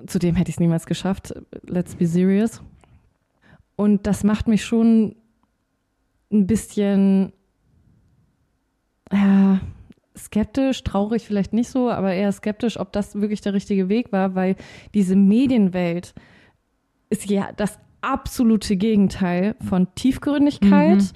Zudem 0.07 0.35
hätte 0.35 0.49
ich 0.49 0.55
es 0.55 0.59
niemals 0.59 0.85
geschafft. 0.87 1.33
Let's 1.67 1.95
be 1.95 2.07
serious. 2.07 2.61
Und 3.75 4.07
das 4.07 4.23
macht 4.23 4.47
mich 4.47 4.65
schon 4.65 5.15
ein 6.31 6.47
bisschen 6.47 7.33
ja, 9.11 9.59
skeptisch, 10.17 10.83
traurig 10.83 11.23
vielleicht 11.25 11.53
nicht 11.53 11.69
so, 11.69 11.89
aber 11.89 12.13
eher 12.13 12.31
skeptisch, 12.31 12.79
ob 12.79 12.91
das 12.93 13.15
wirklich 13.19 13.41
der 13.41 13.53
richtige 13.53 13.89
Weg 13.89 14.11
war, 14.11 14.35
weil 14.35 14.55
diese 14.93 15.15
Medienwelt 15.15 16.13
ist 17.09 17.29
ja 17.29 17.49
das 17.55 17.79
absolute 18.01 18.75
Gegenteil 18.77 19.55
von 19.67 19.87
Tiefgründigkeit 19.95 20.99
Mhm. 20.99 21.09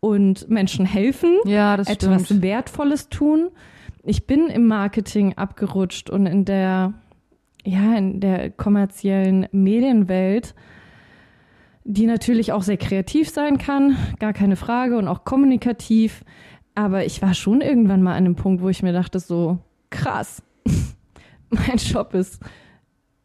und 0.00 0.50
Menschen 0.50 0.84
helfen 0.84 1.38
Ja, 1.44 1.76
das 1.76 1.88
etwas 1.88 2.24
stimmt. 2.26 2.42
Wertvolles 2.42 3.08
tun. 3.08 3.48
Ich 4.02 4.26
bin 4.26 4.48
im 4.48 4.66
Marketing 4.66 5.34
abgerutscht 5.36 6.10
und 6.10 6.26
in 6.26 6.44
der, 6.44 6.94
ja, 7.64 7.96
in 7.96 8.20
der 8.20 8.50
kommerziellen 8.50 9.46
Medienwelt, 9.52 10.54
die 11.90 12.06
natürlich 12.06 12.52
auch 12.52 12.62
sehr 12.62 12.76
kreativ 12.76 13.30
sein 13.30 13.58
kann, 13.58 13.96
gar 14.20 14.32
keine 14.32 14.56
Frage, 14.56 14.96
und 14.96 15.08
auch 15.08 15.24
kommunikativ. 15.24 16.24
Aber 16.74 17.04
ich 17.04 17.20
war 17.20 17.34
schon 17.34 17.60
irgendwann 17.60 18.02
mal 18.02 18.12
an 18.12 18.24
einem 18.24 18.36
Punkt, 18.36 18.62
wo 18.62 18.68
ich 18.68 18.82
mir 18.82 18.92
dachte, 18.92 19.18
so 19.18 19.58
krass, 19.90 20.42
mein 21.50 21.76
Job 21.78 22.14
ist 22.14 22.40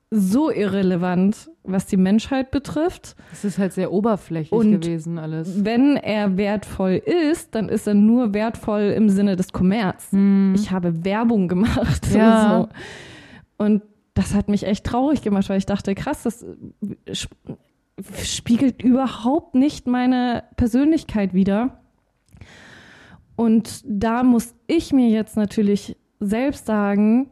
so 0.09 0.49
irrelevant, 0.49 1.49
was 1.63 1.85
die 1.85 1.97
Menschheit 1.97 2.49
betrifft. 2.49 3.15
Es 3.31 3.43
ist 3.43 3.57
halt 3.59 3.73
sehr 3.73 3.91
oberflächlich 3.91 4.51
Und 4.51 4.81
gewesen 4.81 5.19
alles. 5.19 5.63
Wenn 5.63 5.97
er 5.97 6.37
wertvoll 6.37 6.93
ist, 6.93 7.53
dann 7.53 7.69
ist 7.69 7.87
er 7.87 7.93
nur 7.93 8.33
wertvoll 8.33 8.93
im 8.95 9.09
Sinne 9.09 9.35
des 9.35 9.51
Kommerz. 9.51 10.09
Ich 10.55 10.71
habe 10.71 11.03
Werbung 11.03 11.47
gemacht. 11.47 12.07
Ja. 12.15 12.69
So. 13.57 13.63
Und 13.63 13.83
das 14.13 14.33
hat 14.33 14.47
mich 14.47 14.65
echt 14.65 14.85
traurig 14.85 15.21
gemacht, 15.21 15.49
weil 15.49 15.57
ich 15.57 15.65
dachte, 15.65 15.93
krass, 15.95 16.23
das 16.23 16.43
äh, 16.43 16.55
spiegelt 18.21 18.83
überhaupt 18.83 19.55
nicht 19.55 19.87
meine 19.87 20.43
Persönlichkeit 20.57 21.33
wider. 21.33 21.81
Und 23.35 23.81
da 23.85 24.23
muss 24.23 24.55
ich 24.67 24.93
mir 24.93 25.09
jetzt 25.09 25.37
natürlich 25.37 25.97
selbst 26.19 26.65
sagen, 26.65 27.29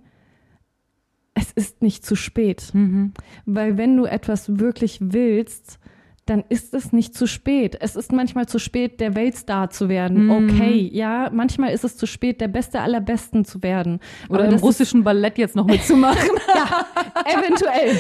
es 1.34 1.52
ist 1.52 1.82
nicht 1.82 2.06
zu 2.06 2.16
spät. 2.16 2.72
Mhm. 2.74 3.14
Weil 3.46 3.78
wenn 3.78 3.98
du 3.98 4.06
etwas 4.06 4.60
wirklich 4.60 5.00
willst, 5.02 5.80
dann 6.26 6.44
ist 6.48 6.74
es 6.74 6.94
nicht 6.94 7.14
zu 7.16 7.28
spät. 7.28 7.78
Es 7.82 7.96
ist 7.98 8.14
manchmal 8.14 8.48
zu 8.48 8.58
spät, 8.58 9.02
der 9.02 9.14
Weltstar 9.16 9.70
zu 9.70 9.90
werden. 9.90 10.26
Mhm. 10.28 10.32
Okay, 10.32 10.90
ja, 10.94 11.30
manchmal 11.34 11.74
ist 11.74 11.84
es 11.84 11.98
zu 11.98 12.06
spät, 12.06 12.40
der 12.40 12.48
Beste 12.48 12.80
aller 12.80 13.02
Besten 13.02 13.44
zu 13.44 13.62
werden. 13.62 14.00
Oder 14.30 14.46
im 14.46 14.56
russischen 14.56 15.04
Ballett 15.04 15.38
jetzt 15.38 15.56
noch 15.56 15.66
mitzumachen. 15.66 16.30
Ja, 16.56 16.86
eventuell 17.26 18.00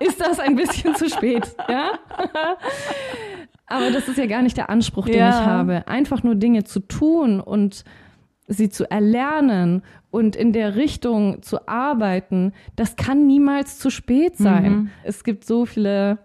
ist 0.00 0.20
das 0.20 0.40
ein 0.40 0.56
bisschen 0.56 0.94
zu 0.96 1.08
spät, 1.08 1.54
ja. 1.68 1.92
Aber 3.66 3.90
das 3.90 4.08
ist 4.08 4.18
ja 4.18 4.26
gar 4.26 4.42
nicht 4.42 4.56
der 4.56 4.70
Anspruch, 4.70 5.06
den 5.06 5.16
Ja. 5.18 5.28
ich 5.30 5.46
habe. 5.46 5.86
Einfach 5.88 6.22
nur 6.22 6.34
Dinge 6.34 6.64
zu 6.64 6.80
tun 6.80 7.40
und 7.40 7.84
sie 8.46 8.68
zu 8.68 8.90
erlernen 8.90 9.82
und 10.10 10.36
in 10.36 10.52
der 10.52 10.76
Richtung 10.76 11.42
zu 11.42 11.66
arbeiten, 11.66 12.52
das 12.76 12.96
kann 12.96 13.26
niemals 13.26 13.78
zu 13.78 13.90
spät 13.90 14.36
sein. 14.36 14.72
Mhm. 14.72 14.90
Es 15.02 15.24
gibt 15.24 15.44
so 15.44 15.64
viele, 15.64 16.18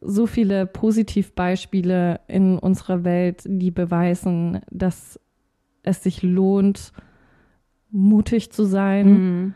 so 0.00 0.26
viele 0.26 0.66
Positivbeispiele 0.66 2.20
in 2.28 2.58
unserer 2.58 3.04
Welt, 3.04 3.42
die 3.46 3.70
beweisen, 3.70 4.60
dass 4.70 5.18
es 5.82 6.02
sich 6.02 6.22
lohnt, 6.22 6.92
mutig 7.90 8.52
zu 8.52 8.64
sein 8.64 9.06
Mhm. 9.08 9.54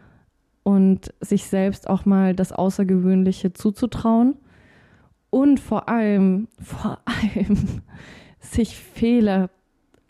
und 0.62 1.14
sich 1.20 1.44
selbst 1.44 1.88
auch 1.88 2.04
mal 2.06 2.34
das 2.34 2.52
Außergewöhnliche 2.52 3.52
zuzutrauen 3.52 4.34
und 5.30 5.60
vor 5.60 5.88
allem, 5.88 6.48
vor 6.60 6.98
allem 7.04 7.56
sich 8.40 8.76
Fehler 8.76 9.50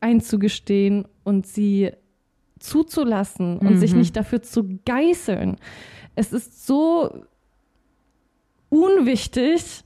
einzugestehen 0.00 1.06
und 1.24 1.46
sie 1.46 1.90
zuzulassen 2.58 3.58
und 3.58 3.76
sich 3.78 3.92
Mhm. 3.92 3.98
nicht 3.98 4.16
dafür 4.16 4.42
zu 4.42 4.78
geißeln. 4.84 5.56
Es 6.14 6.32
ist 6.32 6.66
so 6.66 7.24
unwichtig, 8.70 9.84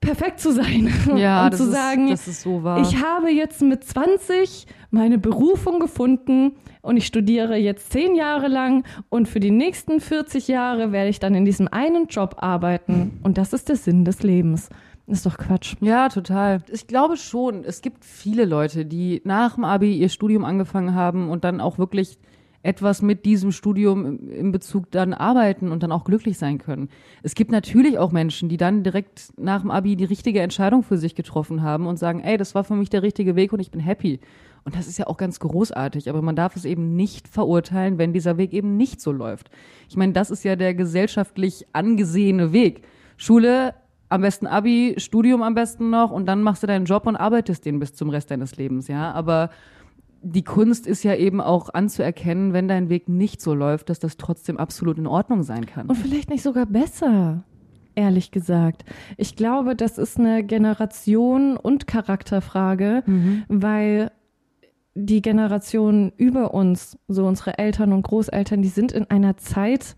perfekt 0.00 0.40
zu 0.40 0.52
sein 0.52 0.92
Ja, 1.16 1.44
und 1.44 1.52
das, 1.52 1.60
zu 1.60 1.66
ist, 1.66 1.72
sagen, 1.72 2.10
das 2.10 2.28
ist 2.28 2.42
so 2.42 2.62
wahr. 2.62 2.80
ich 2.80 3.02
habe 3.02 3.30
jetzt 3.30 3.62
mit 3.62 3.84
20 3.84 4.66
meine 4.90 5.18
Berufung 5.18 5.80
gefunden 5.80 6.52
und 6.82 6.96
ich 6.96 7.06
studiere 7.06 7.56
jetzt 7.56 7.92
zehn 7.92 8.14
Jahre 8.14 8.48
lang 8.48 8.84
und 9.10 9.28
für 9.28 9.40
die 9.40 9.50
nächsten 9.50 10.00
40 10.00 10.48
Jahre 10.48 10.92
werde 10.92 11.10
ich 11.10 11.20
dann 11.20 11.34
in 11.34 11.44
diesem 11.44 11.68
einen 11.68 12.06
Job 12.06 12.36
arbeiten. 12.38 13.20
Und 13.22 13.36
das 13.36 13.52
ist 13.52 13.68
der 13.68 13.76
Sinn 13.76 14.04
des 14.04 14.22
Lebens. 14.22 14.70
Ist 15.06 15.24
doch 15.24 15.38
Quatsch. 15.38 15.74
Ja, 15.80 16.08
total. 16.10 16.62
Ich 16.70 16.86
glaube 16.86 17.16
schon, 17.16 17.64
es 17.64 17.80
gibt 17.80 18.04
viele 18.04 18.44
Leute, 18.44 18.84
die 18.84 19.22
nach 19.24 19.54
dem 19.54 19.64
Abi 19.64 19.94
ihr 19.96 20.10
Studium 20.10 20.44
angefangen 20.44 20.94
haben 20.94 21.30
und 21.30 21.44
dann 21.44 21.60
auch 21.60 21.78
wirklich 21.78 22.18
etwas 22.62 23.02
mit 23.02 23.24
diesem 23.24 23.52
Studium 23.52 24.04
im- 24.04 24.30
in 24.30 24.52
Bezug 24.52 24.90
dann 24.90 25.14
arbeiten 25.14 25.70
und 25.70 25.82
dann 25.82 25.92
auch 25.92 26.04
glücklich 26.04 26.38
sein 26.38 26.58
können. 26.58 26.88
Es 27.22 27.34
gibt 27.34 27.52
natürlich 27.52 27.98
auch 27.98 28.10
Menschen, 28.10 28.48
die 28.48 28.56
dann 28.56 28.82
direkt 28.82 29.32
nach 29.36 29.60
dem 29.62 29.70
Abi 29.70 29.94
die 29.96 30.04
richtige 30.04 30.40
Entscheidung 30.40 30.82
für 30.82 30.98
sich 30.98 31.14
getroffen 31.14 31.62
haben 31.62 31.86
und 31.86 31.98
sagen, 31.98 32.20
ey, 32.20 32.36
das 32.36 32.54
war 32.54 32.64
für 32.64 32.74
mich 32.74 32.90
der 32.90 33.02
richtige 33.02 33.36
Weg 33.36 33.52
und 33.52 33.60
ich 33.60 33.70
bin 33.70 33.80
happy. 33.80 34.20
Und 34.64 34.74
das 34.74 34.88
ist 34.88 34.98
ja 34.98 35.06
auch 35.06 35.16
ganz 35.16 35.38
großartig, 35.40 36.10
aber 36.10 36.20
man 36.20 36.36
darf 36.36 36.56
es 36.56 36.64
eben 36.64 36.94
nicht 36.96 37.28
verurteilen, 37.28 37.96
wenn 37.96 38.12
dieser 38.12 38.36
Weg 38.36 38.52
eben 38.52 38.76
nicht 38.76 39.00
so 39.00 39.12
läuft. 39.12 39.50
Ich 39.88 39.96
meine, 39.96 40.12
das 40.12 40.30
ist 40.30 40.44
ja 40.44 40.56
der 40.56 40.74
gesellschaftlich 40.74 41.64
angesehene 41.72 42.52
Weg. 42.52 42.82
Schule, 43.16 43.74
am 44.10 44.22
besten 44.22 44.46
Abi, 44.46 44.94
Studium 44.98 45.42
am 45.42 45.54
besten 45.54 45.90
noch 45.90 46.10
und 46.10 46.26
dann 46.26 46.42
machst 46.42 46.62
du 46.62 46.66
deinen 46.66 46.86
Job 46.86 47.06
und 47.06 47.16
arbeitest 47.16 47.64
den 47.66 47.78
bis 47.78 47.94
zum 47.94 48.10
Rest 48.10 48.30
deines 48.30 48.56
Lebens, 48.56 48.88
ja. 48.88 49.12
Aber 49.12 49.50
die 50.22 50.42
Kunst 50.44 50.86
ist 50.86 51.04
ja 51.04 51.14
eben 51.14 51.40
auch 51.40 51.72
anzuerkennen, 51.72 52.52
wenn 52.52 52.68
dein 52.68 52.88
Weg 52.88 53.08
nicht 53.08 53.40
so 53.40 53.54
läuft, 53.54 53.88
dass 53.90 53.98
das 53.98 54.16
trotzdem 54.16 54.56
absolut 54.56 54.98
in 54.98 55.06
Ordnung 55.06 55.42
sein 55.42 55.66
kann. 55.66 55.86
Und 55.86 55.96
vielleicht 55.96 56.30
nicht 56.30 56.42
sogar 56.42 56.66
besser, 56.66 57.44
ehrlich 57.94 58.30
gesagt. 58.30 58.84
Ich 59.16 59.36
glaube, 59.36 59.76
das 59.76 59.96
ist 59.98 60.18
eine 60.18 60.42
Generation- 60.44 61.56
und 61.56 61.86
Charakterfrage, 61.86 63.02
Mhm. 63.06 63.44
weil 63.48 64.10
die 64.94 65.22
Generation 65.22 66.12
über 66.16 66.52
uns, 66.54 66.98
so 67.06 67.24
unsere 67.26 67.58
Eltern 67.58 67.92
und 67.92 68.02
Großeltern, 68.02 68.62
die 68.62 68.68
sind 68.68 68.90
in 68.90 69.08
einer 69.10 69.36
Zeit 69.36 69.94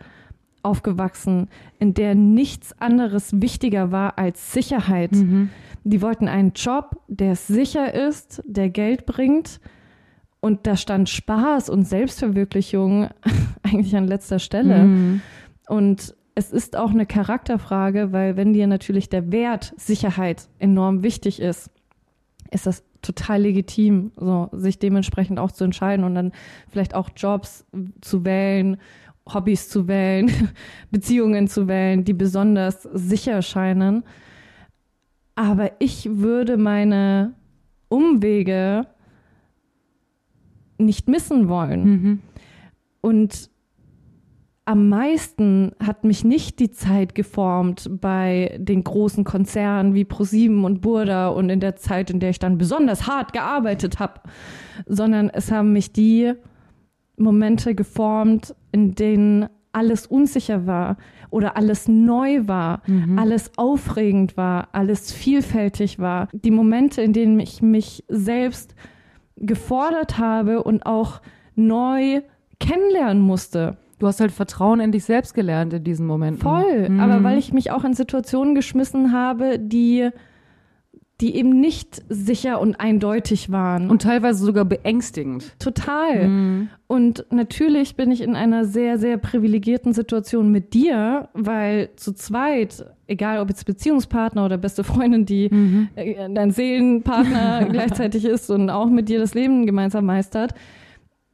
aufgewachsen, 0.62 1.48
in 1.78 1.94
der 1.94 2.14
nichts 2.14 2.78
anderes 2.78 3.40
wichtiger 3.40 3.90
war 3.92 4.18
als 4.18 4.52
Sicherheit. 4.52 5.12
Mhm. 5.12 5.48
Die 5.84 6.02
wollten 6.02 6.28
einen 6.28 6.52
Job, 6.54 7.00
der 7.08 7.34
sicher 7.36 7.94
ist, 7.94 8.42
der 8.46 8.68
Geld 8.68 9.06
bringt. 9.06 9.60
Und 10.40 10.66
da 10.66 10.76
stand 10.76 11.08
Spaß 11.08 11.68
und 11.68 11.84
Selbstverwirklichung 11.84 13.08
eigentlich 13.62 13.94
an 13.96 14.06
letzter 14.06 14.38
Stelle. 14.38 14.84
Mhm. 14.84 15.20
Und 15.68 16.14
es 16.34 16.52
ist 16.52 16.76
auch 16.76 16.90
eine 16.90 17.06
Charakterfrage, 17.06 18.12
weil 18.12 18.36
wenn 18.36 18.52
dir 18.52 18.66
natürlich 18.66 19.08
der 19.08 19.30
Wert 19.30 19.74
Sicherheit 19.76 20.48
enorm 20.58 21.02
wichtig 21.02 21.40
ist, 21.40 21.70
ist 22.50 22.66
das 22.66 22.82
total 23.02 23.42
legitim, 23.42 24.12
so 24.16 24.48
sich 24.52 24.78
dementsprechend 24.78 25.38
auch 25.38 25.52
zu 25.52 25.64
entscheiden 25.64 26.04
und 26.04 26.14
dann 26.14 26.32
vielleicht 26.68 26.94
auch 26.94 27.10
Jobs 27.16 27.64
zu 28.00 28.24
wählen, 28.24 28.78
Hobbys 29.32 29.68
zu 29.68 29.88
wählen, 29.88 30.30
Beziehungen 30.90 31.48
zu 31.48 31.68
wählen, 31.68 32.04
die 32.04 32.14
besonders 32.14 32.82
sicher 32.82 33.42
scheinen. 33.42 34.04
Aber 35.34 35.72
ich 35.78 36.08
würde 36.10 36.56
meine 36.56 37.34
Umwege 37.88 38.86
nicht 40.84 41.08
missen 41.08 41.48
wollen. 41.48 41.84
Mhm. 41.84 42.18
Und 43.00 43.50
am 44.64 44.88
meisten 44.88 45.72
hat 45.84 46.04
mich 46.04 46.24
nicht 46.24 46.60
die 46.60 46.70
Zeit 46.70 47.14
geformt 47.14 47.90
bei 48.00 48.56
den 48.58 48.84
großen 48.84 49.24
Konzernen 49.24 49.94
wie 49.94 50.04
ProSieben 50.04 50.64
und 50.64 50.80
Burda 50.80 51.28
und 51.28 51.50
in 51.50 51.60
der 51.60 51.76
Zeit, 51.76 52.10
in 52.10 52.20
der 52.20 52.30
ich 52.30 52.38
dann 52.38 52.58
besonders 52.58 53.08
hart 53.08 53.32
gearbeitet 53.32 53.98
habe, 53.98 54.20
sondern 54.86 55.28
es 55.28 55.50
haben 55.50 55.72
mich 55.72 55.92
die 55.92 56.34
Momente 57.16 57.74
geformt, 57.74 58.54
in 58.70 58.94
denen 58.94 59.48
alles 59.72 60.06
unsicher 60.06 60.66
war 60.66 60.96
oder 61.30 61.56
alles 61.56 61.88
neu 61.88 62.46
war, 62.46 62.82
alles 63.16 63.52
aufregend 63.56 64.36
war, 64.36 64.68
alles 64.72 65.12
vielfältig 65.12 65.98
war. 65.98 66.28
Die 66.32 66.50
Momente, 66.50 67.02
in 67.02 67.12
denen 67.12 67.38
ich 67.40 67.62
mich 67.62 68.04
selbst 68.08 68.74
gefordert 69.40 70.18
habe 70.18 70.62
und 70.62 70.86
auch 70.86 71.20
neu 71.56 72.20
kennenlernen 72.58 73.22
musste. 73.22 73.76
Du 73.98 74.06
hast 74.06 74.20
halt 74.20 74.32
Vertrauen 74.32 74.80
in 74.80 74.92
dich 74.92 75.04
selbst 75.04 75.34
gelernt 75.34 75.72
in 75.74 75.84
diesen 75.84 76.06
Momenten. 76.06 76.42
Voll. 76.42 76.88
Mhm. 76.88 77.00
Aber 77.00 77.22
weil 77.22 77.38
ich 77.38 77.52
mich 77.52 77.70
auch 77.70 77.84
in 77.84 77.94
Situationen 77.94 78.54
geschmissen 78.54 79.12
habe, 79.12 79.58
die, 79.58 80.08
die 81.20 81.36
eben 81.36 81.60
nicht 81.60 82.02
sicher 82.08 82.60
und 82.60 82.80
eindeutig 82.80 83.52
waren. 83.52 83.90
Und 83.90 84.02
teilweise 84.02 84.42
sogar 84.42 84.64
beängstigend. 84.64 85.54
total. 85.58 86.28
Mhm. 86.28 86.68
Und 86.86 87.26
natürlich 87.30 87.96
bin 87.96 88.10
ich 88.10 88.22
in 88.22 88.36
einer 88.36 88.64
sehr, 88.64 88.98
sehr 88.98 89.18
privilegierten 89.18 89.92
Situation 89.92 90.50
mit 90.50 90.72
dir, 90.72 91.28
weil 91.34 91.90
zu 91.96 92.14
zweit, 92.14 92.86
egal 93.10 93.40
ob 93.40 93.48
jetzt 93.48 93.64
Beziehungspartner 93.66 94.44
oder 94.44 94.56
beste 94.56 94.84
Freundin, 94.84 95.26
die 95.26 95.48
Mhm. 95.52 95.88
äh, 95.96 96.28
dein 96.32 96.50
Seelenpartner 96.50 97.66
gleichzeitig 97.70 98.24
ist 98.24 98.50
und 98.50 98.70
auch 98.70 98.88
mit 98.88 99.08
dir 99.08 99.18
das 99.18 99.34
Leben 99.34 99.66
gemeinsam 99.66 100.06
meistert, 100.06 100.54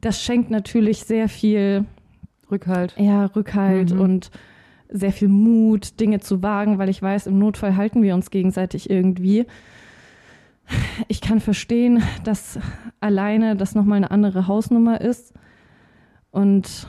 das 0.01 0.23
schenkt 0.23 0.51
natürlich 0.51 1.01
sehr 1.05 1.29
viel 1.29 1.85
Rückhalt. 2.51 2.95
ja, 2.99 3.27
Rückhalt 3.27 3.95
Mhm. 3.95 4.01
und 4.01 4.31
sehr 4.89 5.13
viel 5.13 5.29
Mut, 5.29 5.99
Dinge 6.01 6.21
zu 6.21 6.43
wagen, 6.43 6.79
weil 6.79 6.89
ich 6.89 7.03
weiß, 7.03 7.27
im 7.27 7.39
Notfall 7.39 7.77
halten 7.77 8.03
wir 8.03 8.15
uns 8.15 8.31
gegenseitig 8.31 8.89
irgendwie. 8.89 9.47
Ich 11.09 11.21
kann 11.21 11.41
verstehen, 11.41 12.03
dass 12.25 12.59
alleine 13.01 13.57
das 13.57 13.75
nochmal 13.75 13.97
eine 13.99 14.11
andere 14.11 14.47
Hausnummer 14.47 15.01
ist. 15.01 15.33
Und 16.31 16.87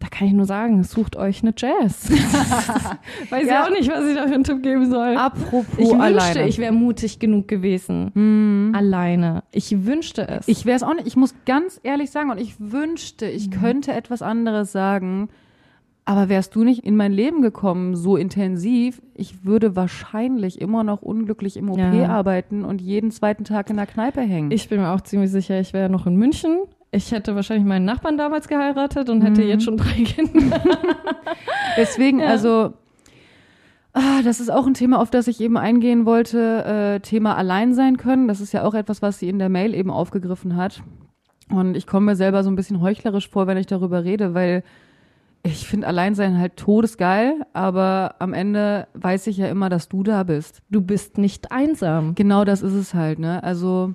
da 0.00 0.08
kann 0.08 0.28
ich 0.28 0.32
nur 0.34 0.46
sagen, 0.46 0.82
sucht 0.84 1.16
euch 1.16 1.42
eine 1.42 1.52
Jazz. 1.56 2.10
Weiß 3.30 3.46
Ja. 3.46 3.52
ja 3.54 3.64
auch 3.66 3.70
nicht, 3.70 3.90
was 3.90 4.06
ich 4.06 4.14
da 4.14 4.26
für 4.26 4.34
einen 4.34 4.44
Tipp 4.44 4.62
geben 4.62 4.90
soll. 4.90 5.16
Apropos 5.16 5.64
ich 5.76 5.88
wünschte, 5.88 6.00
alleine. 6.02 6.48
ich 6.48 6.58
wäre 6.58 6.72
mutig 6.72 7.18
genug 7.18 7.48
gewesen. 7.48 8.10
Mhm. 8.14 8.72
Alleine. 8.74 9.42
Ich 9.52 9.84
wünschte 9.86 10.26
es. 10.28 10.46
Ich 10.48 10.66
wäre 10.66 10.76
es 10.76 10.82
auch 10.82 10.94
nicht. 10.94 11.06
Ich 11.06 11.16
muss 11.16 11.34
ganz 11.46 11.80
ehrlich 11.82 12.10
sagen, 12.10 12.30
und 12.30 12.38
ich 12.40 12.54
wünschte, 12.58 13.26
ich 13.26 13.48
Mhm. 13.48 13.52
könnte 13.60 13.92
etwas 13.92 14.22
anderes 14.22 14.72
sagen. 14.72 15.28
Aber 16.04 16.30
wärst 16.30 16.54
du 16.54 16.64
nicht 16.64 16.86
in 16.86 16.96
mein 16.96 17.12
Leben 17.12 17.42
gekommen, 17.42 17.94
so 17.94 18.16
intensiv, 18.16 19.02
ich 19.14 19.44
würde 19.44 19.76
wahrscheinlich 19.76 20.58
immer 20.58 20.82
noch 20.82 21.02
unglücklich 21.02 21.58
im 21.58 21.68
OP 21.70 21.78
Ja. 21.78 22.08
arbeiten 22.08 22.64
und 22.64 22.80
jeden 22.80 23.10
zweiten 23.10 23.44
Tag 23.44 23.68
in 23.68 23.76
der 23.76 23.84
Kneipe 23.86 24.22
hängen. 24.22 24.50
Ich 24.50 24.70
bin 24.70 24.80
mir 24.80 24.88
auch 24.92 25.02
ziemlich 25.02 25.30
sicher, 25.30 25.60
ich 25.60 25.74
wäre 25.74 25.90
noch 25.90 26.06
in 26.06 26.16
München. 26.16 26.60
Ich 26.90 27.12
hätte 27.12 27.34
wahrscheinlich 27.34 27.66
meinen 27.66 27.84
Nachbarn 27.84 28.16
damals 28.16 28.48
geheiratet 28.48 29.10
und 29.10 29.22
hätte 29.22 29.42
Mhm. 29.42 29.48
jetzt 29.48 29.64
schon 29.64 29.76
drei 29.76 30.04
Kinder. 30.04 30.60
Deswegen, 31.76 32.20
Ja. 32.20 32.28
also, 32.28 32.72
ah, 33.92 34.22
das 34.24 34.40
ist 34.40 34.50
auch 34.50 34.66
ein 34.66 34.74
Thema, 34.74 34.98
auf 35.00 35.10
das 35.10 35.28
ich 35.28 35.40
eben 35.40 35.58
eingehen 35.58 36.06
wollte. 36.06 36.64
Äh, 36.96 37.00
Thema 37.00 37.36
allein 37.36 37.74
sein 37.74 37.98
können. 37.98 38.26
Das 38.26 38.40
ist 38.40 38.52
ja 38.52 38.64
auch 38.64 38.74
etwas, 38.74 39.02
was 39.02 39.18
sie 39.18 39.28
in 39.28 39.38
der 39.38 39.50
Mail 39.50 39.74
eben 39.74 39.90
aufgegriffen 39.90 40.56
hat. 40.56 40.82
Und 41.50 41.76
ich 41.76 41.86
komme 41.86 42.06
mir 42.06 42.16
selber 42.16 42.42
so 42.42 42.50
ein 42.50 42.56
bisschen 42.56 42.80
heuchlerisch 42.80 43.28
vor, 43.28 43.46
wenn 43.46 43.56
ich 43.58 43.66
darüber 43.66 44.04
rede, 44.04 44.32
weil 44.34 44.62
ich 45.42 45.66
finde 45.66 45.86
Alleinsein 45.86 46.38
halt 46.38 46.56
todesgeil, 46.56 47.34
aber 47.52 48.16
am 48.18 48.34
Ende 48.34 48.86
weiß 48.94 49.26
ich 49.28 49.36
ja 49.38 49.46
immer, 49.46 49.68
dass 49.68 49.88
du 49.88 50.02
da 50.02 50.22
bist. 50.24 50.62
Du 50.70 50.80
bist 50.82 51.16
nicht 51.16 51.52
einsam. 51.52 52.14
Genau 52.16 52.44
das 52.44 52.60
ist 52.62 52.72
es 52.74 52.92
halt, 52.92 53.18
ne? 53.18 53.42
Also 53.42 53.94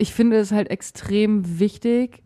ich 0.00 0.14
finde 0.14 0.38
es 0.38 0.50
halt 0.50 0.70
extrem 0.70 1.58
wichtig 1.58 2.22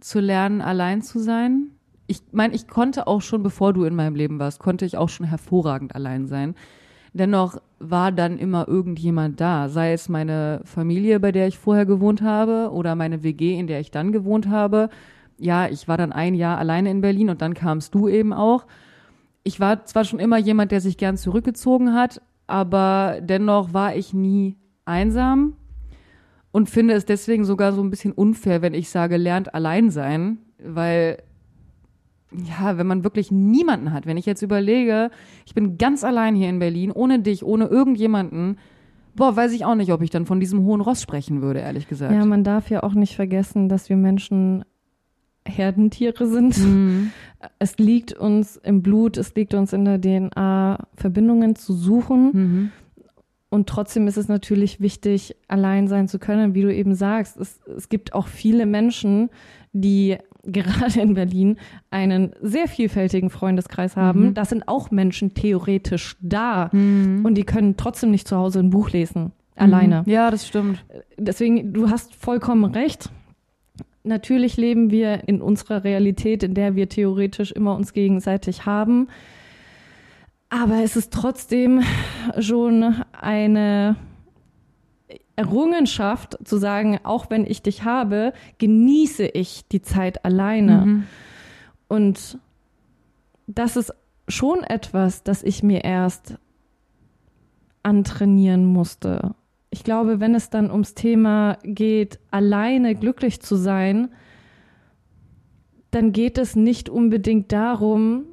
zu 0.00 0.18
lernen, 0.18 0.60
allein 0.60 1.02
zu 1.02 1.20
sein. 1.20 1.70
Ich 2.08 2.20
meine, 2.32 2.52
ich 2.52 2.66
konnte 2.66 3.06
auch 3.06 3.22
schon, 3.22 3.44
bevor 3.44 3.72
du 3.72 3.84
in 3.84 3.94
meinem 3.94 4.16
Leben 4.16 4.40
warst, 4.40 4.58
konnte 4.58 4.84
ich 4.84 4.96
auch 4.96 5.08
schon 5.08 5.26
hervorragend 5.26 5.94
allein 5.94 6.26
sein. 6.26 6.56
Dennoch 7.12 7.58
war 7.78 8.10
dann 8.10 8.38
immer 8.38 8.66
irgendjemand 8.66 9.40
da, 9.40 9.68
sei 9.68 9.92
es 9.92 10.08
meine 10.08 10.62
Familie, 10.64 11.20
bei 11.20 11.30
der 11.30 11.46
ich 11.46 11.58
vorher 11.58 11.86
gewohnt 11.86 12.22
habe, 12.22 12.70
oder 12.72 12.96
meine 12.96 13.22
WG, 13.22 13.56
in 13.56 13.68
der 13.68 13.78
ich 13.78 13.92
dann 13.92 14.10
gewohnt 14.10 14.48
habe. 14.48 14.88
Ja, 15.38 15.68
ich 15.68 15.86
war 15.86 15.96
dann 15.96 16.10
ein 16.10 16.34
Jahr 16.34 16.58
alleine 16.58 16.90
in 16.90 17.02
Berlin 17.02 17.30
und 17.30 17.40
dann 17.40 17.54
kamst 17.54 17.94
du 17.94 18.08
eben 18.08 18.32
auch. 18.32 18.66
Ich 19.44 19.60
war 19.60 19.84
zwar 19.84 20.04
schon 20.04 20.18
immer 20.18 20.38
jemand, 20.38 20.72
der 20.72 20.80
sich 20.80 20.96
gern 20.96 21.16
zurückgezogen 21.16 21.94
hat, 21.94 22.20
aber 22.48 23.20
dennoch 23.22 23.72
war 23.72 23.94
ich 23.94 24.12
nie 24.12 24.56
einsam 24.84 25.56
und 26.52 26.70
finde 26.70 26.94
es 26.94 27.04
deswegen 27.04 27.44
sogar 27.44 27.72
so 27.72 27.82
ein 27.82 27.90
bisschen 27.90 28.12
unfair, 28.12 28.62
wenn 28.62 28.74
ich 28.74 28.90
sage, 28.90 29.16
lernt 29.16 29.54
allein 29.54 29.90
sein, 29.90 30.38
weil 30.62 31.18
ja, 32.30 32.78
wenn 32.78 32.86
man 32.86 33.04
wirklich 33.04 33.30
niemanden 33.30 33.92
hat, 33.92 34.06
wenn 34.06 34.16
ich 34.16 34.26
jetzt 34.26 34.42
überlege, 34.42 35.10
ich 35.44 35.54
bin 35.54 35.76
ganz 35.76 36.04
allein 36.04 36.34
hier 36.34 36.48
in 36.48 36.58
Berlin, 36.58 36.90
ohne 36.90 37.18
dich, 37.18 37.44
ohne 37.44 37.66
irgendjemanden, 37.66 38.58
boah, 39.14 39.36
weiß 39.36 39.52
ich 39.52 39.64
auch 39.64 39.74
nicht, 39.74 39.92
ob 39.92 40.02
ich 40.02 40.10
dann 40.10 40.26
von 40.26 40.40
diesem 40.40 40.62
hohen 40.62 40.80
Ross 40.80 41.02
sprechen 41.02 41.42
würde, 41.42 41.60
ehrlich 41.60 41.88
gesagt. 41.88 42.12
Ja, 42.12 42.24
man 42.24 42.44
darf 42.44 42.70
ja 42.70 42.82
auch 42.82 42.94
nicht 42.94 43.16
vergessen, 43.16 43.68
dass 43.68 43.88
wir 43.88 43.96
Menschen 43.96 44.64
Herdentiere 45.46 46.26
sind. 46.26 46.58
Mhm. 46.58 47.10
Es 47.58 47.76
liegt 47.76 48.12
uns 48.12 48.56
im 48.56 48.82
Blut, 48.82 49.16
es 49.16 49.34
liegt 49.34 49.52
uns 49.54 49.72
in 49.72 49.84
der 49.84 50.00
DNA, 50.00 50.86
Verbindungen 50.94 51.56
zu 51.56 51.72
suchen. 51.72 52.30
Mhm. 52.32 52.70
Und 53.52 53.68
trotzdem 53.68 54.06
ist 54.06 54.16
es 54.16 54.28
natürlich 54.28 54.80
wichtig, 54.80 55.36
allein 55.46 55.86
sein 55.86 56.08
zu 56.08 56.18
können, 56.18 56.54
wie 56.54 56.62
du 56.62 56.74
eben 56.74 56.94
sagst. 56.94 57.36
Es, 57.36 57.60
es 57.76 57.90
gibt 57.90 58.14
auch 58.14 58.26
viele 58.26 58.64
Menschen, 58.64 59.28
die 59.74 60.16
gerade 60.42 61.02
in 61.02 61.12
Berlin 61.12 61.58
einen 61.90 62.32
sehr 62.40 62.66
vielfältigen 62.66 63.28
Freundeskreis 63.28 63.94
haben. 63.94 64.28
Mhm. 64.28 64.34
Das 64.34 64.48
sind 64.48 64.68
auch 64.68 64.90
Menschen 64.90 65.34
theoretisch 65.34 66.16
da. 66.22 66.70
Mhm. 66.72 67.26
Und 67.26 67.34
die 67.34 67.44
können 67.44 67.76
trotzdem 67.76 68.10
nicht 68.10 68.26
zu 68.26 68.38
Hause 68.38 68.60
ein 68.60 68.70
Buch 68.70 68.88
lesen. 68.88 69.32
Alleine. 69.54 70.02
Ja, 70.06 70.30
das 70.30 70.48
stimmt. 70.48 70.82
Deswegen, 71.18 71.74
du 71.74 71.90
hast 71.90 72.14
vollkommen 72.14 72.64
recht. 72.64 73.10
Natürlich 74.02 74.56
leben 74.56 74.90
wir 74.90 75.28
in 75.28 75.42
unserer 75.42 75.84
Realität, 75.84 76.42
in 76.42 76.54
der 76.54 76.74
wir 76.74 76.88
theoretisch 76.88 77.52
immer 77.52 77.76
uns 77.76 77.92
gegenseitig 77.92 78.64
haben. 78.64 79.08
Aber 80.54 80.82
es 80.82 80.96
ist 80.96 81.14
trotzdem 81.14 81.82
schon 82.38 83.02
eine 83.18 83.96
Errungenschaft 85.34 86.36
zu 86.44 86.58
sagen, 86.58 86.98
auch 87.04 87.30
wenn 87.30 87.46
ich 87.46 87.62
dich 87.62 87.84
habe, 87.84 88.34
genieße 88.58 89.24
ich 89.24 89.66
die 89.68 89.80
Zeit 89.80 90.26
alleine. 90.26 90.84
Mhm. 90.84 91.04
Und 91.88 92.38
das 93.46 93.76
ist 93.78 93.94
schon 94.28 94.62
etwas, 94.62 95.22
das 95.22 95.42
ich 95.42 95.62
mir 95.62 95.84
erst 95.84 96.36
antrainieren 97.82 98.66
musste. 98.66 99.34
ich 99.70 99.84
glaube, 99.84 100.20
wenn 100.20 100.34
es 100.34 100.50
dann 100.50 100.70
ums 100.70 100.92
Thema 100.92 101.56
geht, 101.64 102.20
alleine 102.30 102.94
glücklich 102.94 103.40
zu 103.40 103.56
sein, 103.56 104.10
dann 105.90 106.12
geht 106.12 106.36
es 106.36 106.56
nicht 106.56 106.90
unbedingt 106.90 107.52
darum, 107.52 108.26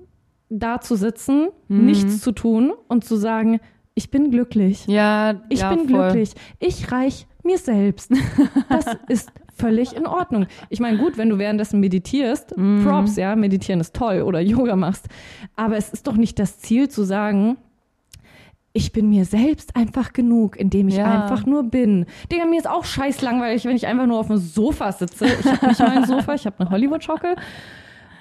da 0.49 0.81
zu 0.81 0.95
sitzen, 0.95 1.49
Mhm. 1.67 1.85
nichts 1.85 2.21
zu 2.21 2.31
tun 2.31 2.73
und 2.87 3.03
zu 3.05 3.15
sagen, 3.15 3.59
ich 3.95 4.09
bin 4.11 4.31
glücklich. 4.31 4.85
Ja, 4.87 5.41
Ich 5.49 5.59
ja, 5.59 5.69
bin 5.73 5.87
voll. 5.89 6.03
glücklich. 6.03 6.31
Ich 6.59 6.91
reich 6.91 7.27
mir 7.43 7.57
selbst. 7.57 8.11
Das 8.69 8.85
ist 9.07 9.31
völlig 9.55 9.95
in 9.95 10.05
Ordnung. 10.07 10.45
Ich 10.69 10.79
meine, 10.79 10.97
gut, 10.97 11.17
wenn 11.17 11.29
du 11.29 11.37
währenddessen 11.37 11.79
meditierst, 11.79 12.55
Mhm. 12.57 12.83
Props, 12.85 13.15
ja, 13.17 13.35
meditieren 13.35 13.81
ist 13.81 13.95
toll 13.95 14.21
oder 14.21 14.39
Yoga 14.39 14.75
machst. 14.75 15.07
Aber 15.55 15.75
es 15.77 15.89
ist 15.89 16.07
doch 16.07 16.15
nicht 16.15 16.39
das 16.39 16.59
Ziel 16.59 16.87
zu 16.89 17.03
sagen, 17.03 17.57
ich 18.71 18.91
bin 18.93 19.09
mir 19.09 19.25
selbst 19.25 19.75
einfach 19.75 20.13
genug, 20.13 20.55
indem 20.55 20.87
ich 20.89 20.97
Ja. 20.97 21.23
einfach 21.23 21.45
nur 21.45 21.63
bin. 21.63 22.05
Digga, 22.31 22.45
mir 22.45 22.57
ist 22.59 22.69
auch 22.69 22.85
scheiß 22.85 23.21
langweilig, 23.21 23.65
wenn 23.65 23.75
ich 23.75 23.87
einfach 23.87 24.05
nur 24.05 24.19
auf 24.19 24.27
dem 24.27 24.37
Sofa 24.37 24.91
sitze. 24.91 25.25
Ich 25.25 25.45
habe 25.45 25.67
nicht 25.67 25.79
mal 25.79 25.89
ein 25.97 26.05
Sofa, 26.05 26.35
ich 26.35 26.45
habe 26.45 26.59
eine 26.59 26.69
Hollywood-Schocke 26.69 27.35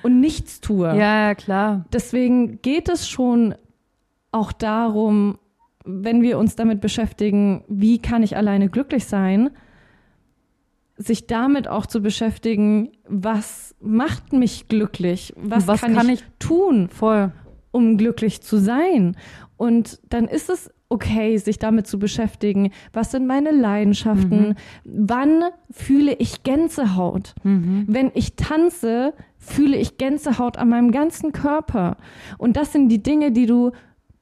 und 0.03 0.21
nichts 0.21 0.61
tue. 0.61 0.97
Ja, 0.97 1.35
klar. 1.35 1.85
Deswegen 1.93 2.61
geht 2.63 2.89
es 2.89 3.09
schon 3.09 3.55
auch 4.33 4.53
darum, 4.53 5.39
wenn 5.85 6.23
wir 6.23 6.39
uns 6.39 6.55
damit 6.57 6.81
beschäftigen, 6.81 7.65
wie 7.69 7.99
kann 7.99 8.23
ich 8.23 8.37
alleine 8.37 8.69
glücklich 8.69 9.07
sein, 9.07 9.51
sich 10.97 11.27
damit 11.27 11.69
auch 11.69 11.87
zu 11.87 12.03
beschäftigen, 12.03 12.91
was 13.09 13.75
macht 13.81 14.33
mich 14.33 14.69
glücklich? 14.69 15.33
Was, 15.37 15.67
Was 15.67 15.81
kann, 15.81 15.95
kann 15.95 16.09
ich, 16.09 16.23
tun, 16.39 16.89
Voll. 16.89 17.33
um 17.71 17.97
glücklich 17.97 18.43
zu 18.43 18.59
sein? 18.59 19.17
Und 19.57 20.01
dann 20.11 20.27
ist 20.27 20.51
es 20.51 20.71
okay, 20.89 21.37
sich 21.37 21.59
damit 21.59 21.87
zu 21.87 21.99
beschäftigen, 21.99 22.71
was 22.93 23.13
sind 23.13 23.27
meine 23.27 23.51
Leidenschaften? 23.51 24.55
Wann 24.85 25.45
fühle 25.71 26.15
ich 26.15 26.43
Gänsehaut? 26.43 27.35
Wenn 27.43 28.11
ich 28.15 28.37
tanze, 28.37 29.13
fühle 29.49 29.77
ich 29.77 29.99
Gänsehaut 29.99 30.57
an 30.59 30.69
meinem 30.69 30.91
ganzen 30.93 31.33
Körper. 31.33 31.97
Und 32.39 32.57
das 32.57 32.73
sind 32.73 32.89
die 32.89 33.03
Dinge, 33.03 33.33
die 33.33 33.47
du 33.47 33.73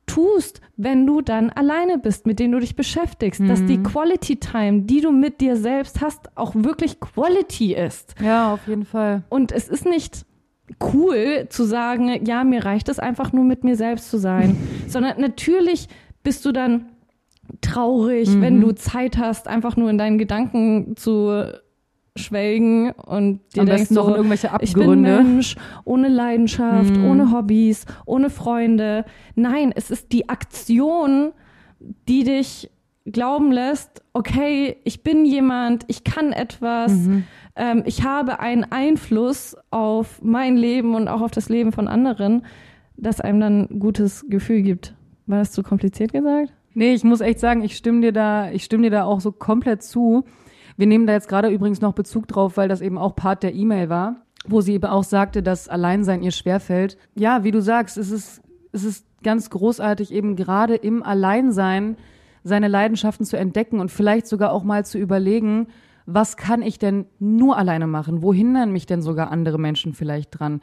tust, 0.06 0.60
wenn 0.76 1.04
du 1.06 1.20
dann 1.20 1.50
alleine 1.50 1.98
bist, 1.98 2.26
mit 2.26 2.38
denen 2.38 2.52
du 2.52 2.60
dich 2.60 2.76
beschäftigst, 2.76 3.40
dass 3.48 3.64
die 3.64 3.82
Quality 3.82 4.36
Time, 4.36 4.82
die 4.82 5.00
du 5.00 5.10
mit 5.10 5.40
dir 5.40 5.56
selbst 5.56 6.00
hast, 6.00 6.36
auch 6.36 6.54
wirklich 6.54 7.00
Quality 7.00 7.74
ist. 7.74 8.14
Ja, 8.22 8.52
auf 8.54 8.68
jeden 8.68 8.84
Fall. 8.84 9.24
Und 9.28 9.50
es 9.50 9.68
ist 9.68 9.84
nicht 9.84 10.24
cool 10.92 11.46
zu 11.48 11.64
sagen, 11.64 12.24
ja, 12.24 12.44
mir 12.44 12.64
reicht 12.64 12.88
es 12.88 12.98
einfach 13.00 13.32
nur 13.32 13.44
mit 13.44 13.64
mir 13.64 13.74
selbst 13.76 14.08
zu 14.10 14.18
sein, 14.18 14.56
sondern 14.86 15.20
natürlich 15.20 15.88
bist 16.22 16.44
du 16.44 16.52
dann 16.52 16.86
traurig, 17.60 18.28
Mhm. 18.30 18.42
wenn 18.42 18.60
du 18.60 18.72
Zeit 18.72 19.18
hast, 19.18 19.48
einfach 19.48 19.76
nur 19.76 19.90
in 19.90 19.98
deinen 19.98 20.18
Gedanken 20.18 20.96
zu 20.96 21.52
schwelgen 22.16 22.90
und 22.92 23.40
dir 23.54 23.60
Am 23.62 23.66
denkst 23.66 23.90
noch 23.90 24.06
so, 24.08 24.14
irgendwelche 24.16 24.50
ich 24.60 24.72
bin 24.74 24.82
Abgründe. 24.82 25.22
Mensch, 25.22 25.56
ohne 25.84 26.08
Leidenschaft, 26.08 26.96
Mhm. 26.96 27.04
ohne 27.10 27.32
Hobbys, 27.32 27.86
ohne 28.06 28.30
Freunde. 28.30 29.04
Nein, 29.34 29.72
es 29.74 29.90
ist 29.90 30.12
die 30.12 30.28
Aktion, 30.28 31.32
die 32.08 32.24
dich 32.24 32.70
glauben 33.04 33.52
lässt, 33.52 34.02
okay, 34.14 34.76
ich 34.84 35.02
bin 35.04 35.24
jemand, 35.24 35.84
ich 35.86 36.02
kann 36.02 36.32
etwas, 36.32 36.92
Mhm. 36.92 37.24
ähm, 37.54 37.82
ich 37.86 38.02
habe 38.02 38.40
einen 38.40 38.64
Einfluss 38.64 39.56
auf 39.70 40.20
mein 40.22 40.56
Leben 40.56 40.94
und 40.96 41.06
auch 41.06 41.20
auf 41.20 41.30
das 41.30 41.48
Leben 41.48 41.70
von 41.70 41.86
anderen, 41.86 42.44
das 42.96 43.20
einem 43.20 43.38
dann 43.40 43.68
ein 43.70 43.78
gutes 43.78 44.26
Gefühl 44.28 44.62
gibt. 44.62 44.94
War 45.26 45.38
das 45.38 45.52
zu 45.52 45.62
kompliziert 45.62 46.12
gesagt? 46.12 46.52
Nee, 46.74 46.94
ich 46.94 47.04
muss 47.04 47.20
echt 47.20 47.38
sagen, 47.40 47.62
ich 47.62 47.76
stimme 47.76 48.00
dir 48.00 48.12
da, 48.12 48.50
ich 48.50 48.64
stimme 48.64 48.82
dir 48.84 48.90
da 48.90 49.04
auch 49.04 49.20
so 49.20 49.30
komplett 49.32 49.82
zu. 49.82 50.24
Wir 50.76 50.86
nehmen 50.86 51.06
da 51.06 51.12
jetzt 51.14 51.28
gerade 51.28 51.48
übrigens 51.48 51.80
noch 51.80 51.92
Bezug 51.94 52.28
drauf, 52.28 52.56
weil 52.56 52.68
das 52.68 52.80
eben 52.80 52.98
auch 52.98 53.14
Part 53.16 53.42
der 53.42 53.54
E-Mail 53.54 53.88
war, 53.88 54.16
wo 54.46 54.60
sie 54.60 54.74
eben 54.74 54.86
auch 54.86 55.04
sagte, 55.04 55.42
dass 55.42 55.68
Alleinsein 55.68 56.22
ihr 56.22 56.32
schwerfällt. 56.32 56.96
Ja, 57.14 57.44
wie 57.44 57.50
du 57.50 57.60
sagst, 57.62 57.96
es 57.96 58.10
ist, 58.10 58.42
es 58.72 58.84
ist 58.84 59.06
ganz 59.22 59.50
großartig, 59.50 60.12
eben 60.12 60.36
gerade 60.36 60.74
im 60.74 61.02
Alleinsein 61.02 61.96
seine 62.44 62.68
Leidenschaften 62.68 63.26
zu 63.26 63.36
entdecken 63.36 63.80
und 63.80 63.90
vielleicht 63.90 64.26
sogar 64.26 64.52
auch 64.52 64.62
mal 64.62 64.84
zu 64.84 64.98
überlegen, 64.98 65.66
was 66.06 66.36
kann 66.36 66.62
ich 66.62 66.78
denn 66.78 67.06
nur 67.18 67.56
alleine 67.58 67.88
machen? 67.88 68.22
Wo 68.22 68.32
hindern 68.32 68.70
mich 68.70 68.86
denn 68.86 69.02
sogar 69.02 69.32
andere 69.32 69.58
Menschen 69.58 69.94
vielleicht 69.94 70.38
dran? 70.38 70.60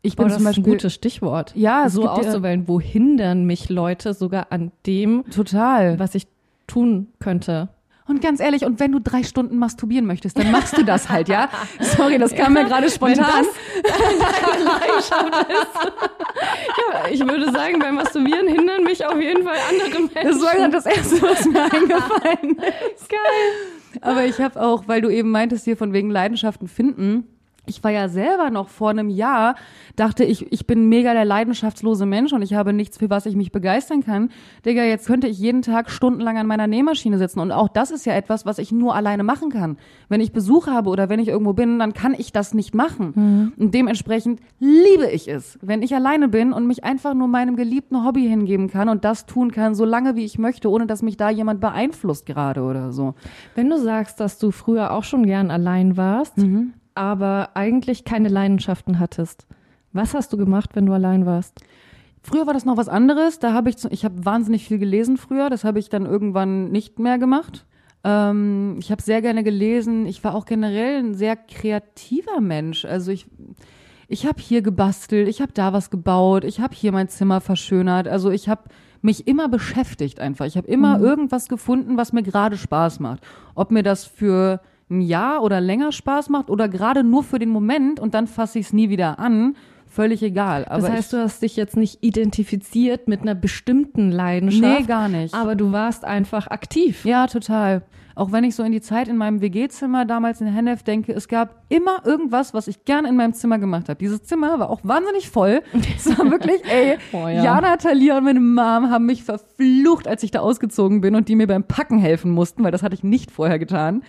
Ich 0.00 0.16
bin 0.16 0.28
Boah, 0.28 0.34
zum 0.34 0.44
das 0.44 0.52
ist 0.52 0.58
ein 0.58 0.62
Beispiel 0.62 0.72
gutes 0.74 0.94
Stichwort. 0.94 1.52
Ja, 1.54 1.88
so 1.90 2.04
ja- 2.04 2.12
auszuwählen, 2.12 2.66
wo 2.68 2.80
hindern 2.80 3.44
mich 3.44 3.68
Leute 3.68 4.14
sogar 4.14 4.46
an 4.50 4.72
dem, 4.86 5.24
total. 5.30 5.98
was 5.98 6.14
ich 6.14 6.28
tun 6.66 7.08
könnte. 7.18 7.68
Und 8.08 8.22
ganz 8.22 8.40
ehrlich, 8.40 8.64
und 8.64 8.80
wenn 8.80 8.90
du 8.92 9.00
drei 9.00 9.22
Stunden 9.22 9.58
masturbieren 9.58 10.06
möchtest, 10.06 10.38
dann 10.38 10.50
machst 10.50 10.76
du 10.78 10.82
das 10.82 11.10
halt, 11.10 11.28
ja? 11.28 11.50
Sorry, 11.78 12.18
das 12.18 12.34
kam 12.34 12.54
mir 12.54 12.64
gerade 12.64 12.90
spontan. 12.90 13.44
Ja, 16.92 17.10
ich 17.10 17.20
würde 17.20 17.50
sagen, 17.52 17.78
beim 17.80 17.96
Masturbieren 17.96 18.46
hindern 18.46 18.84
mich 18.84 19.04
auf 19.04 19.20
jeden 19.20 19.42
Fall 19.44 19.56
andere 19.70 20.00
Menschen. 20.00 20.14
Das 20.24 20.42
war 20.42 20.54
gerade 20.54 20.70
das 20.72 20.86
Erste, 20.86 21.22
was 21.22 21.44
mir 21.44 21.62
eingefallen 21.72 22.56
ist. 22.94 23.08
geil. 23.08 24.00
Aber 24.00 24.24
ich 24.24 24.38
habe 24.40 24.60
auch, 24.60 24.84
weil 24.86 25.00
du 25.00 25.08
eben 25.08 25.30
meintest 25.30 25.64
hier 25.64 25.76
von 25.76 25.92
wegen 25.92 26.10
Leidenschaften 26.10 26.68
finden, 26.68 27.24
ich 27.68 27.84
war 27.84 27.90
ja 27.90 28.08
selber 28.08 28.50
noch 28.50 28.68
vor 28.68 28.90
einem 28.90 29.08
Jahr, 29.08 29.54
dachte 29.96 30.24
ich, 30.24 30.50
ich 30.52 30.66
bin 30.66 30.88
mega 30.88 31.12
der 31.12 31.24
leidenschaftslose 31.24 32.06
Mensch 32.06 32.32
und 32.32 32.42
ich 32.42 32.54
habe 32.54 32.72
nichts, 32.72 32.98
für 32.98 33.10
was 33.10 33.26
ich 33.26 33.36
mich 33.36 33.52
begeistern 33.52 34.04
kann. 34.04 34.30
Digga, 34.64 34.82
jetzt 34.84 35.06
könnte 35.06 35.26
ich 35.28 35.38
jeden 35.38 35.62
Tag 35.62 35.90
stundenlang 35.90 36.38
an 36.38 36.46
meiner 36.46 36.66
Nähmaschine 36.66 37.18
sitzen 37.18 37.40
und 37.40 37.52
auch 37.52 37.68
das 37.68 37.90
ist 37.90 38.06
ja 38.06 38.14
etwas, 38.14 38.46
was 38.46 38.58
ich 38.58 38.72
nur 38.72 38.94
alleine 38.94 39.22
machen 39.22 39.50
kann. 39.50 39.76
Wenn 40.08 40.20
ich 40.20 40.32
Besuch 40.32 40.66
habe 40.66 40.90
oder 40.90 41.08
wenn 41.08 41.20
ich 41.20 41.28
irgendwo 41.28 41.52
bin, 41.52 41.78
dann 41.78 41.92
kann 41.92 42.14
ich 42.16 42.32
das 42.32 42.54
nicht 42.54 42.74
machen. 42.74 43.52
Und 43.58 43.74
dementsprechend 43.74 44.40
liebe 44.58 45.06
ich 45.10 45.28
es, 45.28 45.58
wenn 45.62 45.82
ich 45.82 45.94
alleine 45.94 46.28
bin 46.28 46.52
und 46.52 46.66
mich 46.66 46.84
einfach 46.84 47.14
nur 47.14 47.28
meinem 47.28 47.56
geliebten 47.56 48.04
Hobby 48.04 48.22
hingeben 48.28 48.68
kann 48.68 48.88
und 48.88 49.04
das 49.04 49.26
tun 49.26 49.52
kann, 49.52 49.74
so 49.74 49.84
lange 49.84 50.16
wie 50.16 50.24
ich 50.24 50.38
möchte, 50.38 50.70
ohne 50.70 50.86
dass 50.86 51.02
mich 51.02 51.16
da 51.16 51.30
jemand 51.30 51.60
beeinflusst 51.60 52.26
gerade 52.26 52.62
oder 52.62 52.92
so. 52.92 53.14
Wenn 53.54 53.68
du 53.68 53.78
sagst, 53.78 54.20
dass 54.20 54.38
du 54.38 54.50
früher 54.50 54.92
auch 54.92 55.04
schon 55.04 55.26
gern 55.26 55.50
allein 55.50 55.96
warst, 55.96 56.38
Mhm. 56.38 56.72
Aber 56.98 57.50
eigentlich 57.54 58.04
keine 58.04 58.28
Leidenschaften 58.28 58.98
hattest, 58.98 59.46
was 59.92 60.14
hast 60.14 60.32
du 60.32 60.36
gemacht, 60.36 60.70
wenn 60.74 60.84
du 60.84 60.92
allein 60.92 61.24
warst? 61.24 61.60
Früher 62.22 62.46
war 62.46 62.52
das 62.52 62.64
noch 62.64 62.76
was 62.76 62.88
anderes. 62.88 63.38
Da 63.38 63.52
habe 63.52 63.70
ich, 63.70 63.76
ich 63.90 64.04
habe 64.04 64.24
wahnsinnig 64.24 64.66
viel 64.66 64.78
gelesen 64.78 65.16
früher. 65.16 65.48
Das 65.48 65.64
habe 65.64 65.78
ich 65.78 65.88
dann 65.88 66.04
irgendwann 66.04 66.70
nicht 66.70 66.98
mehr 66.98 67.18
gemacht. 67.18 67.64
Ähm, 68.04 68.76
ich 68.80 68.90
habe 68.90 69.00
sehr 69.00 69.22
gerne 69.22 69.44
gelesen. 69.44 70.06
Ich 70.06 70.22
war 70.24 70.34
auch 70.34 70.44
generell 70.44 70.98
ein 70.98 71.14
sehr 71.14 71.36
kreativer 71.36 72.40
Mensch. 72.40 72.84
Also 72.84 73.12
ich, 73.12 73.26
ich 74.08 74.26
habe 74.26 74.40
hier 74.42 74.62
gebastelt, 74.62 75.28
ich 75.28 75.40
habe 75.40 75.52
da 75.52 75.72
was 75.72 75.90
gebaut, 75.90 76.44
ich 76.44 76.60
habe 76.60 76.74
hier 76.74 76.92
mein 76.92 77.08
Zimmer 77.08 77.40
verschönert. 77.40 78.08
Also 78.08 78.30
ich 78.30 78.48
habe 78.48 78.64
mich 79.00 79.28
immer 79.28 79.48
beschäftigt 79.48 80.20
einfach. 80.20 80.44
Ich 80.46 80.56
habe 80.56 80.66
immer 80.66 81.00
irgendwas 81.00 81.48
gefunden, 81.48 81.96
was 81.96 82.12
mir 82.12 82.22
gerade 82.22 82.56
Spaß 82.56 83.00
macht. 83.00 83.22
Ob 83.54 83.70
mir 83.70 83.82
das 83.82 84.04
für 84.04 84.60
ein 84.90 85.00
Jahr 85.00 85.42
oder 85.42 85.60
länger 85.60 85.92
Spaß 85.92 86.28
macht 86.30 86.50
oder 86.50 86.68
gerade 86.68 87.04
nur 87.04 87.22
für 87.22 87.38
den 87.38 87.50
Moment 87.50 88.00
und 88.00 88.14
dann 88.14 88.26
fasse 88.26 88.58
ich 88.58 88.66
es 88.66 88.72
nie 88.72 88.88
wieder 88.88 89.18
an. 89.18 89.56
Völlig 89.90 90.22
egal. 90.22 90.66
Aber 90.66 90.82
Das 90.82 90.90
heißt, 90.90 91.12
du 91.14 91.16
hast 91.22 91.42
dich 91.42 91.56
jetzt 91.56 91.76
nicht 91.76 91.98
identifiziert 92.02 93.08
mit 93.08 93.22
einer 93.22 93.34
bestimmten 93.34 94.10
Leidenschaft. 94.10 94.80
Nee, 94.80 94.86
gar 94.86 95.08
nicht. 95.08 95.34
Aber 95.34 95.54
du 95.56 95.72
warst 95.72 96.04
einfach 96.04 96.46
aktiv. 96.48 97.04
Ja, 97.04 97.26
total. 97.26 97.82
Auch 98.14 98.32
wenn 98.32 98.42
ich 98.44 98.54
so 98.56 98.64
in 98.64 98.72
die 98.72 98.80
Zeit 98.80 99.08
in 99.08 99.16
meinem 99.16 99.40
WG-Zimmer 99.40 100.04
damals 100.04 100.40
in 100.40 100.48
Hennef 100.48 100.82
denke, 100.82 101.12
es 101.12 101.28
gab 101.28 101.62
immer 101.68 102.04
irgendwas, 102.04 102.52
was 102.52 102.66
ich 102.66 102.84
gerne 102.84 103.08
in 103.08 103.16
meinem 103.16 103.32
Zimmer 103.32 103.58
gemacht 103.58 103.88
habe. 103.88 103.98
Dieses 103.98 104.24
Zimmer 104.24 104.58
war 104.58 104.70
auch 104.70 104.80
wahnsinnig 104.82 105.30
voll. 105.30 105.62
Es 105.96 106.06
war 106.18 106.24
wirklich, 106.30 106.60
ey, 106.70 106.98
Oh 107.12 107.28
ja. 107.28 107.42
Jana, 107.44 107.76
Talia 107.76 108.18
und 108.18 108.24
meine 108.24 108.40
Mom 108.40 108.90
haben 108.90 109.06
mich 109.06 109.22
verflucht, 109.22 110.08
als 110.08 110.22
ich 110.24 110.32
da 110.32 110.40
ausgezogen 110.40 111.00
bin 111.00 111.14
und 111.14 111.28
die 111.28 111.36
mir 111.36 111.46
beim 111.46 111.62
Packen 111.64 111.98
helfen 111.98 112.32
mussten, 112.32 112.64
weil 112.64 112.72
das 112.72 112.82
hatte 112.82 112.94
ich 112.94 113.04
nicht 113.04 113.30
vorher 113.30 113.58
getan. 113.58 114.02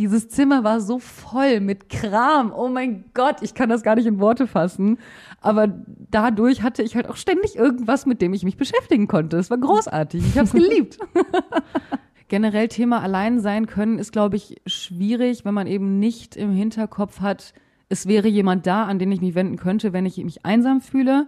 Dieses 0.00 0.30
Zimmer 0.30 0.64
war 0.64 0.80
so 0.80 0.98
voll 0.98 1.60
mit 1.60 1.90
Kram. 1.90 2.54
Oh 2.56 2.68
mein 2.68 3.04
Gott, 3.12 3.42
ich 3.42 3.52
kann 3.52 3.68
das 3.68 3.82
gar 3.82 3.96
nicht 3.96 4.06
in 4.06 4.18
Worte 4.18 4.46
fassen. 4.46 4.96
Aber 5.42 5.68
dadurch 6.10 6.62
hatte 6.62 6.82
ich 6.82 6.96
halt 6.96 7.06
auch 7.06 7.16
ständig 7.16 7.54
irgendwas, 7.54 8.06
mit 8.06 8.22
dem 8.22 8.32
ich 8.32 8.42
mich 8.42 8.56
beschäftigen 8.56 9.08
konnte. 9.08 9.36
Es 9.36 9.50
war 9.50 9.58
großartig. 9.58 10.24
Ich 10.26 10.38
habe 10.38 10.46
es 10.46 10.54
geliebt. 10.54 10.98
Generell 12.28 12.68
Thema 12.68 13.02
allein 13.02 13.40
sein 13.40 13.66
können 13.66 13.98
ist, 13.98 14.10
glaube 14.10 14.36
ich, 14.36 14.62
schwierig, 14.64 15.44
wenn 15.44 15.52
man 15.52 15.66
eben 15.66 15.98
nicht 15.98 16.34
im 16.34 16.50
Hinterkopf 16.50 17.20
hat, 17.20 17.52
es 17.90 18.06
wäre 18.06 18.28
jemand 18.28 18.66
da, 18.66 18.86
an 18.86 18.98
den 18.98 19.12
ich 19.12 19.20
mich 19.20 19.34
wenden 19.34 19.56
könnte, 19.56 19.92
wenn 19.92 20.06
ich 20.06 20.16
mich 20.16 20.46
einsam 20.46 20.80
fühle. 20.80 21.26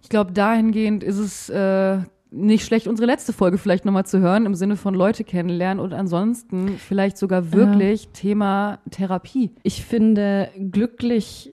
Ich 0.00 0.08
glaube, 0.08 0.32
dahingehend 0.32 1.04
ist 1.04 1.18
es 1.18 1.50
äh, 1.50 1.98
nicht 2.32 2.64
schlecht, 2.64 2.86
unsere 2.88 3.06
letzte 3.06 3.32
Folge 3.32 3.58
vielleicht 3.58 3.84
nochmal 3.84 4.06
zu 4.06 4.18
hören, 4.20 4.46
im 4.46 4.54
Sinne 4.54 4.76
von 4.76 4.94
Leute 4.94 5.22
kennenlernen 5.24 5.82
und 5.82 5.92
ansonsten 5.92 6.78
vielleicht 6.78 7.18
sogar 7.18 7.52
wirklich 7.52 8.08
Thema 8.08 8.78
Therapie. 8.90 9.50
Ich 9.62 9.84
finde, 9.84 10.48
glücklich 10.70 11.52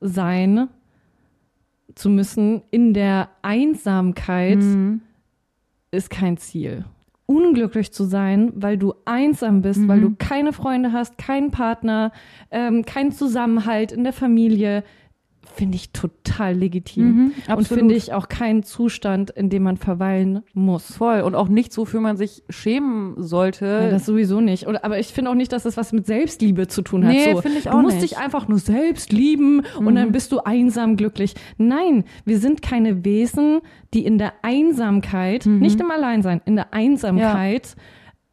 sein 0.00 0.68
zu 1.94 2.08
müssen 2.10 2.62
in 2.70 2.94
der 2.94 3.28
Einsamkeit 3.42 4.58
Mhm. 4.58 5.00
ist 5.90 6.10
kein 6.10 6.36
Ziel. 6.36 6.84
unglücklich 7.26 7.92
zu 7.92 8.04
sein, 8.04 8.52
weil 8.56 8.76
du 8.76 8.92
einsam 9.06 9.62
bist, 9.62 9.80
Mhm. 9.80 9.88
weil 9.88 10.00
du 10.02 10.14
keine 10.18 10.52
Freunde 10.52 10.92
hast, 10.92 11.16
keinen 11.16 11.50
Partner, 11.50 12.12
ähm, 12.50 12.84
keinen 12.84 13.10
Zusammenhalt 13.12 13.90
in 13.90 14.04
der 14.04 14.12
Familie, 14.12 14.84
finde 15.54 15.76
ich 15.76 15.90
total 15.92 16.54
legitim. 16.54 17.04
Mhm, 17.06 17.32
Und 17.56 17.68
finde 17.68 17.94
ich 17.94 18.12
auch 18.12 18.28
keinen 18.28 18.62
Zustand, 18.62 19.30
in 19.30 19.50
dem 19.50 19.62
man 19.62 19.76
verweilen 19.76 20.42
muss. 20.54 20.96
Voll. 20.96 21.20
Und 21.20 21.34
auch 21.34 21.48
nichts, 21.48 21.76
wofür 21.78 22.00
man 22.00 22.16
sich 22.16 22.42
schämen 22.48 23.14
sollte. 23.22 23.66
Ja, 23.66 23.90
das 23.90 24.06
sowieso 24.06 24.40
nicht. 24.40 24.66
Oder, 24.66 24.84
aber 24.84 24.98
ich 24.98 25.08
finde 25.08 25.30
auch 25.30 25.34
nicht, 25.34 25.52
dass 25.52 25.62
das 25.64 25.76
was 25.76 25.92
mit 25.92 26.06
Selbstliebe 26.06 26.68
zu 26.68 26.82
tun 26.82 27.04
hat. 27.04 27.12
Nee, 27.12 27.32
so, 27.34 27.40
finde 27.42 27.58
ich 27.58 27.64
du 27.64 27.70
auch 27.70 27.82
musst 27.82 27.96
nicht. 27.96 28.04
Mhm. 28.04 28.08
dich 28.08 28.18
einfach 28.18 28.48
nur 28.48 28.58
selbst 28.58 29.12
lieben 29.12 29.62
und 29.78 29.94
dann 29.94 30.12
bist 30.12 30.32
du 30.32 30.40
einsam 30.40 30.96
glücklich. 30.96 31.34
Nein, 31.58 32.04
wir 32.24 32.38
sind 32.38 32.62
keine 32.62 33.04
Wesen, 33.04 33.60
die 33.94 34.04
in 34.04 34.18
der 34.18 34.32
Einsamkeit, 34.42 35.46
Mhm. 35.46 35.58
nicht 35.58 35.80
im 35.80 35.90
Alleinsein, 35.90 36.40
in 36.44 36.56
der 36.56 36.72
Einsamkeit 36.74 37.76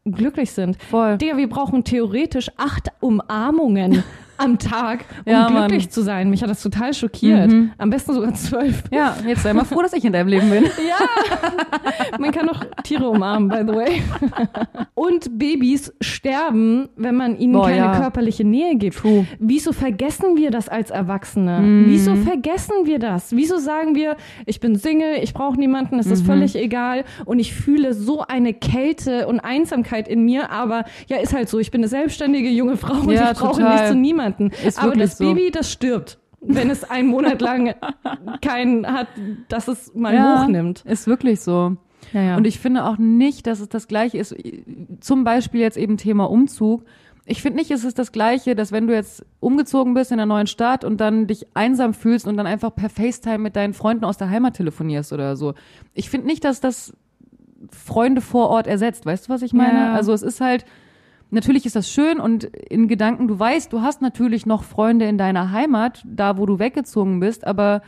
glücklich 0.05 0.51
sind. 0.51 0.82
Voll. 0.82 1.17
Digga, 1.17 1.38
wir 1.38 1.49
brauchen 1.49 1.84
theoretisch 1.84 2.49
acht 2.57 2.88
Umarmungen 3.01 4.03
am 4.39 4.57
Tag, 4.57 5.05
um 5.25 5.31
Ja, 5.31 5.49
Mann. 5.49 5.67
glücklich 5.67 5.89
zu 5.89 6.01
sein. 6.01 6.29
Mich 6.29 6.41
hat 6.41 6.49
das 6.49 6.61
total 6.63 6.93
schockiert. 6.93 7.51
Mhm. 7.51 7.71
Am 7.77 7.89
besten 7.89 8.13
sogar 8.13 8.33
zwölf. 8.33 8.83
Ja, 8.91 9.15
jetzt 9.27 9.43
sei 9.43 9.53
mal 9.53 9.65
froh, 9.65 9.81
dass 9.81 9.93
ich 9.93 10.03
in 10.05 10.13
deinem 10.13 10.27
Leben 10.29 10.49
bin. 10.49 10.63
Man 12.19 12.31
kann 12.31 12.49
auch 12.49 12.63
Tiere 12.83 13.09
umarmen, 13.09 13.49
by 13.49 13.71
the 13.71 13.77
way. 13.77 14.01
Und 14.95 15.37
Babys 15.37 15.93
sterben, 16.01 16.89
wenn 16.95 17.15
man 17.15 17.37
ihnen 17.37 17.53
Boah, 17.53 17.65
keine 17.65 17.77
ja. 17.77 17.99
körperliche 17.99 18.43
Nähe 18.43 18.75
gibt. 18.75 18.97
True. 18.97 19.25
Wieso 19.39 19.71
vergessen 19.71 20.35
wir 20.37 20.51
das 20.51 20.69
als 20.69 20.89
Erwachsene? 20.89 21.59
Mhm. 21.59 21.85
Wieso 21.87 22.15
vergessen 22.15 22.73
wir 22.85 22.99
das? 22.99 23.35
Wieso 23.35 23.57
sagen 23.57 23.95
wir, 23.95 24.15
ich 24.45 24.59
bin 24.59 24.75
Single, 24.75 25.17
ich 25.21 25.33
brauche 25.33 25.57
niemanden, 25.59 25.99
es 25.99 26.07
Mhm. 26.07 26.13
ist 26.13 26.25
völlig 26.25 26.55
egal 26.55 27.03
und 27.25 27.39
ich 27.39 27.53
fühle 27.53 27.93
so 27.93 28.21
eine 28.21 28.53
Kälte 28.53 29.27
und 29.27 29.39
Einsamkeit 29.39 30.07
in 30.07 30.23
mir, 30.25 30.49
aber 30.51 30.85
ja, 31.07 31.17
ist 31.17 31.33
halt 31.33 31.49
so, 31.49 31.59
ich 31.59 31.71
bin 31.71 31.81
eine 31.81 31.87
selbstständige 31.87 32.49
junge 32.49 32.77
Frau 32.77 33.01
und 33.01 33.11
Ja, 33.11 33.31
ich 33.31 33.37
brauche 33.37 33.57
total. 33.61 33.73
nicht 33.75 33.87
zu 33.87 33.95
niemanden. 34.38 34.51
Ist 34.67 34.82
aber 34.82 34.95
das 34.95 35.17
so. 35.17 35.34
Baby, 35.34 35.51
das 35.51 35.71
stirbt. 35.71 36.19
Wenn 36.41 36.69
es 36.69 36.89
einen 36.89 37.09
Monat 37.09 37.41
lang 37.41 37.75
keinen 38.41 38.88
hat, 38.88 39.07
dass 39.49 39.67
es 39.67 39.93
mal 39.93 40.13
Ja, 40.13 40.43
hochnimmt. 40.43 40.84
Ist 40.86 41.07
wirklich 41.07 41.41
so. 41.41 41.75
Ja, 42.13 42.21
ja. 42.21 42.38
Und 42.38 42.47
ich 42.47 42.59
finde 42.59 42.86
auch 42.86 42.97
nicht, 42.97 43.45
dass 43.45 43.59
es 43.59 43.69
das 43.69 43.88
Gleiche 43.88 44.17
ist. 44.17 44.36
Zum 45.01 45.23
Beispiel 45.23 45.61
jetzt 45.61 45.77
eben 45.77 45.97
Thema 45.97 46.30
Umzug. 46.30 46.84
Ich 47.25 47.41
finde 47.41 47.59
nicht, 47.59 47.69
es 47.71 47.84
ist 47.84 47.99
das 47.99 48.11
Gleiche, 48.11 48.55
dass 48.55 48.71
wenn 48.71 48.88
du 48.88 48.93
jetzt 48.93 49.23
umgezogen 49.39 49.93
bist 49.93 50.11
in 50.11 50.19
einer 50.19 50.25
neuen 50.34 50.47
Stadt 50.47 50.84
und 50.84 50.99
dann 50.99 51.27
dich 51.27 51.45
einsam 51.53 51.93
fühlst 51.93 52.25
und 52.27 52.38
dann 52.38 52.47
einfach 52.47 52.73
per 52.73 52.89
FaceTime 52.89 53.38
mit 53.39 53.55
deinen 53.55 53.73
Freunden 53.73 54.05
aus 54.05 54.17
der 54.17 54.30
Heimat 54.30 54.55
telefonierst 54.55 55.13
oder 55.13 55.36
so. 55.36 55.53
Ich 55.93 56.09
finde 56.09 56.25
nicht, 56.27 56.43
dass 56.43 56.59
das 56.61 56.93
Freunde 57.69 58.21
vor 58.21 58.49
Ort 58.49 58.65
ersetzt. 58.65 59.05
Weißt 59.05 59.27
du, 59.27 59.34
was 59.34 59.41
ich 59.41 59.53
meine? 59.53 59.77
Ja. 59.77 59.93
Also 59.93 60.13
es 60.13 60.23
ist 60.23 60.41
halt, 60.41 60.65
natürlich 61.32 61.65
ist 61.65 61.75
das 61.75 61.89
schön 61.89 62.19
und 62.19 62.43
in 62.43 62.88
Gedanken, 62.88 63.27
du 63.27 63.38
weißt, 63.39 63.71
du 63.71 63.82
hast 63.82 64.01
natürlich 64.01 64.45
noch 64.45 64.63
Freunde 64.63 65.05
in 65.05 65.17
deiner 65.17 65.51
Heimat, 65.51 66.03
da 66.05 66.38
wo 66.38 66.45
du 66.45 66.59
weggezogen 66.59 67.19
bist, 67.19 67.45
aber 67.45 67.82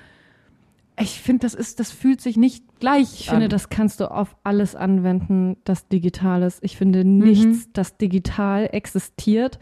ich 0.99 1.19
finde, 1.21 1.41
das 1.45 1.53
ist, 1.55 1.79
das 1.79 1.91
fühlt 1.91 2.21
sich 2.21 2.37
nicht 2.37 2.63
gleich 2.79 3.21
Ich 3.21 3.29
finde, 3.29 3.45
an. 3.45 3.49
das 3.49 3.69
kannst 3.69 3.99
du 4.01 4.11
auf 4.11 4.35
alles 4.43 4.75
anwenden, 4.75 5.57
das 5.63 5.87
digital 5.87 6.43
ist. 6.43 6.63
Ich 6.63 6.77
finde, 6.77 7.03
Mhm. 7.03 7.17
nichts, 7.19 7.69
das 7.73 7.97
digital 7.97 8.69
existiert, 8.71 9.57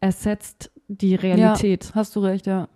ersetzt 0.00 0.70
die 0.88 1.14
Realität. 1.14 1.86
Ja, 1.86 1.94
hast 1.94 2.14
du 2.14 2.20
recht, 2.20 2.46
ja. 2.46 2.68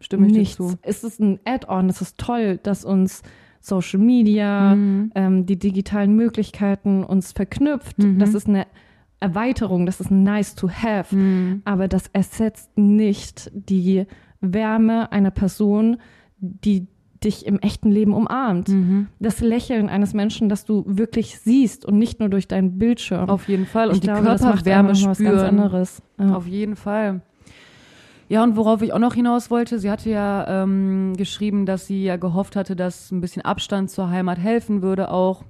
Stimme 0.00 0.26
ich 0.26 0.32
Nichts. 0.32 0.56
dir 0.56 0.68
zu. 0.70 0.78
Es 0.82 1.04
ist 1.04 1.20
ein 1.20 1.38
Add-on, 1.44 1.88
es 1.88 2.00
ist 2.00 2.18
toll, 2.18 2.58
dass 2.62 2.84
uns 2.84 3.22
Social 3.60 4.00
Media, 4.00 4.74
Mhm. 4.74 5.12
ähm, 5.14 5.46
die 5.46 5.56
digitalen 5.58 6.16
Möglichkeiten 6.16 7.04
uns 7.04 7.30
verknüpft. 7.30 7.98
Mhm. 7.98 8.18
Das 8.18 8.34
ist 8.34 8.48
eine 8.48 8.66
Erweiterung, 9.22 9.86
das 9.86 10.00
ist 10.00 10.10
nice 10.10 10.54
to 10.54 10.68
have. 10.68 11.14
Mhm. 11.14 11.62
Aber 11.64 11.88
das 11.88 12.08
ersetzt 12.12 12.76
nicht 12.76 13.50
die 13.54 14.06
Wärme 14.40 15.10
einer 15.12 15.30
Person, 15.30 15.98
die 16.38 16.88
dich 17.24 17.46
im 17.46 17.58
echten 17.60 17.90
Leben 17.90 18.12
umarmt. 18.14 18.68
Mhm. 18.68 19.06
Das 19.20 19.40
Lächeln 19.40 19.88
eines 19.88 20.12
Menschen, 20.12 20.48
das 20.48 20.64
du 20.64 20.84
wirklich 20.86 21.38
siehst 21.38 21.84
und 21.84 21.98
nicht 21.98 22.20
nur 22.20 22.28
durch 22.28 22.48
deinen 22.48 22.78
Bildschirm. 22.78 23.28
Auf 23.28 23.48
jeden 23.48 23.66
Fall. 23.66 23.88
Und 23.88 23.94
ich 23.94 24.00
die 24.00 24.08
glaube, 24.08 24.22
Körperwärme 24.22 24.88
noch 24.88 24.94
was 24.94 25.02
ganz 25.02 25.16
spüren. 25.18 25.38
anderes. 25.38 26.02
Ja. 26.18 26.34
Auf 26.34 26.46
jeden 26.46 26.76
Fall. 26.76 27.20
Ja, 28.28 28.42
und 28.42 28.56
worauf 28.56 28.82
ich 28.82 28.92
auch 28.92 28.98
noch 28.98 29.14
hinaus 29.14 29.50
wollte, 29.50 29.78
sie 29.78 29.90
hatte 29.90 30.08
ja 30.08 30.62
ähm, 30.62 31.12
geschrieben, 31.16 31.66
dass 31.66 31.86
sie 31.86 32.04
ja 32.04 32.16
gehofft 32.16 32.56
hatte, 32.56 32.74
dass 32.74 33.10
ein 33.10 33.20
bisschen 33.20 33.42
Abstand 33.42 33.90
zur 33.90 34.08
Heimat 34.08 34.38
helfen 34.38 34.80
würde 34.80 35.10
auch. 35.10 35.44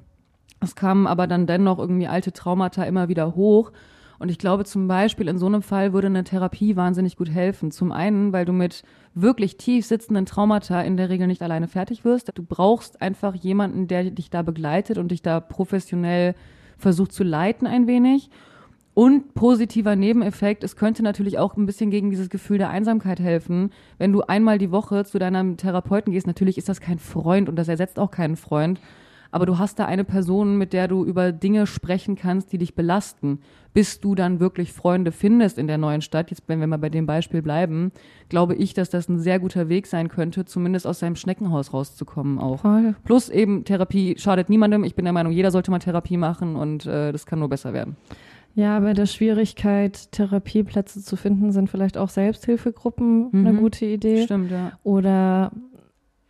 Es 0.63 0.75
kamen 0.75 1.07
aber 1.07 1.27
dann 1.27 1.47
dennoch 1.47 1.79
irgendwie 1.79 2.07
alte 2.07 2.33
Traumata 2.33 2.85
immer 2.85 3.09
wieder 3.09 3.35
hoch. 3.35 3.73
Und 4.19 4.29
ich 4.29 4.39
glaube 4.39 4.65
zum 4.65 4.87
Beispiel 4.87 5.27
in 5.27 5.37
so 5.37 5.47
einem 5.47 5.63
Fall 5.63 5.93
würde 5.93 6.07
eine 6.07 6.23
Therapie 6.23 6.77
wahnsinnig 6.77 7.17
gut 7.17 7.29
helfen. 7.29 7.73
Zum 7.73 7.91
einen, 7.91 8.33
weil 8.33 8.45
du 8.45 8.53
mit 8.53 8.85
wirklich 9.15 9.57
tief 9.57 9.85
sitzenden 9.85 10.27
Traumata 10.27 10.81
in 10.83 10.97
der 10.97 11.09
Regel 11.09 11.27
nicht 11.27 11.43
alleine 11.43 11.67
fertig 11.67 12.05
wirst. 12.05 12.31
Du 12.33 12.45
brauchst 12.45 13.03
einfach 13.03 13.35
jemanden, 13.35 13.89
der 13.89 14.11
dich 14.11 14.31
da 14.31 14.43
begleitet 14.43 14.97
und 14.99 15.11
dich 15.11 15.23
da 15.23 15.41
professionell 15.41 16.37
versucht 16.79 17.13
zu 17.13 17.25
leiten 17.25 17.67
ein 17.67 17.89
wenig. 17.89 18.31
Und 18.95 19.35
positiver 19.35 19.97
Nebeneffekt, 19.97 20.63
es 20.63 20.77
könnte 20.77 21.03
natürlich 21.03 21.39
auch 21.39 21.57
ein 21.57 21.65
bisschen 21.65 21.91
gegen 21.91 22.11
dieses 22.11 22.29
Gefühl 22.29 22.59
der 22.59 22.69
Einsamkeit 22.69 23.21
helfen, 23.21 23.71
wenn 23.97 24.13
du 24.13 24.21
einmal 24.21 24.59
die 24.59 24.71
Woche 24.71 25.05
zu 25.05 25.19
deinem 25.19 25.57
Therapeuten 25.57 26.13
gehst. 26.13 26.27
Natürlich 26.27 26.59
ist 26.59 26.69
das 26.69 26.81
kein 26.81 26.99
Freund 26.99 27.49
und 27.49 27.57
das 27.57 27.69
ersetzt 27.69 27.99
auch 27.99 28.11
keinen 28.11 28.37
Freund, 28.37 28.81
aber 29.33 29.45
du 29.47 29.59
hast 29.59 29.79
da 29.81 29.87
eine 29.87 30.05
Person, 30.05 30.57
mit 30.57 30.73
der 30.73 30.87
du 30.87 31.05
über 31.05 31.33
Dinge 31.33 31.67
sprechen 31.67 32.15
kannst, 32.15 32.53
die 32.53 32.59
dich 32.59 32.77
belasten, 32.77 33.41
bis 33.75 33.99
du 33.99 34.15
dann 34.15 34.39
wirklich 34.39 34.73
Freunde 34.73 35.11
findest 35.11 35.59
in 35.59 35.67
der 35.67 35.79
neuen 35.79 36.03
Stadt. 36.03 36.31
Jetzt, 36.31 36.43
wenn 36.47 36.61
wir 36.61 36.67
mal 36.69 36.77
bei 36.79 36.91
dem 36.91 37.07
Beispiel 37.07 37.43
bleiben, 37.43 37.91
glaube 38.29 38.55
ich, 38.55 38.75
dass 38.75 38.91
das 38.91 39.09
ein 39.09 39.19
sehr 39.19 39.41
guter 39.41 39.69
Weg 39.69 39.87
sein 39.87 40.09
könnte, 40.09 40.45
zumindest 40.45 40.87
aus 40.87 41.01
seinem 41.01 41.17
Schneckenhaus 41.17 41.73
rauszukommen 41.73 42.39
auch. 42.39 42.61
Voll. 42.61 42.95
Plus 43.05 43.29
eben 43.31 43.65
Therapie 43.65 44.15
schadet 44.19 44.49
niemandem. 44.51 44.85
Ich 44.85 44.95
bin 44.95 45.05
der 45.07 45.13
Meinung, 45.15 45.33
jeder 45.33 45.51
sollte 45.51 45.71
mal 45.71 45.79
Therapie 45.81 46.19
machen 46.19 46.55
und 46.55 46.87
äh, 46.87 47.11
das 47.11 47.27
kann 47.27 47.39
nur 47.41 47.49
besser 47.49 47.73
werden. 47.73 47.97
Ja, 48.55 48.79
bei 48.81 48.93
der 48.93 49.07
Schwierigkeit, 49.07 50.13
Therapieplätze 50.13 51.03
zu 51.03 51.17
finden, 51.17 51.53
sind 51.53 51.71
vielleicht 51.71 51.97
auch 51.97 52.11
Selbsthilfegruppen 52.11 53.31
eine 53.33 53.55
Mhm. 53.55 53.59
gute 53.59 53.87
Idee. 53.87 54.25
Stimmt, 54.25 54.51
ja. 54.51 54.73
Oder 54.83 55.53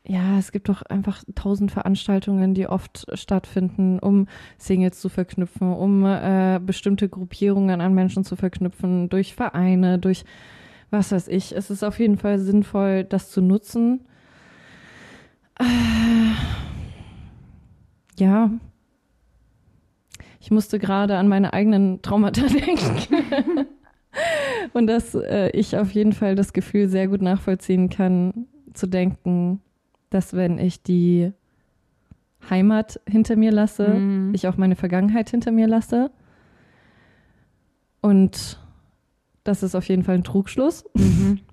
ja, 0.04 0.36
es 0.38 0.50
gibt 0.50 0.68
doch 0.68 0.82
einfach 0.82 1.22
tausend 1.34 1.70
Veranstaltungen, 1.70 2.54
die 2.54 2.66
oft 2.66 3.06
stattfinden, 3.14 4.00
um 4.00 4.26
Singles 4.58 5.00
zu 5.00 5.08
verknüpfen, 5.08 5.72
um 5.72 6.04
äh, 6.04 6.60
bestimmte 6.64 7.08
Gruppierungen 7.08 7.80
an 7.80 7.94
Menschen 7.94 8.24
zu 8.24 8.34
verknüpfen, 8.34 9.08
durch 9.08 9.34
Vereine, 9.34 9.98
durch 10.00 10.24
was 10.90 11.12
weiß 11.12 11.28
ich. 11.28 11.54
Es 11.54 11.70
ist 11.70 11.84
auf 11.84 12.00
jeden 12.00 12.18
Fall 12.18 12.40
sinnvoll, 12.40 13.04
das 13.04 13.30
zu 13.30 13.40
nutzen. 13.40 14.00
Äh, 15.60 15.64
ja. 18.18 18.50
Ich 20.40 20.50
musste 20.50 20.80
gerade 20.80 21.16
an 21.16 21.28
meine 21.28 21.52
eigenen 21.52 22.02
Traumata 22.02 22.42
denken. 22.46 23.66
Und 24.72 24.88
dass 24.88 25.14
äh, 25.14 25.50
ich 25.50 25.76
auf 25.76 25.92
jeden 25.92 26.12
Fall 26.12 26.34
das 26.34 26.52
Gefühl 26.52 26.88
sehr 26.88 27.06
gut 27.06 27.22
nachvollziehen 27.22 27.88
kann, 27.88 28.46
zu 28.74 28.86
denken, 28.88 29.60
dass 30.14 30.34
wenn 30.34 30.58
ich 30.58 30.82
die 30.82 31.32
Heimat 32.50 33.00
hinter 33.08 33.36
mir 33.36 33.52
lasse, 33.52 33.88
Mhm. 33.88 34.32
ich 34.34 34.48
auch 34.48 34.56
meine 34.56 34.76
Vergangenheit 34.76 35.30
hinter 35.30 35.52
mir 35.52 35.66
lasse. 35.68 36.10
Und 38.00 38.58
das 39.44 39.62
ist 39.62 39.74
auf 39.74 39.86
jeden 39.88 40.02
Fall 40.04 40.16
ein 40.16 40.24
Trugschluss. 40.24 40.84
Mhm. 40.94 41.40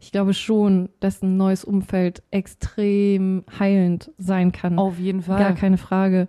Ich 0.00 0.12
glaube 0.12 0.32
schon, 0.32 0.90
dass 1.00 1.22
ein 1.22 1.36
neues 1.36 1.64
Umfeld 1.64 2.22
extrem 2.30 3.42
heilend 3.58 4.12
sein 4.16 4.52
kann. 4.52 4.78
Auf 4.78 4.96
jeden 5.00 5.22
Fall. 5.22 5.40
Gar 5.40 5.54
keine 5.56 5.76
Frage. 5.76 6.28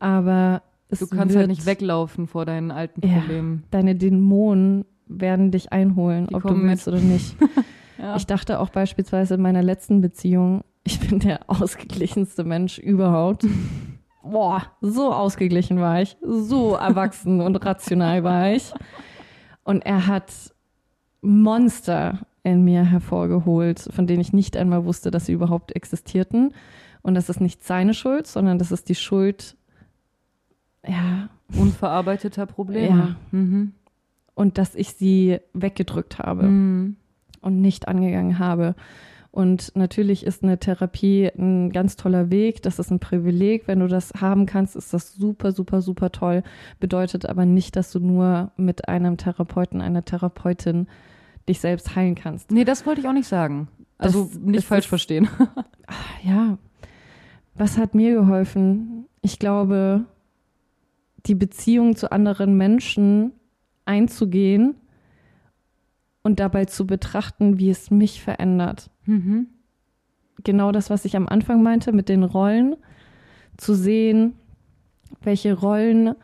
Aber 0.00 0.62
es 0.88 0.98
du 0.98 1.06
kannst 1.06 1.28
wird, 1.34 1.42
halt 1.42 1.48
nicht 1.48 1.64
weglaufen 1.64 2.26
vor 2.26 2.44
deinen 2.44 2.72
alten 2.72 3.06
Ja. 3.06 3.20
Problemen. 3.20 3.62
Deine 3.70 3.94
Dämonen 3.94 4.84
werden 5.06 5.52
dich 5.52 5.72
einholen, 5.72 6.26
Die 6.26 6.34
ob 6.34 6.42
du 6.42 6.60
willst 6.60 6.88
oder 6.88 6.98
nicht. 6.98 7.36
Ja. 7.98 8.16
Ich 8.16 8.26
dachte 8.26 8.58
auch 8.58 8.70
beispielsweise 8.70 9.34
in 9.34 9.42
meiner 9.42 9.62
letzten 9.62 10.00
Beziehung, 10.00 10.64
ich 10.84 11.00
bin 11.00 11.18
der 11.18 11.40
ausgeglichenste 11.48 12.44
Mensch 12.44 12.78
überhaupt. 12.78 13.46
Boah, 14.22 14.62
so 14.80 15.12
ausgeglichen 15.12 15.80
war 15.80 16.00
ich, 16.00 16.16
so 16.22 16.74
erwachsen 16.76 17.40
und 17.40 17.56
rational 17.56 18.24
war 18.24 18.52
ich. 18.52 18.72
Und 19.64 19.84
er 19.84 20.06
hat 20.06 20.32
Monster 21.20 22.20
in 22.42 22.64
mir 22.64 22.84
hervorgeholt, 22.84 23.86
von 23.90 24.06
denen 24.06 24.20
ich 24.20 24.32
nicht 24.32 24.56
einmal 24.56 24.84
wusste, 24.84 25.10
dass 25.10 25.26
sie 25.26 25.32
überhaupt 25.32 25.72
existierten. 25.76 26.54
Und 27.02 27.14
das 27.14 27.28
ist 27.28 27.40
nicht 27.40 27.64
seine 27.64 27.92
Schuld, 27.92 28.26
sondern 28.26 28.58
das 28.58 28.72
ist 28.72 28.88
die 28.88 28.94
Schuld, 28.94 29.56
ja, 30.86 31.28
Unverarbeiteter 31.54 32.46
Probleme. 32.46 33.16
Ja. 33.32 33.38
Mhm. 33.38 33.72
und 34.34 34.58
dass 34.58 34.74
ich 34.74 34.94
sie 34.94 35.38
weggedrückt 35.52 36.18
habe. 36.18 36.44
Mhm. 36.44 36.96
und 37.42 37.60
nicht 37.60 37.88
angegangen 37.88 38.38
habe. 38.38 38.74
Und 39.34 39.72
natürlich 39.74 40.24
ist 40.24 40.44
eine 40.44 40.60
Therapie 40.60 41.28
ein 41.36 41.72
ganz 41.72 41.96
toller 41.96 42.30
Weg. 42.30 42.62
Das 42.62 42.78
ist 42.78 42.92
ein 42.92 43.00
Privileg. 43.00 43.66
Wenn 43.66 43.80
du 43.80 43.88
das 43.88 44.12
haben 44.20 44.46
kannst, 44.46 44.76
ist 44.76 44.94
das 44.94 45.12
super, 45.12 45.50
super, 45.50 45.82
super 45.82 46.12
toll. 46.12 46.44
Bedeutet 46.78 47.26
aber 47.26 47.44
nicht, 47.44 47.74
dass 47.74 47.90
du 47.90 47.98
nur 47.98 48.52
mit 48.56 48.88
einem 48.88 49.16
Therapeuten, 49.16 49.80
einer 49.80 50.04
Therapeutin 50.04 50.86
dich 51.48 51.58
selbst 51.58 51.96
heilen 51.96 52.14
kannst. 52.14 52.52
Nee, 52.52 52.62
das 52.64 52.86
wollte 52.86 53.00
ich 53.00 53.08
auch 53.08 53.12
nicht 53.12 53.26
sagen. 53.26 53.66
Also 53.98 54.26
Das 54.26 54.38
nicht 54.38 54.58
ist 54.58 54.64
falsch 54.66 54.84
es- 54.84 54.88
verstehen. 54.88 55.28
Ja, 56.22 56.56
was 57.56 57.76
hat 57.76 57.94
mir 57.96 58.14
geholfen? 58.14 59.06
Ich 59.20 59.40
glaube, 59.40 60.04
die 61.26 61.34
Beziehung 61.34 61.96
zu 61.96 62.12
anderen 62.12 62.56
Menschen 62.56 63.32
einzugehen 63.84 64.76
und 66.24 66.40
dabei 66.40 66.64
zu 66.64 66.86
betrachten, 66.86 67.58
wie 67.58 67.70
es 67.70 67.92
mich 67.92 68.20
verändert. 68.20 68.90
Mhm. 69.04 69.46
Genau 70.42 70.72
das, 70.72 70.90
was 70.90 71.04
ich 71.04 71.16
am 71.16 71.28
Anfang 71.28 71.62
meinte 71.62 71.92
mit 71.92 72.08
den 72.08 72.24
Rollen, 72.24 72.76
zu 73.56 73.74
sehen, 73.74 74.34
welche 75.22 75.54
Rollen 75.54 76.16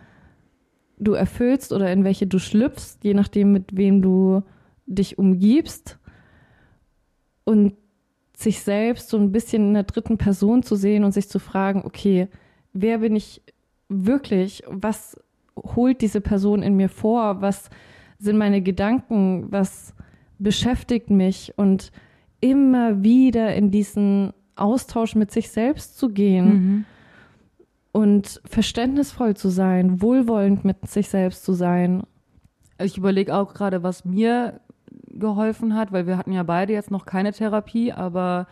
du 0.98 1.12
erfüllst 1.12 1.72
oder 1.72 1.92
in 1.92 2.02
welche 2.02 2.26
du 2.26 2.38
schlüpfst, 2.38 2.98
je 3.02 3.14
nachdem, 3.14 3.52
mit 3.52 3.76
wem 3.76 4.02
du 4.02 4.42
dich 4.86 5.18
umgibst 5.18 5.98
und 7.44 7.74
sich 8.36 8.60
selbst 8.60 9.10
so 9.10 9.18
ein 9.18 9.32
bisschen 9.32 9.68
in 9.68 9.74
der 9.74 9.84
dritten 9.84 10.18
Person 10.18 10.62
zu 10.62 10.76
sehen 10.76 11.04
und 11.04 11.12
sich 11.12 11.28
zu 11.28 11.38
fragen, 11.38 11.82
okay, 11.84 12.28
wer 12.72 12.98
bin 12.98 13.14
ich 13.14 13.42
wirklich? 13.88 14.62
Was 14.66 15.16
holt 15.56 16.00
diese 16.00 16.22
Person 16.22 16.62
in 16.62 16.74
mir 16.74 16.88
vor? 16.88 17.42
Was 17.42 17.68
sind 18.20 18.38
meine 18.38 18.62
Gedanken? 18.62 19.46
Was 19.50 19.94
beschäftigt 20.38 21.10
mich? 21.10 21.52
Und 21.56 21.90
immer 22.40 23.02
wieder 23.02 23.54
in 23.54 23.70
diesen 23.70 24.32
Austausch 24.56 25.14
mit 25.14 25.30
sich 25.30 25.50
selbst 25.50 25.98
zu 25.98 26.10
gehen 26.10 26.46
Mhm. 26.48 26.84
und 27.92 28.40
verständnisvoll 28.44 29.34
zu 29.36 29.48
sein, 29.48 30.00
wohlwollend 30.00 30.64
mit 30.64 30.86
sich 30.88 31.08
selbst 31.08 31.44
zu 31.44 31.52
sein. 31.52 32.02
Ich 32.78 32.96
überlege 32.96 33.34
auch 33.34 33.52
gerade, 33.52 33.82
was 33.82 34.04
mir 34.04 34.60
geholfen 35.08 35.74
hat, 35.74 35.92
weil 35.92 36.06
wir 36.06 36.16
hatten 36.16 36.32
ja 36.32 36.42
beide 36.42 36.72
jetzt 36.72 36.90
noch 36.90 37.04
keine 37.04 37.32
Therapie, 37.32 37.92
aber 37.92 38.46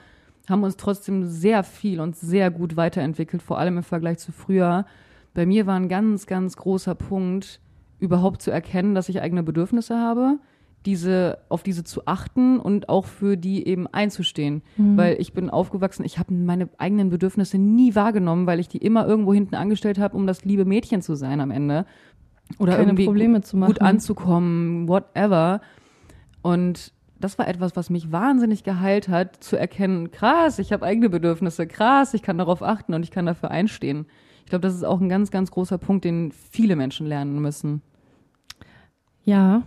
haben 0.49 0.63
uns 0.65 0.77
trotzdem 0.77 1.25
sehr 1.27 1.63
viel 1.63 2.01
und 2.01 2.17
sehr 2.17 2.51
gut 2.51 2.77
weiterentwickelt, 2.77 3.43
vor 3.43 3.59
allem 3.59 3.79
im 3.79 3.83
Vergleich 3.83 4.19
zu 4.19 4.33
früher. 4.33 4.87
Bei 5.35 5.47
mir 5.47 5.67
war 5.67 5.77
ein 5.77 5.89
ganz, 5.89 6.27
ganz 6.27 6.57
großer 6.57 6.95
Punkt, 6.95 7.61
überhaupt 7.99 8.43
zu 8.43 8.51
erkennen, 8.51 8.95
dass 8.95 9.09
ich 9.09 9.21
eigene 9.21 9.43
Bedürfnisse 9.43 9.99
habe, 9.99 10.39
diese, 10.87 11.39
auf 11.49 11.63
diese 11.63 11.85
zu 11.85 12.07
achten 12.07 12.61
und 12.61 12.89
auch 12.89 13.07
für 13.07 13.37
die 13.37 13.67
eben 13.67 13.87
einzustehen. 13.89 14.63
Weil 14.97 15.21
ich 15.21 15.33
bin 15.33 15.51
aufgewachsen, 15.51 16.05
ich 16.05 16.19
habe 16.19 16.33
meine 16.33 16.69
eigenen 16.79 17.11
Bedürfnisse 17.11 17.59
nie 17.59 17.95
wahrgenommen, 17.95 18.47
weil 18.47 18.61
ich 18.61 18.69
die 18.69 18.79
immer 18.79 19.07
irgendwo 19.07 19.35
hinten 19.35 19.57
angestellt 19.57 19.99
habe, 19.99 20.17
um 20.17 20.27
das 20.27 20.45
liebe 20.45 20.65
Mädchen 20.65 21.03
zu 21.03 21.15
sein 21.15 21.41
am 21.41 21.51
Ende. 21.51 21.85
Oder 22.59 22.73
Keine 22.73 22.85
irgendwie 22.85 23.05
Probleme 23.05 23.41
zu 23.43 23.57
machen. 23.57 23.73
gut 23.73 23.83
anzukommen, 23.83 24.89
whatever. 24.89 25.61
Und 26.43 26.93
das 27.21 27.39
war 27.39 27.49
etwas, 27.49 27.77
was 27.77 27.91
mich 27.91 28.13
wahnsinnig 28.13 28.65
geheilt 28.65 29.09
hat, 29.09 29.43
zu 29.43 29.57
erkennen, 29.57 30.11
krass, 30.11 30.59
ich 30.59 30.73
habe 30.73 30.87
eigene 30.87 31.11
Bedürfnisse, 31.11 31.67
krass, 31.67 32.15
ich 32.15 32.23
kann 32.23 32.39
darauf 32.39 32.63
achten 32.63 32.95
und 32.95 33.03
ich 33.03 33.11
kann 33.11 33.27
dafür 33.27 33.51
einstehen. 33.51 34.07
Ich 34.49 34.51
glaube, 34.51 34.63
das 34.63 34.75
ist 34.75 34.85
auch 34.85 34.99
ein 34.99 35.11
ganz, 35.11 35.31
ganz 35.31 35.51
großer 35.51 35.77
Punkt, 35.77 36.07
den 36.07 36.33
viele 36.33 36.75
Menschen 36.75 37.07
lernen 37.07 37.39
müssen. 37.39 37.83
Ja, 39.27 39.63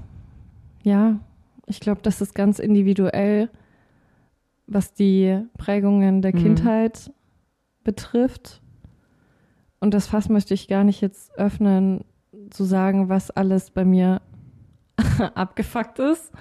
ja. 0.81 1.19
Ich 1.67 1.79
glaube, 1.79 2.01
das 2.01 2.19
ist 2.19 2.33
ganz 2.33 2.57
individuell, 2.57 3.51
was 4.65 4.91
die 4.95 5.39
Prägungen 5.59 6.23
der 6.23 6.33
Mhm. 6.33 6.39
Kindheit 6.39 7.11
betrifft. 7.83 8.63
Und 9.79 9.93
das 9.93 10.07
Fass 10.07 10.29
möchte 10.29 10.55
ich 10.55 10.67
gar 10.67 10.83
nicht 10.83 10.99
jetzt 10.99 11.31
öffnen, 11.37 12.03
zu 12.49 12.63
sagen, 12.63 13.07
was 13.07 13.29
alles 13.29 13.69
bei 13.69 13.85
mir 13.85 14.19
abgefuckt 15.35 15.99
ist. 15.99 16.31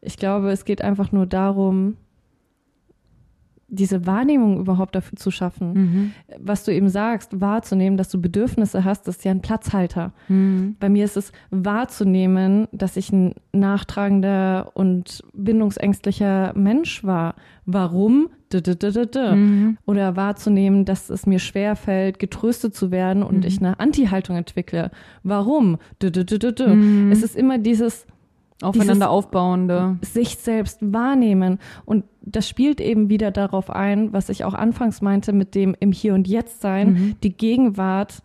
Ich 0.00 0.16
glaube, 0.16 0.52
es 0.52 0.64
geht 0.64 0.80
einfach 0.80 1.10
nur 1.10 1.26
darum, 1.26 1.96
diese 3.74 4.06
Wahrnehmung 4.06 4.58
überhaupt 4.58 4.94
dafür 4.94 5.16
zu 5.16 5.30
schaffen. 5.30 6.12
Was 6.38 6.64
du 6.64 6.72
eben 6.72 6.88
sagst, 6.88 7.40
wahrzunehmen, 7.40 7.96
dass 7.96 8.08
du 8.08 8.20
Bedürfnisse 8.20 8.84
hast, 8.84 9.08
das 9.08 9.16
ist 9.16 9.24
ja 9.24 9.30
ein 9.30 9.42
Platzhalter. 9.42 10.12
Bei 10.80 10.88
mir 10.88 11.04
ist 11.04 11.16
es 11.16 11.32
wahrzunehmen, 11.50 12.68
dass 12.72 12.96
ich 12.96 13.12
ein 13.12 13.34
nachtragender 13.52 14.70
und 14.74 15.22
bindungsängstlicher 15.34 16.52
Mensch 16.56 17.04
war. 17.04 17.34
Warum? 17.66 18.28
Dö, 18.52 18.60
dö, 18.60 18.74
dö, 18.74 19.06
dö. 19.06 19.72
Oder 19.86 20.16
wahrzunehmen, 20.16 20.84
dass 20.84 21.10
es 21.10 21.26
mir 21.26 21.38
schwerfällt, 21.38 22.18
getröstet 22.18 22.74
zu 22.74 22.90
werden 22.90 23.22
und 23.22 23.44
ich 23.44 23.58
eine 23.58 23.80
Anti-Haltung 23.80 24.36
entwickle. 24.36 24.90
Warum? 25.22 25.78
Dö. 26.02 26.10
Es 27.10 27.22
ist 27.22 27.36
immer 27.36 27.58
dieses 27.58 28.06
Aufeinander 28.62 29.10
aufbauende. 29.10 29.98
sich 30.00 30.36
selbst 30.38 30.78
wahrnehmen. 30.80 31.58
Und 31.84 32.04
das 32.22 32.48
spielt 32.48 32.80
eben 32.80 33.08
wieder 33.08 33.30
darauf 33.30 33.68
ein, 33.70 34.12
was 34.12 34.28
ich 34.28 34.44
auch 34.44 34.54
anfangs 34.54 35.02
meinte, 35.02 35.32
mit 35.32 35.54
dem 35.54 35.76
im 35.80 35.92
Hier 35.92 36.14
und 36.14 36.28
Jetzt 36.28 36.60
sein, 36.60 37.16
die 37.22 37.36
Gegenwart 37.36 38.22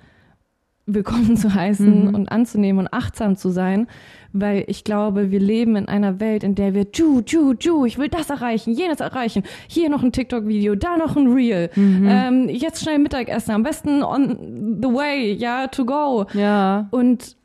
willkommen 0.94 1.38
zu 1.38 1.54
heißen 1.54 2.14
und 2.16 2.32
anzunehmen 2.32 2.80
und 2.86 2.94
achtsam 2.94 3.36
zu 3.36 3.50
sein, 3.50 3.88
weil 4.34 4.64
ich 4.68 4.84
glaube, 4.84 5.32
wir 5.32 5.40
leben 5.40 5.76
in 5.76 5.88
einer 5.88 6.20
Welt, 6.20 6.44
in 6.44 6.56
der 6.56 6.74
wir, 6.74 6.88
ju, 6.94 7.22
ju, 7.26 7.54
ju, 7.60 7.86
ich 7.86 7.98
will 7.98 8.10
das 8.10 8.30
erreichen, 8.30 8.74
jenes 8.74 9.00
erreichen, 9.00 9.44
hier 9.68 9.90
noch 9.90 10.04
ein 10.04 10.12
TikTok-Video, 10.12 10.76
da 10.76 10.98
noch 10.98 11.16
ein 11.16 11.32
Reel, 11.32 11.70
ähm, 11.76 12.50
jetzt 12.50 12.82
schnell 12.82 13.00
Mittagessen, 13.00 13.52
am 13.52 13.64
besten 13.64 14.04
on 14.04 14.80
the 14.82 14.90
way, 14.90 15.34
ja, 15.34 15.68
to 15.68 15.86
go. 15.86 16.26
Ja. 16.34 16.88
Und 16.92 17.38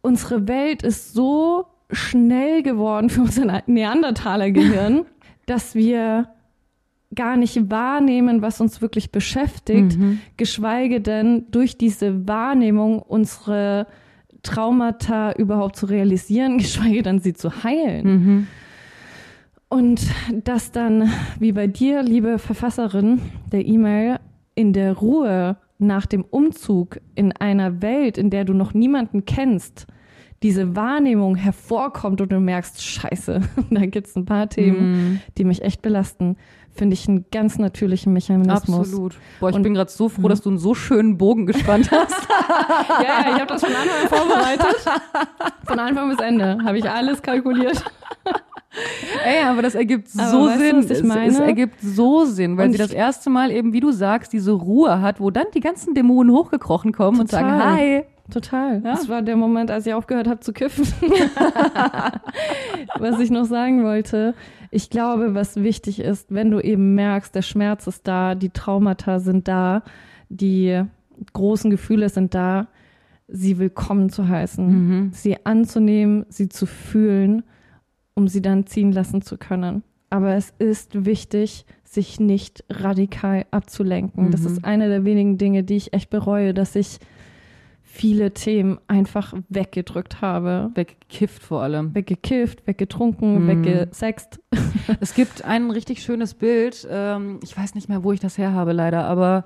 unsere 0.00 0.48
Welt 0.48 0.82
ist 0.82 1.14
so 1.14 1.66
schnell 1.90 2.62
geworden 2.62 3.10
für 3.10 3.22
unser 3.22 3.62
Neandertaler-Gehirn, 3.66 5.04
dass 5.46 5.74
wir 5.74 6.28
gar 7.14 7.36
nicht 7.36 7.70
wahrnehmen, 7.70 8.42
was 8.42 8.60
uns 8.60 8.82
wirklich 8.82 9.10
beschäftigt, 9.10 9.96
geschweige 10.36 11.00
denn 11.00 11.46
durch 11.50 11.78
diese 11.78 12.28
Wahrnehmung 12.28 12.98
unsere 12.98 13.86
Traumata 14.42 15.32
überhaupt 15.32 15.76
zu 15.76 15.86
realisieren, 15.86 16.58
geschweige 16.58 17.02
denn 17.02 17.18
sie 17.18 17.32
zu 17.32 17.64
heilen. 17.64 18.46
Und 19.70 20.02
das 20.44 20.70
dann, 20.70 21.10
wie 21.38 21.52
bei 21.52 21.66
dir, 21.66 22.02
liebe 22.02 22.38
Verfasserin 22.38 23.20
der 23.52 23.66
E-Mail, 23.66 24.18
in 24.54 24.72
der 24.72 24.94
Ruhe 24.94 25.56
nach 25.78 26.06
dem 26.06 26.24
Umzug 26.24 27.00
in 27.14 27.32
einer 27.32 27.80
Welt, 27.80 28.18
in 28.18 28.30
der 28.30 28.44
du 28.44 28.52
noch 28.54 28.74
niemanden 28.74 29.24
kennst, 29.24 29.86
diese 30.42 30.76
Wahrnehmung 30.76 31.34
hervorkommt 31.34 32.20
und 32.20 32.30
du 32.30 32.38
merkst, 32.40 32.82
scheiße, 32.82 33.40
da 33.70 33.86
gibt's 33.86 34.14
ein 34.16 34.24
paar 34.24 34.48
Themen, 34.48 35.20
die 35.36 35.44
mich 35.44 35.62
echt 35.62 35.82
belasten, 35.82 36.36
finde 36.74 36.94
ich 36.94 37.08
einen 37.08 37.24
ganz 37.32 37.58
natürlichen 37.58 38.12
Mechanismus. 38.12 38.78
Absolut. 38.88 39.16
Boah, 39.40 39.50
ich 39.50 39.56
Und- 39.56 39.62
bin 39.64 39.74
gerade 39.74 39.90
so 39.90 40.08
froh, 40.08 40.28
dass 40.28 40.40
du 40.42 40.50
einen 40.50 40.58
so 40.58 40.74
schönen 40.74 41.18
Bogen 41.18 41.46
gespannt 41.46 41.90
hast. 41.90 42.14
Ja, 43.02 43.22
ja, 43.28 43.34
ich 43.34 43.40
habe 43.40 43.46
das 43.46 43.64
von 43.64 43.72
Anfang 43.74 44.02
an 44.02 44.08
vorbereitet. 44.08 44.76
Von 45.66 45.78
Anfang 45.78 46.08
bis 46.10 46.18
Ende 46.20 46.58
habe 46.64 46.78
ich 46.78 46.88
alles 46.88 47.20
kalkuliert. 47.22 47.82
Ey, 49.24 49.42
aber 49.44 49.62
das 49.62 49.74
ergibt 49.74 50.08
Aber 50.16 50.30
so 50.30 50.46
weißt 50.46 50.58
Sinn. 50.58 50.76
was 50.76 50.84
ich 50.86 50.90
es, 50.92 50.98
es 50.98 51.04
meine? 51.04 51.44
ergibt 51.44 51.80
so 51.80 52.24
Sinn, 52.24 52.56
weil 52.56 52.66
Und 52.66 52.72
sie 52.72 52.78
das 52.78 52.92
erste 52.92 53.28
Mal 53.30 53.50
eben, 53.50 53.72
wie 53.72 53.80
du 53.80 53.90
sagst, 53.90 54.32
diese 54.32 54.52
Ruhe 54.52 55.00
hat, 55.00 55.20
wo 55.20 55.30
dann 55.30 55.46
die 55.54 55.60
ganzen 55.60 55.94
Dämonen 55.94 56.32
hochgekrochen 56.34 56.92
kommen 56.92 57.20
und 57.20 57.30
sagen, 57.30 57.48
Total. 57.48 57.74
hi. 57.76 58.02
Total. 58.30 58.82
Ja. 58.84 58.92
Das 58.92 59.08
war 59.08 59.22
der 59.22 59.36
Moment, 59.36 59.70
als 59.70 59.86
ich 59.86 59.94
aufgehört 59.94 60.28
habe 60.28 60.40
zu 60.40 60.52
kiffen. 60.52 60.84
was 62.98 63.20
ich 63.20 63.30
noch 63.30 63.44
sagen 63.44 63.84
wollte, 63.84 64.34
ich 64.70 64.90
glaube, 64.90 65.34
was 65.34 65.56
wichtig 65.56 66.00
ist, 66.00 66.32
wenn 66.32 66.50
du 66.50 66.60
eben 66.60 66.94
merkst, 66.94 67.34
der 67.34 67.42
Schmerz 67.42 67.86
ist 67.86 68.06
da, 68.06 68.34
die 68.34 68.50
Traumata 68.50 69.18
sind 69.18 69.48
da, 69.48 69.82
die 70.28 70.82
großen 71.32 71.70
Gefühle 71.70 72.10
sind 72.10 72.34
da, 72.34 72.68
sie 73.28 73.58
willkommen 73.58 74.10
zu 74.10 74.28
heißen, 74.28 75.10
sie 75.12 75.46
anzunehmen, 75.46 76.26
sie 76.28 76.48
zu 76.48 76.66
fühlen, 76.66 77.42
um 78.14 78.28
sie 78.28 78.42
dann 78.42 78.66
ziehen 78.66 78.92
lassen 78.92 79.22
zu 79.22 79.38
können. 79.38 79.82
Aber 80.10 80.34
es 80.34 80.54
ist 80.58 81.04
wichtig, 81.04 81.66
sich 81.84 82.20
nicht 82.20 82.64
radikal 82.70 83.46
abzulenken. 83.50 84.30
Das 84.30 84.44
ist 84.44 84.64
eine 84.64 84.88
der 84.88 85.04
wenigen 85.04 85.38
Dinge, 85.38 85.64
die 85.64 85.76
ich 85.76 85.92
echt 85.92 86.10
bereue, 86.10 86.54
dass 86.54 86.76
ich 86.76 86.98
viele 87.98 88.32
Themen 88.32 88.78
einfach 88.86 89.34
weggedrückt 89.48 90.20
habe. 90.20 90.70
Weggekifft 90.74 91.42
vor 91.42 91.62
allem. 91.62 91.96
Weggekifft, 91.96 92.64
weggetrunken, 92.66 93.46
weggesext. 93.48 94.40
Es 95.00 95.12
gibt 95.14 95.44
ein 95.44 95.70
richtig 95.70 96.02
schönes 96.02 96.32
Bild. 96.32 96.86
Ähm, 96.90 97.40
ich 97.42 97.54
weiß 97.54 97.74
nicht 97.74 97.88
mehr, 97.88 98.04
wo 98.04 98.12
ich 98.12 98.20
das 98.20 98.38
her 98.38 98.52
habe, 98.52 98.72
leider, 98.72 99.04
aber 99.04 99.44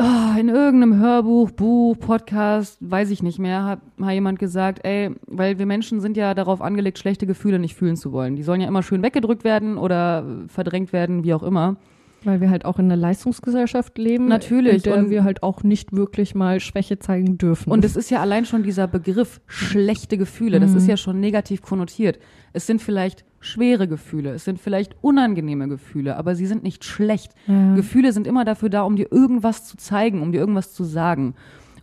oh, 0.00 0.38
in 0.38 0.48
irgendeinem 0.48 0.98
Hörbuch, 0.98 1.50
Buch, 1.50 1.98
Podcast, 1.98 2.78
weiß 2.80 3.10
ich 3.10 3.22
nicht 3.22 3.38
mehr, 3.38 3.64
hat 3.64 3.80
mal 3.98 4.14
jemand 4.14 4.38
gesagt, 4.38 4.84
ey, 4.84 5.10
weil 5.26 5.58
wir 5.58 5.66
Menschen 5.66 6.00
sind 6.00 6.16
ja 6.16 6.32
darauf 6.32 6.62
angelegt, 6.62 6.98
schlechte 6.98 7.26
Gefühle 7.26 7.58
nicht 7.58 7.74
fühlen 7.74 7.96
zu 7.96 8.12
wollen. 8.12 8.36
Die 8.36 8.44
sollen 8.44 8.60
ja 8.60 8.68
immer 8.68 8.82
schön 8.82 9.02
weggedrückt 9.02 9.44
werden 9.44 9.76
oder 9.76 10.24
verdrängt 10.46 10.92
werden, 10.92 11.24
wie 11.24 11.34
auch 11.34 11.42
immer. 11.42 11.76
Weil 12.24 12.40
wir 12.40 12.50
halt 12.50 12.64
auch 12.64 12.78
in 12.80 12.86
einer 12.86 12.96
Leistungsgesellschaft 12.96 13.96
leben. 13.96 14.26
Natürlich. 14.26 14.84
In 14.86 14.92
der 14.92 14.98
Und- 15.04 15.10
wir 15.10 15.22
halt 15.24 15.42
auch 15.44 15.62
nicht 15.62 15.92
wirklich 15.92 16.34
mal 16.34 16.58
Schwäche 16.58 16.98
zeigen 16.98 17.38
dürfen. 17.38 17.70
Und 17.70 17.84
es 17.84 17.94
ist 17.94 18.10
ja 18.10 18.20
allein 18.20 18.44
schon 18.44 18.64
dieser 18.64 18.88
Begriff 18.88 19.40
schlechte 19.46 20.18
Gefühle, 20.18 20.58
das 20.58 20.74
ist 20.74 20.84
Mhm. 20.84 20.88
ja 20.90 20.96
schon 20.96 21.20
negativ 21.20 21.62
konnotiert. 21.62 22.18
Es 22.52 22.66
sind 22.66 22.82
vielleicht 22.82 23.24
schwere 23.40 23.86
Gefühle, 23.86 24.30
es 24.32 24.44
sind 24.44 24.58
vielleicht 24.58 24.96
unangenehme 25.00 25.68
Gefühle, 25.68 26.16
aber 26.16 26.34
sie 26.34 26.46
sind 26.46 26.64
nicht 26.64 26.82
schlecht. 26.84 27.32
Ja. 27.46 27.74
Gefühle 27.76 28.12
sind 28.12 28.26
immer 28.26 28.44
dafür 28.44 28.68
da, 28.68 28.82
um 28.82 28.96
dir 28.96 29.12
irgendwas 29.12 29.64
zu 29.64 29.76
zeigen, 29.76 30.20
um 30.20 30.32
dir 30.32 30.38
irgendwas 30.38 30.72
zu 30.72 30.82
sagen. 30.82 31.34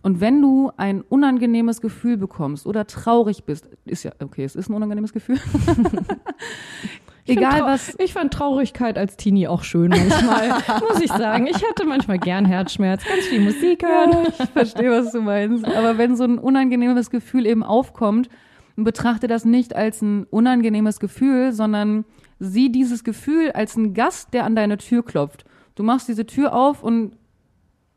Und 0.02 0.20
wenn 0.20 0.42
du 0.42 0.70
ein 0.76 1.00
unangenehmes 1.00 1.80
Gefühl 1.80 2.18
bekommst 2.18 2.66
oder 2.66 2.86
traurig 2.86 3.44
bist, 3.44 3.70
ist 3.86 4.02
ja, 4.04 4.12
okay, 4.22 4.44
es 4.44 4.54
ist 4.54 4.68
ein 4.68 4.74
unangenehmes 4.74 5.14
Gefühl. 5.14 5.38
Ich 7.28 7.36
Egal 7.36 7.62
was. 7.62 7.94
Ich 7.98 8.12
fand 8.12 8.32
Traurigkeit 8.32 8.96
als 8.96 9.16
Teenie 9.16 9.48
auch 9.48 9.64
schön 9.64 9.90
manchmal, 9.90 10.48
muss 10.88 11.00
ich 11.00 11.10
sagen. 11.10 11.48
Ich 11.48 11.56
hatte 11.56 11.84
manchmal 11.84 12.18
gern 12.18 12.44
Herzschmerz, 12.44 13.04
ganz 13.04 13.24
viel 13.24 13.40
Musik 13.40 13.82
hören. 13.82 14.28
Ich 14.28 14.50
verstehe, 14.50 14.90
was 14.92 15.10
du 15.10 15.20
meinst. 15.20 15.64
Aber 15.64 15.98
wenn 15.98 16.16
so 16.16 16.22
ein 16.22 16.38
unangenehmes 16.38 17.10
Gefühl 17.10 17.46
eben 17.46 17.64
aufkommt, 17.64 18.28
betrachte 18.76 19.26
das 19.26 19.44
nicht 19.44 19.74
als 19.74 20.02
ein 20.02 20.24
unangenehmes 20.24 21.00
Gefühl, 21.00 21.52
sondern 21.52 22.04
sieh 22.38 22.70
dieses 22.70 23.02
Gefühl 23.02 23.50
als 23.50 23.76
einen 23.76 23.92
Gast, 23.92 24.32
der 24.32 24.44
an 24.44 24.54
deine 24.54 24.78
Tür 24.78 25.04
klopft. 25.04 25.44
Du 25.74 25.82
machst 25.82 26.06
diese 26.06 26.26
Tür 26.26 26.54
auf 26.54 26.84
und 26.84 27.16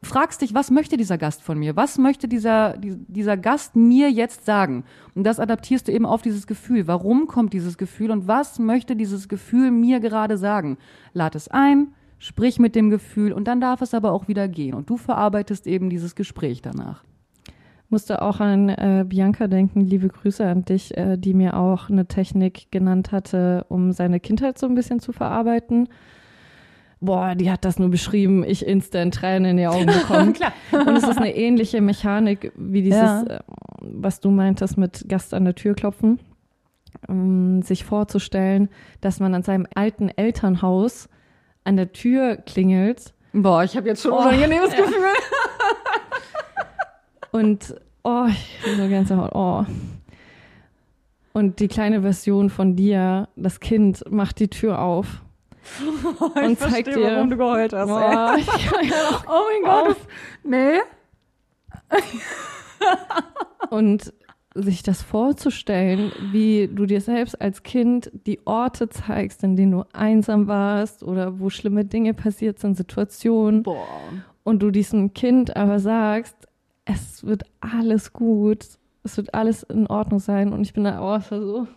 fragst 0.01 0.41
dich, 0.41 0.53
was 0.53 0.71
möchte 0.71 0.97
dieser 0.97 1.17
Gast 1.17 1.41
von 1.41 1.59
mir? 1.59 1.75
Was 1.75 1.97
möchte 1.97 2.27
dieser, 2.27 2.77
die- 2.77 2.95
dieser 3.07 3.35
Gast 3.37 3.75
mir 3.75 4.09
jetzt 4.09 4.45
sagen? 4.45 4.83
Und 5.15 5.23
das 5.25 5.39
adaptierst 5.39 5.87
du 5.87 5.91
eben 5.91 6.05
auf 6.05 6.21
dieses 6.21 6.47
Gefühl. 6.47 6.87
Warum 6.87 7.27
kommt 7.27 7.53
dieses 7.53 7.77
Gefühl 7.77 8.11
und 8.11 8.27
was 8.27 8.59
möchte 8.59 8.95
dieses 8.95 9.27
Gefühl 9.27 9.71
mir 9.71 9.99
gerade 9.99 10.37
sagen? 10.37 10.77
Lad 11.13 11.35
es 11.35 11.47
ein, 11.49 11.89
sprich 12.17 12.59
mit 12.59 12.75
dem 12.75 12.89
Gefühl 12.89 13.33
und 13.33 13.47
dann 13.47 13.59
darf 13.61 13.81
es 13.81 13.93
aber 13.93 14.11
auch 14.13 14.27
wieder 14.27 14.47
gehen. 14.47 14.73
Und 14.73 14.89
du 14.89 14.97
verarbeitest 14.97 15.67
eben 15.67 15.89
dieses 15.89 16.15
Gespräch 16.15 16.61
danach. 16.61 17.03
Musste 17.91 18.21
auch 18.21 18.39
an 18.39 18.69
äh, 18.69 19.03
Bianca 19.07 19.47
denken, 19.47 19.81
liebe 19.81 20.09
Grüße 20.09 20.45
an 20.45 20.63
dich, 20.63 20.95
äh, 20.95 21.17
die 21.17 21.33
mir 21.33 21.57
auch 21.57 21.89
eine 21.89 22.05
Technik 22.05 22.71
genannt 22.71 23.11
hatte, 23.11 23.65
um 23.67 23.93
seine 23.93 24.19
Kindheit 24.19 24.59
so 24.59 24.67
ein 24.67 24.75
bisschen 24.75 24.99
zu 24.99 25.11
verarbeiten. 25.11 25.89
Boah, 27.01 27.33
die 27.35 27.49
hat 27.49 27.63
das 27.63 27.79
nur 27.79 27.89
beschrieben, 27.89 28.43
ich 28.43 28.65
instant 28.65 29.13
Tränen 29.15 29.51
in 29.51 29.57
die 29.57 29.67
Augen 29.67 29.85
bekommen. 29.85 30.33
Klar. 30.33 30.51
Und 30.71 30.97
es 30.97 31.03
ist 31.07 31.17
eine 31.17 31.33
ähnliche 31.35 31.79
Mechanik 31.81 32.51
wie 32.57 32.81
dieses, 32.81 32.99
Ja. 32.99 33.23
äh, 33.23 33.39
was 33.81 34.19
du 34.19 34.31
meintest 34.31 34.77
mit 34.77 35.05
Gast 35.07 35.33
an 35.33 35.45
der 35.45 35.55
Tür 35.55 35.75
klopfen. 35.75 36.19
Um, 37.07 37.61
sich 37.61 37.85
vorzustellen, 37.85 38.67
dass 38.99 39.19
man 39.19 39.33
an 39.35 39.43
seinem 39.43 39.67
alten 39.75 40.09
Elternhaus 40.09 41.07
an 41.63 41.77
der 41.77 41.93
Tür 41.93 42.35
klingelt 42.37 43.13
Boah, 43.31 43.63
ich 43.63 43.77
habe 43.77 43.87
jetzt 43.87 44.01
schon 44.01 44.11
Oh, 44.11 44.17
ein 44.17 44.27
unangenehmes 44.29 44.71
ja. 44.73 44.79
Gefühl. 44.79 44.95
und 47.31 47.75
oh, 48.03 48.25
ich 48.27 48.59
bin 48.65 48.77
so 48.77 48.87
Gänsehaut, 48.87 49.31
oh. 49.35 49.65
Und 51.33 51.59
die 51.59 51.67
kleine 51.67 52.01
Version 52.01 52.49
von 52.49 52.75
dir, 52.75 53.29
das 53.35 53.59
Kind, 53.59 54.03
macht 54.09 54.39
die 54.39 54.47
Tür 54.49 54.81
auf. 54.81 55.21
Und 56.35 56.59
zeigt 56.59 56.87
dir, 56.87 57.01
warum 57.01 57.29
du 57.29 57.37
geheult 57.37 57.73
hast. 57.73 57.89
ey. 57.89 57.95
Boah, 57.95 58.35
ich 58.37 58.89
noch 58.89 59.25
Oh 59.27 59.43
mein 59.51 59.63
Gott. 59.63 59.97
Nee. 60.43 60.79
Und 63.69 64.13
sich 64.55 64.83
das 64.83 65.01
vorzustellen, 65.01 66.11
wie 66.31 66.67
du 66.67 66.85
dir 66.85 67.01
selbst 67.01 67.39
als 67.39 67.63
Kind 67.63 68.11
die 68.25 68.39
Orte 68.45 68.89
zeigst, 68.89 69.43
in 69.43 69.55
denen 69.55 69.71
du 69.71 69.83
einsam 69.93 70.47
warst 70.47 71.03
oder 71.03 71.39
wo 71.39 71.49
schlimme 71.49 71.85
Dinge 71.85 72.13
passiert 72.13 72.59
sind, 72.59 72.75
Situationen, 72.75 73.63
Boah. 73.63 73.87
und 74.43 74.61
du 74.61 74.71
diesem 74.71 75.13
Kind 75.13 75.55
aber 75.55 75.79
sagst, 75.79 76.35
es 76.85 77.23
wird 77.23 77.43
alles 77.61 78.11
gut, 78.11 78.65
es 79.03 79.17
wird 79.17 79.33
alles 79.33 79.63
in 79.63 79.87
Ordnung 79.87 80.19
sein 80.19 80.51
und 80.51 80.61
ich 80.61 80.73
bin 80.73 80.83
da, 80.83 80.99
war 80.99 81.21
so, 81.21 81.67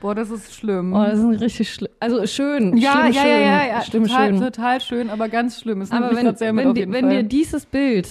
Boah, 0.00 0.14
das 0.14 0.30
ist 0.30 0.54
schlimm. 0.54 0.92
oh, 0.92 1.04
das 1.04 1.18
ist 1.18 1.40
richtig 1.40 1.72
schlimm, 1.72 1.90
also 2.00 2.24
schön, 2.26 2.76
ja, 2.76 2.92
schlimm, 2.92 3.12
ja, 3.12 3.20
schön, 3.22 3.30
ja, 3.30 3.38
ja, 3.40 3.66
ja. 3.66 3.82
schlimm, 3.82 4.04
total, 4.06 4.28
schön. 4.30 4.40
total 4.40 4.80
schön, 4.80 5.10
aber 5.10 5.28
ganz 5.28 5.60
schlimm. 5.60 5.80
Es 5.80 5.90
Aber 5.90 6.14
wenn, 6.14 6.36
sehr 6.36 6.52
mit 6.52 6.64
wenn, 6.64 6.70
auf 6.70 6.76
jeden 6.76 6.92
wenn 6.92 7.04
Fall. 7.06 7.22
dir 7.22 7.28
dieses 7.28 7.66
Bild 7.66 8.08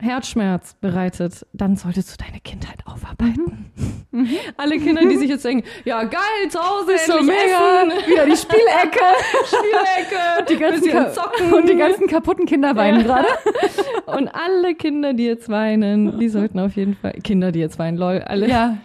Herzschmerz 0.00 0.74
bereitet, 0.80 1.46
dann 1.52 1.76
solltest 1.76 2.12
du 2.12 2.24
deine 2.24 2.40
Kindheit 2.40 2.78
aufarbeiten. 2.84 3.70
Alle 4.56 4.78
Kinder, 4.78 5.02
die 5.02 5.16
sich 5.16 5.28
jetzt 5.30 5.44
denken, 5.44 5.66
ja 5.84 6.02
geil, 6.04 6.20
zu 6.48 6.58
Hause 6.58 6.92
ist 6.92 7.08
endlich 7.08 7.26
mega. 7.28 7.82
essen, 7.82 7.90
Wieder 8.10 8.26
die 8.26 8.36
Spielecke. 8.36 9.04
Spielecke, 9.46 10.44
Die 10.50 10.56
ganzen, 10.56 11.12
zocken. 11.14 11.52
und 11.54 11.68
die 11.68 11.76
ganzen 11.76 12.06
kaputten 12.08 12.44
Kinder 12.46 12.74
weinen 12.76 13.04
gerade. 13.04 13.26
Und 14.06 14.28
alle 14.28 14.74
Kinder, 14.74 15.14
die 15.14 15.26
jetzt 15.26 15.48
weinen, 15.48 16.18
die 16.18 16.28
sollten 16.28 16.58
auf 16.58 16.74
jeden 16.76 16.96
Fall, 16.96 17.12
Kinder, 17.22 17.50
die 17.52 17.60
jetzt 17.60 17.78
weinen, 17.78 17.96
lol, 17.96 18.20
alle. 18.20 18.48
Ja, 18.48 18.76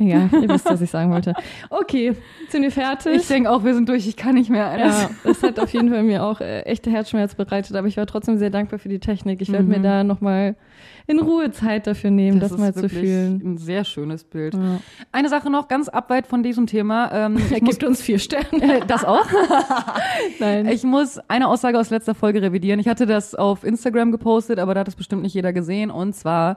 Egal, 0.00 0.30
ihr 0.32 0.48
wisst, 0.48 0.64
was 0.64 0.80
ich 0.80 0.90
sagen 0.90 1.10
wollte. 1.12 1.34
Okay, 1.68 2.14
sind 2.48 2.62
wir 2.62 2.70
fertig? 2.70 3.16
ich 3.16 3.28
denke 3.28 3.50
auch, 3.50 3.62
wir 3.64 3.74
sind 3.74 3.88
durch. 3.88 4.08
Ich 4.08 4.16
kann 4.16 4.34
nicht 4.34 4.48
mehr. 4.50 4.76
Das- 4.78 5.02
ja, 5.02 5.10
das 5.24 5.42
hat 5.42 5.60
auf 5.60 5.72
jeden 5.72 5.90
Fall 5.90 6.02
mir 6.02 6.24
auch 6.24 6.40
äh, 6.40 6.62
echte 6.62 6.90
Herzschmerz 6.90 7.34
bereitet, 7.34 7.76
aber 7.76 7.86
ich 7.86 7.96
war 7.96 8.06
trotzdem 8.06 8.38
sehr 8.38 8.50
dankbar 8.50 8.78
für 8.78 8.88
die 8.88 8.98
Technik. 8.98 9.40
Ich 9.42 9.52
werde 9.52 9.64
mir 9.64 9.78
da 9.80 10.02
nochmal 10.02 10.56
in 11.06 11.18
Ruhe 11.18 11.50
Zeit 11.50 11.86
dafür 11.86 12.10
nehmen, 12.10 12.40
das, 12.40 12.52
ist 12.52 12.58
mal 12.58 12.72
zu 12.72 12.88
fühlen. 12.88 13.42
Ein 13.44 13.58
sehr 13.58 13.84
schönes 13.84 14.24
Bild. 14.24 14.54
Ja. 14.54 14.80
Eine 15.12 15.28
Sache 15.28 15.50
noch, 15.50 15.68
ganz 15.68 15.88
abweit 15.88 16.26
von 16.26 16.42
diesem 16.42 16.66
Thema. 16.66 17.10
Ähm, 17.12 17.36
Er 17.50 17.60
gibt 17.60 17.82
uns 17.84 18.00
vier 18.00 18.18
Sterne. 18.18 18.80
das 18.86 19.04
auch? 19.04 19.26
Nein. 20.38 20.66
Ich 20.68 20.84
muss 20.84 21.18
eine 21.28 21.48
Aussage 21.48 21.78
aus 21.78 21.90
letzter 21.90 22.14
Folge 22.14 22.42
revidieren. 22.42 22.80
Ich 22.80 22.88
hatte 22.88 23.06
das 23.06 23.34
auf 23.34 23.64
Instagram 23.64 24.12
gepostet, 24.12 24.58
aber 24.58 24.74
da 24.74 24.80
hat 24.80 24.88
es 24.88 24.96
bestimmt 24.96 25.22
nicht 25.22 25.34
jeder 25.34 25.52
gesehen. 25.52 25.90
Und 25.90 26.14
zwar 26.14 26.56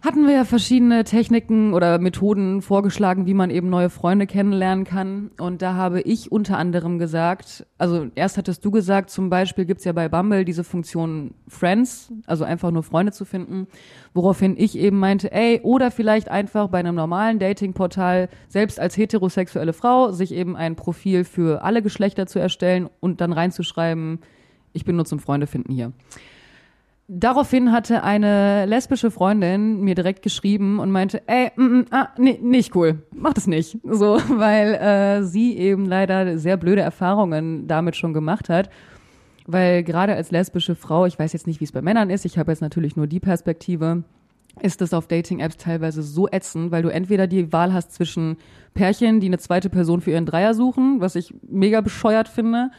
hatten 0.00 0.26
wir 0.26 0.34
ja 0.34 0.44
verschiedene 0.44 1.02
Techniken 1.02 1.74
oder 1.74 1.98
Methoden 1.98 2.62
vorgeschlagen, 2.62 3.26
wie 3.26 3.34
man 3.34 3.50
eben 3.50 3.68
neue 3.68 3.90
Freunde 3.90 4.26
kennenlernen 4.26 4.84
kann. 4.84 5.30
Und 5.38 5.60
da 5.60 5.74
habe 5.74 6.00
ich 6.00 6.30
unter 6.30 6.56
anderem 6.56 6.98
gesagt, 6.98 7.66
also 7.78 8.06
erst 8.14 8.38
hattest 8.38 8.64
du 8.64 8.70
gesagt, 8.70 9.10
zum 9.10 9.28
Beispiel 9.28 9.64
gibt's 9.64 9.84
ja 9.84 9.92
bei 9.92 10.08
Bumble 10.08 10.44
diese 10.44 10.62
Funktion 10.62 11.34
Friends, 11.48 12.12
also 12.26 12.44
einfach 12.44 12.70
nur 12.70 12.84
Freunde 12.84 13.12
zu 13.12 13.24
finden, 13.24 13.66
woraufhin 14.14 14.54
ich 14.56 14.78
eben 14.78 14.98
meinte, 14.98 15.32
ey, 15.32 15.60
oder 15.62 15.90
vielleicht 15.90 16.30
einfach 16.30 16.68
bei 16.68 16.78
einem 16.78 16.94
normalen 16.94 17.38
Datingportal, 17.38 18.28
selbst 18.48 18.78
als 18.78 18.96
heterosexuelle 18.96 19.72
Frau, 19.72 20.12
sich 20.12 20.32
eben 20.32 20.56
ein 20.56 20.76
Profil 20.76 21.24
für 21.24 21.62
alle 21.62 21.82
Geschlechter 21.82 22.26
zu 22.26 22.38
erstellen 22.38 22.88
und 23.00 23.20
dann 23.20 23.32
reinzuschreiben, 23.32 24.20
ich 24.72 24.84
bin 24.84 24.96
nur 24.96 25.06
zum 25.06 25.18
Freunde 25.18 25.48
finden 25.48 25.72
hier. 25.72 25.92
Daraufhin 27.10 27.72
hatte 27.72 28.02
eine 28.04 28.66
lesbische 28.66 29.10
Freundin 29.10 29.80
mir 29.80 29.94
direkt 29.94 30.20
geschrieben 30.20 30.78
und 30.78 30.90
meinte, 30.90 31.22
ey, 31.26 31.50
mm, 31.56 31.62
mm, 31.62 31.84
ah, 31.90 32.08
nee, 32.18 32.38
nicht 32.42 32.76
cool, 32.76 33.02
mach 33.12 33.32
das 33.32 33.46
nicht. 33.46 33.78
So, 33.82 34.18
weil 34.28 34.74
äh, 34.74 35.22
sie 35.22 35.56
eben 35.56 35.86
leider 35.86 36.36
sehr 36.38 36.58
blöde 36.58 36.82
Erfahrungen 36.82 37.66
damit 37.66 37.96
schon 37.96 38.12
gemacht 38.12 38.50
hat. 38.50 38.68
Weil 39.46 39.84
gerade 39.84 40.14
als 40.14 40.30
lesbische 40.30 40.74
Frau, 40.74 41.06
ich 41.06 41.18
weiß 41.18 41.32
jetzt 41.32 41.46
nicht, 41.46 41.60
wie 41.60 41.64
es 41.64 41.72
bei 41.72 41.80
Männern 41.80 42.10
ist, 42.10 42.26
ich 42.26 42.36
habe 42.36 42.52
jetzt 42.52 42.60
natürlich 42.60 42.94
nur 42.94 43.06
die 43.06 43.20
Perspektive, 43.20 44.04
ist 44.60 44.82
es 44.82 44.92
auf 44.92 45.06
Dating-Apps 45.06 45.56
teilweise 45.56 46.02
so 46.02 46.28
ätzend, 46.28 46.70
weil 46.72 46.82
du 46.82 46.90
entweder 46.90 47.26
die 47.26 47.50
Wahl 47.54 47.72
hast 47.72 47.94
zwischen 47.94 48.36
Pärchen, 48.74 49.20
die 49.20 49.28
eine 49.28 49.38
zweite 49.38 49.70
Person 49.70 50.02
für 50.02 50.10
ihren 50.10 50.26
Dreier 50.26 50.52
suchen, 50.52 51.00
was 51.00 51.14
ich 51.14 51.32
mega 51.48 51.80
bescheuert 51.80 52.28
finde, 52.28 52.70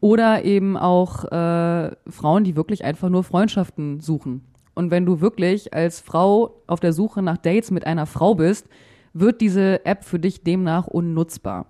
oder 0.00 0.44
eben 0.44 0.76
auch 0.76 1.24
äh, 1.24 1.90
Frauen, 2.08 2.44
die 2.44 2.56
wirklich 2.56 2.84
einfach 2.84 3.08
nur 3.08 3.24
Freundschaften 3.24 4.00
suchen. 4.00 4.42
Und 4.74 4.90
wenn 4.90 5.06
du 5.06 5.20
wirklich 5.20 5.72
als 5.72 6.00
Frau 6.00 6.62
auf 6.66 6.80
der 6.80 6.92
Suche 6.92 7.22
nach 7.22 7.38
Dates 7.38 7.70
mit 7.70 7.86
einer 7.86 8.06
Frau 8.06 8.34
bist, 8.34 8.68
wird 9.14 9.40
diese 9.40 9.84
App 9.86 10.04
für 10.04 10.18
dich 10.18 10.42
demnach 10.42 10.86
unnutzbar. 10.86 11.66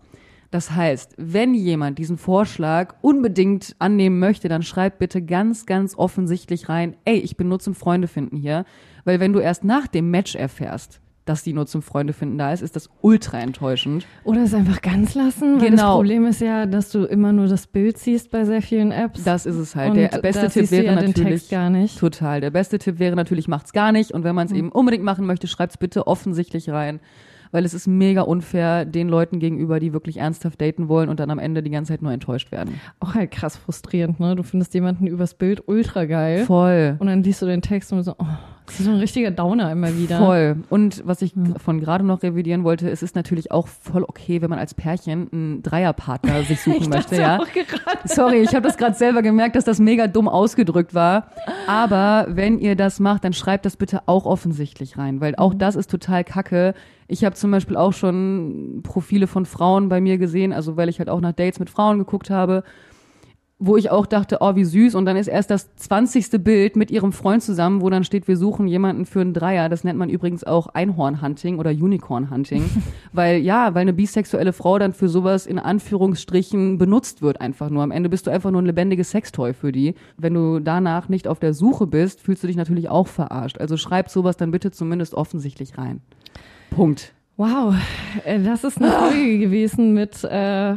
Das 0.50 0.72
heißt, 0.72 1.14
wenn 1.16 1.54
jemand 1.54 1.98
diesen 1.98 2.18
Vorschlag 2.18 2.94
unbedingt 3.02 3.76
annehmen 3.78 4.18
möchte, 4.18 4.48
dann 4.48 4.62
schreib 4.62 4.98
bitte 4.98 5.22
ganz, 5.22 5.66
ganz 5.66 5.96
offensichtlich 5.96 6.68
rein, 6.68 6.96
ey, 7.04 7.18
ich 7.18 7.36
bin 7.36 7.48
nur 7.48 7.58
zum 7.58 7.74
Freunde 7.74 8.08
finden 8.08 8.36
hier. 8.36 8.64
Weil 9.04 9.20
wenn 9.20 9.32
du 9.32 9.40
erst 9.40 9.64
nach 9.64 9.86
dem 9.86 10.10
Match 10.10 10.34
erfährst, 10.34 11.00
dass 11.28 11.42
die 11.42 11.52
nur 11.52 11.66
zum 11.66 11.82
Freunde 11.82 12.12
finden 12.12 12.38
da 12.38 12.52
ist, 12.52 12.62
ist 12.62 12.76
das 12.76 12.88
ultra 13.02 13.38
enttäuschend. 13.40 14.06
Oder 14.24 14.44
es 14.44 14.54
einfach 14.54 14.80
ganz 14.80 15.14
lassen. 15.14 15.60
Weil 15.60 15.70
Genau. 15.70 15.82
das 15.82 15.94
Problem 15.96 16.24
ist 16.26 16.40
ja, 16.40 16.66
dass 16.66 16.90
du 16.90 17.04
immer 17.04 17.32
nur 17.32 17.46
das 17.48 17.66
Bild 17.66 17.98
siehst 17.98 18.30
bei 18.30 18.44
sehr 18.44 18.62
vielen 18.62 18.92
Apps. 18.92 19.24
Das 19.24 19.44
ist 19.44 19.56
es 19.56 19.76
halt. 19.76 19.90
Und 19.90 19.96
Der 19.96 20.08
beste 20.20 20.48
Tipp 20.48 20.70
wäre 20.70 20.84
ja 20.86 20.94
den 20.96 21.06
natürlich 21.08 21.28
Text 21.40 21.50
gar 21.50 21.68
nicht. 21.70 21.98
Total. 21.98 22.40
Der 22.40 22.50
beste 22.50 22.78
Tipp 22.78 22.98
wäre 22.98 23.16
natürlich, 23.16 23.48
macht's 23.48 23.72
gar 23.72 23.92
nicht. 23.92 24.12
Und 24.12 24.24
wenn 24.24 24.34
man 24.34 24.46
es 24.46 24.52
eben 24.52 24.70
unbedingt 24.72 25.04
machen 25.04 25.26
möchte, 25.26 25.46
schreibt's 25.46 25.76
bitte 25.76 26.06
offensichtlich 26.06 26.70
rein. 26.70 27.00
weil 27.52 27.64
es 27.64 27.74
ist 27.74 27.86
mega 27.86 28.22
unfair 28.22 28.84
den 28.84 29.08
Leuten 29.08 29.38
gegenüber, 29.38 29.78
die 29.78 29.92
wirklich 29.92 30.16
ernsthaft 30.18 30.60
daten 30.60 30.88
wollen 30.88 31.08
und 31.08 31.20
dann 31.20 31.30
am 31.30 31.38
Ende 31.38 31.62
die 31.62 31.70
ganze 31.70 31.92
Zeit 31.92 32.02
nur 32.02 32.10
enttäuscht 32.12 32.50
werden. 32.50 32.80
Auch 32.98 33.14
halt 33.14 33.30
krass 33.30 33.56
frustrierend, 33.56 34.18
ne? 34.18 34.34
Du 34.34 34.42
findest 34.42 34.74
jemanden 34.74 35.06
übers 35.06 35.34
Bild 35.34 35.62
ultra 35.66 36.04
geil. 36.06 36.44
Voll. 36.44 36.96
Und 36.98 37.06
dann 37.06 37.22
liest 37.22 37.40
du 37.40 37.46
den 37.46 37.62
Text 37.62 37.92
und 37.92 38.02
so, 38.02 38.14
oh, 38.18 38.24
das 38.66 38.80
ist 38.80 38.86
so 38.86 38.90
ein 38.90 38.98
richtiger 38.98 39.30
Downer 39.30 39.70
immer 39.70 39.96
wieder. 39.96 40.18
Voll. 40.18 40.56
Und 40.68 41.02
was 41.06 41.22
ich 41.22 41.32
von 41.62 41.80
gerade 41.80 42.04
noch 42.04 42.22
revidieren 42.22 42.64
wollte, 42.64 42.90
es 42.90 43.02
ist 43.02 43.14
natürlich 43.14 43.52
auch 43.52 43.68
voll 43.68 44.04
okay, 44.04 44.42
wenn 44.42 44.50
man 44.50 44.58
als 44.58 44.74
Pärchen 44.74 45.28
einen 45.32 45.62
Dreierpartner 45.62 46.42
sich 46.48 46.60
suchen 46.60 46.82
Ich 46.82 46.88
möchte, 46.88 47.16
ja. 47.16 47.38
auch 47.40 47.46
gerade. 47.52 47.98
Sorry, 48.06 48.42
ich 48.42 48.54
habe 48.54 48.66
das 48.66 48.76
gerade 48.76 48.94
selber 48.94 49.22
gemerkt, 49.22 49.56
dass 49.56 49.64
das 49.64 49.78
mega 49.78 50.06
dumm 50.06 50.28
ausgedrückt 50.28 50.94
war. 50.94 51.28
Aber 51.66 52.26
wenn 52.28 52.58
ihr 52.58 52.76
das 52.76 53.00
macht, 53.00 53.24
dann 53.24 53.32
schreibt 53.32 53.66
das 53.66 53.76
bitte 53.76 54.02
auch 54.06 54.26
offensichtlich 54.26 54.98
rein, 54.98 55.20
weil 55.20 55.36
auch 55.36 55.54
das 55.54 55.76
ist 55.76 55.90
total 55.90 56.24
kacke. 56.24 56.74
Ich 57.08 57.24
habe 57.24 57.36
zum 57.36 57.50
Beispiel 57.52 57.76
auch 57.76 57.92
schon 57.92 58.80
Profile 58.82 59.26
von 59.26 59.46
Frauen 59.46 59.88
bei 59.88 60.00
mir 60.00 60.18
gesehen, 60.18 60.52
also 60.52 60.76
weil 60.76 60.88
ich 60.88 60.98
halt 60.98 61.08
auch 61.08 61.20
nach 61.20 61.32
Dates 61.32 61.60
mit 61.60 61.70
Frauen 61.70 61.98
geguckt 61.98 62.30
habe, 62.30 62.64
wo 63.58 63.78
ich 63.78 63.90
auch 63.90 64.04
dachte, 64.04 64.38
oh, 64.40 64.54
wie 64.54 64.64
süß. 64.64 64.94
Und 64.94 65.06
dann 65.06 65.16
ist 65.16 65.28
erst 65.28 65.50
das 65.50 65.74
zwanzigste 65.76 66.38
Bild 66.38 66.76
mit 66.76 66.90
ihrem 66.90 67.12
Freund 67.12 67.42
zusammen, 67.42 67.80
wo 67.80 67.88
dann 67.88 68.04
steht, 68.04 68.28
wir 68.28 68.36
suchen 68.36 68.66
jemanden 68.66 69.06
für 69.06 69.22
einen 69.22 69.32
Dreier. 69.32 69.70
Das 69.70 69.82
nennt 69.82 69.98
man 69.98 70.10
übrigens 70.10 70.44
auch 70.44 70.66
Einhorn-Hunting 70.66 71.58
oder 71.58 71.70
Unicorn-Hunting. 71.70 72.64
weil, 73.14 73.40
ja, 73.40 73.74
weil 73.74 73.82
eine 73.82 73.94
bisexuelle 73.94 74.52
Frau 74.52 74.78
dann 74.78 74.92
für 74.92 75.08
sowas 75.08 75.46
in 75.46 75.58
Anführungsstrichen 75.58 76.76
benutzt 76.76 77.22
wird 77.22 77.40
einfach 77.40 77.70
nur. 77.70 77.82
Am 77.82 77.92
Ende 77.92 78.10
bist 78.10 78.26
du 78.26 78.30
einfach 78.30 78.50
nur 78.50 78.60
ein 78.60 78.66
lebendiges 78.66 79.10
Sextoy 79.10 79.54
für 79.54 79.72
die. 79.72 79.94
Wenn 80.18 80.34
du 80.34 80.60
danach 80.60 81.08
nicht 81.08 81.26
auf 81.26 81.38
der 81.38 81.54
Suche 81.54 81.86
bist, 81.86 82.20
fühlst 82.20 82.42
du 82.42 82.48
dich 82.48 82.56
natürlich 82.56 82.90
auch 82.90 83.06
verarscht. 83.06 83.58
Also 83.58 83.78
schreib 83.78 84.10
sowas 84.10 84.36
dann 84.36 84.50
bitte 84.50 84.70
zumindest 84.70 85.14
offensichtlich 85.14 85.78
rein. 85.78 86.02
Punkt. 86.70 87.14
Wow, 87.38 87.74
äh, 88.24 88.38
das 88.38 88.64
ist 88.64 88.76
eine 88.78 88.90
Folge 88.92 89.38
gewesen 89.38 89.94
mit 89.94 90.24
äh, 90.24 90.76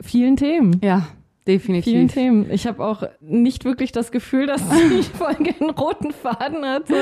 vielen 0.00 0.36
Themen. 0.36 0.80
Ja, 0.82 1.08
definitiv. 1.48 1.92
Vielen 1.92 2.08
Themen. 2.08 2.46
Ich 2.50 2.66
habe 2.66 2.84
auch 2.84 3.02
nicht 3.20 3.64
wirklich 3.64 3.90
das 3.90 4.12
Gefühl, 4.12 4.46
dass 4.46 4.62
die 4.68 5.02
Folge 5.02 5.54
einen 5.60 5.70
roten 5.70 6.12
Faden 6.12 6.64
hatte. 6.64 6.94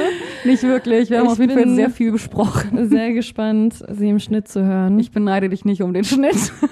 Nicht 0.44 0.62
wirklich. 0.62 1.10
Wir 1.10 1.18
haben 1.18 1.26
Ich 1.26 1.32
auf 1.32 1.38
jeden 1.38 1.52
Fall 1.52 1.74
sehr 1.74 1.90
viel 1.90 2.12
besprochen. 2.12 2.88
Sehr 2.88 3.12
gespannt, 3.12 3.84
sie 3.90 4.08
im 4.08 4.18
Schnitt 4.20 4.48
zu 4.48 4.64
hören. 4.64 4.98
Ich 4.98 5.10
beneide 5.10 5.48
dich 5.50 5.64
nicht 5.64 5.82
um 5.82 5.92
den 5.92 6.04
Schnitt. 6.04 6.52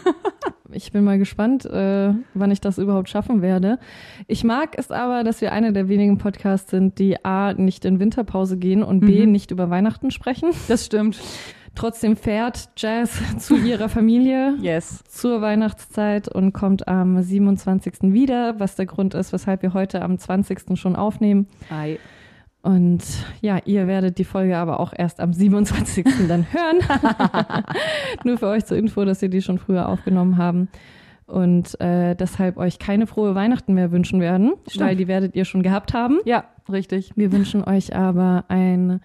Ich 0.77 0.91
bin 0.91 1.05
mal 1.05 1.19
gespannt, 1.19 1.65
äh, 1.67 2.13
wann 2.35 2.51
ich 2.51 2.61
das 2.61 2.79
überhaupt 2.79 3.09
schaffen 3.09 3.43
werde. 3.43 3.79
Ich 4.27 4.43
mag 4.43 4.77
es 4.77 4.91
aber, 4.91 5.23
dass 5.23 5.41
wir 5.41 5.53
einer 5.53 5.71
der 5.71 5.89
wenigen 5.89 6.19
Podcasts 6.19 6.69
sind, 6.69 6.99
die 6.99 7.25
A, 7.25 7.53
nicht 7.53 7.85
in 7.85 8.01
Winterpause 8.01 8.57
gehen 8.57 8.83
und 8.83 8.99
B, 8.99 9.25
Mhm. 9.25 9.31
nicht 9.31 9.53
über 9.53 9.71
Weihnachten 9.71 10.11
sprechen. 10.11 10.51
Das 10.67 10.85
stimmt. 10.87 11.21
Trotzdem 11.75 12.17
fährt 12.17 12.69
Jazz 12.77 13.21
zu 13.39 13.57
ihrer 13.57 13.89
Familie 13.89 14.55
Yes. 14.61 15.03
zur 15.09 15.41
Weihnachtszeit 15.41 16.29
und 16.29 16.53
kommt 16.53 16.87
am 16.89 17.21
27. 17.21 18.13
wieder, 18.13 18.59
was 18.61 18.77
der 18.77 18.87
Grund 18.87 19.15
ist, 19.15 19.33
weshalb 19.33 19.63
wir 19.63 19.75
heute 19.75 20.03
am 20.03 20.19
20. 20.19 20.79
schon 20.79 20.97
aufnehmen. 20.97 21.49
Ei. 21.71 21.99
Und 22.63 23.03
ja, 23.43 23.59
ihr 23.67 23.87
werdet 23.87 24.17
die 24.19 24.25
Folge 24.25 24.57
aber 24.57 24.81
auch 24.81 24.95
erst 24.97 25.21
am 25.21 25.33
27. 25.35 26.07
dann 26.29 26.47
hören. 26.51 26.79
Nur 28.25 28.39
für 28.39 28.47
euch 28.49 28.65
zur 28.65 28.79
Info, 28.79 29.05
dass 29.05 29.21
wir 29.21 29.29
die 29.29 29.43
schon 29.43 29.59
früher 29.59 29.89
aufgenommen 29.89 30.39
haben. 30.39 30.69
Und 31.27 31.79
äh, 31.81 32.15
deshalb 32.15 32.57
euch 32.57 32.79
keine 32.79 33.07
frohe 33.07 33.35
Weihnachten 33.35 33.75
mehr 33.75 33.91
wünschen 33.93 34.21
werden, 34.21 34.53
Stimmt. 34.69 34.85
weil 34.87 34.97
die 34.97 35.09
werdet 35.09 35.35
ihr 35.35 35.45
schon 35.45 35.63
gehabt 35.63 35.93
haben. 35.95 36.19
Ja, 36.25 36.45
richtig. 36.71 37.13
Wir 37.17 37.33
wünschen 37.33 37.65
euch 37.65 37.95
aber 37.97 38.45
ein 38.49 39.01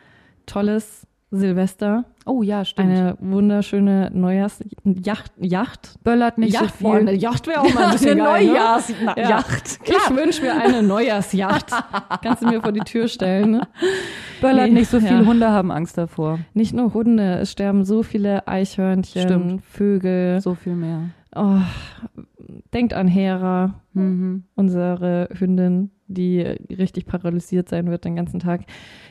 tolles 0.46 1.08
Silvester, 1.32 2.06
Oh 2.26 2.42
ja, 2.42 2.66
stimmt. 2.66 2.90
eine 2.90 3.16
wunderschöne 3.20 4.10
Neujahrsjacht. 4.14 5.32
Yacht? 5.38 5.94
Böllert 6.04 6.38
nicht 6.40 6.54
Yacht, 6.54 6.80
so 6.80 6.90
viel. 6.90 7.00
eine 7.02 7.14
Yacht 7.14 7.46
wäre 7.48 7.62
auch 7.62 7.74
mal 7.74 7.86
ein 7.86 7.92
bisschen 7.94 8.18
geil. 8.18 8.46
Ne? 8.48 8.54
Ja. 8.56 8.80
Neujahrsjacht. 9.16 9.80
Ich 9.84 10.16
wünsche 10.16 10.42
mir 10.42 10.60
eine 10.60 10.82
Neujahrsjacht. 10.82 11.72
Kannst 12.24 12.42
du 12.42 12.48
mir 12.48 12.62
vor 12.62 12.72
die 12.72 12.80
Tür 12.80 13.08
stellen. 13.08 13.52
Ne? 13.52 13.68
Böllert 14.42 14.70
Nee, 14.70 14.80
nicht 14.80 14.90
so 14.90 15.00
viel. 15.00 15.20
ja. 15.22 15.26
Hunde 15.26 15.50
haben 15.50 15.72
Angst 15.72 15.98
davor. 16.00 16.40
Nicht 16.56 16.74
nur 16.74 16.94
Hunde, 16.96 17.36
es 17.40 17.52
sterben 17.52 17.84
so 17.86 18.02
viele 18.02 18.48
Eichhörnchen, 18.48 19.22
Stimmt. 19.22 19.64
Vögel. 19.66 20.42
So 20.42 20.56
viel 20.56 20.76
mehr. 20.76 21.10
Oh, 21.36 21.58
denkt 22.74 22.94
an 22.94 23.08
Hera, 23.08 23.76
Mhm. 23.94 24.46
unsere 24.56 25.30
Hündin, 25.38 25.92
die 26.10 26.41
richtig 26.41 27.06
paralysiert 27.06 27.69
sein 27.69 27.90
wird 27.90 28.03
den 28.03 28.15
ganzen 28.15 28.40
Tag. 28.40 28.61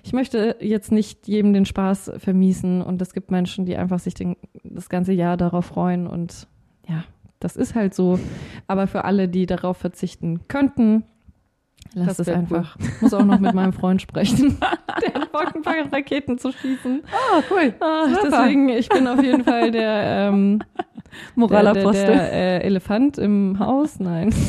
Ich 0.02 0.12
möchte 0.12 0.56
jetzt 0.60 0.92
nicht 0.92 1.26
jedem 1.26 1.52
den 1.52 1.64
Spaß 1.64 2.12
vermiesen 2.18 2.82
und 2.82 3.00
es 3.00 3.14
gibt 3.14 3.30
Menschen, 3.30 3.64
die 3.64 3.76
einfach 3.76 4.00
sich 4.00 4.14
den, 4.14 4.36
das 4.64 4.88
ganze 4.88 5.12
Jahr 5.12 5.36
darauf 5.36 5.66
freuen 5.66 6.06
und 6.06 6.48
ja, 6.88 7.04
das 7.40 7.56
ist 7.56 7.74
halt 7.74 7.94
so. 7.94 8.18
Aber 8.66 8.86
für 8.86 9.04
alle, 9.04 9.28
die 9.28 9.46
darauf 9.46 9.76
verzichten 9.76 10.48
könnten, 10.48 11.04
lasst 11.94 12.18
Das 12.18 12.28
es 12.28 12.34
einfach. 12.34 12.76
Muss 13.00 13.14
auch 13.14 13.24
noch 13.24 13.38
mit 13.38 13.54
meinem 13.54 13.72
Freund 13.72 14.02
sprechen, 14.02 14.58
der 15.02 15.14
hat 15.14 15.30
Bock, 15.32 15.54
ein 15.54 15.62
paar 15.62 15.74
Raketen 15.92 16.38
zu 16.38 16.50
schießen. 16.50 17.02
Ah, 17.06 17.42
cool. 17.50 17.74
Ah, 17.80 18.08
Super. 18.08 18.22
deswegen, 18.30 18.68
ich 18.70 18.88
bin 18.88 19.06
auf 19.06 19.22
jeden 19.22 19.44
Fall 19.44 19.70
der, 19.70 20.30
ähm, 20.32 20.60
der, 21.36 21.62
der, 21.62 21.64
Moralapostel. 21.64 22.06
der 22.06 22.32
äh, 22.32 22.64
Elefant 22.64 23.18
im 23.18 23.58
Haus. 23.58 23.98
Nein. 24.00 24.34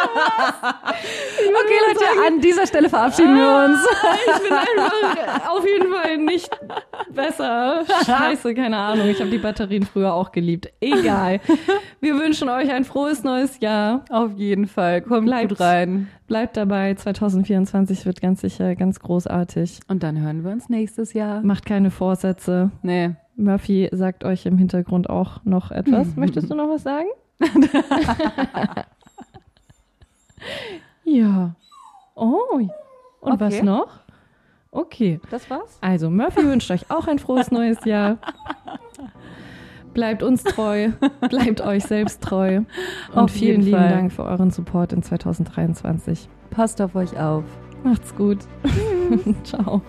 Okay, 1.60 1.78
Leute, 1.88 2.26
an 2.26 2.40
dieser 2.40 2.66
Stelle 2.66 2.88
verabschieden 2.88 3.34
wir 3.34 3.64
uns. 3.64 3.78
Ich 4.26 4.42
bin 4.42 4.56
einfach 4.56 5.50
auf 5.50 5.66
jeden 5.66 5.92
Fall 5.92 6.18
nicht 6.18 6.50
besser. 7.12 7.84
Scheiße, 8.06 8.54
keine 8.54 8.76
Ahnung. 8.76 9.08
Ich 9.08 9.20
habe 9.20 9.30
die 9.30 9.38
Batterien 9.38 9.84
früher 9.84 10.14
auch 10.14 10.32
geliebt. 10.32 10.72
Egal. 10.80 11.40
Wir 12.00 12.14
wünschen 12.14 12.48
euch 12.48 12.70
ein 12.70 12.84
frohes 12.84 13.24
neues 13.24 13.60
Jahr. 13.60 14.04
Auf 14.10 14.32
jeden 14.36 14.66
Fall. 14.66 15.02
Kommt 15.02 15.26
Bleibt. 15.26 15.50
gut 15.50 15.60
rein. 15.60 16.08
Bleibt 16.26 16.56
dabei. 16.56 16.94
2024 16.94 18.06
wird 18.06 18.20
ganz 18.20 18.40
sicher 18.40 18.74
ganz 18.76 19.00
großartig. 19.00 19.80
Und 19.88 20.02
dann 20.02 20.20
hören 20.20 20.44
wir 20.44 20.52
uns 20.52 20.68
nächstes 20.68 21.12
Jahr. 21.12 21.42
Macht 21.42 21.66
keine 21.66 21.90
Vorsätze. 21.90 22.70
Nee. 22.82 23.10
Murphy 23.40 23.88
sagt 23.92 24.24
euch 24.24 24.46
im 24.46 24.58
Hintergrund 24.58 25.08
auch 25.10 25.44
noch 25.44 25.70
etwas. 25.70 26.14
Möchtest 26.16 26.50
du 26.50 26.54
noch 26.54 26.68
was 26.68 26.82
sagen? 26.82 27.08
ja. 31.04 31.54
Oh. 32.14 32.36
Und 33.20 33.40
was 33.40 33.54
Okay. 33.54 33.62
noch? 33.64 33.88
Okay. 34.70 35.20
Das 35.30 35.48
war's? 35.50 35.78
Also, 35.80 36.10
Murphy 36.10 36.44
wünscht 36.46 36.70
euch 36.70 36.90
auch 36.90 37.06
ein 37.08 37.18
frohes 37.18 37.50
neues 37.50 37.84
Jahr. 37.84 38.18
Bleibt 39.92 40.22
uns 40.22 40.44
treu, 40.44 40.90
bleibt 41.28 41.60
euch 41.62 41.82
selbst 41.84 42.22
treu. 42.22 42.58
Und 43.12 43.18
Auf 43.18 43.32
vielen 43.32 43.62
lieben 43.62 43.76
Fall. 43.76 43.88
Dank 43.88 44.12
für 44.12 44.22
euren 44.22 44.50
Support 44.50 44.92
in 44.92 45.02
2023. 45.02 46.28
Passt 46.50 46.80
auf 46.80 46.94
euch 46.94 47.18
auf. 47.18 47.42
Macht's 47.82 48.14
gut. 48.14 48.38
Ciao. 49.42 49.82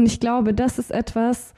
Und 0.00 0.06
ich 0.06 0.18
glaube, 0.18 0.54
das 0.54 0.78
ist 0.78 0.90
etwas, 0.92 1.52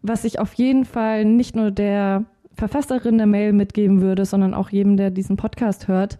was 0.00 0.24
ich 0.24 0.38
auf 0.38 0.54
jeden 0.54 0.86
Fall 0.86 1.26
nicht 1.26 1.54
nur 1.54 1.70
der 1.70 2.24
Verfasserin 2.54 3.18
der 3.18 3.26
Mail 3.26 3.52
mitgeben 3.52 4.00
würde, 4.00 4.24
sondern 4.24 4.54
auch 4.54 4.70
jedem, 4.70 4.96
der 4.96 5.10
diesen 5.10 5.36
Podcast 5.36 5.86
hört. 5.86 6.16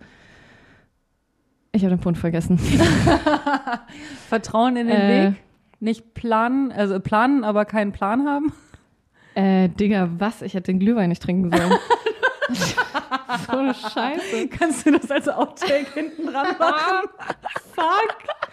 Ich 1.73 1.83
habe 1.83 1.97
den 1.97 2.01
Punkt 2.03 2.19
vergessen. 2.19 2.59
Vertrauen 4.29 4.77
in 4.77 4.89
den 4.89 5.01
Äh. 5.01 5.29
Weg. 5.29 5.35
Nicht 5.81 6.13
planen, 6.13 6.73
also 6.73 7.01
planen, 7.01 7.43
aber 7.43 7.65
keinen 7.65 7.93
Plan 7.93 8.29
haben. 8.29 8.53
Äh, 9.35 9.71
Digga, 9.71 10.11
was? 10.19 10.43
Ich 10.43 10.53
hätte 10.53 10.73
den 10.73 10.79
Glühwein 10.79 11.09
nicht 11.09 11.23
trinken 11.23 11.51
sollen. 11.57 11.73
so 13.51 13.57
eine 13.57 13.73
Scheiße. 13.73 14.49
Kannst 14.49 14.85
du 14.85 14.93
das 14.93 15.11
als 15.11 15.27
Outtake 15.27 15.87
hinten 15.95 16.27
dran 16.27 16.49
machen? 16.59 17.09
Fuck. 17.75 18.46